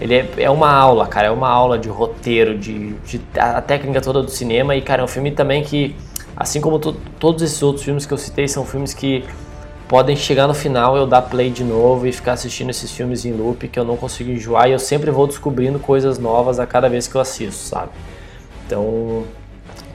Ele 0.00 0.14
é, 0.14 0.28
é 0.38 0.50
uma 0.50 0.70
aula, 0.70 1.06
cara, 1.08 1.26
é 1.26 1.30
uma 1.30 1.48
aula 1.48 1.76
de 1.78 1.88
roteiro, 1.88 2.56
de, 2.56 2.92
de 3.04 3.20
a 3.36 3.60
técnica 3.60 4.00
toda 4.00 4.22
do 4.22 4.30
cinema. 4.30 4.76
E, 4.76 4.80
cara, 4.82 5.02
é 5.02 5.04
um 5.04 5.08
filme 5.08 5.32
também 5.32 5.64
que, 5.64 5.96
assim 6.36 6.60
como 6.60 6.78
to- 6.78 6.96
todos 7.18 7.42
esses 7.42 7.60
outros 7.62 7.84
filmes 7.84 8.06
que 8.06 8.12
eu 8.14 8.18
citei, 8.18 8.46
são 8.46 8.64
filmes 8.64 8.94
que 8.94 9.24
podem 9.88 10.14
chegar 10.14 10.46
no 10.46 10.54
final 10.54 10.96
eu 10.96 11.06
dar 11.06 11.22
play 11.22 11.50
de 11.50 11.64
novo 11.64 12.06
e 12.06 12.12
ficar 12.12 12.34
assistindo 12.34 12.70
esses 12.70 12.92
filmes 12.92 13.24
em 13.24 13.32
loop 13.32 13.66
que 13.68 13.78
eu 13.78 13.84
não 13.84 13.96
consigo 13.96 14.30
enjoar 14.30 14.68
e 14.68 14.72
eu 14.72 14.78
sempre 14.78 15.10
vou 15.10 15.26
descobrindo 15.26 15.78
coisas 15.78 16.18
novas 16.18 16.60
a 16.60 16.66
cada 16.66 16.88
vez 16.88 17.08
que 17.08 17.14
eu 17.14 17.20
assisto, 17.20 17.62
sabe? 17.62 17.90
Então, 18.66 19.24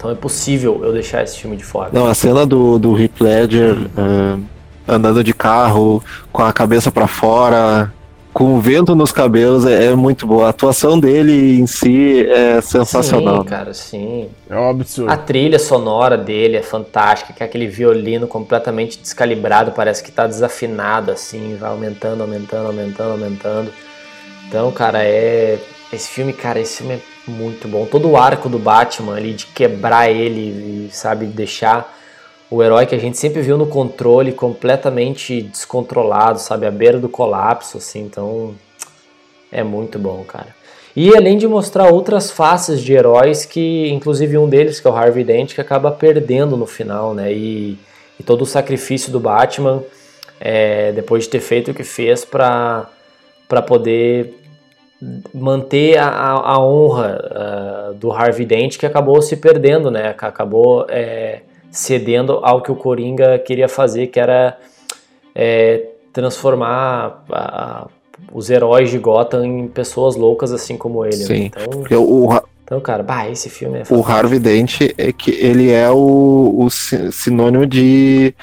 então 0.04 0.12
é 0.12 0.16
possível 0.16 0.82
eu 0.84 0.92
deixar 0.92 1.24
esse 1.24 1.40
filme 1.40 1.56
de 1.56 1.64
fora. 1.64 1.90
Não, 1.94 2.08
a 2.08 2.14
cena 2.14 2.46
do, 2.46 2.78
do 2.78 3.00
Heath 3.00 3.22
Ledger 3.22 3.90
ah, 3.98 4.38
andando 4.86 5.24
de 5.24 5.34
carro, 5.34 6.04
com 6.30 6.44
a 6.44 6.52
cabeça 6.52 6.92
pra 6.92 7.08
fora, 7.08 7.90
com 8.34 8.56
o 8.56 8.60
vento 8.60 8.94
nos 8.96 9.14
cabelos, 9.14 9.66
é, 9.66 9.86
é 9.86 9.96
muito 9.96 10.28
boa. 10.28 10.48
A 10.48 10.50
atuação 10.50 11.00
dele 11.00 11.58
em 11.58 11.66
si 11.66 12.28
é 12.28 12.60
sensacional. 12.60 13.44
Sim, 13.44 13.48
cara, 13.48 13.74
sim. 13.74 14.30
É 14.50 14.58
um 14.58 14.72
absurdo. 14.72 15.10
A 15.10 15.16
trilha 15.16 15.58
sonora 15.58 16.18
dele 16.18 16.58
é 16.58 16.62
fantástica, 16.62 17.32
que 17.32 17.42
é 17.42 17.46
aquele 17.46 17.68
violino 17.68 18.28
completamente 18.28 19.00
descalibrado, 19.00 19.72
parece 19.72 20.04
que 20.04 20.12
tá 20.12 20.28
desafinado 20.28 21.14
assim, 21.14 21.56
vai 21.56 21.70
aumentando, 21.70 22.20
aumentando, 22.20 22.68
aumentando, 22.68 23.12
aumentando. 23.12 23.72
Então, 24.50 24.70
cara, 24.70 25.02
é 25.02 25.60
esse 25.94 26.10
filme, 26.10 26.34
cara, 26.34 26.60
esse 26.60 26.80
filme 26.80 26.96
é 26.96 27.13
muito 27.28 27.68
bom. 27.68 27.86
Todo 27.86 28.10
o 28.10 28.18
arco 28.18 28.50
do 28.50 28.60
Batman 28.60 29.16
ali 29.16 29.34
de 29.34 29.46
quebrar 29.48 30.10
ele 30.10 30.90
sabe 30.92 31.26
deixar 31.26 31.98
o 32.50 32.62
herói 32.62 32.86
que 32.86 32.94
a 32.94 33.00
gente 33.00 33.18
sempre 33.18 33.42
viu 33.42 33.58
no 33.58 33.66
controle 33.66 34.32
completamente 34.32 35.42
descontrolado, 35.42 36.40
sabe, 36.40 36.68
à 36.68 36.72
beira 36.72 37.00
do 37.00 37.10
colapso 37.10 37.78
assim. 37.78 38.02
Então, 38.02 38.54
é 39.52 39.64
muito 39.64 39.98
bom, 39.98 40.24
cara. 40.24 40.56
E 40.96 41.16
além 41.16 41.38
de 41.38 41.48
mostrar 41.48 41.92
outras 41.92 42.30
faces 42.30 42.80
de 42.82 42.94
heróis 42.94 43.46
que, 43.46 43.90
inclusive 43.90 44.38
um 44.38 44.48
deles, 44.48 44.80
que 44.80 44.88
é 44.88 44.92
o 44.92 44.96
Harvey 44.96 45.24
Dent, 45.24 45.56
que 45.56 45.62
acaba 45.62 45.90
perdendo 45.92 46.56
no 46.56 46.68
final, 46.68 47.16
né? 47.16 47.34
E, 47.34 47.80
e 48.20 48.24
todo 48.24 48.44
o 48.44 48.46
sacrifício 48.46 49.12
do 49.12 49.20
Batman, 49.20 49.82
é, 50.40 50.92
depois 50.92 51.24
de 51.24 51.30
ter 51.30 51.40
feito 51.40 51.72
o 51.72 51.74
que 51.74 51.84
fez 51.84 52.24
para 52.24 52.88
poder 53.66 54.43
manter 55.34 55.98
a, 55.98 56.08
a, 56.08 56.32
a 56.54 56.60
honra 56.66 57.20
ah, 57.32 57.92
do 57.96 58.12
Harvey 58.12 58.46
Dent, 58.46 58.78
que 58.78 58.86
acabou 58.86 59.22
se 59.22 59.36
perdendo, 59.38 59.90
né? 59.92 60.10
Acabou 60.18 60.86
é, 60.90 61.42
cedendo 61.72 62.40
ao 62.44 62.62
que 62.62 62.72
o 62.72 62.76
Coringa 62.76 63.38
queria 63.40 63.68
fazer, 63.68 64.08
que 64.08 64.20
era 64.20 64.58
é, 65.36 65.88
transformar 66.12 67.24
a- 67.32 67.88
os 68.32 68.50
heróis 68.50 68.90
de 68.90 68.98
Gotham 68.98 69.46
em 69.46 69.68
pessoas 69.68 70.16
loucas 70.16 70.52
assim 70.52 70.78
como 70.78 71.06
ele. 71.06 71.18
né? 71.18 71.26
Sim. 71.26 71.44
Então, 71.46 71.66
Porque 71.80 71.96
o, 71.96 72.28
o, 72.30 72.42
então, 72.64 72.80
cara, 72.80 73.04
bah, 73.04 73.30
esse 73.30 73.50
filme 73.50 73.80
é 73.80 73.82
o 73.82 73.86
fantástico. 73.86 74.12
Harvey 74.12 74.40
Dent 74.40 74.82
é 74.98 75.12
que 75.12 75.32
ele 75.32 75.70
é 75.72 75.90
o, 75.92 76.56
o 76.58 76.70
si- 76.70 77.12
sinônimo 77.12 77.66
de, 77.66 78.34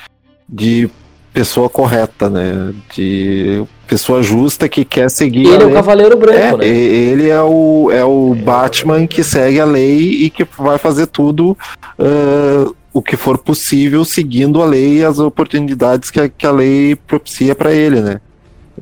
de 0.48 0.90
pessoa 1.32 1.68
correta, 1.70 2.28
né? 2.28 2.74
De 2.94 3.64
pessoa 3.90 4.22
justa 4.22 4.68
que 4.68 4.84
quer 4.84 5.10
seguir. 5.10 5.46
Ele 5.46 5.54
é 5.54 5.58
o 5.58 5.66
lei. 5.66 5.74
Cavaleiro 5.74 6.16
Branco, 6.16 6.38
É, 6.38 6.56
né? 6.56 6.66
Ele 6.68 7.28
é 7.28 7.42
o, 7.42 7.90
é 7.92 8.04
o 8.04 8.36
Batman 8.36 9.04
que 9.04 9.24
segue 9.24 9.58
a 9.58 9.64
lei 9.64 9.98
e 10.24 10.30
que 10.30 10.46
vai 10.56 10.78
fazer 10.78 11.08
tudo 11.08 11.58
ah, 11.98 12.70
o 12.92 13.02
que 13.02 13.16
for 13.16 13.36
possível 13.36 14.04
seguindo 14.04 14.62
a 14.62 14.66
lei 14.66 14.98
e 14.98 15.04
as 15.04 15.18
oportunidades 15.18 16.08
que 16.08 16.20
a, 16.20 16.28
que 16.28 16.46
a 16.46 16.52
lei 16.52 16.94
propicia 16.94 17.52
pra 17.56 17.72
ele, 17.72 18.00
né? 18.00 18.20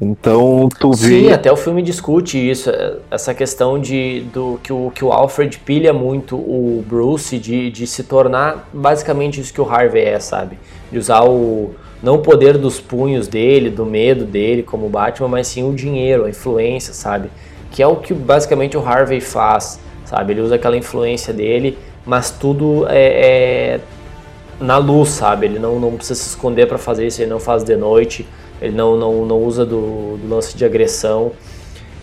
Então 0.01 0.69
tu 0.79 0.93
vê. 0.93 1.23
Sim, 1.23 1.33
até 1.33 1.51
o 1.51 1.57
filme 1.57 1.83
discute 1.83 2.39
isso, 2.39 2.71
é, 2.71 2.97
essa 3.11 3.35
questão 3.35 3.81
de 3.81 4.21
do 4.33 4.61
que 4.63 4.73
o, 4.73 4.93
que 4.95 5.05
o 5.05 5.11
Alfred 5.11 5.59
pilha 5.59 5.93
muito 5.93 6.37
o 6.37 6.85
Bruce 6.87 7.37
de, 7.39 7.71
de 7.71 7.87
se 7.87 8.05
tornar 8.05 8.69
basicamente 8.73 9.41
isso 9.41 9.53
que 9.53 9.61
o 9.61 9.69
Harvey 9.69 10.05
é, 10.05 10.21
sabe? 10.21 10.59
De 10.93 10.99
usar 10.99 11.25
o 11.25 11.75
não 12.03 12.15
o 12.15 12.19
poder 12.19 12.57
dos 12.57 12.81
punhos 12.81 13.27
dele, 13.27 13.71
do 13.71 13.85
medo 13.85 14.25
dele 14.25 14.63
como 14.63 14.89
Batman, 14.89 15.29
mas 15.29 15.49
sim 15.49 15.69
o 15.69 15.75
dinheiro, 15.75 16.25
a 16.25 16.31
influência, 16.31 16.93
sabe? 16.95 17.31
Que 17.71 17.83
é 17.83 17.87
o 17.87 17.97
que 17.97 18.15
basicamente 18.15 18.77
o 18.77 18.87
Harvey 18.87 19.21
faz, 19.21 19.81
sabe? 20.05 20.33
Ele 20.33 20.41
usa 20.41 20.55
aquela 20.55 20.77
influência 20.77 21.33
dele, 21.33 21.77
mas 22.07 22.31
tudo 22.31 22.87
é, 22.89 23.77
é 23.77 23.81
na 24.61 24.79
luz, 24.79 25.11
sabe? 25.11 25.47
Ele 25.47 25.59
não, 25.59 25.79
não 25.79 25.93
precisa 25.93 26.21
se 26.21 26.29
esconder 26.29 26.67
para 26.67 26.79
fazer 26.79 27.07
isso, 27.07 27.21
ele 27.21 27.31
não 27.31 27.41
faz 27.41 27.65
de 27.65 27.77
noite, 27.77 28.27
ele 28.61 28.75
não, 28.75 28.97
não, 28.97 29.25
não 29.25 29.43
usa 29.43 29.65
do, 29.65 30.17
do 30.17 30.29
lance 30.29 30.57
de 30.57 30.65
agressão. 30.65 31.33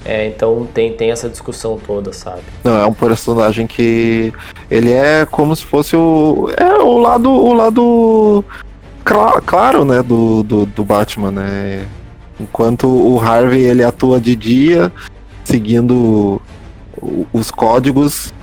É, 0.04 0.28
então 0.28 0.68
tem, 0.72 0.94
tem 0.94 1.10
essa 1.10 1.28
discussão 1.28 1.80
toda, 1.80 2.14
sabe? 2.14 2.44
Não, 2.64 2.78
é 2.80 2.86
um 2.86 2.94
personagem 2.94 3.66
que 3.66 4.32
ele 4.70 4.92
é 4.92 5.26
como 5.26 5.56
se 5.56 5.66
fosse 5.66 5.96
o 5.96 6.48
é 6.56 6.78
o 6.78 7.00
lado 7.00 7.32
o 7.32 7.54
lado 7.54 8.46
cla- 9.06 9.41
claro, 9.41 9.86
né, 9.86 10.03
do, 10.03 10.44
do, 10.44 10.65
do 10.65 10.84
Batman, 10.84 11.32
né? 11.32 11.86
Enquanto 12.40 12.88
o 12.88 13.18
Harvey 13.19 13.61
ele 13.61 13.84
atua 13.84 14.19
de 14.19 14.36
dia, 14.36 14.91
seguindo 15.45 16.41
os 17.32 17.49
códigos 17.49 18.34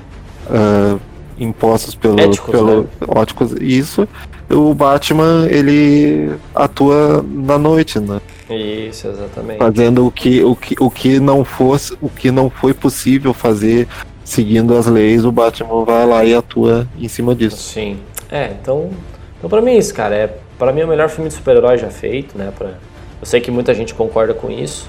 ah, 0.49 0.97
impostos 1.39 1.95
pelo 1.95 2.19
Éticos, 2.21 2.51
pelo 2.51 2.83
né? 2.83 2.89
óticos, 3.09 3.53
isso. 3.61 4.09
O 4.49 4.75
Batman 4.75 5.47
ele 5.49 6.33
atua 6.55 7.25
na 7.27 7.59
noite, 7.59 7.99
né? 7.99 8.21
Isso, 8.51 9.09
exatamente. 9.09 9.59
fazendo 9.59 10.07
o 10.07 10.11
que, 10.11 10.43
o 10.45 10.55
que, 10.55 10.77
o 10.79 10.91
que 10.91 11.19
não 11.19 11.45
fosse, 11.45 11.97
o 12.03 12.09
que 12.09 12.31
não 12.31 12.51
foi 12.51 12.75
possível 12.75 13.33
fazer 13.33 13.89
seguindo 14.25 14.77
as 14.77 14.87
leis, 14.87 15.25
o 15.25 15.33
Batman 15.33 15.85
vai 15.85 16.07
lá 16.07 16.25
e 16.25 16.35
atua 16.35 16.87
em 16.99 17.09
cima 17.09 17.35
disso. 17.35 17.57
Sim. 17.57 17.99
É, 18.31 18.53
então, 18.61 18.91
então 19.39 19.49
pra 19.49 19.61
mim 19.61 19.73
é 19.73 19.79
isso, 19.79 19.95
cara. 19.95 20.15
É, 20.15 20.37
pra 20.63 20.73
mim 20.73 20.83
é 20.83 20.85
o 20.85 20.89
melhor 20.89 21.09
filme 21.09 21.29
de 21.29 21.35
super-herói 21.35 21.77
já 21.77 21.91
feito, 21.91 22.39
né? 22.39 22.53
Pra, 22.57 22.69
eu 22.69 23.27
sei 23.27 23.41
que 23.41 23.51
muita 23.51 23.75
gente 23.75 23.93
concorda 23.95 24.33
com 24.33 24.49
isso. 24.49 24.89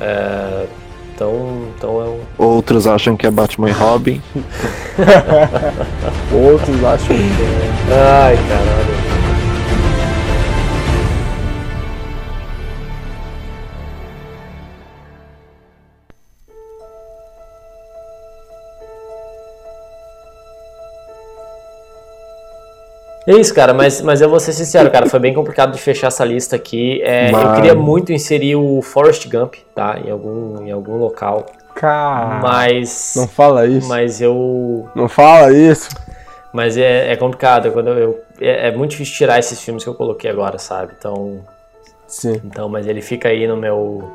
É, 0.00 0.66
então, 1.12 1.66
então 1.76 2.00
é 2.00 2.04
um. 2.04 2.20
Outros 2.38 2.86
acham 2.86 3.16
que 3.16 3.26
é 3.26 3.30
Batman 3.30 3.70
e 3.70 3.72
Robin. 3.72 4.22
Outros 6.32 6.84
acham 6.84 7.08
que 7.08 7.12
é. 7.12 7.92
Ai, 7.92 8.36
caralho. 8.36 8.99
É 23.30 23.38
isso, 23.38 23.54
cara, 23.54 23.72
mas, 23.72 24.02
mas 24.02 24.20
eu 24.20 24.28
vou 24.28 24.40
ser 24.40 24.52
sincero, 24.52 24.90
cara, 24.90 25.08
foi 25.08 25.20
bem 25.20 25.32
complicado 25.32 25.72
de 25.72 25.80
fechar 25.80 26.08
essa 26.08 26.24
lista 26.24 26.56
aqui. 26.56 27.00
É, 27.02 27.30
Eu 27.30 27.54
queria 27.54 27.76
muito 27.76 28.12
inserir 28.12 28.56
o 28.56 28.82
Forrest 28.82 29.28
Gump, 29.28 29.54
tá? 29.72 30.00
Em 30.04 30.10
algum, 30.10 30.66
em 30.66 30.72
algum 30.72 30.96
local. 30.96 31.46
Cara. 31.76 32.40
Mas. 32.42 33.14
Não 33.16 33.28
fala 33.28 33.66
isso. 33.66 33.88
Mas 33.88 34.20
eu. 34.20 34.88
Não 34.96 35.08
fala 35.08 35.52
isso. 35.52 35.90
Mas 36.52 36.76
é, 36.76 37.12
é 37.12 37.16
complicado. 37.16 37.70
Quando 37.70 37.90
eu, 37.90 38.20
é, 38.40 38.66
é 38.68 38.72
muito 38.72 38.90
difícil 38.90 39.14
tirar 39.14 39.38
esses 39.38 39.60
filmes 39.62 39.84
que 39.84 39.88
eu 39.88 39.94
coloquei 39.94 40.28
agora, 40.28 40.58
sabe? 40.58 40.92
Então. 40.98 41.38
Sim. 42.08 42.40
Então, 42.44 42.68
mas 42.68 42.88
ele 42.88 43.00
fica 43.00 43.28
aí 43.28 43.46
no 43.46 43.56
meu. 43.56 44.10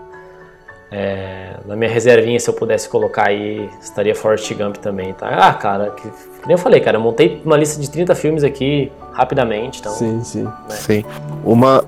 É, 0.98 1.58
na 1.66 1.76
minha 1.76 1.90
reservinha, 1.90 2.40
se 2.40 2.50
eu 2.50 2.54
pudesse 2.54 2.88
colocar 2.88 3.28
aí, 3.28 3.70
estaria 3.82 4.16
Forrest 4.16 4.50
Gump 4.54 4.78
também, 4.78 5.12
tá? 5.14 5.28
Ah, 5.28 5.54
cara, 5.54 5.90
que, 5.90 6.04
que 6.04 6.48
nem 6.48 6.54
eu 6.54 6.58
falei, 6.58 6.80
cara, 6.80 6.96
eu 6.96 7.02
montei 7.02 7.42
uma 7.44 7.58
lista 7.58 7.82
de 7.82 7.90
30 7.90 8.16
filmes 8.16 8.44
aqui 8.46 8.90
rapidamente, 9.12 9.82
então. 9.82 9.92
Sim, 9.92 10.24
sim. 10.24 10.48
Sim. 10.70 11.04
Uma, 11.44 11.84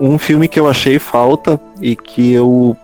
um 0.00 0.18
filme 0.18 0.48
que 0.48 0.58
eu 0.58 0.66
achei 0.68 0.98
falta 0.98 1.60
e 1.80 1.94
que 1.94 2.32
eu 2.32 2.76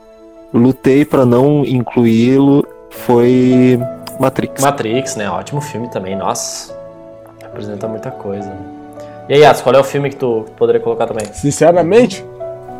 lutei 0.53 1.05
pra 1.05 1.27
não 1.27 1.65
incluí-lo 1.65 2.65
foi 2.89 3.77
Matrix. 4.21 4.63
Matrix, 4.63 5.17
né? 5.17 5.29
Ótimo 5.29 5.61
filme 5.61 5.91
também, 5.91 6.15
nossa. 6.15 6.73
Representa 7.43 7.89
muita 7.89 8.13
coisa. 8.13 8.47
né? 8.49 8.57
E 9.29 9.35
aí, 9.35 9.45
Atos, 9.45 9.63
qual 9.63 9.75
é 9.75 9.81
o 9.81 9.85
filme 9.85 10.11
que 10.11 10.17
tu 10.17 10.45
poderia 10.57 10.81
colocar 10.81 11.07
também? 11.09 11.27
Sinceramente, 11.33 12.25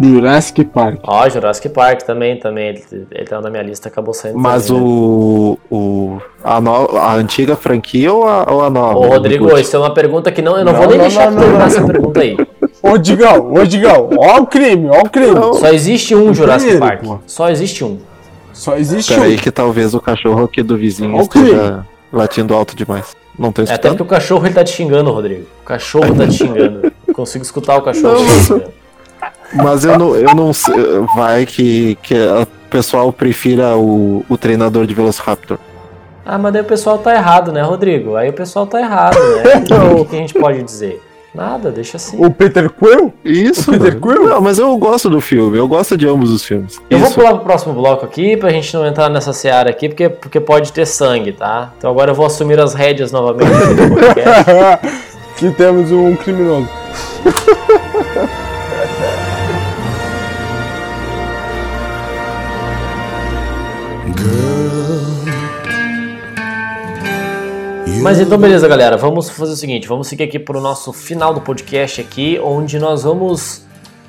Jurassic 0.01 0.65
Park. 0.65 0.99
Ó, 1.05 1.29
Jurassic 1.29 1.69
Park 1.69 2.03
também, 2.03 2.39
também. 2.39 2.69
Ele, 2.69 2.85
ele 3.13 3.25
tá 3.25 3.41
na 3.41 3.49
minha 3.49 3.63
lista, 3.63 3.89
acabou 3.89 4.13
saindo. 4.13 4.39
Mas 4.39 4.67
também, 4.67 4.83
né? 4.83 4.89
o, 4.89 5.59
o 5.71 6.19
a, 6.43 6.61
no- 6.61 6.97
a 6.99 7.15
antiga 7.15 7.57
franquia 7.57 8.13
ou 8.13 8.27
a, 8.29 8.45
ou 8.53 8.63
a 8.65 8.71
nova? 8.71 8.99
Ô, 8.99 9.09
Rodrigo, 9.09 9.57
isso 9.59 9.75
é 9.77 9.79
uma 9.79 9.95
pergunta 9.95 10.31
que 10.33 10.43
não, 10.43 10.59
eu 10.59 10.65
não, 10.65 10.73
Não, 10.73 10.81
vou 10.81 10.89
nem 10.89 10.99
não, 10.99 11.05
deixar 11.07 11.31
não, 11.31 11.39
terminar 11.39 11.59
não. 11.61 11.67
essa 11.67 11.85
pergunta 11.87 12.21
aí. 12.21 12.37
Ô, 12.83 12.99
Digão, 12.99 13.55
ô, 13.55 13.65
Digão, 13.65 14.11
ó 14.19 14.41
o 14.41 14.47
crime, 14.47 14.89
ó 14.91 15.01
o 15.03 15.09
crime. 15.11 15.35
Só 15.55 15.69
existe 15.69 16.15
um 16.15 16.35
Jurassic 16.35 16.71
primeiro, 16.73 16.97
Park. 16.97 17.05
pô. 17.09 17.19
Só 17.27 17.49
existe 17.49 17.85
um. 17.85 17.99
Só 18.53 18.77
existe 18.77 19.15
Peraí 19.15 19.35
um. 19.35 19.39
que 19.39 19.51
talvez 19.51 19.95
o 19.95 20.01
cachorro 20.01 20.45
aqui 20.45 20.63
do 20.63 20.77
vizinho 20.77 21.17
Ó 21.17 21.21
esteja 21.23 21.85
latindo 22.13 22.55
alto 22.55 22.77
demais. 22.77 23.15
Não 23.39 23.51
tô 23.51 23.63
É 23.63 23.65
até 23.65 23.73
escutando? 23.75 23.91
porque 23.97 24.03
o 24.03 24.07
cachorro 24.17 24.47
ele 24.47 24.55
tá 24.55 24.63
te 24.63 24.71
xingando, 24.73 25.11
Rodrigo. 25.11 25.47
O 25.63 25.65
cachorro 25.65 26.15
tá 26.15 26.27
te 26.27 26.35
xingando. 26.35 26.93
Consigo 27.13 27.43
escutar 27.45 27.77
o 27.79 27.83
cachorro. 27.83 28.15
Não, 28.21 28.27
te 28.27 28.31
xingando. 28.45 28.84
Mas 29.55 29.85
eu 29.85 29.99
não, 29.99 30.17
eu 30.17 30.35
não 30.35 30.53
sei. 30.53 30.75
Vai 31.15 31.47
que, 31.47 31.97
que 32.03 32.15
o 32.15 32.47
pessoal 32.69 33.13
prefira 33.13 33.77
o, 33.77 34.25
o 34.29 34.37
treinador 34.37 34.87
de 34.87 34.95
Velociraptor. 34.95 35.59
Ah, 36.27 36.39
mas 36.39 36.53
daí 36.53 36.63
o 36.63 36.65
pessoal 36.65 36.99
tá 36.99 37.15
errado, 37.15 37.53
né, 37.53 37.63
Rodrigo? 37.63 38.17
Aí 38.17 38.31
o 38.31 38.33
pessoal 38.33 38.67
tá 38.67 38.81
errado, 38.81 39.19
né? 39.19 39.65
O 39.93 40.05
que, 40.05 40.11
que 40.11 40.17
a 40.17 40.19
gente 40.21 40.35
pode 40.35 40.63
dizer? 40.63 41.03
Nada, 41.35 41.73
deixa 41.73 41.97
assim. 41.97 42.25
O 42.25 42.31
Peter 42.31 42.71
Quill? 42.71 43.13
Isso. 43.25 43.69
O 43.69 43.79
Peter 43.79 44.01
Quill? 44.01 44.29
Não, 44.29 44.41
mas 44.41 44.59
eu 44.59 44.75
gosto 44.79 45.11
do 45.11 45.21
filme. 45.21 45.59
Eu 45.59 45.67
gosto 45.67 45.97
de 45.97 46.07
ambos 46.07 46.31
os 46.31 46.45
filmes. 46.45 46.81
Eu 46.89 46.99
vou 46.99 47.09
Isso. 47.09 47.17
pular 47.17 47.35
pro 47.35 47.41
próximo 47.41 47.75
bloco 47.75 48.05
aqui, 48.05 48.37
pra 48.37 48.51
gente 48.51 48.73
não 48.73 48.87
entrar 48.87 49.11
nessa 49.11 49.33
seara 49.33 49.69
aqui, 49.69 49.89
porque, 49.89 50.09
porque 50.09 50.39
pode 50.39 50.73
ter 50.73 50.87
sangue, 50.87 51.33
tá? 51.33 51.73
Então 51.77 51.91
agora 51.91 52.13
eu 52.13 52.15
vou 52.15 52.25
assumir 52.25 52.61
as 52.61 52.73
rédeas 52.73 53.11
novamente 53.11 53.51
do 53.51 53.95
podcast. 53.95 54.45
que 55.37 55.51
temos 55.51 55.91
um 55.91 56.15
criminoso. 56.15 56.69
Mas 68.05 68.21
então, 68.21 68.37
beleza, 68.37 68.69
galera. 68.69 68.99
Vamos 68.99 69.31
fazer 69.31 69.53
o 69.53 69.57
seguinte: 69.57 69.89
vamos 69.89 70.09
seguir 70.09 70.25
aqui 70.25 70.39
pro 70.39 70.61
nosso 70.61 70.93
final 70.93 71.33
do 71.33 71.41
podcast 71.41 72.03
aqui, 72.03 72.39
onde 72.45 72.79
nós 72.79 73.03
vamos 73.03 73.63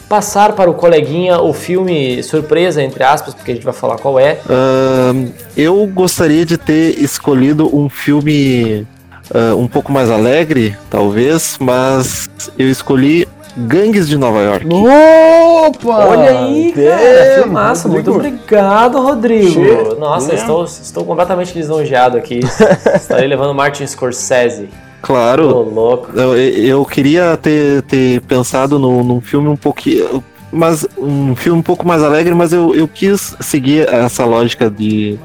passar 0.09 0.51
para 0.51 0.69
o 0.69 0.73
coleguinha 0.73 1.39
o 1.39 1.53
filme 1.53 2.21
surpresa, 2.21 2.83
entre 2.83 3.05
aspas, 3.05 3.33
porque 3.33 3.51
a 3.51 3.55
gente 3.55 3.63
vai 3.63 3.73
falar 3.73 3.95
qual 3.97 4.19
é. 4.19 4.41
Ahn, 4.49 5.29
eu 5.55 5.87
gostaria 5.87 6.45
de 6.45 6.57
ter 6.57 7.01
escolhido 7.01 7.73
um 7.73 7.87
filme 7.87 8.85
ah, 9.33 9.55
um 9.55 9.65
pouco 9.67 9.93
mais 9.93 10.11
alegre, 10.11 10.77
talvez, 10.89 11.57
mas 11.59 12.29
eu 12.59 12.69
escolhi 12.69 13.25
Gangues 13.57 14.07
de 14.07 14.17
Nova 14.17 14.41
York. 14.41 14.67
Opa! 14.67 16.05
Olha 16.07 16.39
aí, 16.39 16.73
cara, 16.73 17.43
filmaço. 17.43 17.87
Muito 17.87 18.11
Rodrigo. 18.11 18.35
obrigado, 18.35 19.01
Rodrigo. 19.01 19.95
Nossa, 19.95 20.27
Damn. 20.27 20.37
estou, 20.37 20.63
estou 20.65 21.05
completamente 21.05 21.57
lisonjeado 21.57 22.17
aqui. 22.17 22.39
Estarei 22.95 23.27
levando 23.27 23.53
Martin 23.53 23.87
Scorsese. 23.87 24.69
Claro, 25.01 25.47
louco. 25.69 26.11
eu, 26.17 26.35
eu 26.35 26.85
queria 26.85 27.37
ter, 27.37 27.83
ter 27.83 28.21
pensado 28.21 28.79
no, 28.79 29.03
num 29.03 29.21
filme 29.21 29.47
um 29.47 29.55
pouquinho. 29.55 30.23
Mas 30.51 30.87
um 30.97 31.35
filme 31.35 31.59
um 31.59 31.63
pouco 31.63 31.87
mais 31.87 32.01
alegre, 32.01 32.33
mas 32.33 32.53
eu, 32.53 32.73
eu 32.73 32.87
quis 32.87 33.35
seguir 33.39 33.87
essa 33.93 34.25
lógica 34.25 34.69
de 34.69 35.19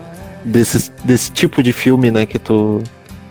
desse, 0.45 0.91
desse 1.05 1.31
tipo 1.31 1.63
de 1.63 1.73
filme, 1.73 2.11
né, 2.11 2.27
que 2.27 2.39
tu, 2.39 2.83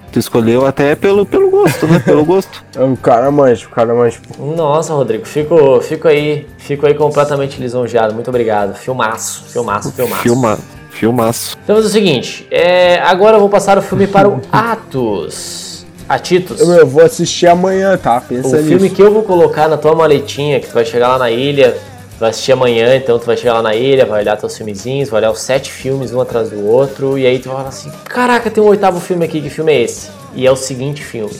tu 0.09 0.19
escolheu, 0.19 0.65
até 0.65 0.95
pelo, 0.95 1.25
pelo 1.25 1.49
gosto, 1.49 1.87
né? 1.87 1.99
Pelo 1.99 2.25
gosto. 2.25 2.63
É 2.75 2.83
um 2.83 2.95
cara 2.95 3.29
mancha, 3.29 3.65
o 3.67 3.69
cara 3.69 3.93
mancha. 3.93 4.19
Nossa, 4.39 4.93
Rodrigo, 4.93 5.25
fico, 5.25 5.81
fico 5.81 6.07
aí, 6.07 6.47
fico 6.57 6.85
aí 6.85 6.93
completamente 6.93 7.59
lisonjeado. 7.59 8.13
Muito 8.13 8.29
obrigado. 8.29 8.75
Filmaço, 8.75 9.43
filmaço, 9.49 9.91
filmaço. 9.91 10.21
Filma, 10.21 10.59
filmaço. 10.91 11.57
Então 11.63 11.75
é 11.75 11.79
o 11.79 11.83
seguinte, 11.83 12.47
é, 12.49 12.99
agora 12.99 13.35
eu 13.35 13.41
vou 13.41 13.49
passar 13.49 13.77
o 13.77 13.81
filme 13.81 14.07
para 14.07 14.29
o 14.29 14.39
Atos. 14.51 15.85
Atitos. 16.07 16.59
Eu, 16.59 16.71
eu 16.71 16.87
vou 16.87 17.03
assistir 17.03 17.47
amanhã, 17.47 17.97
tá? 17.97 18.17
O 18.17 18.21
Pensa 18.21 18.57
nisso. 18.57 18.67
filme 18.69 18.89
que 18.89 19.01
eu 19.01 19.11
vou 19.13 19.23
colocar 19.23 19.67
na 19.67 19.77
tua 19.77 19.93
maletinha, 19.93 20.59
que 20.59 20.67
tu 20.67 20.73
vai 20.73 20.85
chegar 20.85 21.07
lá 21.09 21.19
na 21.19 21.29
ilha, 21.29 21.77
vai 22.19 22.31
assistir 22.31 22.51
amanhã, 22.51 22.95
então 22.95 23.17
tu 23.17 23.25
vai 23.25 23.37
chegar 23.37 23.53
lá 23.53 23.61
na 23.61 23.75
ilha, 23.75 24.05
vai 24.05 24.21
olhar 24.21 24.35
teus 24.35 24.57
filmezinhos, 24.57 25.09
vai 25.09 25.21
olhar 25.21 25.31
os 25.31 25.39
sete 25.39 25.71
filmes 25.71 26.13
um 26.13 26.19
atrás 26.19 26.49
do 26.49 26.65
outro, 26.65 27.17
e 27.17 27.25
aí 27.25 27.39
tu 27.39 27.47
vai 27.47 27.57
falar 27.57 27.69
assim, 27.69 27.91
caraca, 28.03 28.51
tem 28.51 28.61
um 28.61 28.67
oitavo 28.67 28.99
filme 28.99 29.23
aqui, 29.23 29.41
que 29.41 29.49
filme 29.49 29.71
é 29.71 29.81
esse? 29.83 30.09
E 30.35 30.45
é 30.45 30.51
o 30.51 30.55
seguinte 30.55 31.03
filme. 31.03 31.35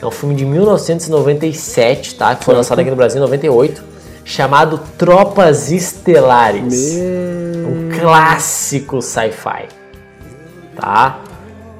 É 0.00 0.06
um 0.06 0.10
filme 0.10 0.34
de 0.34 0.44
1997, 0.44 2.14
tá? 2.14 2.34
Que 2.34 2.44
foi 2.44 2.54
lançado 2.54 2.78
aqui 2.78 2.90
no 2.90 2.96
Brasil 2.96 3.18
em 3.18 3.22
98, 3.22 3.82
chamado 4.24 4.80
Tropas 4.96 5.70
Estelares. 5.70 6.96
Um 6.96 7.98
clássico 8.00 9.00
sci-fi. 9.00 9.68
Tá? 10.74 11.20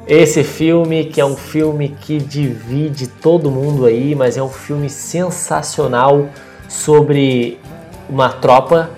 Esse 0.06 0.44
filme 0.44 1.06
que 1.06 1.20
é 1.20 1.24
um 1.24 1.36
filme 1.36 1.96
que 2.00 2.18
divide 2.18 3.06
todo 3.06 3.50
mundo 3.50 3.86
aí, 3.86 4.14
mas 4.14 4.36
é 4.36 4.42
um 4.42 4.50
filme 4.50 4.88
sensacional 4.90 6.28
sobre 6.68 7.58
uma 8.08 8.28
tropa 8.30 8.90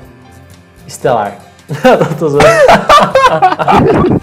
estelar. 0.87 1.39
Tô 2.19 2.29
zoando. 2.29 2.47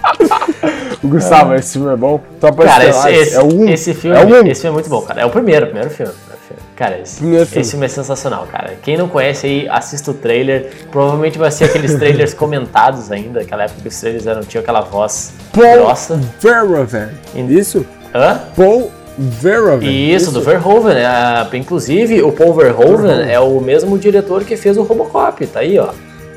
Gustavo, 1.04 1.54
esse 1.54 1.74
filme 1.74 1.92
é 1.92 1.96
bom. 1.96 2.20
Tropa 2.40 2.64
Cara, 2.64 2.84
esse, 2.88 2.98
Estelares, 2.98 3.26
esse, 3.28 3.36
é 3.36 3.42
um. 3.42 3.68
esse 3.68 3.94
filme, 3.94 4.16
é 4.16 4.24
um. 4.24 4.46
esse 4.46 4.62
filme 4.62 4.72
é 4.72 4.74
muito 4.74 4.88
bom, 4.88 5.02
cara. 5.02 5.20
É 5.20 5.26
o 5.26 5.30
primeiro, 5.30 5.66
primeiro 5.66 5.90
filme. 5.90 6.12
primeiro 6.12 6.40
filme. 6.48 6.62
Cara, 6.74 6.98
esse, 6.98 7.18
Primeiro 7.18 7.46
filme. 7.46 7.60
esse 7.60 7.70
filme 7.72 7.86
é 7.86 7.88
sensacional, 7.88 8.46
cara. 8.50 8.76
Quem 8.82 8.96
não 8.96 9.08
conhece 9.08 9.46
aí, 9.46 9.68
assista 9.68 10.10
o 10.10 10.14
trailer. 10.14 10.72
Provavelmente 10.90 11.38
vai 11.38 11.50
ser 11.50 11.64
aqueles 11.64 11.94
trailers 11.96 12.32
comentados 12.34 13.12
ainda, 13.12 13.42
aquela 13.42 13.64
época 13.64 13.82
que 13.82 13.88
os 13.88 14.00
trailers 14.00 14.26
eram, 14.26 14.40
tinham 14.42 14.62
aquela 14.62 14.80
voz 14.80 15.32
Paul 15.52 15.84
grossa. 15.84 16.18
Verhoeven. 16.40 17.08
Isso? 17.48 17.84
Hã? 18.14 18.40
Paul 18.56 18.90
Verhoeven. 19.18 19.88
Isso, 20.14 20.30
do 20.32 20.40
Verhoeven. 20.40 20.94
né? 20.94 21.06
Ah, 21.06 21.48
Inclusive, 21.54 22.22
o 22.22 22.32
Paul 22.32 22.54
Verhoeven 22.54 22.96
Verhoeven. 23.06 23.30
é 23.32 23.38
o 23.40 23.60
mesmo 23.60 23.96
diretor 23.98 24.44
que 24.44 24.56
fez 24.56 24.76
o 24.76 24.82
Robocop, 24.82 25.46
tá 25.46 25.60
aí, 25.60 25.78
ó. 25.78 25.88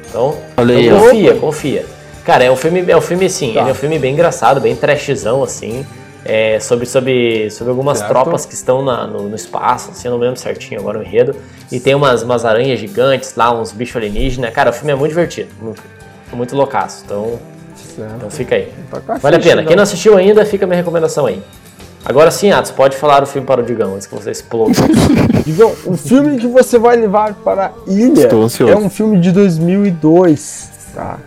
Então, 0.10 0.36
Olha 0.56 0.76
aí, 0.76 0.86
então 0.88 0.98
ó. 0.98 1.02
confia, 1.06 1.34
confia. 1.36 1.86
Cara, 2.24 2.44
é 2.44 2.52
um 2.52 2.56
filme, 2.56 2.84
é 2.88 2.96
um 2.98 3.02
filme 3.02 3.26
assim, 3.26 3.54
Tá. 3.54 3.62
ele 3.62 3.70
é 3.70 3.72
um 3.72 3.76
filme 3.76 3.98
bem 4.00 4.14
engraçado, 4.14 4.60
bem 4.62 4.76
trashzão, 4.76 5.44
assim. 5.44 5.86
é, 6.30 6.60
sobre, 6.60 6.86
sobre, 6.86 7.50
sobre 7.52 7.70
algumas 7.72 8.00
Certo. 8.00 8.10
tropas 8.10 8.46
que 8.46 8.54
estão 8.54 8.84
na- 8.84 9.08
no, 9.08 9.30
no 9.30 9.36
espaço, 9.36 9.92
assim, 9.92 10.10
eu 10.10 10.12
não 10.12 10.20
lembro 10.20 10.38
certinho 10.38 10.78
agora 10.78 11.00
o 11.00 11.02
enredo. 11.02 11.34
E 11.72 11.80
tem 11.80 11.96
umas, 11.96 12.22
umas 12.22 12.44
aranhas 12.44 12.78
gigantes 12.82 13.34
lá, 13.38 13.50
uns 13.58 13.72
bichos 13.72 13.96
alienígenas. 13.96 14.52
Cara, 14.54 14.72
o 14.72 14.74
filme 14.74 14.92
é 14.92 14.96
muito 14.96 15.12
divertido, 15.12 15.48
muito, 15.62 15.82
muito 16.34 16.54
loucaço. 16.54 17.04
Então, 17.06 17.40
então 18.18 18.30
fica 18.30 18.56
aí. 18.56 18.68
Tá 18.92 19.00
Vale 19.20 19.38
a 19.38 19.40
pena. 19.40 19.54
então. 19.62 19.66
Quem 19.68 19.76
não 19.78 19.84
assistiu 19.84 20.18
ainda, 20.18 20.44
fica 20.46 20.66
a 20.66 20.68
minha 20.68 20.78
recomendação 20.78 21.28
aí. 21.28 21.42
Agora 22.10 22.32
sim, 22.32 22.52
Atos, 22.52 22.72
pode 22.72 22.96
falar 22.96 23.22
o 23.22 23.26
filme 23.26 23.46
para 23.46 23.62
o 23.62 23.66
Digão, 23.66 23.94
antes 23.96 24.08
que 24.08 24.16
você 24.16 24.32
exploda. 24.32 24.72
Digão, 25.46 25.74
o 25.86 25.98
filme 25.98 26.38
que 26.38 26.48
você 26.48 26.80
vai 26.80 26.96
levar 26.96 27.34
para 27.34 27.66
a 27.66 27.72
ilha 27.92 28.22
Estou 28.24 28.44
ansioso. 28.44 28.72
é 28.72 28.78
um 28.78 28.90
filme 28.90 29.20
de 29.20 29.32
2002, 29.34 30.70
tá? 30.96 31.20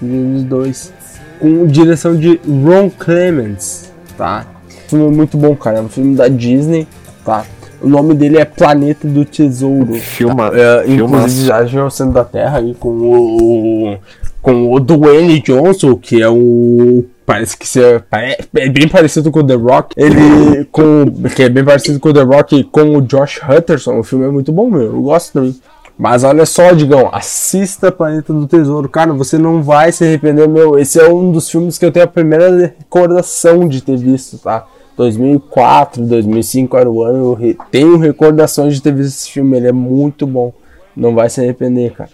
2002, 0.00 0.92
com 1.40 1.66
direção 1.66 2.16
de 2.16 2.40
Ron 2.44 2.90
Clements, 2.90 3.92
tá? 4.18 4.44
O 4.86 4.90
filme 4.90 5.16
muito 5.16 5.36
bom, 5.38 5.54
cara. 5.54 5.78
É 5.78 5.80
um 5.80 5.88
filme 5.88 6.16
da 6.16 6.26
Disney, 6.28 6.88
tá? 7.24 7.44
O 7.80 7.88
nome 7.88 8.14
dele 8.14 8.38
é 8.38 8.44
Planeta 8.44 9.06
do 9.06 9.24
Tesouro. 9.24 9.94
Filma, 9.94 10.50
É, 10.54 10.78
inclusive 10.88 10.96
filmaço. 10.96 11.44
já 11.44 11.64
já 11.66 11.84
o 11.84 11.90
centro 11.90 12.14
da 12.14 12.24
Terra 12.24 12.58
aí 12.58 12.74
com 12.74 12.88
o 12.88 13.96
com 14.42 14.72
o 14.72 14.80
Dwayne 14.80 15.40
Johnson, 15.40 15.94
que 15.96 16.20
é 16.22 16.28
o 16.28 17.04
parece 17.26 17.56
que 17.56 17.66
se- 17.68 17.98
pare- 18.08 18.38
é 18.56 18.68
bem 18.68 18.88
parecido 18.88 19.30
com 19.30 19.40
o 19.40 19.44
The 19.46 19.54
Rock. 19.54 19.94
Ele 19.96 20.64
com 20.72 21.04
que 21.34 21.42
é 21.42 21.48
bem 21.48 21.64
parecido 21.64 21.98
com 22.00 22.08
o 22.08 22.14
The 22.14 22.22
Rock 22.22 22.64
com 22.64 22.96
o 22.96 23.02
Josh 23.02 23.40
Hutcherson. 23.42 23.98
O 23.98 24.02
filme 24.04 24.24
é 24.24 24.30
muito 24.30 24.52
bom, 24.52 24.70
meu. 24.70 24.82
Eu 24.84 25.02
gosto 25.02 25.32
também. 25.34 25.54
Mas 25.98 26.24
olha 26.24 26.44
só, 26.44 26.72
Digão, 26.72 27.08
assista 27.10 27.90
Planeta 27.90 28.30
do 28.32 28.46
Tesouro. 28.46 28.86
Cara, 28.88 29.12
você 29.14 29.38
não 29.38 29.62
vai 29.62 29.90
se 29.92 30.04
arrepender, 30.04 30.46
meu. 30.46 30.78
Esse 30.78 31.00
é 31.00 31.08
um 31.08 31.32
dos 31.32 31.50
filmes 31.50 31.78
que 31.78 31.84
eu 31.86 31.90
tenho 31.90 32.04
a 32.04 32.08
primeira 32.08 32.74
recordação 32.78 33.66
de 33.66 33.82
ter 33.82 33.96
visto, 33.96 34.36
tá? 34.38 34.66
2004, 34.96 36.02
2005 36.04 36.76
era 36.76 36.90
o 36.90 37.02
ano. 37.02 37.38
Eu 37.40 37.56
tenho 37.70 37.96
recordações 37.98 38.74
de 38.74 38.82
ter 38.82 38.92
visto 38.94 39.16
esse 39.16 39.30
filme. 39.30 39.56
Ele 39.56 39.68
é 39.68 39.72
muito 39.72 40.26
bom. 40.26 40.52
Não 40.94 41.14
vai 41.14 41.28
se 41.28 41.40
arrepender, 41.40 41.92
cara. 41.92 42.10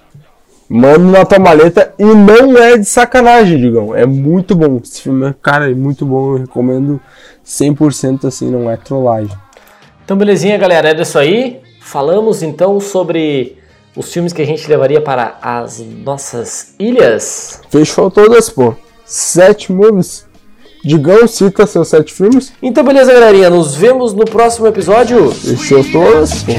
Manda 0.74 1.18
na 1.18 1.24
tua 1.26 1.38
maleta 1.38 1.92
e 1.98 2.02
não 2.02 2.56
é 2.56 2.78
de 2.78 2.86
sacanagem, 2.86 3.60
Digão. 3.60 3.94
É 3.94 4.06
muito 4.06 4.54
bom. 4.54 4.80
Esse 4.82 5.02
filme 5.02 5.28
é, 5.28 5.34
cara, 5.42 5.70
é 5.70 5.74
muito 5.74 6.06
bom. 6.06 6.32
Eu 6.32 6.38
recomendo 6.38 6.98
100% 7.44 8.26
assim, 8.26 8.50
não 8.50 8.70
é 8.70 8.78
trollagem. 8.78 9.36
Então, 10.02 10.16
belezinha, 10.16 10.56
galera. 10.56 10.88
Era 10.88 11.02
isso 11.02 11.18
aí. 11.18 11.60
Falamos 11.82 12.42
então 12.42 12.80
sobre 12.80 13.58
os 13.94 14.10
filmes 14.10 14.32
que 14.32 14.40
a 14.40 14.46
gente 14.46 14.66
levaria 14.66 15.02
para 15.02 15.36
as 15.42 15.78
nossas 15.78 16.74
ilhas. 16.78 17.60
Fechou 17.68 18.10
todas, 18.10 18.48
pô. 18.48 18.74
Sete 19.04 19.70
movies. 19.70 20.26
Digão, 20.82 21.28
cita 21.28 21.66
seus 21.66 21.88
sete 21.88 22.14
filmes. 22.14 22.50
Então, 22.62 22.82
beleza, 22.82 23.12
galerinha. 23.12 23.50
Nos 23.50 23.74
vemos 23.74 24.14
no 24.14 24.24
próximo 24.24 24.66
episódio. 24.66 25.30
Fechou 25.32 25.84
todas, 25.92 26.42
pô. 26.44 26.52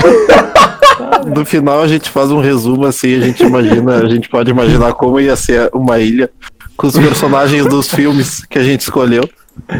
No 1.26 1.44
final 1.44 1.82
a 1.82 1.88
gente 1.88 2.08
faz 2.08 2.30
um 2.30 2.40
resumo 2.40 2.86
assim, 2.86 3.16
a 3.16 3.20
gente 3.20 3.42
imagina, 3.42 3.96
a 3.96 4.08
gente 4.08 4.28
pode 4.28 4.50
imaginar 4.50 4.94
como 4.94 5.20
ia 5.20 5.36
ser 5.36 5.70
uma 5.72 5.98
ilha 5.98 6.30
com 6.76 6.86
os 6.86 6.96
personagens 6.98 7.66
dos 7.66 7.88
filmes 7.88 8.44
que 8.46 8.58
a 8.58 8.62
gente 8.62 8.80
escolheu. 8.80 9.28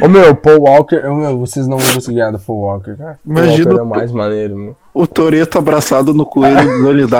Ô 0.02 0.08
meu, 0.08 0.34
Paul 0.34 0.60
Walker, 0.62 0.97
ô, 1.07 1.15
meu, 1.15 1.39
vocês 1.39 1.66
não 1.66 1.78
vão 1.78 1.94
conseguir 1.94 2.16
ganhar 2.18 2.32
do 2.32 2.39
Paul 2.39 2.60
Walker, 2.60 2.94
cara. 2.97 3.18
Paul 3.24 3.39
Imagina 3.39 3.70
Walker 3.70 3.82
é 3.82 3.84
mais 3.84 4.12
maneiro, 4.12 4.57
meu. 4.57 4.76
O 4.92 5.07
Toreto 5.07 5.58
abraçado 5.58 6.12
no 6.12 6.26
coelho 6.26 6.82
do 6.82 6.89
olho. 6.89 7.08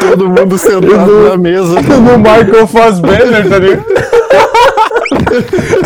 Todo 0.00 0.28
mundo 0.28 0.58
sentado 0.58 1.28
na 1.28 1.36
mesa. 1.36 1.80
No 1.82 2.18
Michael 2.18 2.66
Fassbender, 2.66 3.48
tá 3.48 3.58
ligado? 3.58 3.86